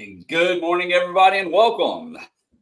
Good 0.00 0.62
morning, 0.62 0.94
everybody, 0.94 1.40
and 1.40 1.52
welcome 1.52 2.16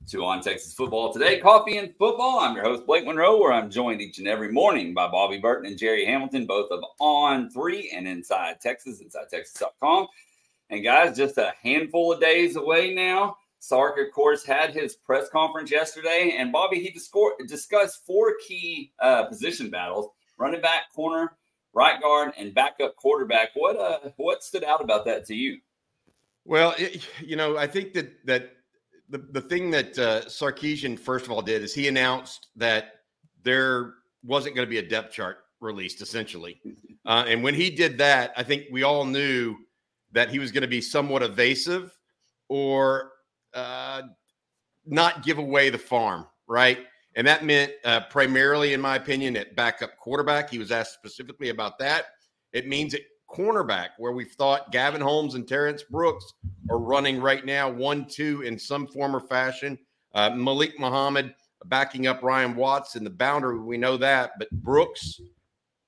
to 0.09 0.25
On 0.25 0.41
Texas 0.41 0.75
Football 0.75 1.13
Today. 1.13 1.39
Coffee 1.39 1.77
and 1.77 1.95
Football. 1.97 2.41
I'm 2.41 2.57
your 2.57 2.65
host, 2.65 2.85
Blake 2.85 3.07
Monroe, 3.07 3.39
where 3.39 3.53
I'm 3.53 3.71
joined 3.71 4.01
each 4.01 4.19
and 4.19 4.27
every 4.27 4.51
morning 4.51 4.93
by 4.93 5.07
Bobby 5.07 5.39
Burton 5.39 5.67
and 5.67 5.79
Jerry 5.79 6.05
Hamilton, 6.05 6.47
both 6.47 6.69
of 6.73 6.83
On 6.99 7.49
3 7.49 7.93
and 7.95 8.09
Inside 8.09 8.61
Texas, 8.61 9.01
InsideTexas.com. 9.01 10.09
And 10.71 10.83
guys, 10.83 11.17
just 11.17 11.39
a 11.39 11.55
handful 11.63 12.13
of 12.13 12.21
days 12.21 12.57
away 12.57 12.93
now. 12.93 13.37
Sark, 13.61 14.01
of 14.01 14.13
course, 14.13 14.45
had 14.45 14.75
his 14.75 14.97
press 14.97 15.29
conference 15.29 15.71
yesterday, 15.71 16.35
and 16.37 16.51
Bobby, 16.51 16.81
he 16.81 16.91
discussed 17.47 18.05
four 18.05 18.35
key 18.49 18.93
uh, 18.99 19.27
position 19.27 19.71
battles 19.71 20.09
running 20.39 20.61
back, 20.61 20.93
corner, 20.93 21.37
right 21.73 22.03
guard, 22.03 22.33
and 22.37 22.53
backup 22.53 22.97
quarterback. 22.97 23.51
What 23.55 23.77
uh, 23.77 24.11
what 24.17 24.43
stood 24.43 24.65
out 24.65 24.83
about 24.83 25.05
that 25.05 25.25
to 25.27 25.37
you? 25.37 25.59
Well, 26.49 26.75
it, 26.79 27.07
you 27.21 27.37
know, 27.37 27.59
I 27.59 27.67
think 27.67 27.93
that 27.93 28.25
that 28.25 28.53
the, 29.11 29.19
the 29.19 29.41
thing 29.43 29.71
that 29.73 29.99
uh, 29.99 30.23
Sarkisian 30.23 30.99
first 30.99 31.27
of 31.27 31.31
all 31.31 31.43
did 31.43 31.63
is 31.63 31.75
he 31.75 31.89
announced 31.89 32.47
that 32.57 33.01
there 33.43 33.97
wasn't 34.25 34.55
going 34.55 34.67
to 34.67 34.71
be 34.71 34.79
a 34.79 34.89
depth 34.89 35.13
chart 35.13 35.41
released, 35.61 36.01
essentially. 36.03 36.61
Uh, 37.07 37.25
and 37.27 37.43
when 37.43 37.55
he 37.55 37.71
did 37.71 37.97
that, 37.97 38.35
I 38.37 38.43
think 38.43 38.65
we 38.71 38.83
all 38.83 39.07
knew 39.07 39.57
that 40.13 40.29
he 40.29 40.39
was 40.39 40.53
going 40.53 40.61
to 40.61 40.69
be 40.69 40.83
somewhat 40.83 41.23
evasive 41.23 41.99
or 42.51 43.13
uh, 43.55 44.03
not 44.85 45.25
give 45.25 45.39
away 45.39 45.71
the 45.71 45.79
farm, 45.79 46.27
right? 46.47 46.81
And 47.15 47.27
that 47.27 47.47
meant 47.47 47.73
uh, 47.87 48.01
primarily, 48.11 48.75
in 48.75 48.81
my 48.83 48.97
opinion, 48.97 49.39
at 49.39 49.57
backup 49.57 49.97
quarterback. 49.97 50.51
He 50.51 50.59
was 50.59 50.71
asked 50.71 50.93
specifically 50.93 51.49
about 51.49 51.79
that. 51.79 52.07
It 52.53 52.67
means 52.67 52.93
at 52.93 53.01
cornerback, 53.31 53.89
where 53.99 54.13
we've 54.13 54.33
thought 54.33 54.73
Gavin 54.73 55.01
Holmes 55.01 55.35
and 55.35 55.47
Terrance 55.47 55.83
Brooks 55.83 56.33
are 56.71 56.79
running 56.79 57.21
right 57.21 57.45
now, 57.45 57.69
one, 57.69 58.07
two 58.07 58.43
in 58.43 58.59
some 58.59 58.87
form 58.87 59.15
or 59.15 59.21
fashion. 59.21 59.79
Uh, 60.15 60.31
Malik 60.31 60.79
Muhammad 60.81 61.35
backing 61.67 62.07
up 62.07 62.23
Ryan 62.23 62.57
Watts 62.57 62.97
in 62.97 63.05
the 63.05 63.11
boundary. 63.11 63.59
We 63.59 63.77
know 63.77 63.97
that, 63.97 64.33
but 64.39 64.51
Brooks 64.51 65.21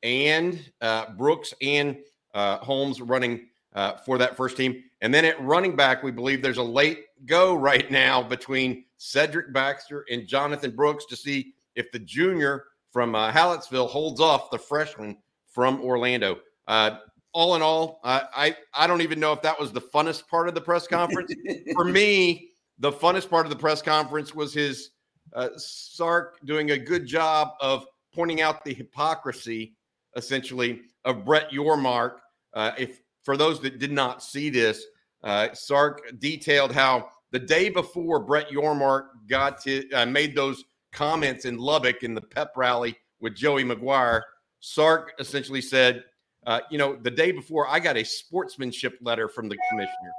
and 0.03 0.61
uh, 0.81 1.11
Brooks 1.13 1.55
and 1.63 1.97
uh, 2.35 2.59
Holmes 2.59 3.01
running 3.01 3.49
uh, 3.75 3.97
for 3.97 4.19
that 4.19 4.37
first 4.37 4.57
team. 4.57 4.83
And 5.01 5.15
then 5.15 5.25
at 5.25 5.41
running 5.41 5.77
back, 5.77 6.03
we 6.03 6.11
believe 6.11 6.43
there's 6.43 6.59
a 6.59 6.63
late 6.63 7.05
go 7.27 7.55
right 7.55 7.91
now 7.91 8.23
between 8.23 8.85
Cedric 8.99 9.53
Baxter 9.53 10.05
and 10.11 10.27
Jonathan 10.27 10.75
Brooks 10.75 11.07
to 11.07 11.17
see 11.17 11.55
if 11.75 11.91
the 11.93 11.99
junior 11.99 12.65
from 12.93 13.15
uh, 13.15 13.33
Hallettsville 13.33 13.89
holds 13.89 14.21
off 14.21 14.51
the 14.51 14.59
freshman 14.59 15.17
from 15.47 15.81
Orlando. 15.81 16.41
Uh, 16.67 16.99
all 17.33 17.55
in 17.55 17.63
all, 17.63 18.01
uh, 18.05 18.23
I 18.35 18.57
I 18.75 18.87
don't 18.87 19.03
even 19.03 19.21
know 19.21 19.33
if 19.33 19.43
that 19.43 19.59
was 19.59 19.73
the 19.73 19.81
funnest 19.81 20.29
part 20.29 20.49
of 20.49 20.55
the 20.55 20.61
press 20.61 20.87
conference. 20.87 21.33
For 21.75 21.85
me, 21.85 22.51
the 22.79 22.93
funnest 22.93 23.31
part 23.31 23.47
of 23.47 23.51
the 23.51 23.59
press 23.59 23.83
conference 23.83 24.35
was 24.35 24.53
his 24.53 24.91
uh, 25.35 25.51
Sark 25.57 26.39
doing 26.45 26.73
a 26.73 26.79
good 26.79 27.07
job 27.07 27.51
of 27.61 27.87
pointing 28.13 28.41
out 28.41 28.65
the 28.65 28.75
hypocrisy, 28.75 29.77
essentially, 30.17 30.81
of 31.05 31.25
Brett 31.25 31.51
Yormark. 31.51 32.17
Uh, 32.55 32.73
if 32.77 33.01
for 33.23 33.37
those 33.37 33.61
that 33.61 33.79
did 33.79 33.93
not 33.93 34.23
see 34.23 34.51
this, 34.51 34.85
uh, 35.23 35.49
Sark 35.53 36.03
detailed 36.19 36.73
how 36.73 37.09
the 37.31 37.39
day 37.39 37.69
before 37.69 38.19
Brett 38.21 38.49
Yormark 38.49 39.07
got 39.29 39.61
to 39.63 39.89
uh, 39.93 40.07
made 40.07 40.35
those 40.35 40.65
comments 40.93 41.45
in 41.45 41.59
Lubbock 41.59 42.03
in 42.03 42.15
the 42.15 42.21
pep 42.21 42.53
rally 42.57 42.97
with 43.21 43.37
Joey 43.37 43.65
McGuire. 43.65 44.23
Sark 44.61 45.13
essentially 45.19 45.61
said 45.61 46.05
uh, 46.47 46.61
you 46.71 46.79
know, 46.79 46.97
the 46.97 47.11
day 47.11 47.33
before, 47.33 47.69
I 47.69 47.81
got 47.81 47.97
a 47.97 48.05
sportsmanship 48.05 48.99
letter 49.03 49.29
from 49.29 49.49
the 49.49 49.57
commissioner 49.69 50.13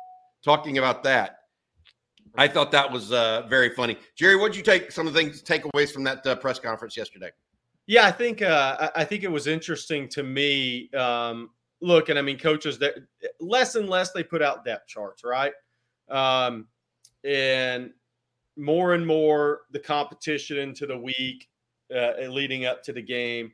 talking 0.43 0.77
about 0.77 1.03
that. 1.03 1.37
I 2.35 2.47
thought 2.47 2.71
that 2.71 2.89
was 2.89 3.11
uh, 3.11 3.45
very 3.49 3.73
funny. 3.75 3.97
Jerry, 4.15 4.35
what 4.37 4.51
did 4.51 4.57
you 4.57 4.63
take 4.63 4.91
some 4.91 5.07
of 5.07 5.13
the 5.13 5.19
things 5.19 5.43
takeaways 5.43 5.91
from 5.91 6.03
that 6.05 6.25
uh, 6.25 6.35
press 6.35 6.59
conference 6.59 6.95
yesterday? 6.95 7.29
Yeah, 7.87 8.05
I 8.05 8.11
think 8.11 8.41
uh, 8.41 8.89
I 8.95 9.03
think 9.03 9.23
it 9.23 9.31
was 9.31 9.47
interesting 9.47 10.07
to 10.09 10.23
me. 10.23 10.89
Um, 10.93 11.49
look, 11.81 12.09
and 12.09 12.17
I 12.17 12.21
mean, 12.21 12.37
coaches 12.37 12.77
that 12.79 12.95
less 13.39 13.75
and 13.75 13.89
less 13.89 14.11
they 14.11 14.23
put 14.23 14.41
out 14.41 14.63
depth 14.63 14.87
charts, 14.87 15.23
right? 15.25 15.53
Um, 16.09 16.67
and 17.23 17.91
more 18.55 18.93
and 18.93 19.05
more 19.05 19.61
the 19.71 19.79
competition 19.79 20.57
into 20.57 20.85
the 20.85 20.97
week 20.97 21.49
uh, 21.93 22.13
leading 22.29 22.65
up 22.65 22.83
to 22.83 22.93
the 22.93 23.01
game. 23.01 23.51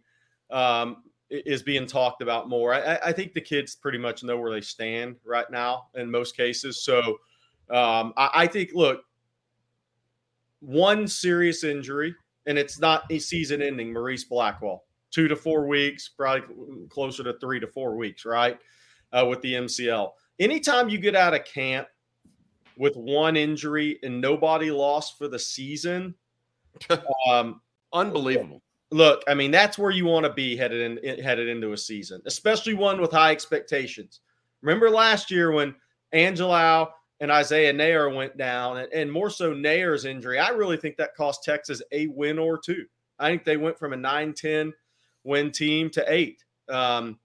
Um, 0.51 1.03
is 1.29 1.63
being 1.63 1.85
talked 1.85 2.21
about 2.21 2.47
more. 2.47 2.73
I, 2.73 2.97
I, 3.05 3.11
think 3.11 3.33
the 3.33 3.41
kids 3.41 3.75
pretty 3.75 3.97
much 3.97 4.23
know 4.23 4.37
where 4.37 4.51
they 4.51 4.61
stand 4.61 5.17
right 5.25 5.49
now 5.51 5.87
in 5.95 6.09
most 6.09 6.37
cases. 6.37 6.83
So 6.83 6.99
um, 7.69 8.13
I, 8.15 8.29
I, 8.33 8.47
think, 8.47 8.71
look, 8.73 9.01
one 10.61 11.07
serious 11.07 11.63
injury, 11.63 12.15
and 12.45 12.57
it's 12.57 12.79
not 12.79 13.03
a 13.11 13.19
season 13.19 13.61
ending, 13.61 13.91
Morice 13.91 14.23
Blackwell, 14.23 14.85
two 15.11 15.27
to 15.27 15.35
four 15.35 15.67
weeks, 15.67 16.07
probably 16.07 16.87
closer 16.89 17.23
to 17.23 17.37
three 17.39 17.59
to 17.59 17.67
four 17.67 17.97
weeks, 17.97 18.25
right? 18.25 18.57
Uh, 19.11 19.25
with 19.29 19.41
the 19.41 19.53
MCL. 19.53 20.11
Anytime 20.39 20.89
you 20.89 20.97
get 20.97 21.15
out 21.15 21.33
of 21.33 21.43
camp 21.45 21.87
with 22.77 22.95
one 22.95 23.35
injury 23.35 23.99
and 24.03 24.21
nobody 24.21 24.71
lost 24.71 25.17
for 25.17 25.27
the 25.27 25.39
season, 25.39 26.15
um, 27.29 27.61
unbelievable 27.91 28.61
look, 28.91 29.23
I 29.27 29.33
mean, 29.33 29.51
that's 29.51 29.77
where 29.77 29.91
you 29.91 30.05
want 30.05 30.25
to 30.25 30.33
be 30.33 30.55
headed 30.55 30.97
in 30.97 31.23
headed 31.23 31.47
into 31.49 31.73
a 31.73 31.77
season, 31.77 32.21
especially 32.25 32.73
one 32.73 33.01
with 33.01 33.11
high 33.11 33.31
expectations. 33.31 34.21
Remember 34.61 34.89
last 34.89 35.29
year 35.29 35.51
when 35.51 35.75
Angilau 36.13 36.89
and 37.19 37.31
Isaiah 37.31 37.73
Neyor 37.73 38.15
went 38.15 38.37
down, 38.37 38.77
and, 38.77 38.91
and 38.93 39.11
more 39.11 39.29
so 39.29 39.53
Neyor's 39.53 40.05
injury. 40.05 40.39
I 40.39 40.49
really 40.49 40.77
think 40.77 40.97
that 40.97 41.15
cost 41.15 41.43
Texas 41.43 41.81
a 41.91 42.07
win 42.07 42.37
or 42.37 42.57
two. 42.57 42.85
I 43.19 43.29
think 43.29 43.43
they 43.43 43.57
went 43.57 43.79
from 43.79 43.93
a 43.93 43.97
9-10 43.97 44.71
win 45.23 45.51
team 45.51 45.89
to 45.91 46.05
eight. 46.07 46.43
Um, 46.69 47.17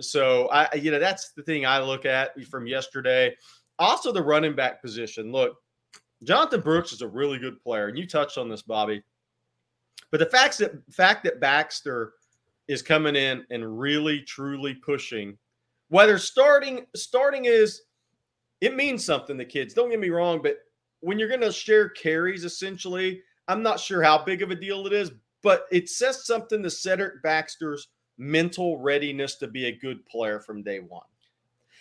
so 0.00 0.48
I, 0.48 0.72
you 0.74 0.90
know, 0.90 0.98
that's 0.98 1.32
the 1.32 1.42
thing 1.42 1.66
I 1.66 1.80
look 1.80 2.04
at 2.04 2.40
from 2.46 2.66
yesterday. 2.66 3.34
Also, 3.78 4.12
the 4.12 4.22
running 4.22 4.54
back 4.54 4.80
position. 4.80 5.32
Look, 5.32 5.56
Jonathan 6.22 6.60
Brooks 6.60 6.92
is 6.92 7.02
a 7.02 7.08
really 7.08 7.38
good 7.38 7.60
player, 7.60 7.88
and 7.88 7.98
you 7.98 8.06
touched 8.06 8.38
on 8.38 8.48
this, 8.48 8.62
Bobby. 8.62 9.02
But 10.14 10.20
the 10.20 10.26
fact 10.26 10.58
that 10.58 10.74
fact 10.92 11.24
that 11.24 11.40
Baxter 11.40 12.12
is 12.68 12.82
coming 12.82 13.16
in 13.16 13.44
and 13.50 13.80
really 13.80 14.20
truly 14.20 14.72
pushing, 14.72 15.36
whether 15.88 16.18
starting 16.18 16.86
starting 16.94 17.46
is 17.46 17.82
it 18.60 18.76
means 18.76 19.04
something 19.04 19.36
to 19.36 19.44
kids. 19.44 19.74
Don't 19.74 19.90
get 19.90 19.98
me 19.98 20.10
wrong, 20.10 20.40
but 20.40 20.58
when 21.00 21.18
you're 21.18 21.28
going 21.28 21.40
to 21.40 21.50
share 21.50 21.88
carries, 21.88 22.44
essentially, 22.44 23.22
I'm 23.48 23.60
not 23.60 23.80
sure 23.80 24.04
how 24.04 24.24
big 24.24 24.40
of 24.40 24.52
a 24.52 24.54
deal 24.54 24.86
it 24.86 24.92
is, 24.92 25.10
but 25.42 25.66
it 25.72 25.88
says 25.88 26.24
something 26.24 26.62
to 26.62 26.70
Cedric 26.70 27.20
Baxter's 27.24 27.88
mental 28.16 28.78
readiness 28.78 29.34
to 29.38 29.48
be 29.48 29.66
a 29.66 29.76
good 29.76 30.06
player 30.06 30.38
from 30.38 30.62
day 30.62 30.78
one. 30.78 31.02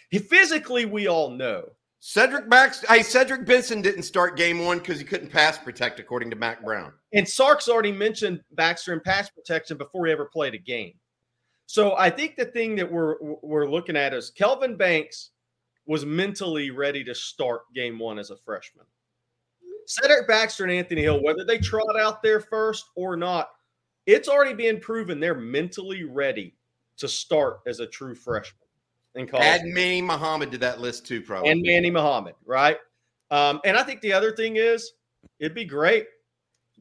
He 0.09 0.17
physically, 0.17 0.85
we 0.85 1.05
all 1.05 1.29
know 1.29 1.73
Cedric 2.05 2.49
Max, 2.49 2.83
hey, 2.89 3.01
Cedric 3.01 3.45
Benson 3.45 3.81
didn't 3.81 4.03
start 4.03 4.35
game 4.35 4.65
one 4.65 4.79
because 4.79 4.99
he 4.99 5.05
couldn't 5.05 5.29
pass 5.29 5.57
protect, 5.57 6.01
according 6.01 6.29
to 6.31 6.35
Mack 6.35 6.61
Brown. 6.61 6.91
And 7.13 7.25
Sark's 7.25 7.69
already 7.69 7.93
mentioned 7.93 8.41
Baxter 8.51 8.91
in 8.91 8.99
pass 8.99 9.29
protection 9.29 9.77
before 9.77 10.05
he 10.05 10.11
ever 10.11 10.25
played 10.25 10.53
a 10.53 10.57
game. 10.57 10.95
So 11.65 11.95
I 11.95 12.09
think 12.09 12.35
the 12.35 12.43
thing 12.43 12.75
that 12.75 12.91
we're 12.91 13.15
we're 13.41 13.69
looking 13.69 13.95
at 13.95 14.13
is 14.13 14.31
Kelvin 14.31 14.75
Banks 14.75 15.29
was 15.85 16.05
mentally 16.05 16.71
ready 16.71 17.05
to 17.05 17.15
start 17.15 17.61
game 17.73 17.97
one 17.97 18.19
as 18.19 18.31
a 18.31 18.35
freshman. 18.35 18.85
Cedric 19.87 20.27
Baxter 20.27 20.65
and 20.65 20.73
Anthony 20.73 21.03
Hill, 21.03 21.23
whether 21.23 21.45
they 21.45 21.57
trot 21.57 21.97
out 21.97 22.21
there 22.21 22.41
first 22.41 22.83
or 22.97 23.15
not, 23.15 23.47
it's 24.07 24.27
already 24.27 24.53
been 24.53 24.81
proven 24.81 25.21
they're 25.21 25.35
mentally 25.35 26.03
ready 26.03 26.53
to 26.97 27.07
start 27.07 27.61
as 27.65 27.79
a 27.79 27.87
true 27.87 28.13
freshman 28.13 28.62
college. 29.27 29.45
Add 29.45 29.65
Manny 29.65 30.01
Muhammad 30.01 30.51
to 30.51 30.57
that 30.59 30.81
list 30.81 31.05
too, 31.05 31.21
probably. 31.21 31.51
And 31.51 31.61
Manny 31.61 31.91
Muhammad, 31.91 32.35
right? 32.45 32.77
Um, 33.31 33.61
and 33.65 33.77
I 33.77 33.83
think 33.83 34.01
the 34.01 34.13
other 34.13 34.35
thing 34.35 34.57
is 34.57 34.93
it'd 35.39 35.55
be 35.55 35.65
great 35.65 36.05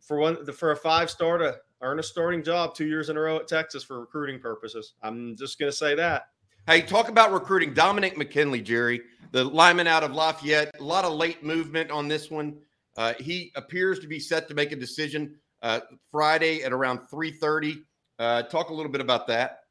for 0.02 0.18
one 0.18 0.44
for 0.52 0.72
a 0.72 0.76
five 0.76 1.10
star 1.10 1.38
to 1.38 1.56
earn 1.82 1.98
a 1.98 2.02
starting 2.02 2.42
job 2.42 2.74
two 2.74 2.86
years 2.86 3.08
in 3.08 3.16
a 3.16 3.20
row 3.20 3.36
at 3.36 3.48
Texas 3.48 3.82
for 3.82 4.00
recruiting 4.00 4.40
purposes. 4.40 4.94
I'm 5.02 5.36
just 5.36 5.58
going 5.58 5.70
to 5.70 5.76
say 5.76 5.94
that. 5.94 6.28
Hey, 6.66 6.80
talk 6.80 7.08
about 7.08 7.32
recruiting. 7.32 7.74
Dominick 7.74 8.16
McKinley, 8.16 8.60
Jerry, 8.60 9.00
the 9.32 9.42
lineman 9.42 9.88
out 9.88 10.04
of 10.04 10.12
Lafayette. 10.12 10.78
A 10.78 10.82
lot 10.82 11.04
of 11.04 11.12
late 11.12 11.42
movement 11.42 11.90
on 11.90 12.06
this 12.06 12.30
one. 12.30 12.56
Uh, 12.96 13.14
he 13.18 13.50
appears 13.56 13.98
to 13.98 14.06
be 14.06 14.20
set 14.20 14.46
to 14.48 14.54
make 14.54 14.70
a 14.70 14.76
decision 14.76 15.34
uh, 15.62 15.80
Friday 16.10 16.62
at 16.62 16.72
around 16.72 17.00
3:30. 17.12 17.82
Uh, 18.18 18.42
talk 18.42 18.70
a 18.70 18.74
little 18.74 18.92
bit 18.92 19.00
about 19.00 19.26
that. 19.26 19.61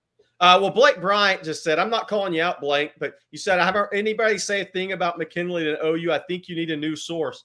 Uh, 0.41 0.57
well, 0.59 0.71
Blake 0.71 0.99
Bryant 0.99 1.43
just 1.43 1.63
said, 1.63 1.77
I'm 1.77 1.91
not 1.91 2.07
calling 2.07 2.33
you 2.33 2.41
out, 2.41 2.59
Blake, 2.59 2.93
but 2.97 3.13
you 3.29 3.37
said, 3.37 3.59
I 3.59 3.65
haven't 3.65 3.89
anybody 3.93 4.39
say 4.39 4.61
a 4.61 4.65
thing 4.65 4.91
about 4.91 5.19
McKinley 5.19 5.63
to 5.65 5.85
OU. 5.85 6.11
I 6.11 6.19
think 6.27 6.49
you 6.49 6.55
need 6.55 6.71
a 6.71 6.75
new 6.75 6.95
source. 6.95 7.43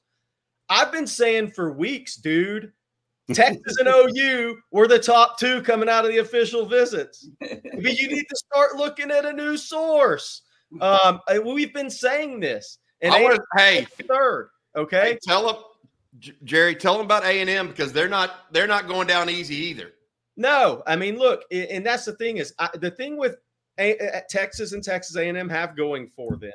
I've 0.71 0.91
been 0.91 1.07
saying 1.07 1.51
for 1.51 1.73
weeks, 1.73 2.17
dude, 2.17 2.73
Texas 3.35 3.77
and 3.79 3.89
OU 3.89 4.57
were 4.71 4.89
the 4.89 4.99
top 4.99 5.39
two 5.39 5.61
coming 5.61 5.91
out 5.91 6.07
of 6.07 6.11
the 6.11 6.19
official 6.19 6.65
visits. 6.65 7.29
But 7.39 7.99
you 7.99 8.09
need 8.09 8.25
to 8.31 8.37
start 8.37 8.77
looking 8.77 9.11
at 9.11 9.27
a 9.27 9.33
new 9.33 9.59
source. 9.59 10.43
Um, 10.81 11.21
we've 11.45 11.75
been 11.75 11.91
saying 11.91 12.41
this. 12.41 12.79
and 13.03 13.13
I 13.13 13.23
wanna, 13.23 13.39
hey, 13.57 13.87
third. 14.09 14.49
Okay, 14.75 15.13
hey, 15.13 15.19
tell 15.23 15.47
them, 15.47 16.33
Jerry, 16.45 16.75
tell 16.75 16.97
them 16.97 17.05
about 17.05 17.25
A 17.25 17.41
and 17.41 17.51
M 17.51 17.69
because 17.69 17.93
they're 17.93 18.09
not 18.09 18.53
they're 18.53 18.67
not 18.67 18.89
going 18.89 19.07
down 19.07 19.29
easy 19.29 19.57
either. 19.57 19.93
No, 20.37 20.83
I 20.87 20.97
mean, 20.97 21.17
look, 21.17 21.43
and 21.51 21.85
that's 21.85 22.05
the 22.05 22.13
thing 22.13 22.37
is 22.37 22.53
I, 22.59 22.69
the 22.75 22.91
thing 22.91 23.17
with 23.17 23.37
a, 23.79 24.23
Texas 24.29 24.73
and 24.73 24.83
Texas 24.83 25.17
A&M 25.17 25.49
have 25.49 25.77
going 25.77 26.09
for 26.09 26.37
them 26.37 26.53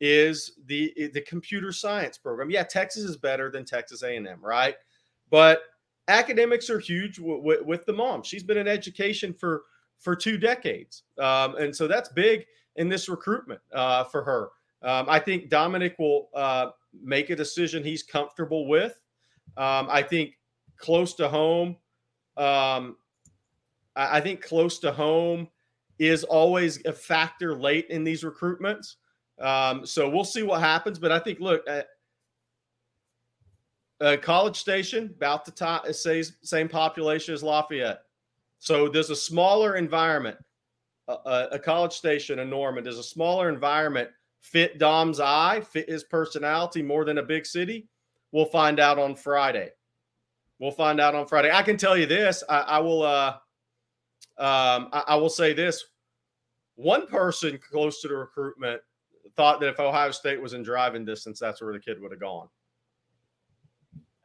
is 0.00 0.52
the 0.66 0.92
the 1.14 1.20
computer 1.22 1.72
science 1.72 2.18
program. 2.18 2.50
Yeah, 2.50 2.64
Texas 2.64 3.04
is 3.04 3.16
better 3.16 3.50
than 3.50 3.64
Texas 3.64 4.02
A&M, 4.02 4.38
right? 4.42 4.74
But 5.30 5.62
academics 6.08 6.68
are 6.70 6.78
huge 6.78 7.16
w- 7.16 7.38
w- 7.38 7.64
with 7.64 7.86
the 7.86 7.92
mom. 7.92 8.22
She's 8.22 8.42
been 8.42 8.58
in 8.58 8.68
education 8.68 9.32
for 9.32 9.62
for 9.98 10.16
two 10.16 10.36
decades, 10.36 11.04
um, 11.18 11.56
and 11.56 11.74
so 11.74 11.86
that's 11.86 12.08
big 12.10 12.44
in 12.76 12.88
this 12.88 13.08
recruitment 13.08 13.60
uh, 13.72 14.04
for 14.04 14.22
her. 14.24 14.50
Um, 14.82 15.06
I 15.08 15.18
think 15.18 15.48
Dominic 15.48 15.96
will 15.98 16.28
uh, 16.34 16.70
make 17.02 17.30
a 17.30 17.36
decision 17.36 17.82
he's 17.82 18.02
comfortable 18.02 18.66
with. 18.68 18.98
Um, 19.56 19.88
I 19.88 20.02
think 20.02 20.36
close 20.76 21.14
to 21.14 21.28
home. 21.28 21.76
Um, 22.36 22.96
I, 23.96 24.20
think 24.20 24.42
close 24.42 24.78
to 24.80 24.92
home 24.92 25.48
is 25.98 26.24
always 26.24 26.84
a 26.84 26.92
factor 26.92 27.54
late 27.54 27.86
in 27.90 28.04
these 28.04 28.22
recruitments. 28.22 28.94
Um, 29.40 29.86
so 29.86 30.08
we'll 30.08 30.24
see 30.24 30.42
what 30.42 30.60
happens. 30.60 30.98
But 30.98 31.12
I 31.12 31.18
think, 31.18 31.40
look, 31.40 31.62
at, 31.68 31.88
uh, 34.00 34.16
College 34.20 34.56
Station, 34.56 35.12
about 35.16 35.44
the 35.44 35.52
top, 35.52 35.86
says 35.92 36.36
same 36.42 36.68
population 36.68 37.34
as 37.34 37.42
Lafayette. 37.42 38.00
So 38.58 38.88
there's 38.88 39.10
a 39.10 39.16
smaller 39.16 39.76
environment. 39.76 40.36
Uh, 41.06 41.48
a 41.52 41.58
College 41.58 41.92
Station, 41.92 42.38
a 42.38 42.44
Norman, 42.44 42.82
there's 42.82 42.98
a 42.98 43.02
smaller 43.02 43.50
environment 43.50 44.08
fit 44.40 44.78
Dom's 44.78 45.20
eye, 45.20 45.60
fit 45.60 45.88
his 45.88 46.04
personality 46.04 46.82
more 46.82 47.04
than 47.04 47.18
a 47.18 47.22
big 47.22 47.46
city. 47.46 47.88
We'll 48.32 48.44
find 48.44 48.78
out 48.78 48.98
on 48.98 49.16
Friday. 49.16 49.70
We'll 50.58 50.70
find 50.70 51.00
out 51.00 51.14
on 51.14 51.26
Friday. 51.26 51.50
I 51.50 51.62
can 51.62 51.76
tell 51.76 51.96
you 51.96 52.06
this. 52.06 52.42
I, 52.48 52.60
I 52.60 52.78
will. 52.78 53.02
Uh, 53.02 53.36
um, 54.38 54.88
I, 54.92 55.04
I 55.08 55.14
will 55.16 55.28
say 55.28 55.52
this: 55.52 55.84
one 56.76 57.06
person 57.06 57.58
close 57.70 58.00
to 58.02 58.08
the 58.08 58.16
recruitment 58.16 58.80
thought 59.36 59.60
that 59.60 59.68
if 59.68 59.80
Ohio 59.80 60.10
State 60.10 60.40
was 60.40 60.52
in 60.52 60.62
driving 60.62 61.04
distance, 61.04 61.38
that's 61.38 61.60
where 61.60 61.72
the 61.72 61.80
kid 61.80 62.00
would 62.00 62.12
have 62.12 62.20
gone. 62.20 62.48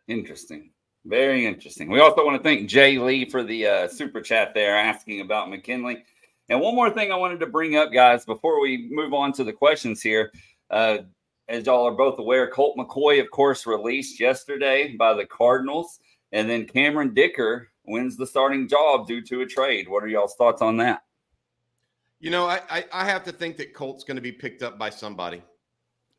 Interesting. 0.07 0.71
Very 1.05 1.45
interesting. 1.45 1.89
We 1.89 1.99
also 1.99 2.25
want 2.25 2.37
to 2.37 2.43
thank 2.43 2.69
Jay 2.69 2.97
Lee 2.97 3.29
for 3.29 3.43
the 3.43 3.65
uh, 3.65 3.87
super 3.87 4.21
chat 4.21 4.53
there 4.53 4.75
asking 4.75 5.21
about 5.21 5.49
McKinley. 5.49 6.03
And 6.49 6.59
one 6.59 6.75
more 6.75 6.89
thing 6.89 7.11
I 7.11 7.15
wanted 7.15 7.39
to 7.39 7.45
bring 7.45 7.77
up, 7.77 7.93
guys, 7.93 8.25
before 8.25 8.59
we 8.59 8.89
move 8.91 9.13
on 9.13 9.31
to 9.33 9.43
the 9.43 9.53
questions 9.53 10.01
here. 10.01 10.31
Uh, 10.69 10.99
as 11.47 11.65
y'all 11.65 11.87
are 11.87 11.95
both 11.95 12.19
aware, 12.19 12.49
Colt 12.49 12.77
McCoy, 12.77 13.19
of 13.19 13.31
course, 13.31 13.65
released 13.65 14.19
yesterday 14.19 14.95
by 14.97 15.13
the 15.13 15.25
Cardinals. 15.25 15.99
And 16.31 16.49
then 16.49 16.67
Cameron 16.67 17.13
Dicker 17.13 17.69
wins 17.89 18.15
the 18.15 18.25
starting 18.25 18.67
job 18.67 19.07
due 19.07 19.21
to 19.23 19.41
a 19.41 19.45
trade. 19.45 19.89
What 19.89 20.03
are 20.03 20.07
y'all's 20.07 20.35
thoughts 20.35 20.61
on 20.61 20.77
that? 20.77 21.03
You 22.19 22.31
know, 22.31 22.45
I, 22.47 22.61
I, 22.69 22.85
I 22.93 23.05
have 23.05 23.23
to 23.25 23.31
think 23.31 23.57
that 23.57 23.73
Colt's 23.73 24.03
going 24.03 24.15
to 24.15 24.21
be 24.21 24.31
picked 24.31 24.61
up 24.61 24.77
by 24.77 24.89
somebody. 24.89 25.41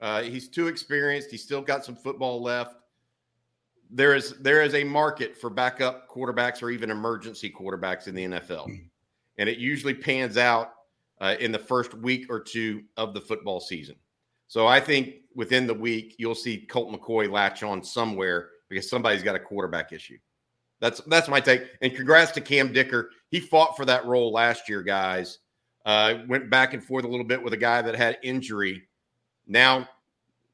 Uh, 0.00 0.22
he's 0.22 0.48
too 0.48 0.68
experienced. 0.68 1.30
He's 1.30 1.42
still 1.42 1.60
got 1.60 1.84
some 1.84 1.94
football 1.94 2.42
left. 2.42 2.76
There 3.90 4.14
is 4.14 4.38
there 4.38 4.62
is 4.62 4.74
a 4.74 4.84
market 4.84 5.36
for 5.36 5.50
backup 5.50 6.08
quarterbacks 6.08 6.62
or 6.62 6.70
even 6.70 6.90
emergency 6.90 7.50
quarterbacks 7.50 8.06
in 8.06 8.14
the 8.14 8.24
NFL, 8.24 8.70
and 9.38 9.48
it 9.48 9.58
usually 9.58 9.94
pans 9.94 10.36
out 10.36 10.74
uh, 11.20 11.34
in 11.40 11.50
the 11.50 11.58
first 11.58 11.92
week 11.94 12.26
or 12.30 12.40
two 12.40 12.84
of 12.96 13.14
the 13.14 13.20
football 13.20 13.60
season. 13.60 13.96
So 14.46 14.66
I 14.66 14.80
think 14.80 15.16
within 15.34 15.66
the 15.66 15.74
week 15.74 16.14
you'll 16.18 16.34
see 16.34 16.66
Colt 16.66 16.92
McCoy 16.92 17.30
latch 17.30 17.62
on 17.62 17.82
somewhere 17.82 18.50
because 18.68 18.88
somebody's 18.88 19.22
got 19.22 19.34
a 19.34 19.40
quarterback 19.40 19.92
issue. 19.92 20.18
That's 20.80 21.00
that's 21.02 21.28
my 21.28 21.40
take. 21.40 21.62
And 21.82 21.94
congrats 21.94 22.32
to 22.32 22.40
Cam 22.40 22.72
Dicker. 22.72 23.10
He 23.30 23.40
fought 23.40 23.76
for 23.76 23.84
that 23.84 24.06
role 24.06 24.32
last 24.32 24.68
year, 24.68 24.82
guys. 24.82 25.38
Uh, 25.86 26.18
went 26.28 26.50
back 26.50 26.74
and 26.74 26.82
forth 26.82 27.04
a 27.04 27.08
little 27.08 27.24
bit 27.24 27.42
with 27.42 27.52
a 27.52 27.58
guy 27.58 27.82
that 27.82 27.94
had 27.94 28.18
injury. 28.22 28.82
Now 29.46 29.88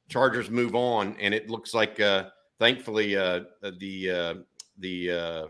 Chargers 0.08 0.50
move 0.50 0.74
on, 0.74 1.16
and 1.20 1.34
it 1.34 1.50
looks 1.50 1.74
like 1.74 1.98
uh, 2.00 2.26
thankfully 2.58 3.16
uh, 3.16 3.40
the 3.78 4.10
uh, 4.10 4.34
the 4.78 5.10
uh, 5.10 5.46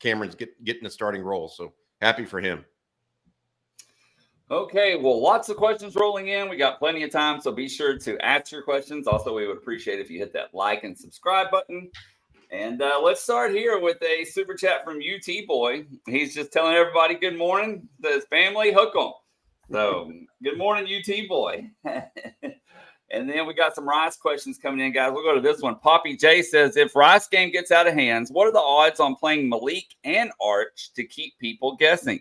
Cameron's 0.00 0.34
get, 0.34 0.62
getting 0.64 0.86
a 0.86 0.90
starting 0.90 1.22
role. 1.22 1.48
So 1.48 1.72
happy 2.00 2.24
for 2.24 2.40
him. 2.40 2.64
Okay, 4.48 4.94
well, 4.96 5.20
lots 5.20 5.48
of 5.48 5.56
questions 5.56 5.96
rolling 5.96 6.28
in. 6.28 6.48
We 6.48 6.56
got 6.56 6.78
plenty 6.78 7.02
of 7.02 7.10
time, 7.10 7.40
so 7.40 7.50
be 7.50 7.68
sure 7.68 7.98
to 7.98 8.24
ask 8.24 8.52
your 8.52 8.62
questions. 8.62 9.08
Also, 9.08 9.34
we 9.34 9.46
would 9.46 9.56
appreciate 9.56 9.98
if 9.98 10.08
you 10.08 10.20
hit 10.20 10.32
that 10.34 10.54
like 10.54 10.84
and 10.84 10.96
subscribe 10.96 11.50
button. 11.50 11.90
And 12.56 12.80
uh, 12.80 12.98
let's 13.02 13.22
start 13.22 13.50
here 13.52 13.78
with 13.78 13.98
a 14.02 14.24
super 14.24 14.54
chat 14.54 14.82
from 14.82 14.96
UT 14.96 15.46
Boy. 15.46 15.84
He's 16.06 16.34
just 16.34 16.52
telling 16.52 16.74
everybody 16.74 17.14
good 17.14 17.36
morning. 17.36 17.86
Says 18.02 18.24
family 18.30 18.72
hook 18.72 18.94
'em. 18.96 19.12
So 19.70 20.10
good 20.42 20.56
morning, 20.56 20.86
UT 20.90 21.28
Boy. 21.28 21.68
and 21.84 23.28
then 23.28 23.46
we 23.46 23.52
got 23.52 23.74
some 23.74 23.86
Rice 23.86 24.16
questions 24.16 24.56
coming 24.56 24.80
in, 24.80 24.94
guys. 24.94 25.12
We'll 25.12 25.22
go 25.22 25.34
to 25.34 25.40
this 25.42 25.60
one. 25.60 25.74
Poppy 25.80 26.16
J 26.16 26.40
says, 26.40 26.78
if 26.78 26.96
Rice 26.96 27.28
game 27.28 27.52
gets 27.52 27.70
out 27.72 27.86
of 27.86 27.92
hands, 27.92 28.30
what 28.32 28.46
are 28.48 28.52
the 28.52 28.58
odds 28.58 29.00
on 29.00 29.16
playing 29.16 29.50
Maalik 29.50 29.88
and 30.04 30.32
Arch 30.40 30.94
to 30.94 31.04
keep 31.04 31.38
people 31.38 31.76
guessing? 31.76 32.20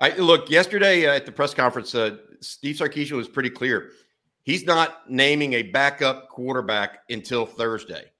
I 0.00 0.10
look 0.16 0.50
yesterday 0.50 1.06
uh, 1.06 1.14
at 1.14 1.24
the 1.24 1.30
press 1.30 1.54
conference. 1.54 1.94
Uh, 1.94 2.16
Steve 2.40 2.74
Sarkisian 2.74 3.12
was 3.12 3.28
pretty 3.28 3.50
clear. 3.50 3.92
He's 4.42 4.64
not 4.64 5.08
naming 5.08 5.52
a 5.52 5.62
backup 5.62 6.30
quarterback 6.30 6.98
until 7.08 7.46
Thursday. 7.46 8.10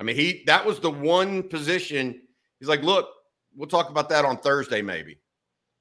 I 0.00 0.04
mean, 0.04 0.16
he 0.16 0.42
that 0.46 0.64
was 0.64 0.80
the 0.80 0.90
one 0.90 1.42
position. 1.42 2.20
He's 2.60 2.68
like, 2.68 2.82
look, 2.82 3.08
we'll 3.56 3.68
talk 3.68 3.90
about 3.90 4.08
that 4.10 4.24
on 4.24 4.38
Thursday, 4.38 4.82
maybe. 4.82 5.18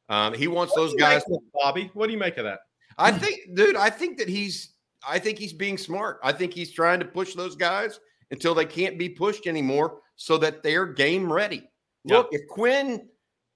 Um, 0.09 0.33
he 0.33 0.47
wants 0.47 0.75
What 0.75 0.81
those 0.81 0.95
guys. 0.95 1.23
it, 1.27 1.41
Bobby. 1.53 1.91
What 1.93 2.07
do 2.07 2.13
you 2.13 2.19
make 2.19 2.37
of 2.37 2.45
that? 2.45 2.59
I 2.97 3.11
think, 3.11 3.55
dude, 3.55 3.75
I 3.75 3.89
think 3.89 4.17
that 4.17 4.27
he's 4.27 4.73
I 5.07 5.19
think 5.19 5.37
he's 5.37 5.53
being 5.53 5.77
smart. 5.77 6.19
I 6.23 6.31
think 6.31 6.53
he's 6.53 6.71
trying 6.71 6.99
to 6.99 7.05
push 7.05 7.33
those 7.35 7.55
guys 7.55 7.99
until 8.31 8.55
they 8.55 8.65
can't 8.65 8.97
be 8.97 9.09
pushed 9.09 9.47
anymore 9.47 9.99
so 10.15 10.37
that 10.39 10.63
they're 10.63 10.85
game 10.85 11.31
ready. 11.31 11.69
Yeah. 12.03 12.17
Look, 12.17 12.29
if 12.31 12.47
Quinn 12.47 13.07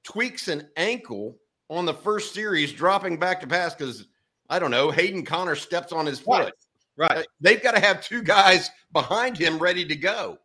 tweaks 0.03 0.47
an 0.47 0.69
ankle 0.77 1.37
on 1.69 1.85
the 1.85 1.93
first 1.93 2.33
series, 2.33 2.71
dropping 2.71 3.17
back 3.17 3.41
to 3.41 3.47
pass 3.47 3.73
because 3.73 4.07
I 4.49 4.59
don't 4.59 4.71
know, 4.71 4.91
Hayden 4.91 5.25
Conner 5.25 5.55
steps 5.55 5.91
on 5.91 6.05
his 6.05 6.19
foot. 6.19 6.39
Right. 6.39 6.47
Uh, 6.47 6.51
Right. 6.97 7.25
They've 7.39 7.63
got 7.63 7.71
to 7.71 7.79
have 7.79 8.03
two 8.03 8.21
guys 8.21 8.69
behind 8.91 9.37
him 9.37 9.57
ready 9.57 9.85
to 9.85 9.95
go. 9.95 10.37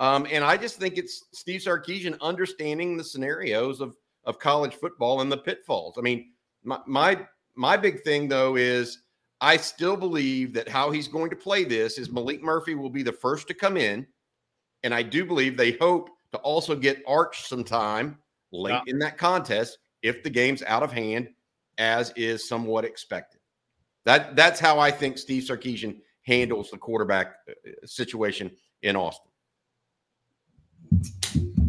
Um, 0.00 0.26
and 0.30 0.42
I 0.44 0.56
just 0.56 0.78
think 0.78 0.98
it's 0.98 1.24
Steve 1.32 1.60
Sarkisian 1.60 2.18
understanding 2.20 2.96
the 2.96 3.04
scenarios 3.04 3.80
of 3.80 3.96
of 4.24 4.38
college 4.38 4.74
football 4.74 5.20
and 5.20 5.30
the 5.30 5.36
pitfalls. 5.36 5.94
I 5.98 6.00
mean, 6.00 6.32
my 6.64 6.78
my 6.86 7.26
my 7.54 7.76
big 7.76 8.02
thing 8.02 8.28
though 8.28 8.56
is 8.56 9.00
I 9.40 9.56
still 9.56 9.96
believe 9.96 10.54
that 10.54 10.68
how 10.68 10.90
he's 10.90 11.08
going 11.08 11.30
to 11.30 11.36
play 11.36 11.64
this 11.64 11.98
is 11.98 12.08
Maalik 12.08 12.40
Murphy 12.40 12.74
will 12.74 12.90
be 12.90 13.02
the 13.02 13.12
first 13.12 13.46
to 13.48 13.54
come 13.54 13.76
in, 13.76 14.06
and 14.82 14.94
I 14.94 15.02
do 15.02 15.24
believe 15.24 15.56
they 15.56 15.72
hope 15.72 16.10
to 16.32 16.38
also 16.38 16.74
get 16.74 17.02
Arch 17.06 17.46
some 17.46 17.62
time 17.64 18.18
late 18.52 18.72
Yeah. 18.72 18.92
in 18.92 18.98
that 19.00 19.18
contest 19.18 19.78
if 20.02 20.22
the 20.22 20.30
game's 20.30 20.62
out 20.62 20.82
of 20.82 20.92
hand, 20.92 21.28
as 21.78 22.12
is 22.16 22.48
somewhat 22.48 22.84
expected. 22.84 23.40
That 24.04 24.34
that's 24.34 24.58
how 24.58 24.78
I 24.80 24.90
think 24.90 25.18
Steve 25.18 25.44
Sarkisian 25.44 26.00
handles 26.22 26.70
the 26.70 26.78
quarterback 26.78 27.36
uh, 27.48 27.52
situation 27.86 28.50
in 28.82 28.96
Austin. 28.96 29.30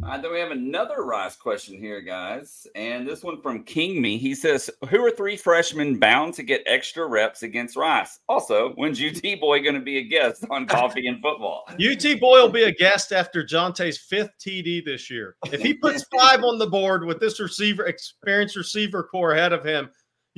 Uh, 0.05 0.19
then 0.19 0.31
we 0.31 0.39
have 0.39 0.51
another 0.51 1.03
Rice 1.03 1.35
question 1.35 1.79
here, 1.79 1.99
guys. 1.99 2.67
And 2.75 3.07
this 3.07 3.23
one 3.23 3.41
from 3.41 3.63
King 3.63 3.99
Me. 3.99 4.19
He 4.19 4.35
says, 4.35 4.69
Who 4.89 5.03
are 5.03 5.09
three 5.09 5.35
freshmen 5.35 5.97
bound 5.97 6.35
to 6.35 6.43
get 6.43 6.61
extra 6.67 7.07
reps 7.07 7.41
against 7.41 7.75
Rice? 7.75 8.19
Also, 8.29 8.73
when's 8.75 9.01
UT 9.01 9.39
Boy 9.41 9.63
going 9.63 9.73
to 9.73 9.81
be 9.81 9.97
a 9.97 10.03
guest 10.03 10.45
on 10.51 10.67
Coffee 10.67 11.07
and 11.07 11.19
Football? 11.21 11.65
UT 11.69 12.19
Boy 12.19 12.39
will 12.39 12.49
be 12.49 12.63
a 12.63 12.71
guest 12.71 13.13
after 13.13 13.43
Johntay's 13.43 13.97
fifth 13.97 14.29
TD 14.39 14.85
this 14.85 15.09
year. 15.09 15.37
If 15.51 15.61
he 15.61 15.73
puts 15.73 16.03
five 16.19 16.43
on 16.43 16.59
the 16.59 16.67
board 16.67 17.03
with 17.05 17.19
this 17.19 17.39
receiver, 17.39 17.87
experienced 17.87 18.55
receiver 18.55 19.01
corps 19.01 19.33
ahead 19.33 19.53
of 19.53 19.65
him, 19.65 19.89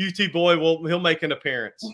UT 0.01 0.31
Boy 0.31 0.57
will 0.57 0.85
he'll 0.85 0.99
make 0.99 1.23
an 1.23 1.33
appearance. 1.33 1.85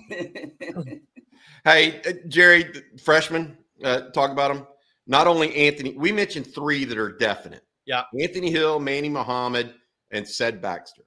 Hey, 1.65 2.01
uh, 2.05 2.11
Jerry, 2.27 2.65
th- 2.65 2.83
freshman, 3.01 3.57
uh, 3.83 4.09
talk 4.11 4.31
about 4.31 4.53
them. 4.53 4.67
Not 5.07 5.27
only 5.27 5.53
Anthony, 5.55 5.93
we 5.97 6.11
mentioned 6.11 6.53
three 6.53 6.85
that 6.85 6.97
are 6.97 7.11
definite. 7.17 7.63
Yeah. 7.85 8.03
Anthony 8.19 8.49
Hill, 8.49 8.79
Manny 8.79 9.09
Muhammad, 9.09 9.73
and 10.11 10.27
Said 10.27 10.61
Baxter. 10.61 11.03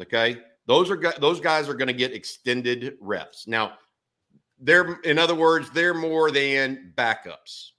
Okay, 0.00 0.38
those 0.66 0.90
are 0.90 0.96
those 1.18 1.40
guys 1.40 1.68
are 1.68 1.74
going 1.74 1.88
to 1.88 1.94
get 1.94 2.12
extended 2.12 2.96
reps. 3.00 3.46
Now, 3.46 3.74
they're 4.58 4.94
in 5.02 5.18
other 5.18 5.34
words, 5.34 5.70
they're 5.70 5.94
more 5.94 6.30
than 6.30 6.92
backups, 6.96 7.70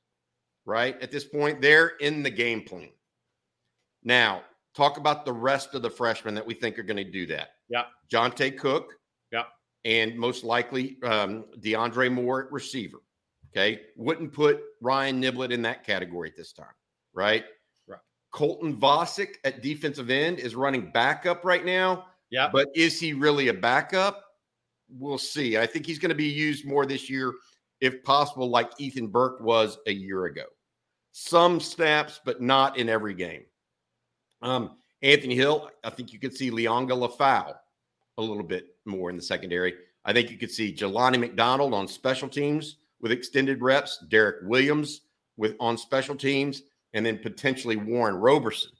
right? 0.65 0.99
At 1.01 1.11
this 1.11 1.23
point, 1.25 1.61
they're 1.61 1.93
in 1.99 2.23
the 2.23 2.29
game 2.29 2.61
plan. 2.61 2.89
Now, 4.03 4.43
talk 4.75 4.97
about 4.97 5.25
the 5.25 5.33
rest 5.33 5.75
of 5.75 5.81
the 5.81 5.89
freshmen 5.89 6.33
that 6.35 6.45
we 6.45 6.53
think 6.53 6.79
are 6.79 6.83
going 6.83 6.97
to 6.97 7.11
do 7.11 7.25
that. 7.27 7.49
Yeah. 7.69 7.83
Johntay 8.11 8.57
Cook. 8.57 8.93
Yeah. 9.31 9.43
and 9.85 10.17
most 10.17 10.43
likely 10.43 10.97
um, 11.03 11.45
DeAndre 11.59 12.11
Moore 12.11 12.45
at 12.45 12.51
receiver. 12.51 12.97
Okay. 13.51 13.81
Wouldn't 13.95 14.31
put 14.31 14.61
Ryan 14.79 15.21
Niblett 15.21 15.51
in 15.51 15.61
that 15.63 15.85
category 15.85 16.29
at 16.29 16.37
this 16.37 16.53
time, 16.53 16.67
right? 17.13 17.43
Right. 17.87 17.99
Colton 18.31 18.77
Vasek 18.77 19.35
at 19.43 19.61
defensive 19.61 20.09
end 20.09 20.39
is 20.39 20.55
running 20.55 20.91
backup 20.91 21.43
right 21.43 21.65
now. 21.65 22.05
Yeah. 22.29 22.49
But 22.51 22.69
is 22.75 22.99
he 22.99 23.13
really 23.13 23.49
a 23.49 23.53
backup? 23.53 24.23
We'll 24.89 25.17
see. 25.17 25.57
I 25.57 25.65
think 25.65 25.85
he's 25.85 25.99
going 25.99 26.09
to 26.09 26.15
be 26.15 26.25
used 26.25 26.65
more 26.65 26.85
this 26.85 27.09
year, 27.09 27.33
if 27.81 28.03
possible, 28.03 28.49
like 28.49 28.71
Ethan 28.79 29.07
Burke 29.07 29.41
was 29.41 29.77
a 29.87 29.91
year 29.91 30.25
ago. 30.25 30.43
Some 31.11 31.59
snaps, 31.59 32.21
but 32.23 32.41
not 32.41 32.77
in 32.77 32.87
every 32.87 33.13
game. 33.13 33.43
Um, 34.41 34.77
Anthony 35.01 35.35
Hill, 35.35 35.69
I 35.83 35.89
think 35.89 36.13
you 36.13 36.19
could 36.19 36.35
see 36.35 36.51
Liona 36.51 36.91
Lefau 36.91 37.55
a 38.17 38.21
little 38.21 38.43
bit 38.43 38.75
more 38.85 39.09
in 39.09 39.17
the 39.17 39.21
secondary. 39.21 39.73
I 40.05 40.13
think 40.13 40.31
you 40.31 40.37
could 40.37 40.51
see 40.51 40.73
Jelani 40.73 41.19
McDonald 41.19 41.73
on 41.73 41.87
special 41.87 42.29
teams 42.29 42.77
with 43.01 43.11
extended 43.11 43.61
reps, 43.61 44.03
Derek 44.09 44.37
Williams 44.43 45.01
with 45.37 45.55
on 45.59 45.77
special 45.77 46.15
teams, 46.15 46.63
and 46.93 47.05
then 47.05 47.17
potentially 47.17 47.75
Warren 47.75 48.15
Roberson. 48.15 48.71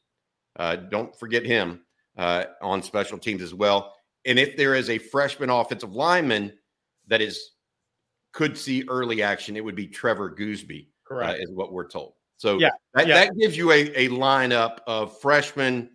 Uh, 0.57 0.75
don't 0.75 1.17
forget 1.17 1.45
him 1.45 1.81
uh, 2.17 2.45
on 2.61 2.81
special 2.83 3.17
teams 3.17 3.41
as 3.41 3.53
well. 3.53 3.93
And 4.25 4.37
if 4.37 4.57
there 4.57 4.75
is 4.75 4.89
a 4.89 4.97
freshman 4.97 5.49
offensive 5.49 5.93
lineman 5.93 6.53
that 7.07 7.21
is 7.21 7.51
could 8.33 8.57
see 8.57 8.83
early 8.87 9.23
action, 9.23 9.55
it 9.57 9.63
would 9.63 9.75
be 9.75 9.87
Trevor 9.87 10.29
Goosby, 10.29 10.87
Correct. 11.05 11.39
uh, 11.39 11.41
is 11.41 11.51
what 11.51 11.73
we're 11.73 11.87
told. 11.87 12.13
So 12.37 12.59
Yeah, 12.59 12.69
that, 12.93 13.07
yeah. 13.07 13.25
that 13.25 13.37
gives 13.37 13.55
you 13.57 13.71
a, 13.71 13.81
a 13.95 14.09
lineup 14.09 14.79
of 14.87 15.19
freshmen. 15.19 15.89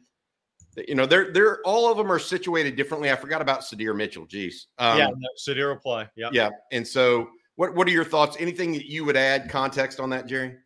that, 0.75 0.89
You 0.89 0.95
know, 0.95 1.07
they're 1.07 1.33
they're 1.33 1.61
all 1.63 1.91
of 1.91 1.97
them 1.97 2.11
are 2.11 2.19
situated 2.19 2.77
differently. 2.77 3.11
I 3.11 3.17
forgot 3.17 3.41
about 3.43 3.61
Sadir 3.61 3.97
Mitchell. 3.97 4.27
Geez. 4.27 4.69
Um, 4.79 4.99
yeah. 4.99 5.07
No, 5.09 5.29
Sadir 5.39 5.69
will 5.69 5.81
play. 5.81 6.09
Yeah. 6.17 6.31
yeah. 6.33 6.51
And 6.73 6.87
so, 6.87 7.29
what 7.57 7.75
what 7.75 7.89
are 7.89 7.93
your 7.93 8.05
thoughts? 8.05 8.37
Anything 8.39 8.73
that 8.73 8.87
you 8.87 9.05
would 9.05 9.17
add 9.17 9.51
context 9.51 10.01
on 10.01 10.11
that, 10.11 10.27
Jerry? 10.27 10.57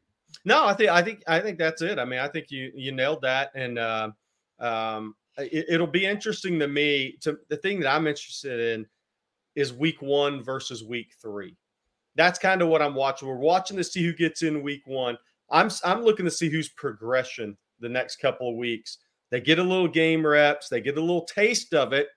No, 0.44 0.64
I 0.66 0.74
think 0.74 0.90
I 0.90 1.02
think 1.02 1.22
I 1.26 1.40
think 1.40 1.58
that's 1.58 1.82
it. 1.82 1.98
I 1.98 2.04
mean, 2.04 2.20
I 2.20 2.28
think 2.28 2.50
you 2.50 2.70
you 2.74 2.92
nailed 2.92 3.22
that, 3.22 3.50
and 3.54 3.78
uh, 3.78 4.10
um, 4.58 5.14
it, 5.38 5.66
it'll 5.68 5.86
be 5.86 6.06
interesting 6.06 6.58
to 6.58 6.68
me. 6.68 7.16
To 7.22 7.38
the 7.48 7.56
thing 7.56 7.80
that 7.80 7.94
I'm 7.94 8.06
interested 8.06 8.78
in 8.78 8.86
is 9.56 9.72
week 9.72 10.00
one 10.02 10.42
versus 10.42 10.84
week 10.84 11.12
three. 11.20 11.56
That's 12.16 12.38
kind 12.38 12.62
of 12.62 12.68
what 12.68 12.82
I'm 12.82 12.94
watching. 12.94 13.28
We're 13.28 13.36
watching 13.36 13.76
to 13.76 13.84
see 13.84 14.04
who 14.04 14.12
gets 14.12 14.42
in 14.42 14.62
week 14.62 14.82
one. 14.86 15.16
I'm 15.50 15.70
I'm 15.84 16.02
looking 16.02 16.24
to 16.24 16.30
see 16.30 16.48
who's 16.48 16.68
progression 16.68 17.56
the 17.80 17.88
next 17.88 18.16
couple 18.16 18.50
of 18.50 18.56
weeks. 18.56 18.98
They 19.30 19.40
get 19.40 19.58
a 19.58 19.62
little 19.62 19.88
game 19.88 20.26
reps, 20.26 20.68
they 20.68 20.80
get 20.80 20.98
a 20.98 21.00
little 21.00 21.24
taste 21.24 21.72
of 21.72 21.92
it, 21.92 22.08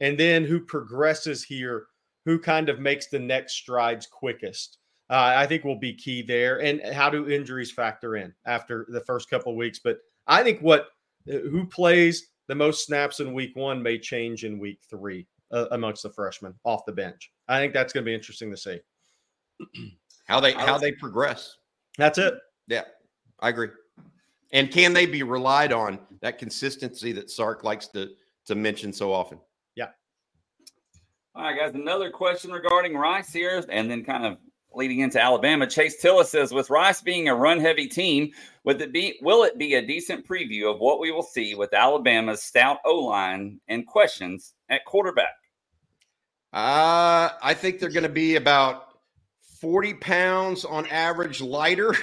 and 0.00 0.18
then 0.18 0.44
who 0.44 0.60
progresses 0.60 1.44
here, 1.44 1.86
who 2.24 2.38
kind 2.38 2.68
of 2.68 2.80
makes 2.80 3.06
the 3.06 3.18
next 3.18 3.54
strides 3.54 4.06
quickest. 4.06 4.78
Uh, 5.08 5.34
I 5.36 5.46
think 5.46 5.64
will 5.64 5.78
be 5.78 5.92
key 5.92 6.22
there. 6.22 6.60
And 6.60 6.80
how 6.94 7.10
do 7.10 7.28
injuries 7.28 7.72
factor 7.72 8.16
in 8.16 8.32
after 8.46 8.86
the 8.90 9.00
first 9.00 9.28
couple 9.28 9.50
of 9.52 9.56
weeks? 9.58 9.80
But 9.82 9.98
I 10.26 10.44
think 10.44 10.60
what 10.60 10.88
uh, 11.28 11.38
who 11.38 11.66
plays 11.66 12.28
the 12.46 12.54
most 12.54 12.86
snaps 12.86 13.20
in 13.20 13.32
week 13.32 13.56
one 13.56 13.82
may 13.82 13.98
change 13.98 14.44
in 14.44 14.58
week 14.58 14.80
three 14.88 15.26
uh, 15.52 15.66
amongst 15.72 16.02
the 16.02 16.10
freshmen 16.10 16.54
off 16.64 16.84
the 16.86 16.92
bench. 16.92 17.32
I 17.48 17.58
think 17.58 17.72
that's 17.72 17.92
going 17.92 18.04
to 18.04 18.08
be 18.08 18.14
interesting 18.14 18.50
to 18.50 18.56
see. 18.56 18.80
How 20.26 20.40
they 20.40 20.52
how 20.52 20.78
they 20.78 20.92
progress? 20.92 21.56
That's 21.98 22.18
it. 22.18 22.34
Yeah, 22.68 22.84
I 23.40 23.48
agree. 23.48 23.68
And 24.52 24.70
can 24.70 24.92
they 24.92 25.06
be 25.06 25.22
relied 25.22 25.72
on 25.72 25.98
that 26.22 26.38
consistency 26.38 27.12
that 27.12 27.30
Sark 27.30 27.64
likes 27.64 27.88
to 27.88 28.10
to 28.46 28.54
mention 28.54 28.92
so 28.92 29.12
often? 29.12 29.38
All 31.34 31.44
right, 31.44 31.56
guys. 31.56 31.74
Another 31.74 32.10
question 32.10 32.50
regarding 32.50 32.96
Rice 32.96 33.32
here, 33.32 33.64
and 33.68 33.90
then 33.90 34.04
kind 34.04 34.26
of 34.26 34.38
leading 34.74 35.00
into 35.00 35.20
Alabama. 35.20 35.66
Chase 35.66 36.00
Tilla 36.00 36.24
says, 36.24 36.52
with 36.52 36.70
Rice 36.70 37.00
being 37.00 37.28
a 37.28 37.34
run-heavy 37.34 37.86
team, 37.86 38.32
would 38.64 38.80
it 38.80 38.92
be 38.92 39.18
will 39.22 39.44
it 39.44 39.58
be 39.58 39.74
a 39.74 39.86
decent 39.86 40.26
preview 40.26 40.72
of 40.72 40.80
what 40.80 41.00
we 41.00 41.12
will 41.12 41.22
see 41.22 41.54
with 41.54 41.72
Alabama's 41.72 42.42
stout 42.42 42.78
O 42.84 42.96
line 42.96 43.60
and 43.68 43.86
questions 43.86 44.54
at 44.68 44.84
quarterback? 44.84 45.36
Uh, 46.52 47.30
I 47.42 47.54
think 47.54 47.78
they're 47.78 47.90
going 47.90 48.02
to 48.02 48.08
be 48.08 48.34
about 48.34 48.88
40 49.60 49.94
pounds 49.94 50.64
on 50.64 50.86
average 50.86 51.40
lighter 51.40 51.94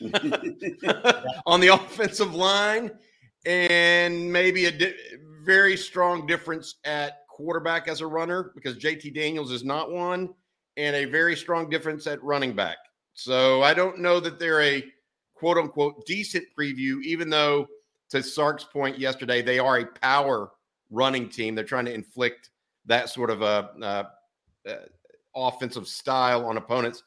on 1.46 1.60
the 1.60 1.68
offensive 1.68 2.34
line 2.34 2.90
and 3.46 4.32
maybe 4.32 4.66
a 4.66 4.72
di- 4.72 4.94
very 5.44 5.76
strong 5.76 6.26
difference 6.26 6.76
at 6.84 7.21
quarterback 7.32 7.88
as 7.88 8.00
a 8.00 8.06
runner 8.06 8.52
because 8.54 8.76
JT 8.76 9.14
Daniels 9.14 9.50
is 9.50 9.64
not 9.64 9.90
one 9.90 10.28
and 10.76 10.94
a 10.94 11.06
very 11.06 11.34
strong 11.34 11.68
difference 11.68 12.06
at 12.06 12.22
running 12.22 12.54
back. 12.54 12.76
So 13.14 13.62
I 13.62 13.74
don't 13.74 13.98
know 13.98 14.20
that 14.20 14.38
they're 14.38 14.62
a 14.62 14.84
quote 15.34 15.58
unquote 15.58 16.06
decent 16.06 16.44
preview, 16.58 17.02
even 17.02 17.30
though 17.30 17.66
to 18.10 18.22
Sark's 18.22 18.64
point 18.64 18.98
yesterday, 18.98 19.42
they 19.42 19.58
are 19.58 19.78
a 19.78 19.86
power 19.86 20.52
running 20.90 21.28
team. 21.28 21.54
They're 21.54 21.64
trying 21.64 21.86
to 21.86 21.94
inflict 21.94 22.50
that 22.86 23.08
sort 23.08 23.30
of 23.30 23.42
a 23.42 23.70
uh, 23.82 24.04
uh, 24.68 24.74
offensive 25.34 25.88
style 25.88 26.46
on 26.46 26.58
opponents. 26.58 27.02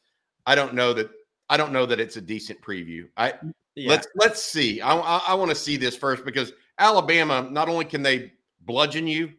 I 0.46 0.54
don't 0.54 0.74
know 0.74 0.92
that. 0.92 1.10
I 1.48 1.56
don't 1.56 1.72
know 1.72 1.86
that 1.86 2.00
it's 2.00 2.16
a 2.16 2.20
decent 2.20 2.60
preview. 2.60 3.08
I 3.16 3.34
Yeah. 3.76 3.90
let's 3.90 4.08
let's 4.16 4.42
see. 4.42 4.80
I 4.80 4.96
I, 4.96 5.22
I 5.28 5.34
want 5.34 5.50
to 5.50 5.54
see 5.54 5.76
this 5.76 5.96
first 5.96 6.24
because 6.24 6.52
Alabama 6.78 7.48
not 7.50 7.68
only 7.68 7.84
can 7.84 8.02
they 8.02 8.32
bludgeon 8.62 9.06
you, 9.06 9.32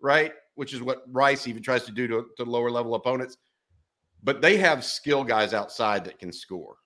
right, 0.00 0.32
which 0.54 0.72
is 0.72 0.82
what 0.82 1.04
Rice 1.08 1.46
even 1.46 1.62
tries 1.62 1.84
to 1.84 1.92
do 1.92 2.06
to, 2.08 2.26
to 2.36 2.44
lower 2.44 2.70
level 2.70 2.94
opponents, 2.94 3.36
but 4.22 4.40
they 4.40 4.56
have 4.56 4.84
skill 4.84 5.24
guys 5.24 5.54
outside 5.54 6.04
that 6.04 6.18
can 6.18 6.32
score. 6.32 6.76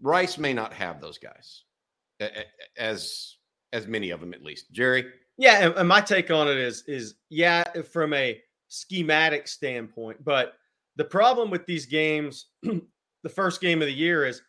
Rice 0.00 0.38
may 0.38 0.52
not 0.52 0.72
have 0.72 1.00
those 1.00 1.18
guys, 1.18 1.64
as 2.76 3.36
as 3.72 3.86
many 3.86 4.10
of 4.10 4.20
them 4.20 4.34
at 4.34 4.42
least. 4.42 4.70
Jerry, 4.72 5.06
Yeah, 5.38 5.72
and 5.76 5.88
my 5.88 6.00
take 6.00 6.30
on 6.30 6.48
it 6.48 6.58
is 6.58 6.84
is 6.86 7.14
yeah, 7.30 7.62
from 7.82 8.12
a 8.12 8.40
schematic 8.68 9.46
standpoint, 9.48 10.22
but 10.24 10.54
the 10.96 11.04
problem 11.04 11.50
with 11.50 11.64
these 11.66 11.86
games, 11.86 12.46
the 12.62 13.28
first 13.28 13.60
game 13.60 13.80
of 13.80 13.86
the 13.86 13.94
year 13.94 14.26
is 14.26 14.42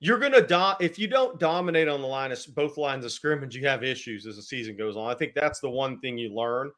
you're 0.00 0.18
going 0.18 0.32
to 0.32 0.46
do 0.46 0.72
if 0.84 0.98
you 0.98 1.06
don't 1.06 1.38
dominate 1.38 1.86
on 1.86 2.00
the 2.00 2.06
line 2.06 2.32
of 2.32 2.38
both 2.54 2.76
lines 2.78 3.04
of 3.04 3.12
scrimmage, 3.12 3.54
you 3.54 3.66
have 3.66 3.84
issues 3.84 4.26
as 4.26 4.36
the 4.36 4.42
season 4.42 4.76
goes 4.76 4.96
on. 4.96 5.10
I 5.10 5.14
think 5.14 5.34
that's 5.34 5.60
the 5.60 5.70
one 5.70 6.00
thing 6.00 6.16
you 6.18 6.34
learn. 6.34 6.70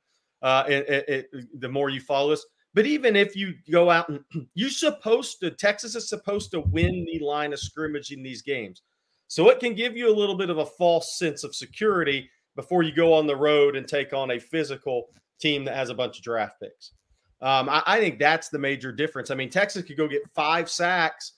Uh, 0.42 0.64
it, 0.68 0.88
it, 0.88 1.28
it- 1.32 1.60
the 1.60 1.68
more 1.68 1.88
you 1.88 2.00
follow 2.00 2.30
this, 2.30 2.44
but 2.74 2.84
even 2.86 3.14
if 3.16 3.36
you 3.36 3.54
go 3.70 3.90
out 3.90 4.08
and 4.08 4.20
you're 4.54 4.70
supposed 4.70 5.38
to, 5.40 5.50
Texas 5.50 5.94
is 5.94 6.08
supposed 6.08 6.50
to 6.50 6.60
win 6.60 7.06
the 7.06 7.24
line 7.24 7.52
of 7.52 7.60
scrimmage 7.60 8.10
in 8.10 8.22
these 8.22 8.42
games, 8.42 8.82
so 9.28 9.48
it 9.50 9.60
can 9.60 9.74
give 9.74 9.96
you 9.96 10.08
a 10.10 10.14
little 10.18 10.36
bit 10.36 10.50
of 10.50 10.58
a 10.58 10.66
false 10.66 11.16
sense 11.18 11.44
of 11.44 11.54
security 11.54 12.28
before 12.56 12.82
you 12.82 12.92
go 12.92 13.14
on 13.14 13.26
the 13.26 13.36
road 13.36 13.76
and 13.76 13.86
take 13.86 14.12
on 14.12 14.32
a 14.32 14.38
physical 14.38 15.06
team 15.40 15.64
that 15.64 15.76
has 15.76 15.90
a 15.90 15.94
bunch 15.94 16.18
of 16.18 16.24
draft 16.24 16.56
picks. 16.60 16.92
Um, 17.40 17.68
I, 17.68 17.82
I 17.86 18.00
think 18.00 18.18
that's 18.18 18.48
the 18.48 18.58
major 18.58 18.92
difference. 18.92 19.30
I 19.30 19.34
mean, 19.36 19.48
Texas 19.48 19.84
could 19.84 19.96
go 19.96 20.06
get 20.08 20.22
five 20.34 20.68
sacks 20.68 21.32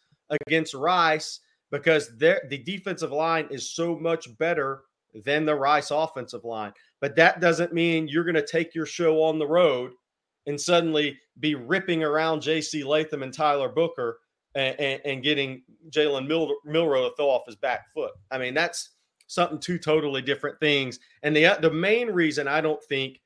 against 0.46 0.74
Rice 0.74 1.40
because 1.74 2.16
the 2.18 2.62
defensive 2.64 3.10
line 3.10 3.48
is 3.50 3.74
so 3.74 3.98
much 3.98 4.36
better 4.38 4.82
than 5.24 5.44
the 5.44 5.54
Rice 5.54 5.90
offensive 5.90 6.44
line. 6.44 6.72
But 7.00 7.16
that 7.16 7.40
doesn't 7.40 7.72
mean 7.72 8.06
you're 8.06 8.24
going 8.24 8.34
to 8.36 8.46
take 8.46 8.76
your 8.76 8.86
show 8.86 9.22
on 9.24 9.40
the 9.40 9.46
road 9.46 9.90
and 10.46 10.60
suddenly 10.60 11.18
be 11.40 11.56
ripping 11.56 12.04
around 12.04 12.42
J.C. 12.42 12.84
Latham 12.84 13.24
and 13.24 13.34
Tyler 13.34 13.68
Booker 13.68 14.18
and, 14.54 14.78
and, 14.78 15.00
and 15.04 15.22
getting 15.22 15.62
Jalen 15.90 16.28
Mil- 16.28 16.54
Milrow 16.64 17.08
to 17.08 17.16
throw 17.16 17.28
off 17.28 17.46
his 17.46 17.56
back 17.56 17.92
foot. 17.92 18.12
I 18.30 18.38
mean, 18.38 18.54
that's 18.54 18.90
something 19.26 19.58
two 19.58 19.78
totally 19.78 20.22
different 20.22 20.60
things. 20.60 21.00
And 21.24 21.34
the 21.34 21.58
the 21.60 21.72
main 21.72 22.08
reason 22.08 22.46
I 22.46 22.60
don't 22.60 22.82
think 22.84 23.20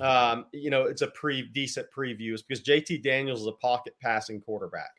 um, 0.00 0.46
you 0.52 0.68
know 0.68 0.82
it's 0.82 1.02
a 1.02 1.06
pre 1.08 1.48
decent 1.48 1.86
preview 1.96 2.34
is 2.34 2.42
because 2.42 2.62
JT 2.62 3.02
Daniels 3.02 3.40
is 3.40 3.46
a 3.46 3.52
pocket 3.52 3.94
passing 4.02 4.40
quarterback. 4.40 4.90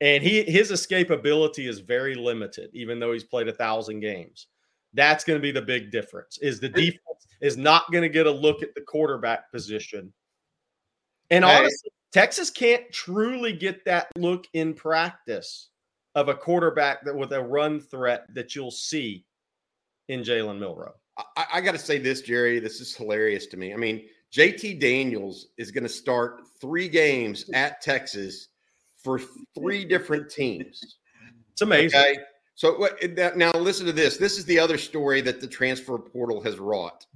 And 0.00 0.22
he 0.22 0.42
his 0.42 0.70
escapability 0.70 1.68
is 1.68 1.80
very 1.80 2.14
limited, 2.14 2.70
even 2.72 2.98
though 2.98 3.12
he's 3.12 3.24
played 3.24 3.48
a 3.48 3.52
thousand 3.52 4.00
games. 4.00 4.48
That's 4.92 5.24
going 5.24 5.38
to 5.38 5.42
be 5.42 5.50
the 5.52 5.62
big 5.62 5.90
difference. 5.90 6.38
Is 6.38 6.60
the 6.60 6.68
defense 6.68 7.26
is 7.40 7.56
not 7.56 7.90
going 7.90 8.02
to 8.02 8.08
get 8.08 8.26
a 8.26 8.30
look 8.30 8.62
at 8.62 8.74
the 8.74 8.80
quarterback 8.80 9.50
position. 9.50 10.12
And 11.30 11.44
Hey. 11.44 11.58
honestly, 11.58 11.90
Texas 12.12 12.50
can't 12.50 12.90
truly 12.92 13.52
get 13.52 13.84
that 13.84 14.06
look 14.16 14.46
in 14.52 14.72
practice 14.74 15.70
of 16.14 16.28
a 16.28 16.34
quarterback 16.34 17.04
that 17.04 17.14
with 17.14 17.32
a 17.32 17.42
run 17.42 17.80
threat 17.80 18.26
that 18.34 18.54
you'll 18.54 18.70
see 18.70 19.24
in 20.08 20.20
Jalen 20.20 20.58
Milrow. 20.58 20.92
I, 21.36 21.46
I 21.54 21.60
got 21.60 21.72
to 21.72 21.78
say 21.78 21.98
this, 21.98 22.20
Jerry. 22.20 22.60
This 22.60 22.80
is 22.80 22.94
hilarious 22.94 23.46
to 23.48 23.56
me. 23.56 23.72
I 23.72 23.76
mean, 23.76 24.06
JT 24.32 24.80
Daniels 24.80 25.48
is 25.58 25.70
going 25.70 25.84
to 25.84 25.88
start 25.88 26.42
three 26.60 26.88
games 26.88 27.50
at 27.52 27.80
Texas 27.80 28.48
for 29.04 29.20
three 29.54 29.84
different 29.84 30.30
teams. 30.30 30.96
It's 31.52 31.62
amazing. 31.62 32.00
Okay. 32.00 32.18
So 32.56 32.84
eh, 32.84 33.30
now 33.36 33.52
listen 33.52 33.86
to 33.86 33.92
this. 33.92 34.16
This 34.16 34.38
is 34.38 34.44
the 34.46 34.58
other 34.58 34.78
story 34.78 35.20
that 35.20 35.40
the 35.40 35.46
transfer 35.46 35.98
portal 35.98 36.40
has 36.42 36.58
wrought. 36.58 37.06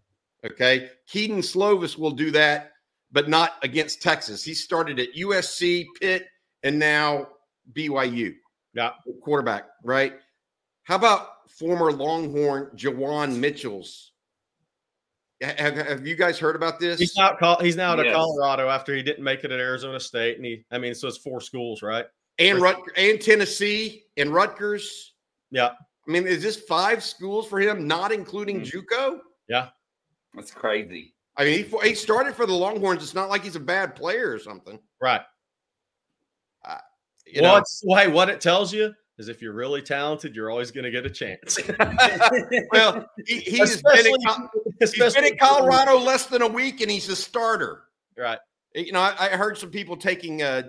Okay. 0.44 0.90
Kedon 1.08 1.38
Slovis 1.40 1.98
will 1.98 2.12
do 2.12 2.30
that 2.32 2.72
but 3.10 3.28
not 3.28 3.54
against 3.62 4.02
Texas. 4.02 4.44
He 4.44 4.54
started 4.54 4.98
at 5.00 5.14
USC, 5.14 5.86
Pitt, 6.00 6.26
and 6.62 6.78
now 6.78 7.28
BYU. 7.72 8.34
Yeah. 8.74 8.90
Quarterback, 9.22 9.64
right? 9.82 10.14
How 10.84 10.96
about 10.96 11.48
former 11.48 11.92
Longhorn 11.92 12.70
Juwan 12.76 13.36
Mitchell's? 13.36 14.12
Have, 15.40 15.76
have 15.76 16.06
you 16.06 16.16
guys 16.16 16.38
heard 16.38 16.56
about 16.56 16.80
this? 16.80 16.98
He's 16.98 17.16
not. 17.16 17.62
He's 17.62 17.76
now 17.76 17.92
at 17.98 18.04
Yes. 18.04 18.14
Colorado 18.14 18.68
after 18.68 18.94
he 18.94 19.02
didn't 19.02 19.22
make 19.22 19.44
it 19.44 19.52
at 19.52 19.60
Arizona 19.60 20.00
State, 20.00 20.36
and 20.36 20.44
he. 20.44 20.64
I 20.70 20.78
mean, 20.78 20.94
so 20.94 21.06
it's 21.08 21.18
four 21.18 21.40
schools, 21.40 21.82
right? 21.82 22.06
and 22.40 22.60
Rut- 22.60 22.80
and 22.96 23.20
Tennessee 23.20 24.04
and 24.16 24.30
Rutgers. 24.32 25.14
Yeah. 25.50 25.70
I 26.06 26.10
mean, 26.10 26.26
is 26.26 26.42
this 26.42 26.56
five 26.56 27.02
schools 27.04 27.46
for 27.48 27.60
him, 27.60 27.86
not 27.86 28.12
including 28.12 28.58
Hmm. 28.60 28.64
JUCO? 28.64 29.18
Yeah, 29.48 29.68
that's 30.34 30.50
crazy. 30.50 31.14
I 31.36 31.44
mean, 31.44 31.64
he, 31.64 31.88
he 31.88 31.94
started 31.94 32.34
for 32.34 32.46
the 32.46 32.54
Longhorns. 32.54 33.02
It's 33.02 33.14
not 33.14 33.28
like 33.28 33.42
he's 33.44 33.56
a 33.56 33.60
bad 33.60 33.94
player 33.94 34.32
or 34.32 34.38
something. 34.38 34.78
Right. 35.00 35.20
You 37.26 37.42
well, 37.42 37.58
know? 37.58 37.64
well, 37.84 38.00
hey, 38.02 38.10
what 38.10 38.30
it 38.30 38.40
tells 38.40 38.72
you 38.72 38.92
is 39.18 39.28
if 39.28 39.42
you're 39.42 39.52
really 39.52 39.82
talented, 39.82 40.34
you're 40.34 40.50
always 40.50 40.70
going 40.70 40.84
to 40.84 40.90
get 40.90 41.04
a 41.04 41.10
chance. 41.10 41.58
well, 42.72 43.06
he, 43.26 43.40
he's 43.40 43.58
been, 43.58 43.62
especially, 43.62 44.10
in, 44.12 44.16
Co- 44.26 44.48
he's 44.80 45.14
been 45.14 45.24
in 45.24 45.38
Colorado 45.38 45.98
less 45.98 46.26
than 46.26 46.42
a 46.42 46.48
week, 46.48 46.80
and 46.80 46.90
he's 46.90 47.08
a 47.08 47.16
starter. 47.16 47.84
Right. 48.16 48.38
You 48.74 48.92
know, 48.92 49.00
I, 49.00 49.14
I 49.18 49.28
heard 49.30 49.56
some 49.58 49.70
people 49.70 49.96
taking 49.96 50.42
uh, 50.42 50.62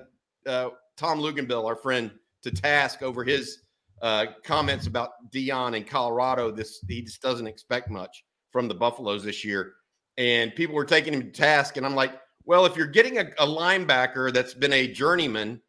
uh, 0.46 0.70
Tom 0.98 1.20
Luginbill, 1.20 1.66
our 1.66 1.76
friend, 1.76 2.12
to 2.44 2.52
task 2.52 3.02
over 3.02 3.24
his 3.24 3.60
uh, 4.02 4.28
comments 4.44 4.88
about 4.88 5.12
Deion 5.32 5.76
in 5.76 5.84
Colorado. 5.84 6.52
This 6.52 6.84
he 6.88 7.02
just 7.02 7.22
doesn't 7.22 7.48
expect 7.48 7.90
much 7.90 8.24
from 8.52 8.68
the 8.68 8.76
Buffaloes 8.76 9.24
this 9.24 9.44
year, 9.44 9.74
and 10.18 10.54
people 10.56 10.76
were 10.76 10.86
taking 10.86 11.14
him 11.14 11.22
to 11.24 11.32
task. 11.32 11.78
And 11.78 11.86
I'm 11.86 11.96
like, 11.96 12.14
well, 12.46 12.66
if 12.66 12.76
you're 12.76 12.88
getting 12.88 13.18
a, 13.18 13.26
a 13.40 13.46
linebacker 13.46 14.34
that's 14.34 14.54
been 14.54 14.74
a 14.74 14.88
journeyman 14.88 15.62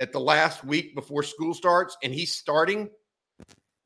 at 0.00 0.12
the 0.12 0.20
last 0.20 0.64
week 0.64 0.94
before 0.94 1.22
school 1.22 1.54
starts, 1.54 1.96
and 2.02 2.12
he's 2.14 2.32
starting, 2.34 2.88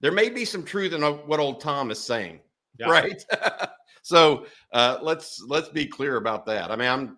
there 0.01 0.13
may 0.13 0.29
be 0.29 0.45
some 0.45 0.65
truth 0.65 0.93
in 0.93 1.03
what 1.03 1.41
old 1.41 1.61
Tom 1.61 1.91
is 1.91 2.01
saying, 2.01 2.41
Yeah. 2.79 2.91
right? 2.91 3.25
so 4.03 4.47
uh, 4.73 4.99
let's 5.01 5.43
let's 5.47 5.69
be 5.69 5.87
clear 5.87 6.17
about 6.17 6.45
that. 6.47 6.71
I 6.71 6.77
mean, 6.77 6.89
I'm 6.89 7.17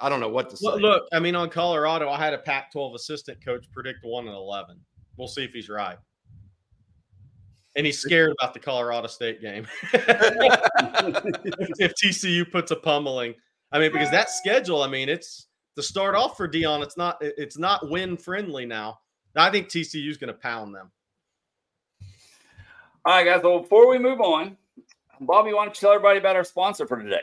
I 0.00 0.08
don't 0.08 0.20
know 0.20 0.28
what 0.28 0.50
to 0.50 0.56
say. 0.56 0.66
Look, 0.66 0.80
look, 0.80 1.08
I 1.12 1.20
mean, 1.20 1.36
on 1.36 1.50
Colorado, 1.50 2.08
I 2.08 2.18
had 2.18 2.34
a 2.34 2.38
Pac-12 2.38 2.94
assistant 2.94 3.44
coach 3.44 3.66
predict 3.70 3.98
one 4.02 4.26
and 4.26 4.34
eleven. 4.34 4.80
We'll 5.16 5.28
see 5.28 5.44
if 5.44 5.52
he's 5.52 5.68
right. 5.68 5.98
And 7.76 7.86
he's 7.86 7.98
scared 7.98 8.34
about 8.38 8.52
the 8.52 8.60
Colorado 8.60 9.06
State 9.06 9.40
game. 9.40 9.66
if 9.94 11.94
TCU 11.94 12.50
puts 12.50 12.70
a 12.70 12.76
pummeling, 12.76 13.34
I 13.70 13.78
mean, 13.78 13.92
because 13.92 14.10
that 14.10 14.28
schedule, 14.28 14.82
I 14.82 14.88
mean, 14.88 15.08
it's 15.08 15.46
to 15.76 15.82
start 15.82 16.14
off 16.14 16.36
for 16.36 16.46
Deion. 16.46 16.82
It's 16.82 16.96
not. 16.96 17.16
It's 17.20 17.58
not 17.58 17.88
win 17.88 18.16
friendly 18.16 18.66
now. 18.66 18.98
I 19.34 19.50
think 19.50 19.68
TCU 19.68 20.10
is 20.10 20.18
going 20.18 20.28
to 20.28 20.38
pound 20.38 20.74
them. 20.74 20.90
All 23.04 23.14
right, 23.14 23.24
guys. 23.24 23.42
Well, 23.42 23.60
before 23.60 23.88
we 23.88 23.98
move 23.98 24.20
on, 24.20 24.56
Bobby, 25.20 25.52
why 25.52 25.64
don't 25.64 25.76
you 25.76 25.80
tell 25.80 25.92
everybody 25.92 26.18
about 26.18 26.36
our 26.36 26.44
sponsor 26.44 26.86
for 26.86 27.00
today? 27.02 27.22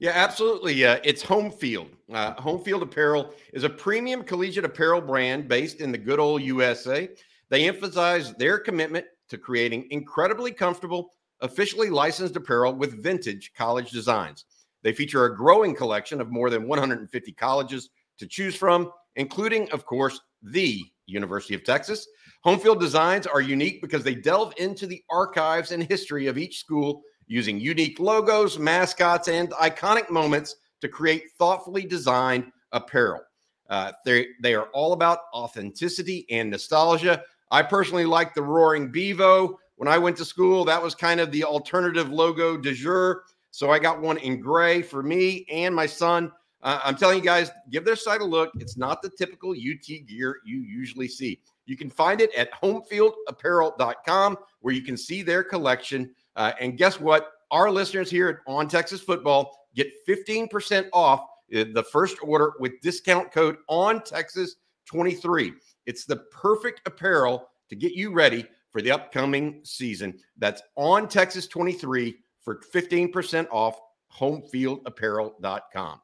Yeah, 0.00 0.12
absolutely. 0.14 0.84
Uh, 0.84 1.00
it's 1.02 1.22
Homefield. 1.22 1.88
Uh, 2.12 2.34
Apparel 2.82 3.34
is 3.52 3.64
a 3.64 3.70
premium 3.70 4.22
collegiate 4.22 4.64
apparel 4.64 5.00
brand 5.00 5.48
based 5.48 5.80
in 5.80 5.90
the 5.90 5.98
good 5.98 6.20
old 6.20 6.42
USA. 6.42 7.08
They 7.48 7.66
emphasize 7.66 8.32
their 8.34 8.58
commitment 8.58 9.06
to 9.30 9.38
creating 9.38 9.88
incredibly 9.90 10.52
comfortable, 10.52 11.14
officially 11.40 11.90
licensed 11.90 12.36
apparel 12.36 12.74
with 12.74 13.02
vintage 13.02 13.52
college 13.56 13.90
designs. 13.90 14.44
They 14.82 14.92
feature 14.92 15.24
a 15.24 15.36
growing 15.36 15.74
collection 15.74 16.20
of 16.20 16.30
more 16.30 16.50
than 16.50 16.68
150 16.68 17.32
colleges 17.32 17.90
to 18.18 18.26
choose 18.26 18.54
from, 18.54 18.92
including, 19.16 19.70
of 19.72 19.84
course, 19.84 20.20
the 20.42 20.80
University 21.06 21.54
of 21.54 21.64
Texas. 21.64 22.06
Homefield 22.46 22.78
designs 22.78 23.26
are 23.26 23.40
unique 23.40 23.82
because 23.82 24.04
they 24.04 24.14
delve 24.14 24.52
into 24.58 24.86
the 24.86 25.02
archives 25.10 25.72
and 25.72 25.82
history 25.82 26.28
of 26.28 26.38
each 26.38 26.60
school 26.60 27.02
using 27.28 27.60
unique 27.60 28.00
logos, 28.00 28.58
mascots, 28.58 29.28
and 29.28 29.50
iconic 29.52 30.10
moments 30.10 30.56
to 30.80 30.88
create 30.88 31.30
thoughtfully 31.38 31.84
designed 31.84 32.50
apparel. 32.72 33.20
Uh, 33.68 33.92
they 34.04 34.28
they 34.40 34.54
are 34.54 34.68
all 34.72 34.92
about 34.94 35.20
authenticity 35.34 36.26
and 36.30 36.50
nostalgia. 36.50 37.22
I 37.50 37.62
personally 37.62 38.06
like 38.06 38.34
the 38.34 38.42
Roaring 38.42 38.90
Bevo. 38.90 39.58
When 39.76 39.88
I 39.88 39.98
went 39.98 40.16
to 40.16 40.24
school, 40.24 40.64
that 40.64 40.82
was 40.82 40.94
kind 40.94 41.20
of 41.20 41.30
the 41.30 41.44
alternative 41.44 42.10
logo 42.10 42.56
de 42.56 42.72
jour. 42.72 43.24
So 43.50 43.70
I 43.70 43.78
got 43.78 44.00
one 44.00 44.18
in 44.18 44.40
gray 44.40 44.82
for 44.82 45.02
me 45.02 45.46
and 45.50 45.74
my 45.74 45.86
son. 45.86 46.32
Uh, 46.62 46.80
I'm 46.82 46.96
telling 46.96 47.18
you 47.18 47.24
guys, 47.24 47.50
give 47.70 47.84
their 47.84 47.96
site 47.96 48.20
a 48.20 48.24
look. 48.24 48.50
It's 48.58 48.76
not 48.76 49.00
the 49.02 49.10
typical 49.10 49.52
UT 49.52 50.06
gear 50.06 50.38
you 50.44 50.58
usually 50.58 51.06
see. 51.06 51.40
You 51.66 51.76
can 51.76 51.90
find 51.90 52.20
it 52.20 52.34
at 52.34 52.50
homefieldapparel.com 52.60 54.38
where 54.60 54.74
you 54.74 54.82
can 54.82 54.96
see 54.96 55.22
their 55.22 55.44
collection. 55.44 56.14
Uh, 56.38 56.52
and 56.60 56.78
guess 56.78 57.00
what? 57.00 57.32
Our 57.50 57.70
listeners 57.70 58.10
here 58.10 58.28
at 58.28 58.36
On 58.46 58.68
Texas 58.68 59.00
Football 59.00 59.68
get 59.74 59.88
15% 60.08 60.88
off 60.92 61.20
uh, 61.54 61.64
the 61.74 61.82
first 61.82 62.16
order 62.22 62.54
with 62.60 62.80
discount 62.80 63.32
code 63.32 63.56
On 63.68 64.02
Texas 64.02 64.56
23. 64.86 65.52
It's 65.86 66.04
the 66.04 66.16
perfect 66.30 66.82
apparel 66.86 67.48
to 67.68 67.76
get 67.76 67.92
you 67.92 68.12
ready 68.12 68.46
for 68.70 68.80
the 68.80 68.92
upcoming 68.92 69.60
season. 69.64 70.16
That's 70.36 70.62
On 70.76 71.08
Texas 71.08 71.48
23 71.48 72.16
for 72.40 72.60
15% 72.72 73.48
off 73.50 73.80
homefieldapparel.com. 74.16 76.00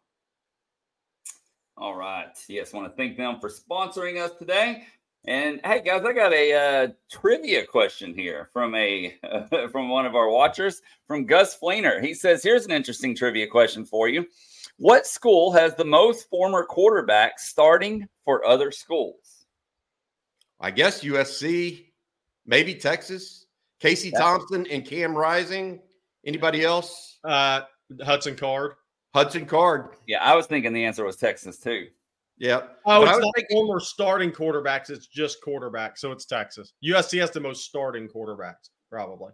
All 1.77 1.95
right. 1.95 2.37
Yes, 2.49 2.73
want 2.73 2.91
to 2.91 2.97
thank 2.97 3.17
them 3.17 3.39
for 3.41 3.51
sponsoring 3.51 4.21
us 4.21 4.33
today. 4.39 4.85
And 5.27 5.61
hey, 5.65 5.81
guys, 5.83 6.05
I 6.05 6.13
got 6.13 6.35
a 6.35 6.53
uh, 6.53 6.89
trivia 7.11 7.67
question 7.67 8.13
here 8.15 8.51
from 8.53 8.75
a 8.75 9.15
from 9.73 9.89
one 9.89 10.05
of 10.05 10.15
our 10.15 10.29
watchers, 10.29 10.83
from 11.07 11.25
Gus 11.25 11.57
Fleener. 11.59 12.03
He 12.03 12.13
says, 12.13 12.43
"Here's 12.43 12.67
an 12.67 12.73
interesting 12.73 13.17
trivia 13.17 13.47
question 13.47 13.87
for 13.87 14.09
you: 14.09 14.27
What 14.77 15.07
school 15.07 15.51
has 15.53 15.75
the 15.75 15.85
most 15.85 16.29
former 16.29 16.67
quarterbacks 16.67 17.39
starting 17.39 18.07
for 18.25 18.45
other 18.45 18.71
schools?" 18.71 19.47
I 20.61 20.71
guess 20.71 21.03
USC, 21.03 21.87
maybe 22.47 22.75
Texas, 22.75 23.47
Casey 23.81 24.11
Yeah. 24.11 24.19
Thompson 24.21 24.67
and 24.67 24.85
Cam 24.85 25.17
Rising. 25.17 25.81
Anybody 26.27 26.65
else? 26.65 27.19
Uh, 27.25 27.63
Hudson 28.03 28.37
Card. 28.37 28.73
Hudson 29.15 29.47
Card. 29.47 29.97
Yeah, 30.07 30.23
I 30.23 30.35
was 30.35 30.47
thinking 30.47 30.73
the 30.73 30.85
answer 30.85 31.05
was 31.05 31.17
Texas 31.17 31.59
too. 31.59 31.87
Yeah. 32.39 32.61
Oh, 32.85 33.01
But 33.01 33.09
I 33.09 33.11
it's 33.11 33.11
was 33.17 33.25
not 33.25 33.33
thinking- 33.37 33.57
former 33.57 33.81
starting 33.81 34.33
quarterbacks. 34.33 34.91
It's 34.91 35.07
just 35.07 35.39
quarterbacks. 35.43 35.99
So 35.99 36.11
it's 36.13 36.25
Texas. 36.25 36.73
USC 36.85 37.19
has 37.21 37.31
the 37.31 37.41
most 37.41 37.65
starting 37.65 38.09
quarterbacks, 38.09 38.71
probably. 38.91 39.33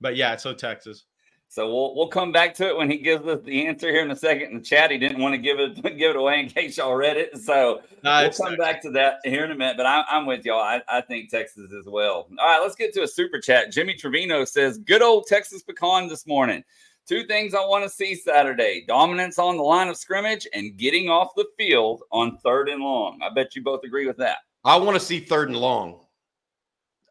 But 0.00 0.16
yeah, 0.16 0.36
so 0.36 0.52
Texas. 0.52 1.04
So 1.48 1.72
we'll 1.72 1.94
we'll 1.94 2.08
come 2.08 2.32
back 2.32 2.52
to 2.54 2.66
it 2.68 2.76
when 2.76 2.90
he 2.90 2.96
gives 2.98 3.24
us 3.28 3.40
the 3.44 3.66
answer 3.66 3.88
here 3.88 4.02
in 4.02 4.10
a 4.10 4.16
second. 4.16 4.48
In 4.50 4.58
the 4.58 4.62
chat, 4.64 4.90
he 4.90 4.98
didn't 4.98 5.20
want 5.20 5.34
to 5.34 5.38
give 5.38 5.60
it 5.60 5.76
give 5.98 6.10
it 6.10 6.16
away 6.16 6.40
in 6.40 6.48
case 6.48 6.76
y'all 6.76 6.96
read 6.96 7.16
it. 7.16 7.36
So 7.38 7.80
Nah, 8.02 8.22
we'll 8.22 8.32
come 8.32 8.56
back 8.56 8.82
to 8.82 8.90
that 8.90 9.18
here 9.24 9.44
in 9.44 9.52
a 9.52 9.54
minute. 9.54 9.76
But 9.76 9.86
I, 9.86 10.04
I'm 10.10 10.26
with 10.26 10.44
y'all. 10.44 10.58
I, 10.60 10.82
I 10.88 11.00
think 11.00 11.30
Texas 11.30 11.70
as 11.78 11.86
well. 11.86 12.26
All 12.40 12.46
right, 12.46 12.58
let's 12.60 12.74
get 12.74 12.92
to 12.94 13.02
a 13.02 13.06
super 13.08 13.38
chat. 13.38 13.70
Jimmy 13.70 13.94
Trevino 13.94 14.44
says, 14.44 14.78
"Good 14.78 15.00
old 15.00 15.26
Texas 15.28 15.62
pecan 15.62 16.08
this 16.08 16.26
morning. 16.26 16.64
Two 17.06 17.24
things 17.26 17.54
I 17.54 17.60
want 17.60 17.84
to 17.84 17.90
see 17.90 18.14
Saturday: 18.14 18.84
dominance 18.88 19.38
on 19.38 19.56
the 19.56 19.62
line 19.62 19.88
of 19.88 19.96
scrimmage 19.96 20.46
and 20.54 20.76
getting 20.76 21.08
off 21.08 21.34
the 21.36 21.46
field 21.58 22.02
on 22.10 22.38
third 22.38 22.68
and 22.68 22.82
long. 22.82 23.20
I 23.22 23.32
bet 23.32 23.54
you 23.54 23.62
both 23.62 23.84
agree 23.84 24.06
with 24.06 24.16
that. 24.18 24.38
I 24.64 24.76
want 24.76 24.98
to 24.98 25.04
see 25.04 25.20
third 25.20 25.48
and 25.48 25.58
long. 25.58 26.06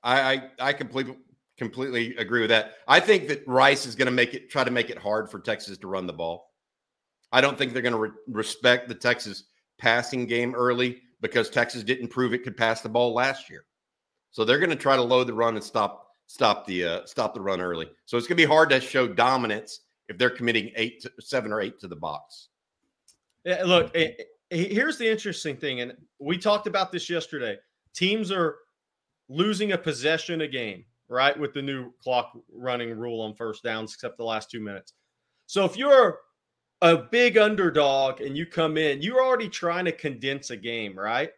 I 0.04 0.34
I, 0.34 0.50
I 0.60 0.74
completely 0.74 1.16
completely 1.58 2.16
agree 2.18 2.42
with 2.42 2.50
that. 2.50 2.74
I 2.88 3.00
think 3.00 3.28
that 3.28 3.48
Rice 3.48 3.86
is 3.86 3.96
going 3.96 4.08
to 4.08 4.12
make 4.12 4.34
it 4.34 4.50
try 4.50 4.64
to 4.64 4.72
make 4.72 4.90
it 4.90 4.98
hard 4.98 5.30
for 5.30 5.40
Texas 5.40 5.78
to 5.78 5.88
run 5.88 6.08
the 6.08 6.14
ball. 6.14 6.52
I 7.32 7.42
don't 7.42 7.58
think 7.58 7.74
they're 7.74 7.82
going 7.82 7.94
to 7.94 8.00
re- 8.00 8.12
respect 8.28 8.88
the 8.88 8.96
Texas 8.96 9.46
passing 9.78 10.26
game 10.26 10.56
early 10.56 11.02
because 11.22 11.50
Texas 11.50 11.84
didn't 11.84 12.10
prove 12.10 12.34
it 12.34 12.44
could 12.44 12.58
pass 12.58 12.82
the 12.82 12.90
ball 12.90 13.14
last 13.14 13.50
year. 13.50 13.66
So 14.32 14.44
they're 14.44 14.60
going 14.60 14.70
to 14.70 14.76
try 14.76 14.96
to 14.96 15.02
load 15.02 15.28
the 15.28 15.34
run 15.34 15.56
and 15.56 15.64
stop 15.64 16.08
stop 16.34 16.66
the 16.66 16.84
uh, 16.84 17.06
stop 17.06 17.36
the 17.36 17.40
run 17.40 17.62
early. 17.62 17.88
So 18.06 18.18
it's 18.18 18.26
going 18.26 18.38
to 18.38 18.44
be 18.44 18.48
hard 18.48 18.72
to 18.72 18.82
show 18.82 19.08
dominance 19.08 19.82
if 20.10 20.18
they're 20.18 20.32
committing 20.32 20.72
eight, 20.76 21.02
to, 21.02 21.12
seven 21.20 21.54
or 21.54 21.62
eight 21.62 21.80
to 21.82 21.88
the 21.88 21.96
box. 21.96 22.50
Yeah, 23.46 23.64
look, 23.64 23.92
eh, 23.94 24.14
eh, 24.50 24.68
here's 24.72 24.98
the 24.98 25.08
interesting 25.08 25.58
thing, 25.58 25.82
and 25.82 25.94
we 26.20 26.40
talked 26.40 26.66
about 26.66 26.92
this 26.92 27.08
yesterday. 27.08 27.58
Teams 27.94 28.32
are 28.32 28.56
losing 29.30 29.74
a 29.74 29.78
possession 29.78 30.42
a 30.42 30.48
game, 30.48 30.86
right? 31.08 31.40
With 31.40 31.54
the 31.54 31.62
new 31.62 31.92
clock 32.02 32.36
running 32.52 32.98
rule 32.98 33.22
on 33.22 33.36
first 33.36 33.64
downs, 33.64 33.94
except 33.94 34.18
the 34.18 34.24
last 34.24 34.50
two 34.50 34.60
minutes. 34.60 34.94
So 35.46 35.66
if 35.66 35.78
you're 35.78 36.18
a 36.82 36.98
big 36.98 37.38
underdog 37.38 38.22
and 38.22 38.36
you 38.36 38.48
come 38.48 38.78
in, 38.78 39.04
you're 39.04 39.24
already 39.24 39.50
trying 39.50 39.86
to 39.86 39.92
condense 39.92 40.50
a 40.50 40.58
game, 40.58 40.98
right? 40.98 41.30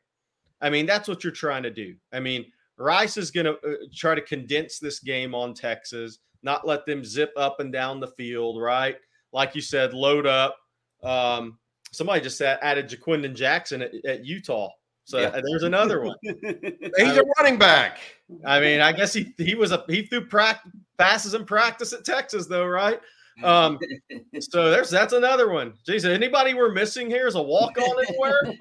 I 0.62 0.70
mean, 0.70 0.86
that's 0.86 1.10
what 1.10 1.22
you're 1.22 1.34
trying 1.34 1.64
to 1.64 1.70
do. 1.70 1.96
I 2.14 2.22
mean, 2.22 2.46
Rice 2.78 3.18
is 3.18 3.32
going 3.32 3.46
to 3.46 3.54
uh, 3.54 3.76
try 3.94 4.16
to 4.16 4.22
condense 4.22 4.80
this 4.80 5.00
game 5.00 5.34
on 5.34 5.54
Texas, 5.54 6.20
not 6.44 6.68
let 6.68 6.86
them 6.86 7.04
zip 7.04 7.32
up 7.38 7.60
and 7.60 7.72
down 7.72 8.00
the 8.00 8.08
field, 8.08 8.62
right? 8.62 8.98
Like 9.32 9.56
you 9.56 9.62
said, 9.62 9.94
load 9.94 10.26
up. 10.26 10.58
Um, 11.04 11.58
somebody 11.92 12.22
just 12.22 12.42
added 12.42 12.90
Ja'Quinden 12.90 13.36
Jackson 13.36 13.82
at, 13.82 13.94
at 14.06 14.26
Utah. 14.26 14.70
So 15.06 15.20
yeah. 15.20 15.40
there's 15.44 15.64
another 15.64 16.02
one. 16.02 16.16
He's 16.24 17.18
a 17.18 17.24
running 17.38 17.60
back. 17.60 18.00
I 18.44 18.60
mean, 18.60 18.82
I 18.82 18.92
guess 18.92 19.14
he 19.14 19.34
he 19.38 19.54
was 19.54 19.72
a 19.72 19.84
he 19.88 20.08
threw 20.08 20.26
pra- 20.26 20.60
passes 20.98 21.36
in 21.36 21.46
practice 21.46 21.94
at 21.94 22.04
Texas 22.04 22.48
though, 22.48 22.66
right? 22.66 23.00
Um, 23.44 23.78
so 24.40 24.72
there's 24.72 24.90
that's 24.90 25.14
another 25.14 25.50
one. 25.50 25.74
Jeez, 25.88 26.06
anybody 26.06 26.56
we're 26.56 26.72
missing 26.72 27.08
here 27.08 27.28
is 27.28 27.36
a 27.36 27.42
walk 27.42 27.78
on 27.78 28.06
anywhere? 28.08 28.56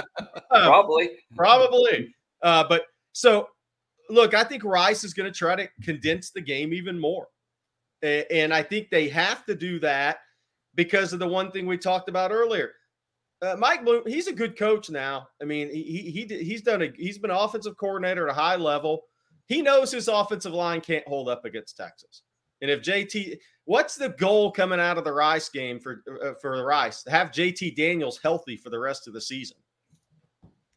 probably, 0.50 1.10
probably. 1.36 2.14
Uh, 2.42 2.64
but 2.66 2.84
so 3.12 3.48
look, 4.10 4.34
I 4.34 4.44
think 4.44 4.64
Rice 4.64 5.04
is 5.04 5.14
going 5.14 5.30
to 5.30 5.36
try 5.36 5.56
to 5.56 5.68
condense 5.82 6.30
the 6.30 6.40
game 6.40 6.72
even 6.72 6.98
more, 6.98 7.28
and 8.02 8.52
I 8.52 8.62
think 8.62 8.90
they 8.90 9.08
have 9.08 9.44
to 9.46 9.54
do 9.54 9.78
that 9.80 10.18
because 10.74 11.12
of 11.12 11.18
the 11.18 11.28
one 11.28 11.50
thing 11.50 11.66
we 11.66 11.78
talked 11.78 12.08
about 12.08 12.30
earlier. 12.30 12.72
Uh, 13.42 13.56
Mike 13.58 13.84
Bloom, 13.84 14.02
he's 14.06 14.26
a 14.26 14.32
good 14.32 14.58
coach 14.58 14.90
now. 14.90 15.28
I 15.40 15.46
mean, 15.46 15.70
he 15.72 15.82
he 15.82 16.44
he's 16.44 16.62
done 16.62 16.82
a 16.82 16.92
he's 16.96 17.18
been 17.18 17.30
offensive 17.30 17.76
coordinator 17.78 18.28
at 18.28 18.32
a 18.32 18.38
high 18.38 18.56
level. 18.56 19.02
He 19.46 19.62
knows 19.62 19.90
his 19.90 20.08
offensive 20.08 20.52
line 20.52 20.80
can't 20.80 21.06
hold 21.08 21.28
up 21.28 21.44
against 21.44 21.76
Texas. 21.76 22.22
And 22.60 22.70
if 22.70 22.82
JT, 22.82 23.38
what's 23.64 23.96
the 23.96 24.10
goal 24.10 24.52
coming 24.52 24.78
out 24.78 24.98
of 24.98 25.04
the 25.04 25.12
Rice 25.12 25.48
game 25.48 25.80
for 25.80 26.02
uh, 26.22 26.34
for 26.40 26.56
the 26.58 26.64
Rice? 26.64 27.02
Have 27.08 27.28
JT 27.28 27.76
Daniels 27.76 28.20
healthy 28.22 28.56
for 28.56 28.68
the 28.68 28.78
rest 28.78 29.08
of 29.08 29.14
the 29.14 29.20
season. 29.20 29.56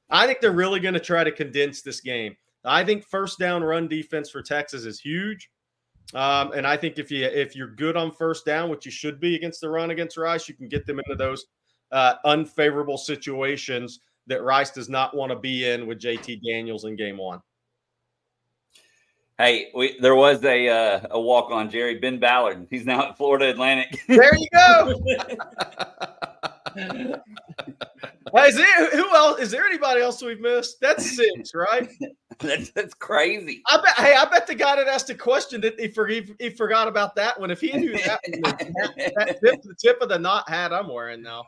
I 0.09 0.25
think 0.25 0.39
they're 0.39 0.51
really 0.51 0.79
going 0.79 0.93
to 0.93 0.99
try 0.99 1.23
to 1.23 1.31
condense 1.31 1.81
this 1.81 1.99
game. 1.99 2.35
I 2.65 2.83
think 2.83 3.05
first 3.05 3.39
down 3.39 3.63
run 3.63 3.87
defense 3.87 4.29
for 4.29 4.41
Texas 4.41 4.85
is 4.85 4.99
huge. 4.99 5.49
Um, 6.13 6.51
and 6.51 6.67
I 6.67 6.77
think 6.77 6.99
if 6.99 7.09
you 7.09 7.25
if 7.25 7.55
you're 7.55 7.73
good 7.75 7.97
on 7.97 8.11
first 8.11 8.45
down, 8.45 8.69
which 8.69 8.85
you 8.85 8.91
should 8.91 9.19
be 9.19 9.35
against 9.35 9.61
the 9.61 9.69
run 9.69 9.91
against 9.91 10.17
Rice, 10.17 10.47
you 10.47 10.53
can 10.55 10.67
get 10.67 10.85
them 10.85 10.99
into 10.99 11.15
those 11.15 11.45
uh, 11.91 12.15
unfavorable 12.25 12.97
situations 12.97 13.99
that 14.27 14.43
Rice 14.43 14.71
does 14.71 14.89
not 14.89 15.15
want 15.15 15.31
to 15.31 15.37
be 15.37 15.69
in 15.69 15.87
with 15.87 15.99
JT 15.99 16.41
Daniels 16.43 16.85
in 16.85 16.95
game 16.95 17.17
one. 17.17 17.39
Hey, 19.39 19.71
we, 19.73 19.97
there 19.99 20.15
was 20.15 20.43
a 20.43 20.69
uh, 20.69 21.07
a 21.11 21.19
walk 21.19 21.51
on 21.51 21.69
Jerry 21.69 21.97
Ben 21.97 22.19
Ballard. 22.19 22.67
He's 22.69 22.85
now 22.85 23.09
at 23.09 23.17
Florida 23.17 23.49
Atlantic. 23.49 23.99
There 24.07 24.35
you 24.35 24.47
go. 24.53 25.01
is 28.47 28.55
there 28.55 28.91
who 28.91 29.15
else? 29.15 29.39
Is 29.39 29.51
there 29.51 29.65
anybody 29.65 30.01
else 30.01 30.21
we've 30.21 30.39
missed? 30.39 30.79
That's 30.81 31.15
six, 31.15 31.53
right? 31.53 31.89
that's, 32.39 32.71
that's 32.71 32.93
crazy. 32.93 33.61
I 33.67 33.77
bet. 33.77 33.95
Hey, 33.95 34.15
I 34.15 34.25
bet 34.25 34.47
the 34.47 34.55
guy 34.55 34.75
that 34.75 34.87
asked 34.87 35.07
the 35.07 35.15
question 35.15 35.61
that 35.61 35.79
he, 35.79 35.87
for, 35.87 36.07
he, 36.07 36.33
he 36.39 36.49
forgot 36.49 36.87
about 36.87 37.15
that 37.15 37.39
one. 37.39 37.51
If 37.51 37.61
he 37.61 37.71
knew 37.73 37.93
that, 37.93 38.19
that, 38.43 39.39
tip, 39.41 39.61
the 39.61 39.75
tip 39.77 40.01
of 40.01 40.09
the 40.09 40.19
knot 40.19 40.49
hat 40.49 40.73
I'm 40.73 40.87
wearing 40.87 41.21
now. 41.21 41.43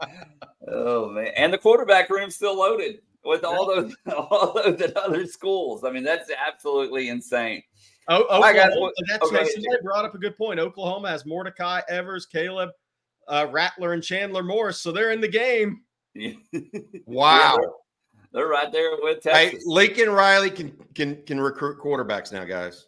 Oh 0.67 1.09
man, 1.09 1.31
and 1.35 1.53
the 1.53 1.57
quarterback 1.57 2.09
room's 2.09 2.35
still 2.35 2.57
loaded 2.57 2.99
with 3.25 3.43
all 3.43 3.67
those 3.67 3.95
all 4.15 4.53
those 4.53 4.79
at 4.81 4.95
other 4.95 5.25
schools. 5.25 5.83
I 5.83 5.91
mean, 5.91 6.03
that's 6.03 6.29
absolutely 6.47 7.09
insane. 7.09 7.63
Oh, 8.07 8.23
Oklahoma, 8.23 8.91
that's 9.07 9.23
okay. 9.23 9.45
somebody 9.45 9.81
brought 9.83 10.05
up 10.05 10.13
a 10.13 10.19
good 10.19 10.38
point. 10.38 10.59
Oklahoma 10.59 11.09
has 11.09 11.25
Mordecai, 11.25 11.81
Evers, 11.89 12.27
Caleb, 12.27 12.69
uh, 13.27 13.47
Rattler, 13.49 13.93
and 13.93 14.03
Chandler 14.03 14.43
Morris, 14.43 14.79
so 14.79 14.91
they're 14.91 15.11
in 15.11 15.21
the 15.21 15.27
game. 15.27 15.81
wow. 17.06 17.36
Yeah, 17.38 17.56
they're, 17.58 17.69
they're, 18.34 18.47
right 18.47 18.71
there 18.71 18.91
with 19.01 19.21
Texas. 19.21 19.60
Hey, 19.60 19.60
Lincoln 19.65 20.10
Riley 20.10 20.49
can 20.49 20.71
can 20.93 21.21
can 21.23 21.39
recruit 21.39 21.80
quarterbacks 21.80 22.32
now, 22.32 22.45
guys. 22.45 22.88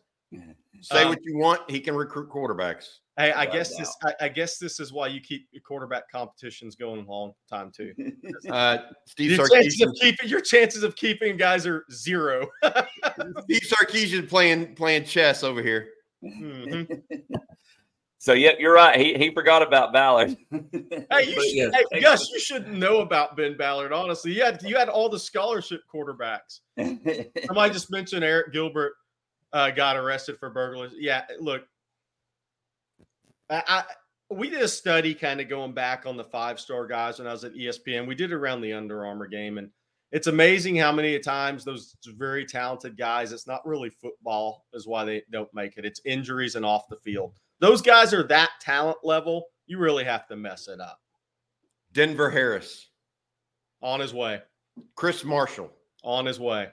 Say 0.82 1.04
um, 1.04 1.10
what 1.10 1.20
you 1.24 1.38
want, 1.38 1.70
he 1.70 1.80
can 1.80 1.96
recruit 1.96 2.30
quarterbacks. 2.30 3.00
Hey, 3.18 3.32
I 3.32 3.48
guess 3.48 3.76
this. 3.76 3.96
I, 4.06 4.14
I, 4.26 4.30
guess 4.30 4.60
this 4.60 4.80
is 4.80 4.94
why 4.94 5.08
you 5.08 5.20
keep 5.20 5.48
your 5.52 5.64
quarterback 5.64 6.04
competitions 6.12 6.76
going 6.76 7.04
a 7.04 7.10
long 7.10 7.34
time 7.50 7.72
too. 7.76 7.92
uh, 8.50 8.78
Steve 9.08 9.32
your 9.32 9.50
chances 9.50 9.82
of 9.82 9.96
keeping 10.00 10.30
your 10.30 10.42
chances 10.42 10.84
of 10.84 10.96
keeping 10.96 11.36
guys 11.36 11.66
are 11.66 11.84
zero. 11.92 12.48
Steve 13.44 13.62
Sarkisian 13.62 14.30
playing 14.30 14.76
playing 14.76 15.06
chess 15.06 15.44
over 15.44 15.64
here. 15.64 15.90
Mm-hmm. 16.24 16.94
So 18.20 18.34
yeah, 18.34 18.52
you're 18.58 18.74
right. 18.74 19.00
He 19.00 19.14
he 19.14 19.32
forgot 19.32 19.62
about 19.62 19.94
Ballard. 19.94 20.36
hey, 20.52 21.24
you 21.24 21.72
should, 21.72 21.76
hey, 21.92 22.02
Gus, 22.02 22.30
you 22.32 22.40
should 22.40 22.68
know 22.68 23.02
about 23.02 23.38
Ben 23.38 23.56
Ballard. 23.56 23.94
Honestly, 23.94 24.34
you 24.34 24.44
had 24.44 24.62
you 24.64 24.76
had 24.76 24.90
all 24.90 25.08
the 25.08 25.20
scholarship 25.20 25.82
quarterbacks. 25.94 26.62
Somebody 27.46 27.74
just 27.74 27.92
mentioned 27.92 28.24
Arik 28.24 28.52
Gilbert 28.52 28.94
uh, 29.54 29.70
got 29.70 29.98
arrested 29.98 30.38
for 30.40 30.50
burglars. 30.50 30.94
Yeah, 30.98 31.26
look, 31.40 31.68
I, 33.52 33.64
I 33.68 33.84
we 34.32 34.50
did 34.50 34.62
a 34.62 34.68
study 34.68 35.14
kind 35.14 35.40
of 35.40 35.48
going 35.48 35.74
back 35.74 36.08
on 36.08 36.18
the 36.18 36.24
five 36.24 36.60
star 36.60 36.88
guys 36.88 37.20
when 37.20 37.28
I 37.28 37.32
was 37.32 37.44
at 37.44 37.54
ESPN. 37.54 38.08
We 38.08 38.16
did 38.16 38.32
it 38.32 38.36
around 38.36 38.62
the 38.62 38.74
Under 38.74 39.06
Armour 39.06 39.28
game, 39.28 39.60
and 39.60 39.70
it's 40.12 40.28
amazing 40.28 40.76
how 40.76 40.92
many 40.92 41.20
times 41.20 41.64
those 41.64 41.96
very 42.18 42.46
talented 42.46 42.98
guys. 42.98 43.32
It's 43.32 43.46
not 43.46 43.64
really 43.64 43.92
football 43.92 44.66
is 44.74 44.88
why 44.88 45.06
they 45.06 45.22
don't 45.32 45.54
make 45.54 45.78
it. 45.78 45.86
It's 45.86 46.02
injuries 46.04 46.56
and 46.56 46.66
off 46.66 46.90
the 46.90 46.98
field 46.98 47.34
those 47.60 47.82
guys 47.82 48.14
are 48.14 48.24
that 48.28 48.50
talent 48.62 48.98
level. 49.04 49.48
You 49.66 49.78
really 49.80 50.04
have 50.04 50.28
to 50.28 50.36
mess 50.36 50.68
it 50.68 50.80
up. 50.80 51.00
Denver 51.94 52.30
Harris 52.30 52.90
on 53.82 54.00
his 54.00 54.14
way. 54.14 54.42
Chris 54.96 55.24
Marshall 55.24 55.72
on 56.04 56.26
his 56.26 56.40
way. 56.40 56.70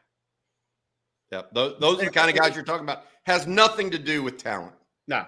Yep. 1.33 1.51
Those, 1.53 1.79
those 1.81 2.03
are 2.03 2.05
the 2.05 2.11
kind 2.11 2.31
of 2.31 2.37
guys 2.37 2.55
you're 2.55 2.65
talking 2.65 2.85
about. 2.85 3.05
Has 3.27 3.47
nothing 3.47 3.91
to 3.91 3.99
do 3.99 4.23
with 4.23 4.37
talent. 4.37 4.75
No. 5.09 5.25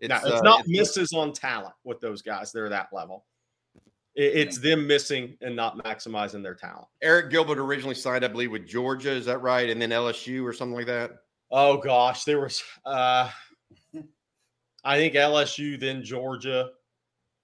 It's, 0.00 0.08
no, 0.08 0.16
it's 0.16 0.40
uh, 0.40 0.42
not 0.42 0.60
it's, 0.60 0.68
misses 0.68 1.12
on 1.14 1.32
talent 1.32 1.74
with 1.84 2.00
those 2.00 2.22
guys. 2.22 2.52
They're 2.52 2.68
that 2.68 2.88
level. 2.92 3.24
it's 4.14 4.58
them 4.58 4.86
missing 4.86 5.36
and 5.42 5.54
not 5.54 5.78
maximizing 5.84 6.42
their 6.42 6.54
talent. 6.54 6.86
Arik 7.04 7.30
Gilbert 7.30 7.58
originally 7.58 7.94
signed, 7.94 8.24
I 8.24 8.28
believe, 8.28 8.50
with 8.50 8.66
Georgia. 8.66 9.10
Is 9.10 9.26
that 9.26 9.42
right? 9.42 9.68
And 9.68 9.80
then 9.80 9.90
LSU 9.90 10.44
or 10.44 10.52
something 10.52 10.76
like 10.76 10.86
that. 10.86 11.12
Oh 11.50 11.76
gosh, 11.76 12.24
there 12.24 12.40
was. 12.40 12.62
uh 12.84 13.30
I 14.86 14.96
think 14.96 15.14
LSU, 15.14 15.78
then 15.78 16.02
Georgia. 16.02 16.70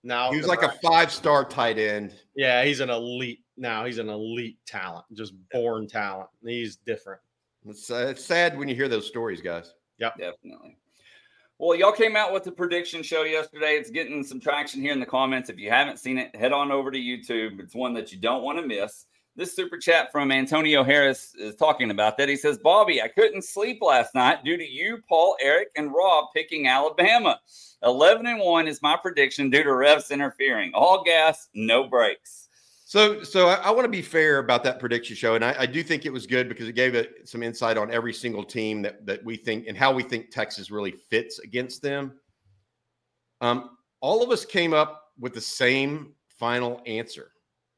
Now 0.04 0.30
he 0.30 0.38
was 0.38 0.46
like 0.46 0.62
a 0.62 0.72
five 0.82 1.12
star 1.12 1.44
tight 1.44 1.78
end. 1.78 2.14
Yeah, 2.36 2.64
he's 2.64 2.80
an 2.80 2.88
elite. 2.88 3.40
Now 3.56 3.84
he's 3.84 3.98
an 3.98 4.08
elite 4.08 4.58
talent, 4.66 5.04
just 5.12 5.34
born 5.50 5.88
talent. 5.88 6.28
He's 6.44 6.76
different. 6.76 7.20
It's, 7.66 7.90
uh, 7.90 8.06
it's 8.10 8.24
sad 8.24 8.56
when 8.56 8.68
you 8.68 8.74
hear 8.74 8.88
those 8.88 9.06
stories, 9.06 9.40
guys. 9.40 9.74
Yep, 9.98 10.18
definitely. 10.18 10.76
Well, 11.58 11.78
y'all 11.78 11.92
came 11.92 12.16
out 12.16 12.32
with 12.32 12.44
the 12.44 12.50
prediction 12.50 13.02
show 13.02 13.22
yesterday. 13.22 13.74
It's 13.74 13.90
getting 13.90 14.24
some 14.24 14.40
traction 14.40 14.80
here 14.80 14.92
in 14.92 14.98
the 14.98 15.06
comments. 15.06 15.48
If 15.48 15.58
you 15.58 15.70
haven't 15.70 15.98
seen 15.98 16.18
it, 16.18 16.34
head 16.34 16.52
on 16.52 16.72
over 16.72 16.90
to 16.90 16.98
YouTube. 16.98 17.60
It's 17.60 17.74
one 17.74 17.94
that 17.94 18.12
you 18.12 18.18
don't 18.18 18.42
want 18.42 18.58
to 18.58 18.66
miss. 18.66 19.06
This 19.34 19.56
super 19.56 19.78
chat 19.78 20.12
from 20.12 20.30
Antonio 20.30 20.84
Harris 20.84 21.34
is 21.34 21.54
talking 21.56 21.90
about 21.90 22.18
that. 22.18 22.28
He 22.28 22.36
says, 22.36 22.58
Bobby, 22.58 23.00
I 23.00 23.08
couldn't 23.08 23.44
sleep 23.44 23.78
last 23.80 24.14
night 24.14 24.44
due 24.44 24.58
to 24.58 24.68
you, 24.68 24.98
Paul, 25.08 25.36
Eric, 25.40 25.68
and 25.74 25.90
Rob 25.90 26.26
picking 26.34 26.66
Alabama. 26.66 27.40
11 27.82 28.26
and 28.26 28.40
1 28.40 28.68
is 28.68 28.82
my 28.82 28.94
prediction 28.94 29.48
due 29.48 29.62
to 29.62 29.70
refs 29.70 30.10
interfering. 30.10 30.72
All 30.74 31.02
gas, 31.02 31.48
no 31.54 31.88
brakes. 31.88 32.48
So, 32.84 33.22
so 33.22 33.48
I, 33.48 33.54
I 33.54 33.70
want 33.70 33.84
to 33.86 33.90
be 33.90 34.02
fair 34.02 34.36
about 34.36 34.62
that 34.64 34.78
prediction 34.78 35.16
show, 35.16 35.34
and 35.34 35.42
I, 35.42 35.54
I 35.60 35.64
do 35.64 35.82
think 35.82 36.04
it 36.04 36.12
was 36.12 36.26
good 36.26 36.46
because 36.46 36.68
it 36.68 36.74
gave 36.74 36.94
it 36.94 37.26
some 37.26 37.42
insight 37.42 37.78
on 37.78 37.90
every 37.90 38.12
single 38.12 38.44
team 38.44 38.82
that 38.82 39.06
that 39.06 39.24
we 39.24 39.36
think 39.38 39.66
and 39.66 39.78
how 39.78 39.94
we 39.94 40.02
think 40.02 40.30
Texas 40.30 40.70
really 40.70 40.90
fits 40.90 41.38
against 41.38 41.80
them. 41.80 42.12
Um, 43.40 43.78
all 44.02 44.22
of 44.22 44.28
us 44.28 44.44
came 44.44 44.74
up 44.74 45.04
with 45.18 45.32
the 45.32 45.40
same 45.40 46.12
final 46.38 46.82
answer 46.84 47.30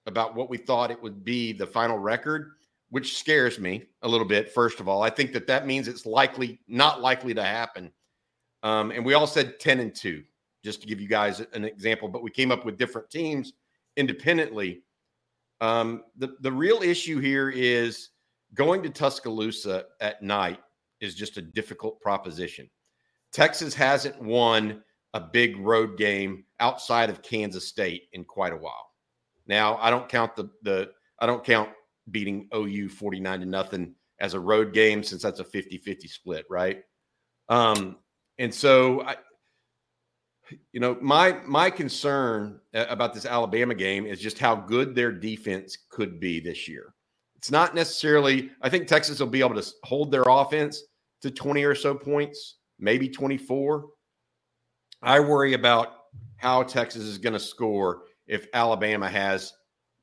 about 0.07 0.35
what 0.35 0.51
we 0.51 0.59
thought 0.59 0.91
it 0.91 1.03
would 1.03 1.25
be 1.25 1.53
the 1.53 1.67
final 1.67 1.99
record, 1.99 2.53
which 2.91 3.19
scares 3.19 3.59
me 3.59 3.85
a 4.03 4.09
little 4.09 4.27
bit. 4.27 4.53
First 4.53 4.81
of 4.81 4.89
all, 4.89 5.03
I 5.03 5.11
think 5.11 5.33
that 5.33 5.47
that 5.47 5.67
means 5.67 5.89
it's 5.89 6.07
likely 6.07 6.61
not 6.69 7.01
likely 7.01 7.35
to 7.35 7.43
happen. 7.43 7.91
Um, 8.63 8.91
and 8.91 9.05
we 9.05 9.15
all 9.15 9.27
said 9.27 9.59
10 9.61 9.81
and 9.81 9.95
2, 9.95 10.23
just 10.63 10.81
to 10.81 10.87
give 10.87 11.01
you 11.01 11.09
guys 11.09 11.41
an 11.53 11.65
example, 11.65 12.09
but 12.09 12.23
we 12.23 12.31
came 12.31 12.51
up 12.51 12.65
with 12.65 12.79
different 12.79 13.11
teams 13.11 13.53
independently. 13.97 14.83
Um, 15.61 16.05
the, 16.17 16.37
the 16.41 16.53
real 16.53 16.83
issue 16.83 17.21
here 17.21 17.51
is 17.51 18.11
going 18.55 18.83
to 18.83 18.91
Tuscaloosa 18.91 19.85
at 20.01 20.23
night 20.23 20.61
is 21.01 21.15
just 21.15 21.37
a 21.37 21.43
difficult 21.43 22.01
proposition. 22.01 22.69
Texas 23.33 23.75
hasn't 23.75 24.21
won 24.23 24.83
a 25.13 25.21
big 25.21 25.57
road 25.59 25.97
game 25.97 26.45
outside 26.61 27.11
of 27.11 27.23
Kansas 27.23 27.69
State 27.69 28.05
in 28.13 28.25
quite 28.25 28.53
a 28.53 28.57
while. 28.57 28.94
Now, 29.47 29.77
I 29.77 29.91
don't 29.91 30.09
count 30.09 30.37
the 30.37 30.51
the 30.63 30.91
I 31.19 31.27
don't 31.27 31.45
count 31.45 31.71
beating 32.11 32.49
OU 32.55 32.89
49 32.91 33.41
to 33.41 33.47
nothing 33.47 33.95
as 34.21 34.35
a 34.35 34.41
road 34.41 34.73
game 34.73 35.03
since 35.03 35.23
that's 35.23 35.41
a 35.41 35.45
50-50 35.45 36.09
split, 36.09 36.45
right? 36.49 36.83
Um, 37.49 37.97
and 38.39 38.55
so 38.55 39.03
I 39.03 39.17
you 40.73 40.81
know, 40.81 40.97
my 41.01 41.39
my 41.47 41.71
concern 41.71 42.61
about 42.75 43.15
this 43.15 43.27
Alabama 43.27 43.75
game 43.75 44.07
is 44.07 44.21
just 44.21 44.39
how 44.39 44.55
good 44.55 44.95
their 44.95 45.13
defense 45.13 45.79
could 45.89 46.21
be 46.21 46.41
this 46.41 46.69
year. 46.69 46.95
It's 47.37 47.51
not 47.51 47.75
necessarily 47.75 48.51
I 48.63 48.69
think 48.69 48.87
Texas 48.87 49.21
will 49.21 49.27
be 49.27 49.41
able 49.41 49.61
to 49.61 49.73
hold 49.85 50.11
their 50.11 50.25
offense 50.27 50.83
to 51.23 51.31
20 51.31 51.65
or 51.65 51.75
so 51.75 51.95
points, 51.95 52.57
maybe 52.79 53.09
24. 53.09 53.87
I 55.03 55.21
worry 55.21 55.55
about 55.55 55.89
how 56.37 56.63
Texas 56.63 57.03
is 57.03 57.19
going 57.19 57.33
to 57.33 57.41
score 57.41 58.03
if 58.27 58.47
Alabama 58.53 59.09
has 59.09 59.53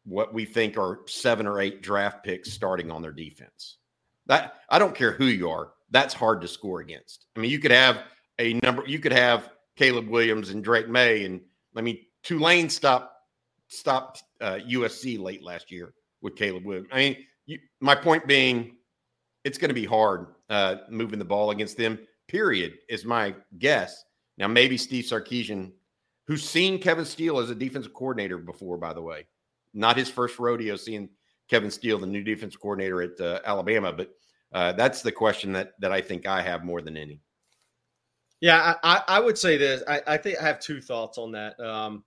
what 0.05 0.33
we 0.33 0.45
think 0.45 0.77
are 0.77 1.01
seven 1.05 1.47
or 1.47 1.59
eight 1.59 1.81
draft 1.81 2.23
picks 2.23 2.51
starting 2.51 2.91
on 2.91 3.01
their 3.01 3.11
defense. 3.11 3.77
That 4.27 4.55
I 4.69 4.79
don't 4.79 4.95
care 4.95 5.11
who 5.11 5.25
you 5.25 5.49
are. 5.49 5.71
That's 5.89 6.13
hard 6.13 6.41
to 6.41 6.47
score 6.47 6.79
against. 6.79 7.27
I 7.35 7.39
mean, 7.39 7.51
you 7.51 7.59
could 7.59 7.71
have 7.71 8.03
a 8.39 8.53
number. 8.55 8.83
You 8.87 8.99
could 8.99 9.11
have 9.11 9.49
Caleb 9.75 10.07
Williams 10.07 10.49
and 10.49 10.63
Drake 10.63 10.89
Maye, 10.89 11.25
and 11.25 11.41
I 11.75 11.81
mean 11.81 11.99
Tulane 12.23 12.69
stopped 12.69 13.13
stopped 13.67 14.23
uh, 14.41 14.59
USC 14.67 15.19
late 15.19 15.43
last 15.43 15.71
year 15.71 15.93
with 16.21 16.35
Caleb 16.35 16.65
Williams. 16.65 16.87
I 16.91 16.97
mean, 16.97 17.17
you, 17.45 17.59
my 17.79 17.95
point 17.95 18.27
being, 18.27 18.75
it's 19.43 19.57
going 19.57 19.69
to 19.69 19.75
be 19.75 19.85
hard 19.85 20.27
uh, 20.49 20.77
moving 20.89 21.19
the 21.19 21.25
ball 21.25 21.51
against 21.51 21.77
them. 21.77 21.99
Period 22.27 22.73
is 22.89 23.05
my 23.05 23.35
guess. 23.59 24.03
Now 24.37 24.47
maybe 24.47 24.77
Steve 24.77 25.05
Sarkisian, 25.05 25.71
who's 26.27 26.47
seen 26.47 26.79
Kevin 26.79 27.05
Steele 27.05 27.39
as 27.39 27.49
a 27.49 27.55
defensive 27.55 27.93
coordinator 27.93 28.37
before, 28.37 28.77
by 28.77 28.93
the 28.93 29.01
way, 29.01 29.27
not 29.73 29.97
his 29.97 30.09
first 30.09 30.39
rodeo 30.39 30.75
seeing 30.75 31.09
Kevin 31.49 31.71
Steele, 31.71 31.99
the 31.99 32.07
new 32.07 32.23
defensive 32.23 32.61
coordinator 32.61 33.01
at 33.01 33.19
uh, 33.19 33.39
Alabama, 33.45 33.91
but 33.91 34.11
uh, 34.53 34.71
that's 34.73 35.01
the 35.01 35.11
question 35.11 35.51
that 35.53 35.73
that 35.79 35.91
I 35.91 36.01
think 36.01 36.27
I 36.27 36.41
have 36.41 36.63
more 36.63 36.81
than 36.81 36.97
any. 36.97 37.21
Yeah, 38.41 38.75
I, 38.83 39.03
I 39.07 39.19
would 39.19 39.37
say 39.37 39.55
this. 39.55 39.83
I, 39.87 40.01
I 40.07 40.17
think 40.17 40.39
I 40.39 40.43
have 40.43 40.59
two 40.59 40.81
thoughts 40.81 41.17
on 41.19 41.31
that 41.33 41.59
um, 41.59 42.03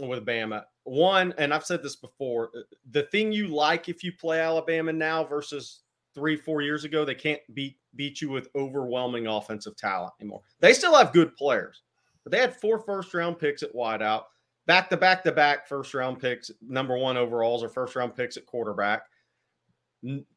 with 0.00 0.24
Bama. 0.24 0.64
One, 0.84 1.34
and 1.36 1.52
I've 1.52 1.66
said 1.66 1.82
this 1.82 1.96
before, 1.96 2.50
uh, 2.56 2.60
the 2.92 3.02
thing 3.04 3.30
you 3.30 3.48
like 3.48 3.88
if 3.88 4.02
you 4.02 4.12
play 4.12 4.40
Alabama 4.40 4.92
now 4.92 5.22
versus 5.22 5.80
three, 6.14 6.36
four 6.36 6.62
years 6.62 6.84
ago, 6.84 7.04
they 7.04 7.14
can't 7.14 7.40
beat 7.54 7.76
beat 7.96 8.20
you 8.20 8.30
with 8.30 8.48
overwhelming 8.54 9.26
offensive 9.26 9.76
talent 9.76 10.12
anymore. 10.20 10.40
They 10.60 10.72
still 10.72 10.96
have 10.96 11.12
good 11.12 11.36
players, 11.36 11.82
but 12.24 12.32
they 12.32 12.38
had 12.38 12.56
four 12.56 12.78
first 12.78 13.12
round 13.14 13.38
picks 13.38 13.62
at 13.62 13.74
wideout, 13.74 14.24
back 14.66 14.90
to 14.90 14.96
back 14.96 15.22
to 15.24 15.32
back 15.32 15.68
first 15.68 15.94
round 15.94 16.20
picks, 16.20 16.50
number 16.60 16.96
one 16.96 17.16
overalls 17.16 17.62
or 17.62 17.68
first 17.68 17.96
round 17.96 18.14
picks 18.14 18.36
at 18.36 18.46
quarterback, 18.46 19.02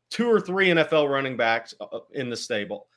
two 0.09 0.29
or 0.29 0.39
three 0.39 0.67
NFL 0.67 1.09
running 1.09 1.37
backs 1.37 1.73
uh, 1.79 1.99
in 2.13 2.29
the 2.29 2.37
stable 2.37 2.87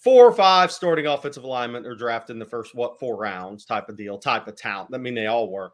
four 0.00 0.26
or 0.26 0.32
five 0.32 0.72
starting 0.72 1.06
offensive 1.06 1.44
alignment 1.44 1.86
are 1.86 1.94
drafted 1.94 2.34
in 2.34 2.40
the 2.40 2.46
first 2.46 2.74
what 2.74 2.98
four 2.98 3.16
rounds 3.16 3.64
type 3.64 3.88
of 3.88 3.96
deal, 3.96 4.18
type 4.18 4.48
of 4.48 4.56
talent. 4.56 4.90
I 4.94 4.98
mean, 4.98 5.14
they 5.14 5.26
all 5.26 5.50
were. 5.50 5.72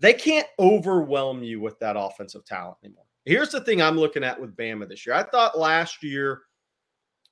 They 0.00 0.14
can't 0.14 0.46
overwhelm 0.58 1.42
you 1.42 1.60
with 1.60 1.78
that 1.78 1.96
offensive 1.96 2.44
talent 2.44 2.78
anymore. 2.82 3.04
Here's 3.24 3.50
the 3.50 3.60
thing 3.60 3.80
I'm 3.80 3.96
looking 3.96 4.24
at 4.24 4.40
with 4.40 4.56
Bama 4.56 4.88
this 4.88 5.06
year. 5.06 5.14
I 5.14 5.22
thought 5.22 5.58
last 5.58 6.02
year, 6.02 6.42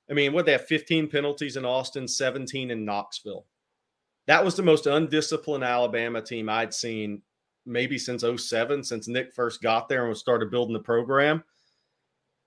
I 0.09 0.13
mean, 0.13 0.33
what 0.33 0.45
they 0.45 0.53
have 0.53 0.65
15 0.65 1.07
penalties 1.09 1.57
in 1.57 1.65
Austin, 1.65 2.07
17 2.07 2.71
in 2.71 2.85
Knoxville. 2.85 3.45
That 4.27 4.43
was 4.43 4.55
the 4.55 4.63
most 4.63 4.87
undisciplined 4.87 5.63
Alabama 5.63 6.21
team 6.21 6.49
I'd 6.49 6.73
seen 6.73 7.21
maybe 7.65 7.97
since 7.97 8.23
07, 8.23 8.83
since 8.83 9.07
Nick 9.07 9.33
first 9.33 9.61
got 9.61 9.87
there 9.87 10.05
and 10.05 10.17
started 10.17 10.51
building 10.51 10.73
the 10.73 10.79
program. 10.79 11.43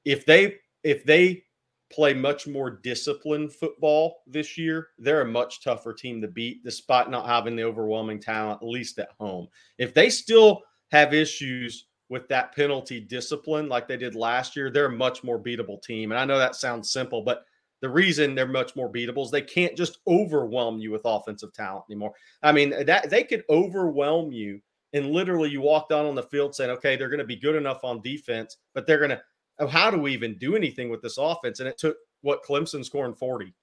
If 0.04 0.24
they 0.24 0.56
if 0.82 1.04
they 1.04 1.42
play 1.90 2.14
much 2.14 2.46
more 2.46 2.70
disciplined 2.70 3.52
football 3.52 4.22
this 4.26 4.58
year, 4.58 4.88
they're 4.98 5.22
a 5.22 5.26
much 5.26 5.62
tougher 5.62 5.92
team 5.92 6.20
to 6.20 6.28
beat, 6.28 6.64
despite 6.64 7.10
not 7.10 7.26
having 7.26 7.56
the 7.56 7.62
overwhelming 7.62 8.20
talent, 8.20 8.60
at 8.62 8.68
least 8.68 8.98
at 8.98 9.10
home. 9.18 9.48
If 9.78 9.94
they 9.94 10.10
still 10.10 10.62
have 10.90 11.14
issues 11.14 11.86
with 12.08 12.28
that 12.28 12.54
penalty 12.54 13.00
discipline 13.00 13.68
like 13.68 13.88
they 13.88 13.96
did 13.96 14.14
last 14.14 14.56
year, 14.56 14.70
they're 14.70 14.86
a 14.86 14.92
much 14.92 15.24
more 15.24 15.42
beatable 15.42 15.82
team. 15.82 16.12
And 16.12 16.18
I 16.20 16.24
know 16.24 16.38
that 16.38 16.56
sounds 16.56 16.90
simple, 16.90 17.22
but 17.22 17.44
the 17.86 17.92
reason 17.92 18.34
they're 18.34 18.48
much 18.48 18.74
more 18.74 18.92
beatable 18.92 19.24
is 19.24 19.30
they 19.30 19.40
can't 19.40 19.76
just 19.76 19.98
overwhelm 20.08 20.80
you 20.80 20.90
with 20.90 21.02
offensive 21.04 21.52
talent 21.52 21.84
anymore. 21.88 22.12
I 22.42 22.50
mean, 22.50 22.84
that 22.84 23.10
they 23.10 23.22
could 23.22 23.44
overwhelm 23.48 24.32
you 24.32 24.60
and 24.92 25.12
literally 25.12 25.50
you 25.50 25.60
walk 25.60 25.88
down 25.88 26.04
on 26.04 26.16
the 26.16 26.24
field 26.24 26.52
saying, 26.52 26.72
okay, 26.72 26.96
they're 26.96 27.08
going 27.08 27.20
to 27.20 27.24
be 27.24 27.36
good 27.36 27.54
enough 27.54 27.84
on 27.84 28.02
defense, 28.02 28.56
but 28.74 28.88
they're 28.88 28.98
going 28.98 29.10
to 29.10 29.22
oh, 29.60 29.68
how 29.68 29.88
do 29.88 30.00
we 30.00 30.12
even 30.12 30.36
do 30.36 30.56
anything 30.56 30.88
with 30.88 31.00
this 31.00 31.16
offense? 31.16 31.60
And 31.60 31.68
it 31.68 31.78
took 31.78 31.96
what 32.22 32.42
Clemson 32.42 32.84
scoring 32.84 33.14
40 33.14 33.54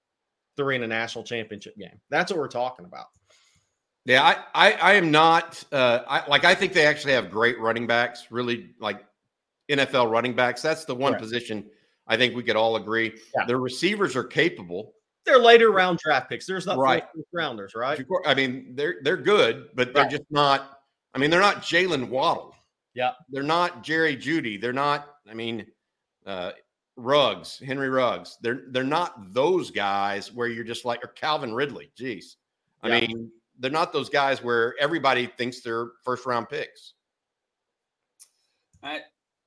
three 0.56 0.78
in 0.78 0.84
a 0.84 0.88
national 0.88 1.26
championship 1.26 1.76
game. 1.76 2.00
That's 2.10 2.32
what 2.32 2.40
we're 2.40 2.48
talking 2.48 2.86
about. 2.86 3.08
Yeah, 4.06 4.24
I, 4.24 4.38
I, 4.54 4.72
I 4.72 4.94
am 4.94 5.12
not 5.12 5.62
uh, 5.74 6.00
I, 6.08 6.26
like 6.30 6.46
I 6.46 6.56
think 6.56 6.72
they 6.72 6.86
actually 6.86 7.12
have 7.12 7.30
great 7.30 7.60
running 7.60 7.88
backs, 7.88 8.28
really 8.32 8.70
like 8.80 9.04
NFL 9.70 10.10
running 10.10 10.34
backs. 10.34 10.62
That's 10.62 10.86
the 10.86 10.96
one 10.96 11.12
right. 11.12 11.22
position 11.22 11.66
I 12.08 12.18
think 12.18 12.36
we 12.36 12.44
could 12.44 12.56
all 12.56 12.76
agree. 12.76 13.14
Yeah. 13.36 13.46
The 13.46 13.58
receivers 13.58 14.16
are 14.16 14.24
capable. 14.24 14.94
They're 15.26 15.40
later 15.40 15.72
round 15.72 16.00
draft 16.00 16.30
picks. 16.30 16.46
There's 16.46 16.66
not 16.66 16.78
right. 16.78 17.06
rounders, 17.32 17.76
right? 17.76 18.04
I 18.26 18.34
mean, 18.34 18.76
they're 18.76 18.98
they're 19.04 19.18
good, 19.18 19.70
but 19.74 19.94
they're 19.94 20.04
right. 20.04 20.12
just 20.12 20.30
not. 20.30 20.80
I 21.14 21.18
mean, 21.18 21.30
they're 21.30 21.40
not 21.40 21.62
Jaylen 21.62 22.10
Waddle. 22.10 22.56
Yeah, 22.94 23.12
they're 23.30 23.42
not 23.42 23.84
Jerry 23.84 24.18
Jeudy. 24.18 24.60
They're 24.60 24.74
not. 24.74 25.16
I 25.30 25.34
mean, 25.34 25.66
uh, 26.26 26.52
Ruggs, 26.98 27.62
Henry 27.66 27.90
Ruggs. 27.90 28.38
They're 28.42 28.64
they're 28.68 28.84
not 28.84 29.34
those 29.34 29.72
guys 29.72 30.34
where 30.34 30.48
you're 30.48 30.66
just 30.66 30.84
like 30.84 31.04
or 31.04 31.08
Calvin 31.08 31.54
Ridley. 31.54 31.90
Jeez, 31.98 32.36
I 32.82 32.90
yeah. 32.90 33.00
mean 33.00 33.32
they're 33.60 33.72
not 33.72 33.94
those 33.94 34.10
guys 34.10 34.44
where 34.44 34.76
everybody 34.80 35.28
thinks 35.28 35.62
they're 35.62 35.92
first 36.04 36.26
round 36.26 36.50
picks. 36.50 36.94
All 38.84 38.90
right. 38.92 39.02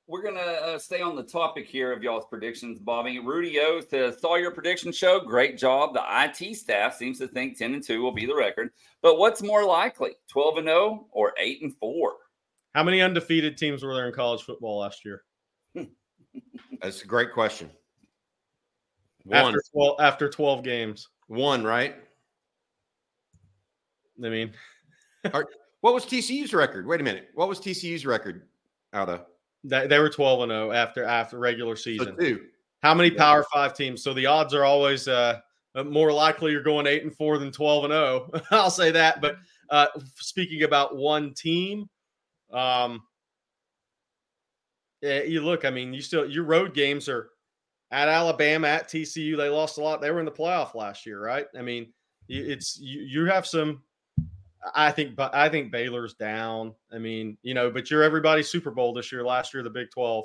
We're 0.09 0.23
going 0.23 0.37
to 0.37 0.40
uh, 0.40 0.79
stay 0.79 1.01
on 1.01 1.16
the 1.16 1.23
topic 1.25 1.66
here 1.66 1.92
of 1.92 2.01
y'all's 2.01 2.27
predictions, 2.27 2.79
Bobby. 2.79 3.19
Rudy 3.19 3.59
O 3.59 3.81
says, 3.81 4.21
saw 4.21 4.37
your 4.37 4.53
prediction 4.53 4.92
show. 4.92 5.19
Great 5.19 5.59
job. 5.59 5.95
The 5.95 6.03
IT 6.07 6.55
staff 6.57 6.95
seems 6.95 7.19
to 7.19 7.27
think 7.27 7.59
10 7.59 7.75
and 7.75 7.83
2 7.83 8.01
will 8.01 8.12
be 8.12 8.25
the 8.25 8.35
record. 8.35 8.71
But 9.03 9.19
what's 9.19 9.42
more 9.42 9.64
likely, 9.64 10.12
12 10.29 10.59
and 10.59 10.69
0 10.69 11.09
or 11.11 11.33
8 11.40 11.62
and 11.62 11.77
4? 11.79 12.12
How 12.77 12.85
many 12.85 13.03
undefeated 13.03 13.57
teams 13.57 13.83
were 13.83 13.95
there 13.95 14.07
in 14.07 14.14
college 14.14 14.42
football 14.42 14.79
last 14.79 15.05
year? 15.05 15.25
That's 16.81 17.03
a 17.03 17.07
great 17.07 17.33
question. 17.33 17.69
One. 19.25 19.47
After 19.47 19.62
12, 19.73 19.97
after 20.01 20.29
12 20.29 20.62
games. 20.62 21.09
One, 21.27 21.64
right? 21.64 21.97
I 24.25 24.29
mean, 24.29 24.53
what 25.81 25.95
was 25.95 26.07
TCU's 26.07 26.55
record? 26.55 26.87
Wait 26.87 27.01
a 27.01 27.05
minute. 27.05 27.31
What 27.35 27.49
was 27.49 27.59
TCU's 27.59 28.07
record 28.07 28.47
out 28.92 29.09
of? 29.09 29.27
They, 29.64 29.87
they 29.87 29.99
were 29.99 30.09
12 30.09 30.42
and 30.42 30.51
0 30.51 30.73
after 30.73 31.05
after 31.05 31.38
regular 31.38 31.77
season. 31.77 32.14
So 32.19 32.25
two. 32.25 32.45
How 32.83 32.95
many 32.95 33.12
yeah. 33.12 33.19
Power 33.19 33.45
5 33.53 33.75
teams? 33.75 34.03
So 34.03 34.14
the 34.14 34.27
odds 34.27 34.55
are 34.55 34.64
always 34.64 35.09
uh, 35.09 35.40
uh 35.75 35.85
more 35.85 36.12
likely 36.12 36.53
you're 36.53 36.62
going 36.62 36.87
8 36.87 37.05
and 37.05 37.14
4 37.14 37.38
than 37.38 37.53
12 37.53 37.85
and 37.85 37.92
0. 37.92 38.31
I'll 38.51 38.71
say 38.71 38.90
that, 38.92 39.21
but 39.21 39.37
uh 39.71 39.87
speaking 40.16 40.62
about 40.62 40.97
one 40.97 41.35
team, 41.35 41.88
um 42.53 43.03
yeah, 45.03 45.23
you 45.23 45.40
look, 45.42 45.64
I 45.64 45.71
mean, 45.71 45.92
you 45.92 46.01
still 46.01 46.29
your 46.29 46.45
road 46.45 46.75
games 46.75 47.09
are 47.09 47.31
at 47.90 48.09
Alabama, 48.09 48.69
at 48.69 48.88
TCU. 48.88 49.37
They 49.37 49.49
lost 49.49 49.79
a 49.79 49.83
lot. 49.83 50.01
They 50.01 50.11
were 50.11 50.21
in 50.21 50.25
the 50.25 50.33
playoff 50.33 50.75
last 50.75 51.07
year, 51.07 51.23
right? 51.23 51.47
I 51.57 51.62
mean, 51.62 51.92
it's 52.29 52.79
you, 52.81 53.03
you 53.03 53.27
have 53.27 53.47
some. 53.47 53.83
I 54.74 54.90
think, 54.90 55.16
but 55.16 55.35
I 55.35 55.48
think 55.48 55.70
Baylor's 55.70 56.14
down. 56.14 56.74
I 56.92 56.98
mean, 56.98 57.37
you 57.42 57.55
know, 57.55 57.70
but 57.70 57.90
you're 57.90 58.02
everybody's 58.02 58.48
Super 58.48 58.70
Bowl 58.70 58.92
this 58.92 59.12
year. 59.12 59.24
Last 59.24 59.55
year, 59.55 59.62
the 59.62 59.70
Big 59.70 59.90
12. 59.90 60.24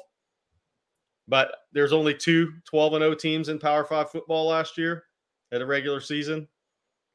But 1.28 1.54
there's 1.72 1.94
only 1.94 2.14
two 2.14 2.54
12 2.66 2.94
and 2.94 3.02
0 3.04 3.16
teams 3.16 3.50
in 3.50 3.60
Power 3.60 3.86
Five 3.86 4.10
football 4.10 4.48
last 4.48 4.78
year 4.78 5.04
at 5.52 5.62
a 5.62 5.66
regular 5.66 6.02
season. 6.02 6.48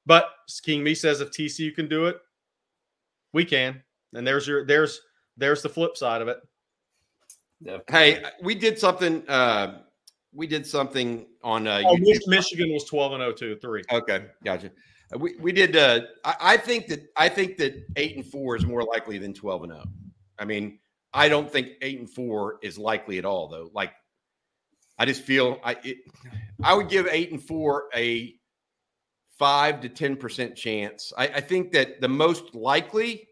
But 0.06 0.30
King 0.62 0.82
Me 0.82 0.94
says 0.94 1.20
if 1.20 1.30
TCU 1.30 1.74
can 1.74 1.88
do 1.88 2.06
it, 2.06 2.16
we 3.32 3.44
can. 3.44 3.82
And 4.14 4.26
there's 4.26 4.46
your 4.46 4.64
there's 4.64 5.00
there's 5.36 5.62
the 5.62 5.68
flip 5.68 5.96
side 5.96 6.22
of 6.22 6.28
it. 6.28 6.38
Hey, 7.88 8.22
we 8.42 8.54
did 8.54 8.78
something. 8.78 9.28
Uh, 9.28 9.80
we 10.32 10.46
did 10.46 10.66
something 10.66 11.26
on. 11.42 11.66
Uh, 11.66 11.82
oh, 11.84 11.96
Michigan 12.26 12.72
was 12.72 12.84
twelve 12.84 13.12
and 13.12 13.20
0 13.20 13.32
2, 13.32 13.56
three. 13.56 13.82
Okay, 13.90 14.26
gotcha. 14.44 14.70
Uh, 15.14 15.18
we 15.18 15.36
we 15.36 15.52
did. 15.52 15.76
Uh, 15.76 16.00
I, 16.24 16.34
I 16.40 16.56
think 16.56 16.88
that 16.88 17.08
I 17.16 17.28
think 17.28 17.56
that 17.58 17.86
eight 17.96 18.16
and 18.16 18.24
four 18.24 18.56
is 18.56 18.66
more 18.66 18.82
likely 18.82 19.18
than 19.18 19.32
twelve 19.32 19.62
and 19.62 19.72
zero. 19.72 19.84
Oh. 19.86 19.90
I 20.38 20.44
mean, 20.44 20.78
I 21.12 21.28
don't 21.28 21.50
think 21.50 21.68
eight 21.82 21.98
and 21.98 22.10
four 22.10 22.58
is 22.62 22.78
likely 22.78 23.18
at 23.18 23.24
all, 23.24 23.48
though. 23.48 23.70
Like, 23.72 23.92
I 24.98 25.06
just 25.06 25.22
feel 25.22 25.58
I 25.64 25.76
it, 25.82 25.98
I 26.62 26.74
would 26.74 26.88
give 26.88 27.06
eight 27.10 27.30
and 27.32 27.42
four 27.42 27.84
a 27.94 28.34
five 29.38 29.80
to 29.82 29.88
ten 29.88 30.16
percent 30.16 30.56
chance. 30.56 31.12
I, 31.16 31.28
I 31.28 31.40
think 31.40 31.72
that 31.72 32.00
the 32.00 32.08
most 32.08 32.54
likely 32.54 33.28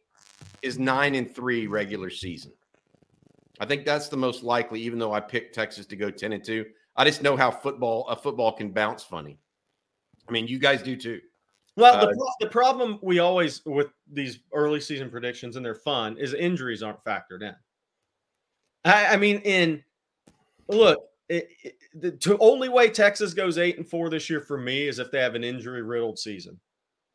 is 0.62 0.78
nine 0.78 1.14
and 1.14 1.32
three 1.32 1.66
regular 1.66 2.10
season. 2.10 2.52
I 3.60 3.66
think 3.66 3.84
that's 3.84 4.08
the 4.08 4.16
most 4.16 4.42
likely, 4.42 4.80
even 4.80 4.98
though 4.98 5.12
I 5.12 5.20
picked 5.20 5.54
Texas 5.54 5.86
to 5.86 5.96
go 5.96 6.10
10 6.10 6.32
and 6.32 6.44
2. 6.44 6.64
I 6.96 7.04
just 7.04 7.22
know 7.22 7.36
how 7.36 7.50
football 7.50 8.06
a 8.08 8.16
football 8.16 8.52
can 8.52 8.70
bounce 8.70 9.02
funny. 9.02 9.38
I 10.28 10.32
mean, 10.32 10.46
you 10.46 10.58
guys 10.58 10.82
do 10.82 10.96
too. 10.96 11.20
Well, 11.76 11.94
uh, 11.96 12.06
the, 12.06 12.34
the 12.40 12.46
problem 12.46 12.98
we 13.02 13.18
always 13.18 13.62
with 13.66 13.88
these 14.12 14.38
early 14.52 14.80
season 14.80 15.10
predictions, 15.10 15.56
and 15.56 15.64
they're 15.64 15.74
fun, 15.74 16.16
is 16.18 16.32
injuries 16.32 16.82
aren't 16.82 17.02
factored 17.04 17.42
in. 17.42 17.54
I, 18.84 19.06
I 19.06 19.16
mean, 19.16 19.38
in 19.40 19.82
look, 20.68 21.00
it, 21.28 21.48
it, 21.62 21.74
the 21.94 22.36
only 22.38 22.68
way 22.68 22.88
Texas 22.88 23.34
goes 23.34 23.58
eight 23.58 23.78
and 23.78 23.88
four 23.88 24.08
this 24.08 24.28
year 24.30 24.40
for 24.40 24.58
me 24.58 24.86
is 24.86 24.98
if 24.98 25.10
they 25.10 25.20
have 25.20 25.34
an 25.34 25.44
injury 25.44 25.82
riddled 25.82 26.18
season, 26.18 26.60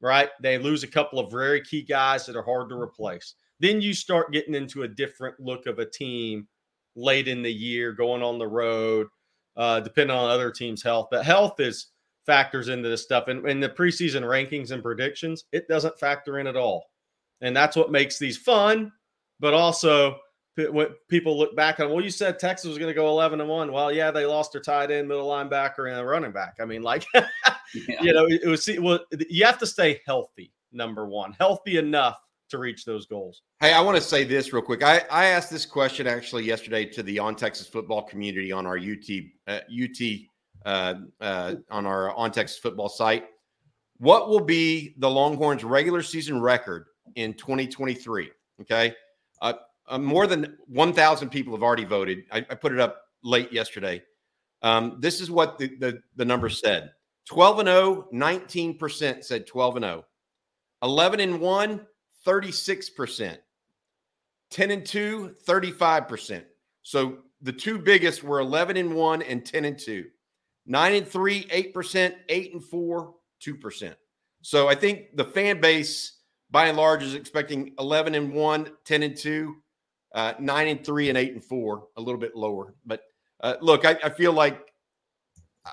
right? 0.01 0.29
They 0.41 0.57
lose 0.57 0.83
a 0.83 0.87
couple 0.87 1.19
of 1.19 1.31
very 1.31 1.61
key 1.61 1.83
guys 1.83 2.25
that 2.25 2.35
are 2.35 2.43
hard 2.43 2.69
to 2.69 2.75
replace. 2.75 3.35
then 3.59 3.81
you 3.81 3.93
start 3.93 4.31
getting 4.31 4.55
into 4.55 4.83
a 4.83 4.87
different 4.87 5.39
look 5.39 5.67
of 5.67 5.79
a 5.79 5.85
team 5.85 6.47
late 6.95 7.27
in 7.27 7.41
the 7.41 7.51
year, 7.51 7.91
going 7.91 8.23
on 8.23 8.39
the 8.39 8.47
road, 8.47 9.07
uh, 9.57 9.79
depending 9.79 10.15
on 10.15 10.29
other 10.29 10.51
teams' 10.51 10.81
health. 10.81 11.07
But 11.11 11.25
health 11.25 11.59
is 11.59 11.87
factors 12.25 12.67
into 12.67 12.89
this 12.89 13.03
stuff. 13.03 13.27
And 13.27 13.47
in 13.47 13.59
the 13.59 13.69
preseason 13.69 14.21
rankings 14.21 14.71
and 14.71 14.83
predictions, 14.83 15.45
it 15.51 15.67
doesn't 15.67 15.99
factor 15.99 16.39
in 16.39 16.47
at 16.47 16.55
all. 16.55 16.85
And 17.41 17.55
that's 17.55 17.75
what 17.75 17.91
makes 17.91 18.19
these 18.19 18.37
fun, 18.37 18.91
but 19.39 19.53
also 19.53 20.17
when 20.67 20.87
people 21.07 21.37
look 21.37 21.55
back 21.55 21.79
on, 21.79 21.89
well, 21.89 22.03
you 22.03 22.09
said 22.09 22.37
Texas 22.37 22.67
was 22.67 22.77
going 22.77 22.89
to 22.89 22.93
go 22.93 23.07
11 23.07 23.39
and 23.39 23.49
1. 23.49 23.71
Well, 23.71 23.91
yeah, 23.91 24.11
they 24.11 24.25
lost 24.25 24.51
their 24.51 24.61
tight 24.61 24.91
end, 24.91 25.07
middle 25.07 25.27
linebacker, 25.27 25.89
and 25.89 25.99
a 25.99 26.03
running 26.03 26.31
back. 26.31 26.57
I 26.59 26.65
mean, 26.65 26.81
like, 26.81 27.05
yeah. 27.13 27.25
you 28.01 28.13
know, 28.13 28.27
it 28.27 28.45
was, 28.45 28.69
well, 28.79 28.99
you 29.29 29.45
have 29.45 29.57
to 29.59 29.67
stay 29.67 30.01
healthy, 30.05 30.51
number 30.71 31.07
one, 31.07 31.33
healthy 31.39 31.77
enough 31.77 32.19
to 32.49 32.57
reach 32.57 32.83
those 32.83 33.05
goals. 33.05 33.43
Hey, 33.59 33.73
I 33.73 33.81
want 33.81 33.95
to 33.95 34.01
say 34.01 34.23
this 34.23 34.51
real 34.51 34.61
quick. 34.61 34.83
I, 34.83 35.03
I 35.11 35.25
asked 35.25 35.51
this 35.51 35.65
question 35.65 36.07
actually 36.07 36.43
yesterday 36.45 36.85
to 36.85 37.03
the 37.03 37.19
on 37.19 37.35
Texas 37.35 37.67
football 37.67 38.01
community 38.01 38.51
on 38.51 38.65
our 38.65 38.77
UT 38.77 39.09
uh, 39.47 39.59
UT 39.71 40.01
uh, 40.65 40.95
uh, 41.21 41.55
on 41.69 41.85
our 41.85 42.15
on 42.15 42.31
Texas 42.31 42.57
football 42.57 42.89
site. 42.89 43.25
What 43.97 44.29
will 44.29 44.39
be 44.39 44.95
the 44.97 45.09
Longhorns' 45.09 45.63
regular 45.63 46.01
season 46.01 46.41
record 46.41 46.87
in 47.15 47.33
2023? 47.33 48.29
Okay, 48.61 48.93
uh, 49.41 49.53
uh, 49.87 49.97
more 49.97 50.27
than 50.27 50.57
1,000 50.67 51.29
people 51.29 51.53
have 51.53 51.63
already 51.63 51.83
voted. 51.85 52.19
I, 52.31 52.37
I, 52.37 52.55
put 52.55 52.71
it 52.71 52.79
up 52.79 53.01
late 53.23 53.51
yesterday. 53.51 54.01
Um, 54.61 54.97
this 54.99 55.19
is 55.19 55.31
what 55.31 55.57
the, 55.57 55.75
the 55.77 56.01
the 56.15 56.49
said: 56.49 56.91
12 57.25 57.59
and 57.59 57.67
0, 57.67 58.07
19 58.11 58.77
percent 58.77 59.25
said 59.25 59.47
12 59.47 59.77
and 59.77 59.85
0. 59.85 60.05
11 60.81 61.19
and 61.19 61.41
1 61.41 61.85
36%. 62.25 63.37
10 64.49 64.71
and 64.71 64.85
2, 64.85 65.35
35%. 65.45 66.43
So 66.81 67.19
the 67.41 67.53
two 67.53 67.77
biggest 67.77 68.23
were 68.23 68.39
11 68.39 68.77
and 68.77 68.93
1 68.93 69.21
and 69.21 69.45
10 69.45 69.65
and 69.65 69.77
2. 69.77 70.05
9 70.69 70.93
and 70.93 71.07
3, 71.07 71.43
8%, 71.45 72.15
8 72.29 72.53
and 72.53 72.63
4, 72.63 73.13
2%. 73.41 73.95
So 74.41 74.69
I 74.69 74.75
think 74.75 75.17
the 75.17 75.25
fan 75.25 75.59
base 75.59 76.19
by 76.51 76.67
and 76.67 76.77
large 76.77 77.03
is 77.03 77.15
expecting 77.15 77.73
11 77.79 78.13
and 78.15 78.31
1, 78.31 78.69
10 78.85 79.03
and 79.03 79.17
2, 79.17 79.55
uh, 80.13 80.33
9 80.39 80.67
and 80.67 80.85
3 80.85 81.09
and 81.09 81.17
8 81.17 81.33
and 81.33 81.43
4, 81.43 81.87
a 81.97 82.01
little 82.01 82.19
bit 82.19 82.35
lower. 82.35 82.75
But 82.85 83.01
uh, 83.41 83.55
look, 83.61 83.83
I, 83.83 83.97
I, 84.03 84.09
feel 84.09 84.31
like 84.31 84.71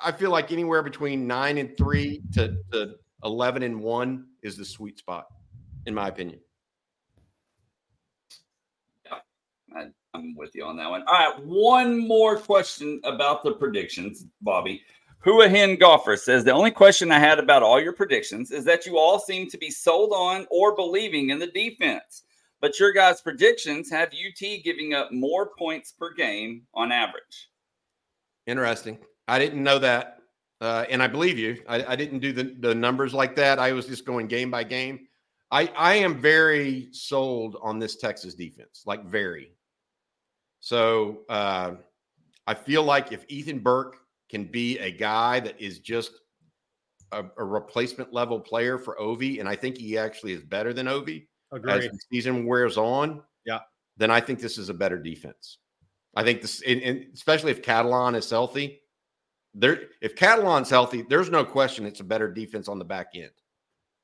I 0.03 0.13
feel 0.13 0.31
like 0.31 0.51
anywhere 0.51 0.83
between 0.83 1.27
9 1.27 1.59
and 1.59 1.77
3 1.77 2.23
to, 2.33 2.57
to 2.73 2.95
11 3.23 3.63
and 3.63 3.81
1 3.81 4.27
is 4.43 4.57
the 4.57 4.65
sweet 4.65 4.99
spot 4.99 5.27
in 5.85 5.95
my 5.95 6.09
opinion. 6.09 6.41
Yeah, 9.05 9.19
I, 9.77 9.87
I'm 10.17 10.35
with 10.35 10.55
you 10.55 10.65
on 10.65 10.77
that 10.79 10.91
one. 10.91 11.03
All 11.07 11.15
right, 11.15 11.45
one 11.45 12.07
more 12.07 12.37
question 12.37 13.01
about 13.05 13.45
the 13.45 13.53
predictions, 13.53 14.25
Bobby. 14.41 14.83
Hen 15.25 15.77
Golfer 15.77 16.17
says 16.17 16.45
the 16.45 16.53
only 16.53 16.71
question 16.71 17.11
I 17.11 17.19
had 17.19 17.39
about 17.39 17.63
all 17.63 17.81
your 17.81 17.93
predictions 17.93 18.53
is 18.53 18.65
that 18.65 18.87
you 18.87 18.97
all 18.97 19.19
seem 19.19 19.51
to 19.51 19.59
be 19.59 19.71
sold 19.71 20.13
on 20.13 20.47
or 20.51 20.75
believing 20.75 21.31
in 21.31 21.39
the 21.41 21.49
defense, 21.49 22.23
but 22.61 22.79
your 22.79 22.93
guys' 22.93 23.21
predictions 23.21 23.91
have 23.91 24.11
UT 24.11 24.63
giving 24.63 24.95
up 24.95 25.11
more 25.13 25.51
points 25.59 25.93
per 25.93 26.15
game 26.15 26.63
on 26.75 26.93
average. 26.93 27.51
Interesting. 28.47 28.99
I 29.27 29.41
didn't 29.41 29.63
know 29.65 29.81
that, 29.81 30.21
uh, 30.61 30.85
and 30.89 31.03
I 31.03 31.09
believe 31.09 31.39
you. 31.39 31.61
I, 31.69 31.85
I 31.85 31.97
didn't 31.97 32.21
do 32.21 32.33
the, 32.33 32.55
the 32.61 32.75
numbers 32.75 33.13
like 33.13 33.35
that. 33.37 33.59
I 33.59 33.73
was 33.73 33.87
just 33.87 34.07
going 34.07 34.29
game 34.29 34.51
by 34.51 34.63
game. 34.63 35.09
I 35.51 35.73
I 35.77 35.95
am 35.95 36.21
very 36.21 36.89
sold 36.93 37.57
on 37.63 37.79
this 37.79 37.97
Texas 37.97 38.35
defense, 38.35 38.85
like 38.87 39.05
very. 39.05 39.56
So 40.67 41.21
uh, 41.29 41.75
I 42.49 42.55
feel 42.55 42.83
like 42.83 43.13
if 43.13 43.25
Ethan 43.29 43.61
Burke 43.61 43.99
can 44.29 44.47
be 44.47 44.81
a 44.81 44.91
guy 44.91 45.39
that 45.39 45.61
is 45.61 45.79
just 45.79 46.11
a, 47.13 47.25
a 47.39 47.45
replacement 47.45 48.13
level 48.13 48.41
player 48.41 48.77
for 48.77 49.01
Ovie, 49.01 49.39
and 49.39 49.49
I 49.49 49.55
think 49.55 49.79
he 49.79 49.97
actually 49.97 50.33
is 50.33 50.43
better 50.43 50.73
than 50.73 50.89
Ovie 50.89 51.29
Agreed. 51.53 51.73
as 51.73 51.85
the 51.85 51.99
season 52.11 52.47
wears 52.47 52.77
on. 52.77 53.23
Yeah, 53.45 53.61
then 53.97 54.11
I 54.11 54.19
think 54.19 54.41
this 54.41 54.59
is 54.59 54.69
a 54.69 54.75
better 54.75 54.99
defense. 54.99 55.59
I 56.17 56.25
think 56.25 56.43
this, 56.43 56.61
and, 56.67 56.83
and 56.83 57.07
especially 57.15 57.53
if 57.53 57.63
Catalon 57.63 58.17
is 58.17 58.29
healthy. 58.29 58.81
There, 59.55 59.83
if 60.03 60.17
Catalon's 60.17 60.69
healthy, 60.69 61.03
there's 61.09 61.31
no 61.31 61.45
question 61.45 61.87
it's 61.87 62.01
a 62.01 62.05
better 62.05 62.29
defense 62.29 62.67
on 62.67 62.81
the 62.81 62.85
back 62.85 63.11
end. 63.15 63.31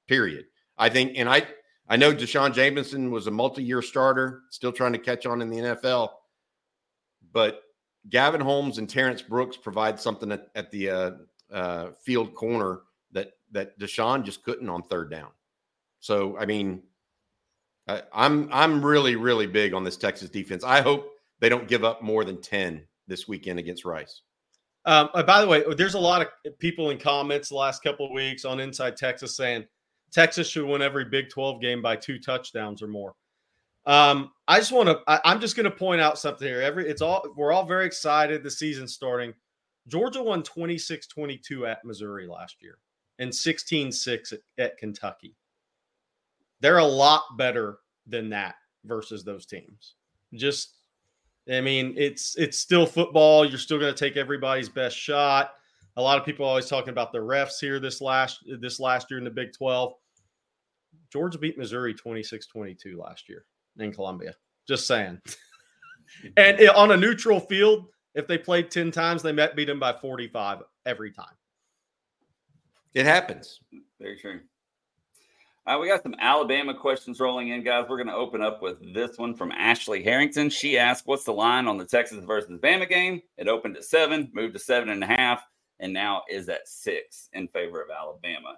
Period. 0.07 0.45
I 0.79 0.91
think, 0.91 1.15
and 1.17 1.29
I 1.29 1.45
I 1.89 1.97
know 1.97 2.13
D'Shawn 2.13 2.53
Jamison 2.53 3.11
was 3.11 3.27
a 3.27 3.33
multi-year 3.33 3.83
starter, 3.83 4.43
still 4.51 4.71
trying 4.71 4.93
to 4.93 5.01
catch 5.01 5.27
on 5.27 5.43
in 5.43 5.51
the 5.51 5.57
NFL, 5.57 6.11
but 7.33 7.63
Gavin 8.09 8.41
Holmes 8.41 8.79
and 8.79 8.89
Terrance 8.89 9.23
Brooks 9.23 9.57
provide 9.57 9.99
something 10.01 10.33
at, 10.33 10.49
at 10.55 10.71
the 10.71 10.91
uh, 10.91 11.11
uh, 11.53 11.91
field 12.05 12.35
corner 12.35 12.81
that 13.13 13.33
that 13.53 13.79
D'Shawn 13.79 14.25
just 14.25 14.43
couldn't 14.43 14.69
on 14.69 14.83
third 14.83 15.11
down. 15.11 15.29
So 16.01 16.37
I 16.39 16.47
mean, 16.47 16.83
I, 17.89 18.03
I'm 18.13 18.49
I'm 18.53 18.85
really 18.85 19.17
really 19.17 19.47
big 19.47 19.75
on 19.75 19.85
this 19.85 19.97
Texas 19.97 20.31
defense. 20.31 20.65
I 20.65 20.81
hope 20.81 21.11
they 21.41 21.49
don't 21.49 21.69
give 21.69 21.85
up 21.85 22.03
more 22.03 22.25
than 22.25 22.41
ten 22.41 22.83
this 23.07 23.29
weekend 23.29 23.59
against 23.59 23.85
Rice. 23.85 24.23
Um, 24.85 25.11
by 25.27 25.41
the 25.41 25.47
way, 25.47 25.63
there's 25.77 25.95
a 25.95 26.01
lot 26.01 26.23
of 26.23 26.59
people 26.59 26.91
in 26.91 26.99
comments 26.99 27.51
the 27.51 27.55
last 27.55 27.85
couple 27.85 28.07
of 28.07 28.13
weeks 28.13 28.45
on 28.45 28.59
Inside 28.59 28.97
Texas 28.97 29.37
saying 29.37 29.65
Texas 30.13 30.49
should 30.49 30.67
win 30.67 30.83
every 30.83 31.05
Big 31.05 31.31
12 31.31 31.61
game 31.61 31.81
by 31.81 31.95
two 31.97 32.19
touchdowns 32.19 32.83
or 32.83 32.89
more. 32.89 33.15
Um, 33.85 34.31
I 34.47 34.59
just 34.59 34.73
want 34.73 34.89
to. 34.89 35.01
I'm 35.07 35.41
just 35.41 35.57
going 35.57 35.65
to 35.65 35.77
point 35.77 36.01
out 36.01 36.19
something 36.19 36.47
here. 36.47 36.61
Every 36.61 36.89
it's 36.89 37.03
all 37.03 37.25
we're 37.37 37.53
all 37.53 37.65
very 37.65 37.87
excited. 37.87 38.43
The 38.43 38.51
season 38.51 38.87
starting. 38.87 39.35
Georgia 39.89 40.23
won 40.23 40.45
26-22 40.45 41.69
at 41.69 41.85
Missouri 41.85 42.29
last 42.29 42.63
year 42.63 42.79
and 43.19 43.33
16-6 43.33 44.33
at, 44.33 44.39
at 44.59 44.79
Kentucky. 44.79 45.35
They're 46.61 46.79
a 46.79 46.85
lot 46.85 47.23
better 47.37 47.79
than 48.07 48.31
that 48.31 48.55
versus 48.85 49.25
those 49.25 49.45
teams. 49.45 49.95
Just, 50.35 50.77
I 51.53 51.61
mean, 51.61 51.95
it's 51.97 52.37
it's 52.37 52.59
still 52.59 52.87
football. 52.87 53.45
You're 53.45 53.59
still 53.59 53.81
going 53.81 53.93
to 53.93 53.99
take 53.99 54.17
everybody's 54.17 54.69
best 54.69 54.97
shot. 54.97 55.55
A 55.97 56.03
lot 56.03 56.19
of 56.19 56.25
people 56.25 56.47
always 56.47 56.69
talking 56.69 56.91
about 56.91 57.13
the 57.13 57.19
refs 57.19 57.61
here 57.61 57.81
this 57.81 58.01
last 58.01 58.45
this 58.61 58.79
last 58.79 59.11
year 59.11 59.19
in 59.19 59.25
the 59.25 59.31
Big 59.31 59.53
12. 59.53 59.93
Georgia 61.13 61.39
beat 61.39 61.59
Missouri 61.59 61.93
26 61.93 62.47
22 62.47 62.97
last 62.97 63.29
year 63.29 63.45
in 63.79 63.93
Columbia. 63.93 64.35
Just 64.67 64.87
saying. 64.87 65.21
and 66.37 66.61
on 66.71 66.93
a 66.93 66.97
neutral 66.97 67.41
field, 67.41 67.87
if 68.15 68.27
they 68.27 68.39
played 68.39 68.71
10 68.71 68.91
times, 68.91 69.23
they 69.23 69.33
met 69.33 69.57
beat 69.57 69.67
them 69.67 69.81
by 69.81 69.93
45 69.93 70.63
every 70.87 71.11
time. 71.11 71.35
It 72.95 73.07
happens. 73.07 73.61
Very 74.01 74.19
true. 74.19 74.41
All 75.65 75.75
right, 75.75 75.81
we 75.81 75.87
got 75.87 76.03
some 76.03 76.17
Alabama 76.19 76.75
questions 76.75 77.21
rolling 77.21 77.51
in, 77.51 77.63
guys. 77.63 77.87
We're 77.89 77.97
going 77.97 78.09
to 78.09 78.15
open 78.15 78.43
up 78.43 78.61
with 78.61 78.93
this 78.93 79.17
one 79.17 79.33
from 79.33 79.53
Ashley 79.53 80.03
Harrington. 80.03 80.51
She 80.51 80.77
asked, 80.77 81.07
What's 81.07 81.23
the 81.23 81.33
line 81.33 81.69
on 81.69 81.79
the 81.79 81.85
Texas 81.85 82.25
versus 82.25 82.59
Bama 82.61 82.89
game? 82.89 83.23
It 83.39 83.47
opened 83.47 83.77
at 83.77 83.85
seven, 83.85 84.29
moved 84.35 84.55
to 84.55 84.59
seven 84.59 84.89
and 84.89 85.05
a 85.05 85.07
half, 85.07 85.45
and 85.79 85.93
now 85.93 86.23
is 86.29 86.49
at 86.49 86.67
six 86.67 87.29
in 87.33 87.47
favor 87.47 87.81
of 87.81 87.91
Alabama. 87.91 88.57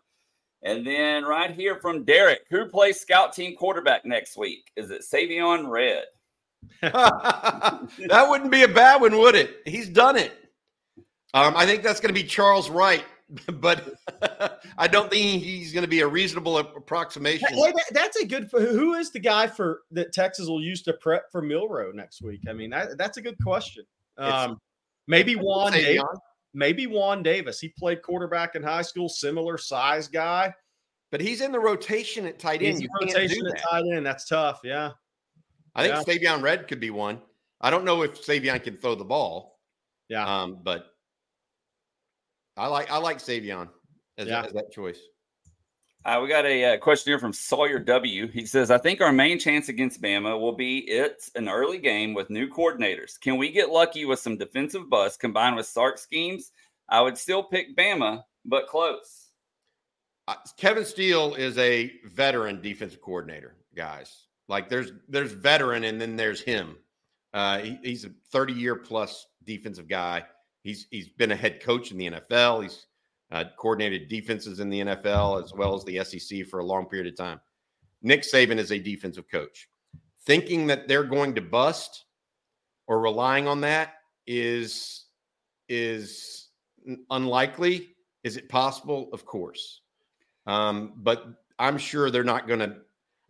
And 0.65 0.87
then 0.87 1.25
right 1.25 1.51
here 1.51 1.77
from 1.77 2.05
Derek, 2.05 2.41
who 2.51 2.67
plays 2.67 2.99
scout 2.99 3.35
team 3.35 3.55
quarterback 3.55 4.07
next 4.07 4.37
week? 4.37 4.73
Is 4.77 4.91
it 4.91 5.03
Savion 5.03 5.69
Red? 5.69 6.05
that 6.81 8.27
wouldn't 8.29 8.51
be 8.51 8.63
a 8.63 8.69
bad 8.69 9.03
one, 9.03 9.19
would 9.19 9.35
it? 9.35 9.61
He's 9.67 9.91
done 9.91 10.17
it. 10.17 10.33
Um, 11.35 11.55
I 11.55 11.67
think 11.67 11.83
that's 11.83 12.01
going 12.01 12.15
to 12.15 12.21
be 12.21 12.27
Charles 12.27 12.71
Wright, 12.71 13.05
but 13.55 13.95
I 14.79 14.89
don't 14.89 15.11
think 15.11 15.43
he's 15.43 15.75
going 15.75 15.83
to 15.83 15.89
be 15.89 16.01
a 16.01 16.09
reasonable 16.09 16.57
approximation. 16.57 17.49
Hey, 17.51 17.73
that's 17.91 18.17
a 18.17 18.27
good. 18.27 18.49
Who 18.51 18.95
is 18.95 19.11
the 19.11 19.21
guy 19.21 19.47
for 19.49 19.83
that 19.91 20.15
Texas 20.15 20.49
will 20.49 20.63
use 20.63 20.81
to 20.83 20.95
prep 20.95 21.31
for 21.31 21.43
Milroe 21.43 21.93
next 21.93 22.23
week? 22.23 22.41
I 22.49 22.55
mean, 22.55 22.71
that, 22.71 22.97
that's 22.97 23.19
a 23.19 23.23
good 23.23 23.37
question. 23.43 23.85
Um, 24.17 24.59
maybe 25.09 25.35
Juan 25.35 25.73
Davis 25.73 26.05
maybe 26.55 26.87
Juan 26.87 27.23
Davis. 27.23 27.61
He 27.61 27.69
played 27.69 28.03
quarterback 28.03 28.55
in 28.55 28.63
high 28.63 28.83
school, 28.83 29.09
similar 29.09 29.59
size 29.59 30.09
guy. 30.09 30.55
But 31.11 31.21
he's 31.21 31.41
in 31.41 31.53
the 31.53 31.61
rotation 31.61 32.27
at 32.27 32.39
tight 32.39 32.63
end. 32.63 32.83
You 32.83 32.89
rotation 33.01 33.47
at 33.47 33.63
tight 33.63 33.85
end. 33.93 34.05
That's 34.05 34.27
tough. 34.27 34.61
Yeah. 34.65 34.93
I 35.75 35.87
think 35.87 36.07
yeah. 36.07 36.15
Savion 36.15 36.43
Red 36.43 36.67
could 36.67 36.81
be 36.81 36.91
one. 36.91 37.21
I 37.61 37.71
don't 37.71 37.85
know 37.85 38.03
if 38.03 38.25
Savion 38.25 38.63
can 38.63 38.77
throw 38.79 38.95
the 38.95 39.05
ball. 39.05 39.59
Yeah. 40.09 40.27
Um, 40.27 40.59
but 40.63 40.87
I 42.57 42.67
like 42.67 42.91
I 42.91 42.99
like 42.99 43.19
Savion 43.19 43.69
as, 44.19 44.29
yeah. 44.29 44.43
as 44.43 44.53
that 44.53 44.73
choice. 44.73 44.99
Uh, 46.05 46.21
we 46.23 46.29
got 46.29 46.45
a 46.45 46.75
uh, 46.75 46.77
question 46.77 47.11
here 47.11 47.19
from 47.19 47.33
Sawyer 47.33 47.79
W. 47.79 48.29
He 48.29 48.45
says, 48.45 48.71
I 48.71 48.77
think 48.77 49.01
our 49.01 49.13
main 49.13 49.39
chance 49.39 49.71
against 49.71 50.03
Bama 50.03 50.39
will 50.39 50.53
be 50.53 50.81
it's 50.81 51.31
an 51.35 51.49
early 51.49 51.79
game 51.79 52.13
with 52.13 52.29
new 52.29 52.47
coordinators. 52.47 53.19
Can 53.19 53.39
we 53.39 53.51
get 53.51 53.71
lucky 53.71 54.05
with 54.05 54.19
some 54.19 54.37
defensive 54.37 54.91
bust 54.91 55.19
combined 55.19 55.57
with 55.57 55.67
Sark 55.67 55.97
schemes? 55.97 56.53
I 56.91 57.01
would 57.01 57.17
still 57.17 57.43
pick 57.43 57.75
Bama, 57.75 58.23
but 58.45 58.67
close. 58.67 59.31
Uh, 60.29 60.35
Kevin 60.59 60.85
Steele 60.85 61.35
is 61.37 61.57
a 61.57 61.91
veteran 62.05 62.61
defensive 62.61 63.01
coordinator, 63.01 63.57
guys. 63.75 64.27
Like 64.47 64.69
there's 64.69 64.93
there's 65.09 65.33
veteran 65.33 65.85
and 65.85 65.99
then 65.99 66.17
there's 66.17 66.43
him. 66.43 66.77
Uh, 67.33 67.59
he, 67.59 67.79
he's 67.83 68.05
a 68.05 68.11
30 68.31 68.53
year 68.53 68.77
plus 68.77 69.27
defensive 69.45 69.89
guy. 69.89 70.25
He's 70.63 70.87
he's 70.91 71.09
been 71.09 71.33
a 71.33 71.37
head 71.37 71.63
coach 71.63 71.93
in 71.93 71.97
the 71.97 72.11
NFL. 72.11 72.63
He's 72.63 72.87
uh, 73.35 73.45
coordinated 73.57 74.09
defenses 74.09 74.61
in 74.61 74.71
the 74.71 74.81
NFL 74.81 75.43
as 75.43 75.53
well 75.53 75.75
as 75.75 75.85
the 75.85 76.03
SEC 76.05 76.47
for 76.47 76.61
a 76.61 76.65
long 76.65 76.87
period 76.87 77.13
of 77.13 77.17
time. 77.19 77.41
Nick 78.01 78.23
Saban 78.23 78.59
is 78.59 78.71
a 78.71 78.79
defensive 78.79 79.29
coach. 79.29 79.69
Thinking 80.25 80.69
that 80.69 80.87
they're 80.87 81.05
going 81.05 81.35
to 81.35 81.41
bust 81.41 82.05
or 82.87 83.01
relying 83.01 83.49
on 83.49 83.61
that 83.63 83.95
is 84.27 85.07
is 85.69 86.49
unlikely. 87.11 87.89
Is 88.23 88.37
it 88.37 88.49
possible? 88.49 89.11
Of 89.13 89.27
course. 89.27 89.81
Um, 90.47 90.93
but 90.97 91.27
I'm 91.59 91.77
sure 91.77 92.11
they're 92.11 92.23
not 92.23 92.47
going 92.47 92.61
to. 92.61 92.77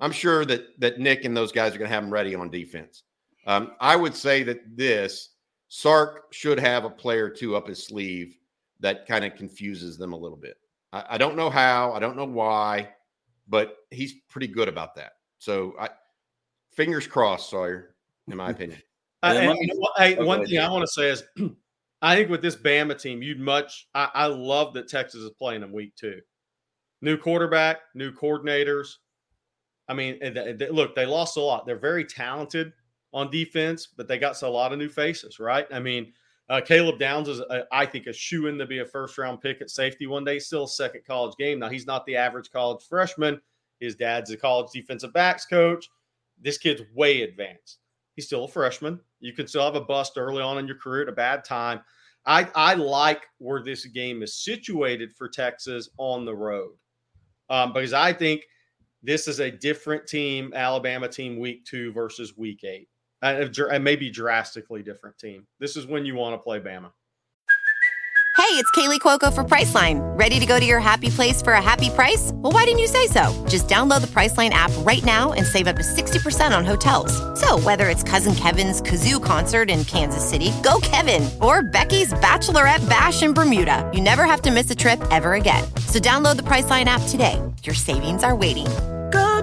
I'm 0.01 0.13
sure 0.13 0.45
that 0.45 0.79
that 0.81 0.99
Nick 0.99 1.25
and 1.25 1.35
those 1.35 1.51
guys 1.51 1.75
are 1.75 1.79
going 1.79 1.89
to 1.89 1.95
have 1.95 2.05
them 2.05 2.13
ready 2.13 2.35
on 2.35 2.51
defense. 2.51 3.05
Um, 3.47 3.73
I 3.81 3.97
would 3.97 4.15
say 4.15 4.43
that 4.43 4.77
this 4.77 5.31
Sark 5.69 6.27
should 6.31 6.61
have 6.61 6.85
a 6.85 6.91
player 6.91 7.25
or 7.25 7.31
two 7.31 7.57
up 7.57 7.69
his 7.69 7.83
sleeve 7.83 8.37
that 8.81 9.07
kind 9.07 9.25
of 9.25 9.35
confuses 9.35 9.97
them 9.97 10.13
a 10.13 10.17
little 10.17 10.37
bit. 10.37 10.57
I, 10.93 11.05
I, 11.11 11.19
don't 11.19 11.37
know 11.37 11.51
how, 11.51 11.93
I 11.93 11.99
don't 11.99 12.17
know 12.17 12.25
why, 12.25 12.89
but 13.49 13.77
he's 13.91 14.15
pretty 14.29 14.49
good 14.49 14.69
about 14.69 14.95
that. 14.97 15.13
So 15.39 15.75
I 15.79 15.91
fingers 16.75 17.07
crossed, 17.07 17.51
Sawyer, 17.51 17.95
in 18.29 18.37
my 18.37 18.51
opinion. 18.51 18.81
Uh, 19.23 19.35
and, 19.37 19.59
hey, 19.97 20.17
oh, 20.17 20.25
one 20.25 20.45
thing 20.45 20.59
I 20.59 20.71
want 20.71 20.83
to 20.83 20.93
say 20.93 21.11
is 21.11 21.25
I 22.03 22.17
think 22.17 22.31
with 22.31 22.43
this 22.43 22.57
Bama 22.57 23.01
team, 23.01 23.23
you'd 23.23 23.41
much 23.41 23.89
I, 23.95 24.11
I 24.15 24.27
love 24.27 24.75
that 24.75 24.89
Texas 24.89 25.21
is 25.23 25.31
playing 25.39 25.63
in 25.63 25.73
week 25.73 25.97
two. 25.97 26.21
New 27.01 27.17
quarterback, 27.17 27.79
new 27.95 28.13
coordinators. 28.13 28.95
I 29.89 29.95
mean, 29.95 30.19
they, 30.21 30.55
they, 30.59 30.71
look, 30.71 30.95
they 30.95 31.07
lost 31.07 31.37
a 31.37 31.41
lot. 31.41 31.67
They're 31.67 31.79
very 31.79 32.05
talented 32.05 32.73
on 33.13 33.31
defense, 33.31 33.87
but 33.87 34.09
they 34.09 34.19
got 34.19 34.41
a 34.43 34.49
lot 34.49 34.73
of 34.73 34.79
new 34.79 34.89
faces, 34.89 35.39
right? 35.39 35.67
I 35.71 35.79
mean, 35.81 36.13
uh, 36.49 36.61
Caleb 36.61 36.99
Downs 36.99 37.29
is, 37.29 37.41
uh, 37.41 37.63
I 37.73 37.87
think, 37.87 38.07
a 38.07 38.13
shoe 38.13 38.49
in 38.49 38.59
to 38.59 38.67
be 38.67 38.81
a 38.81 38.85
first 38.85 39.17
round 39.17 39.41
pick 39.41 39.61
at 39.61 39.71
safety 39.71 40.07
one 40.07 40.25
day. 40.25 40.39
Still 40.39 40.67
second 40.67 41.03
college 41.07 41.37
game. 41.39 41.59
Now, 41.59 41.71
he's 41.71 41.87
not 41.87 42.05
the 42.07 42.17
average 42.17 42.51
college 42.51 42.85
freshman. 42.87 43.41
His 43.81 43.97
dad's 43.97 44.31
a 44.31 44.37
college 44.37 44.71
defensive 44.73 45.13
backs 45.13 45.47
coach. 45.47 45.89
This 46.41 46.59
kid's 46.59 46.83
way 46.95 47.23
advanced. 47.23 47.79
He's 48.15 48.27
still 48.27 48.45
a 48.45 48.49
freshman. 48.49 49.01
You 49.21 49.33
can 49.33 49.47
still 49.47 49.65
have 49.65 49.75
a 49.75 49.81
bust 49.81 50.13
early 50.17 50.43
on 50.43 50.59
in 50.59 50.67
your 50.67 50.79
career 50.79 51.03
at 51.03 51.09
a 51.09 51.13
bad 51.13 51.45
time. 51.45 51.81
I, 52.27 52.49
I 52.55 52.75
like 52.75 53.27
where 53.39 53.63
this 53.63 53.85
game 53.87 54.23
is 54.23 54.45
situated 54.45 55.13
for 55.13 55.29
Texas 55.29 55.91
on 55.99 56.25
the 56.25 56.35
road 56.35 56.73
um, 57.51 57.73
because 57.73 57.93
I 57.93 58.13
think 58.13 58.43
this 59.03 59.29
is 59.29 59.41
a 59.41 59.51
different 59.51 60.07
team, 60.07 60.53
Alabama 60.55 61.09
team, 61.09 61.39
week 61.39 61.65
two 61.67 61.93
versus 61.93 62.37
week 62.37 62.65
eight 62.65 62.89
and 63.25 63.85
maybe 63.85 64.11
drastically 64.11 64.83
different 64.83 65.19
team. 65.19 65.47
This 65.59 65.77
is 65.77 65.87
when 65.87 66.05
you 66.05 66.15
want 66.15 66.35
to 66.35 66.39
play 66.39 66.61
Bama. 66.61 66.93
Hey, 68.37 68.61
it's 68.61 68.71
Kaley 68.73 68.99
Cuoco 68.99 69.33
for 69.33 69.43
Priceline. 69.43 70.01
Ready 70.19 70.41
to 70.41 70.45
go 70.45 70.61
to 70.61 70.67
your 70.67 70.81
happy 70.81 71.09
place 71.09 71.41
for 71.41 71.55
a 71.55 71.63
happy 71.63 71.89
price? 71.89 72.31
Well, 72.35 72.53
why 72.53 72.65
didn't 72.65 72.81
you 72.81 72.89
say 72.89 73.07
so? 73.07 73.33
Just 73.49 73.69
download 73.69 74.01
the 74.01 74.09
Priceline 74.09 74.51
app 74.51 74.73
right 74.79 75.03
now 75.05 75.33
and 75.33 75.47
save 75.47 75.67
up 75.69 75.77
to 75.77 75.83
60% 75.83 76.57
on 76.57 76.65
hotels. 76.65 77.13
So, 77.41 77.59
whether 77.61 77.89
it's 77.89 78.03
Cousin 78.03 78.35
Kevin's 78.35 78.83
Kazoo 78.83 79.23
concert 79.23 79.71
in 79.71 79.85
Kansas 79.85 80.29
City, 80.29 80.51
go 80.63 80.79
Kevin, 80.83 81.29
or 81.41 81.63
Becky's 81.63 82.13
Bachelorette 82.15 82.87
Bash 82.89 83.23
in 83.23 83.33
Bermuda, 83.33 83.89
you 83.95 84.01
never 84.01 84.25
have 84.25 84.43
to 84.43 84.51
miss 84.51 84.69
a 84.71 84.75
trip 84.77 85.01
ever 85.11 85.35
again. 85.35 85.65
So, 85.87 85.99
download 85.99 86.37
the 86.37 86.43
Priceline 86.43 86.87
app 86.87 87.03
today. 87.09 87.41
Your 87.63 87.75
savings 87.75 88.25
are 88.25 88.37
waiting. 88.37 88.67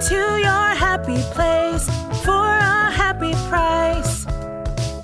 To 0.10 0.16
your 0.16 0.68
happy 0.88 1.22
place 1.34 1.86
for 2.24 2.32
a 2.32 2.92
happy 2.92 3.34
price. 3.50 4.26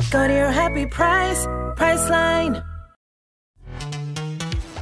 Go 0.10 0.28
to 0.28 0.34
your 0.34 0.50
happy 0.50 0.88
price, 0.88 1.46
Priceline. 1.76 2.66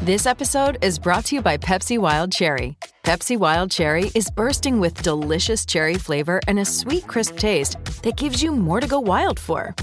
This 0.03 0.26
episode 0.26 0.78
is 0.82 0.99
brought 0.99 1.26
to 1.26 1.36
you 1.36 1.41
by 1.41 1.57
Pepsi 1.57 1.99
Wild 1.99 2.32
Cherry. 2.32 2.78
Pepsi 3.03 3.38
Wild 3.38 3.72
Cherry 3.72 4.09
is 4.16 4.32
bursting 4.32 4.80
with 4.80 5.01
delicious 5.01 5.66
cherry 5.66 5.95
flavor 5.95 6.39
and 6.47 6.59
a 6.59 6.66
sweet, 6.66 7.05
crisp 7.07 7.38
taste 7.38 7.84
that 8.03 8.16
gives 8.16 8.41
you 8.41 8.51
more 8.51 8.80
to 8.80 8.88
go 8.88 9.01
wild 9.01 9.38
for. 9.38 9.76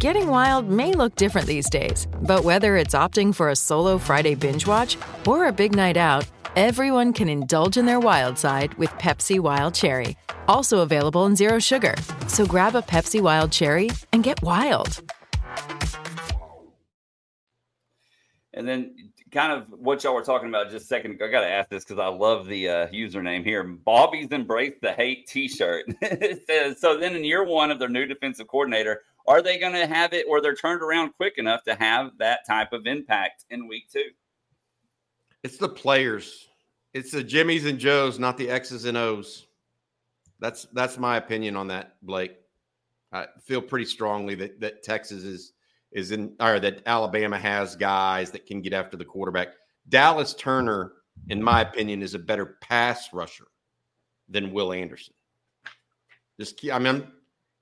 Getting 0.00 0.26
wild 0.28 0.68
may 0.68 0.92
look 0.92 1.14
different 1.14 1.46
these 1.46 1.70
days, 1.70 2.08
but 2.22 2.42
whether 2.42 2.76
it's 2.76 2.94
opting 2.94 3.32
for 3.32 3.50
a 3.50 3.56
solo 3.56 3.98
Friday 3.98 4.34
binge 4.34 4.66
watch 4.66 4.98
or 5.26 5.46
a 5.46 5.52
big 5.52 5.76
night 5.76 5.96
out, 5.96 6.26
everyone 6.56 7.12
can 7.12 7.28
indulge 7.28 7.76
in 7.76 7.84
their 7.84 8.00
wild 8.00 8.38
side 8.38 8.74
with 8.74 8.90
Pepsi 8.92 9.38
Wild 9.38 9.74
Cherry, 9.74 10.16
also 10.48 10.80
available 10.80 11.26
in 11.26 11.36
Zero 11.36 11.58
Sugar. 11.58 11.94
So 12.28 12.46
grab 12.46 12.74
a 12.74 12.82
Pepsi 12.82 13.20
Wild 13.20 13.52
Cherry 13.52 13.90
and 14.12 14.24
get 14.24 14.42
wild. 14.42 15.02
And 18.54 18.66
then, 18.66 18.94
kind 19.30 19.52
of 19.52 19.66
what 19.68 20.02
y'all 20.02 20.14
were 20.14 20.22
talking 20.22 20.48
about 20.48 20.70
just 20.70 20.84
a 20.84 20.88
second 20.88 21.10
ago, 21.10 21.26
I 21.26 21.30
got 21.30 21.42
to 21.42 21.50
ask 21.50 21.68
this 21.68 21.84
because 21.84 21.98
I 21.98 22.06
love 22.06 22.46
the 22.46 22.68
uh, 22.70 22.86
username 22.88 23.44
here. 23.44 23.62
Bobby's 23.62 24.28
Embrace 24.28 24.76
the 24.80 24.92
Hate 24.92 25.26
t 25.26 25.46
shirt. 25.46 25.84
it 26.00 26.42
says, 26.46 26.80
so 26.80 26.98
then 26.98 27.14
in 27.14 27.22
year 27.22 27.44
one 27.44 27.70
of 27.70 27.78
their 27.78 27.90
new 27.90 28.06
defensive 28.06 28.48
coordinator, 28.48 29.02
are 29.26 29.42
they 29.42 29.58
going 29.58 29.74
to 29.74 29.86
have 29.86 30.14
it 30.14 30.26
where 30.26 30.40
they're 30.40 30.54
turned 30.54 30.80
around 30.80 31.12
quick 31.18 31.34
enough 31.36 31.64
to 31.64 31.74
have 31.74 32.12
that 32.18 32.46
type 32.46 32.72
of 32.72 32.86
impact 32.86 33.44
in 33.50 33.68
week 33.68 33.90
two? 33.92 34.08
It's 35.42 35.58
the 35.58 35.68
players. 35.68 36.45
It's 36.96 37.10
the 37.10 37.22
Jimmys 37.22 37.66
and 37.66 37.78
Joes, 37.78 38.18
not 38.18 38.38
the 38.38 38.48
X's 38.48 38.86
and 38.86 38.96
O's. 38.96 39.48
That's 40.40 40.64
that's 40.72 40.96
my 40.96 41.18
opinion 41.18 41.54
on 41.54 41.68
that, 41.68 41.96
Blake. 42.00 42.36
I 43.12 43.26
feel 43.42 43.60
pretty 43.60 43.84
strongly 43.84 44.34
that 44.36 44.60
that 44.60 44.82
Texas 44.82 45.22
is 45.22 45.52
is 45.92 46.10
in 46.10 46.34
or 46.40 46.58
that 46.58 46.80
Alabama 46.86 47.38
has 47.38 47.76
guys 47.76 48.30
that 48.30 48.46
can 48.46 48.62
get 48.62 48.72
after 48.72 48.96
the 48.96 49.04
quarterback. 49.04 49.48
Dallas 49.90 50.32
Turner, 50.32 50.92
in 51.28 51.42
my 51.42 51.60
opinion, 51.60 52.00
is 52.02 52.14
a 52.14 52.18
better 52.18 52.56
pass 52.62 53.12
rusher 53.12 53.48
than 54.30 54.50
Will 54.50 54.72
Anderson. 54.72 55.12
Just 56.40 56.58
I 56.72 56.78
mean, 56.78 56.86
I'm 56.86 57.12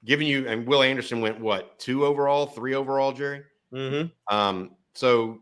giving 0.05 0.29
you 0.29 0.47
and 0.47 0.65
Will 0.65 0.85
Anderson 0.85 1.21
went 1.21 1.41
what 1.41 1.77
two 1.81 2.07
overall, 2.07 2.47
three 2.47 2.77
overall, 2.77 3.11
Jerry. 3.11 3.43
Mm-hmm. 3.73 4.33
Um, 4.33 4.77
so 4.95 5.41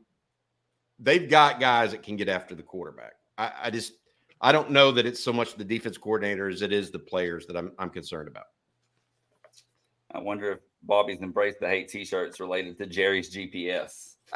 they've 0.99 1.29
got 1.29 1.61
guys 1.61 1.91
that 1.91 2.03
can 2.03 2.17
get 2.17 2.31
after 2.31 2.55
the 2.55 2.63
quarterback. 2.63 3.13
I, 3.39 3.53
I, 3.65 3.71
just 3.71 3.95
I 4.41 4.53
don't 4.53 4.71
know 4.71 4.93
that 4.93 5.07
it's 5.07 5.23
so 5.23 5.33
much 5.33 5.55
the 5.55 5.65
defense 5.65 5.97
coordinator 5.99 6.49
as 6.49 6.63
it 6.63 6.73
is 6.73 6.91
the 6.91 6.99
players 6.99 7.47
that 7.47 7.57
I'm 7.57 7.73
I'm 7.79 7.91
concerned 7.91 8.29
about. 8.29 8.45
I 10.15 10.21
wonder 10.21 10.53
if 10.53 10.59
Bobby's 10.83 11.21
embraced 11.21 11.61
the 11.61 11.69
hate 11.69 11.89
t-shirts 11.89 12.41
related 12.41 12.77
to 12.79 12.87
Jerry's 12.87 13.35
GPS. 13.35 14.17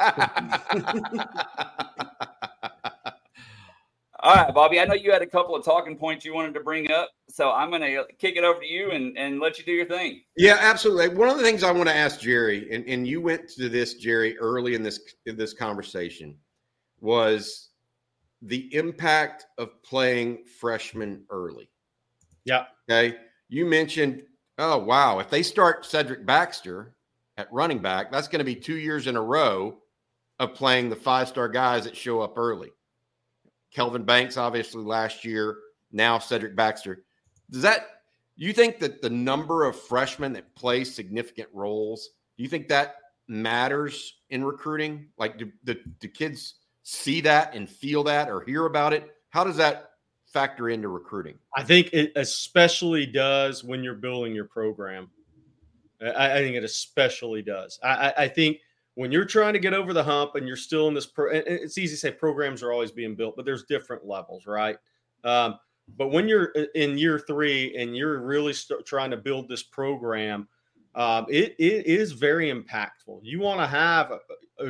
All 4.19 4.35
right, 4.35 4.53
Bobby. 4.53 4.79
I 4.79 4.85
know 4.85 4.95
you 4.95 5.11
had 5.11 5.21
a 5.21 5.27
couple 5.27 5.55
of 5.55 5.63
talking 5.63 5.95
points 5.95 6.25
you 6.25 6.33
wanted 6.33 6.53
to 6.55 6.59
bring 6.59 6.91
up, 6.91 7.09
so 7.29 7.51
I'm 7.51 7.69
going 7.69 7.81
to 7.81 8.03
kick 8.17 8.35
it 8.35 8.43
over 8.43 8.59
to 8.59 8.65
you 8.65 8.91
and, 8.91 9.15
and 9.17 9.39
let 9.39 9.59
you 9.59 9.63
do 9.63 9.71
your 9.71 9.85
thing. 9.85 10.21
Yeah, 10.35 10.57
absolutely. 10.59 11.15
One 11.15 11.29
of 11.29 11.37
the 11.37 11.43
things 11.43 11.63
I 11.63 11.71
want 11.71 11.87
to 11.87 11.95
ask 11.95 12.19
Jerry, 12.19 12.67
and, 12.73 12.83
and 12.87 13.07
you 13.07 13.21
went 13.21 13.47
to 13.49 13.69
this, 13.69 13.93
Jerry, 13.93 14.37
early 14.39 14.73
in 14.73 14.81
this 14.81 14.99
in 15.27 15.37
this 15.37 15.53
conversation, 15.53 16.35
was 16.99 17.66
the 18.41 18.73
impact 18.75 19.45
of 19.57 19.81
playing 19.83 20.45
freshmen 20.59 21.23
early. 21.29 21.69
Yeah. 22.45 22.65
Okay. 22.89 23.17
You 23.49 23.65
mentioned, 23.65 24.23
oh, 24.57 24.77
wow, 24.77 25.19
if 25.19 25.29
they 25.29 25.43
start 25.43 25.85
Cedric 25.85 26.25
Baxter 26.25 26.95
at 27.37 27.51
running 27.51 27.79
back, 27.79 28.11
that's 28.11 28.27
going 28.27 28.39
to 28.39 28.45
be 28.45 28.55
two 28.55 28.77
years 28.77 29.07
in 29.07 29.15
a 29.15 29.21
row 29.21 29.77
of 30.39 30.53
playing 30.53 30.89
the 30.89 30.95
five 30.95 31.27
star 31.27 31.49
guys 31.49 31.85
that 31.85 31.95
show 31.95 32.21
up 32.21 32.37
early. 32.37 32.69
Kelvin 33.73 34.03
Banks, 34.03 34.37
obviously, 34.37 34.83
last 34.83 35.25
year, 35.25 35.57
now 35.91 36.19
Cedric 36.19 36.55
Baxter. 36.55 37.03
Does 37.49 37.61
that, 37.63 37.87
you 38.35 38.53
think 38.53 38.79
that 38.79 39.01
the 39.01 39.09
number 39.09 39.65
of 39.65 39.79
freshmen 39.79 40.33
that 40.33 40.55
play 40.55 40.83
significant 40.83 41.49
roles, 41.53 42.09
do 42.37 42.43
you 42.43 42.49
think 42.49 42.67
that 42.67 42.95
matters 43.27 44.15
in 44.29 44.43
recruiting? 44.43 45.07
Like, 45.17 45.37
do, 45.37 45.51
do, 45.63 45.75
do 45.99 46.07
kids 46.07 46.55
see 46.87 47.19
that 47.19 47.53
and 47.53 47.69
feel 47.69 48.01
that 48.01 48.29
or 48.29 48.39
hear 48.39 48.65
about 48.65 48.93
it? 48.93 49.11
How 49.31 49.43
does 49.43 49.57
that 49.57 49.89
factor 50.25 50.69
into 50.69 50.87
recruiting? 50.87 51.37
I 51.53 51.61
think 51.61 51.89
it 51.91 52.13
especially 52.15 53.05
does 53.05 53.61
when 53.61 53.83
you're 53.83 53.93
building 53.93 54.33
your 54.33 54.45
program. 54.45 55.09
I, 56.01 56.31
I 56.31 56.37
think 56.37 56.55
it 56.55 56.63
especially 56.63 57.41
does. 57.41 57.77
I, 57.83 58.13
I, 58.17 58.27
think 58.29 58.59
when 58.93 59.11
you're 59.11 59.25
trying 59.25 59.51
to 59.51 59.59
get 59.59 59.73
over 59.73 59.91
the 59.91 60.03
hump 60.03 60.35
and 60.35 60.47
you're 60.47 60.55
still 60.55 60.87
in 60.87 60.93
this, 60.93 61.05
pro, 61.05 61.29
it's 61.29 61.77
easy 61.77 61.93
to 61.93 61.99
say 61.99 62.11
programs 62.11 62.63
are 62.63 62.71
always 62.71 62.91
being 62.91 63.15
built, 63.15 63.35
but 63.35 63.43
there's 63.43 63.63
different 63.63 64.05
levels, 64.05 64.45
right? 64.45 64.77
Um, 65.25 65.59
but 65.97 66.07
when 66.07 66.29
you're 66.29 66.53
in 66.75 66.97
year 66.97 67.19
three 67.19 67.75
and 67.75 67.97
you're 67.97 68.19
really 68.21 68.53
st- 68.53 68.85
trying 68.85 69.11
to 69.11 69.17
build 69.17 69.49
this 69.49 69.63
program, 69.63 70.47
um, 70.95 71.25
it, 71.29 71.53
it 71.59 71.85
is 71.85 72.13
very 72.13 72.49
impactful. 72.49 73.19
You 73.23 73.39
want 73.39 73.59
to 73.59 73.67
have 73.67 74.13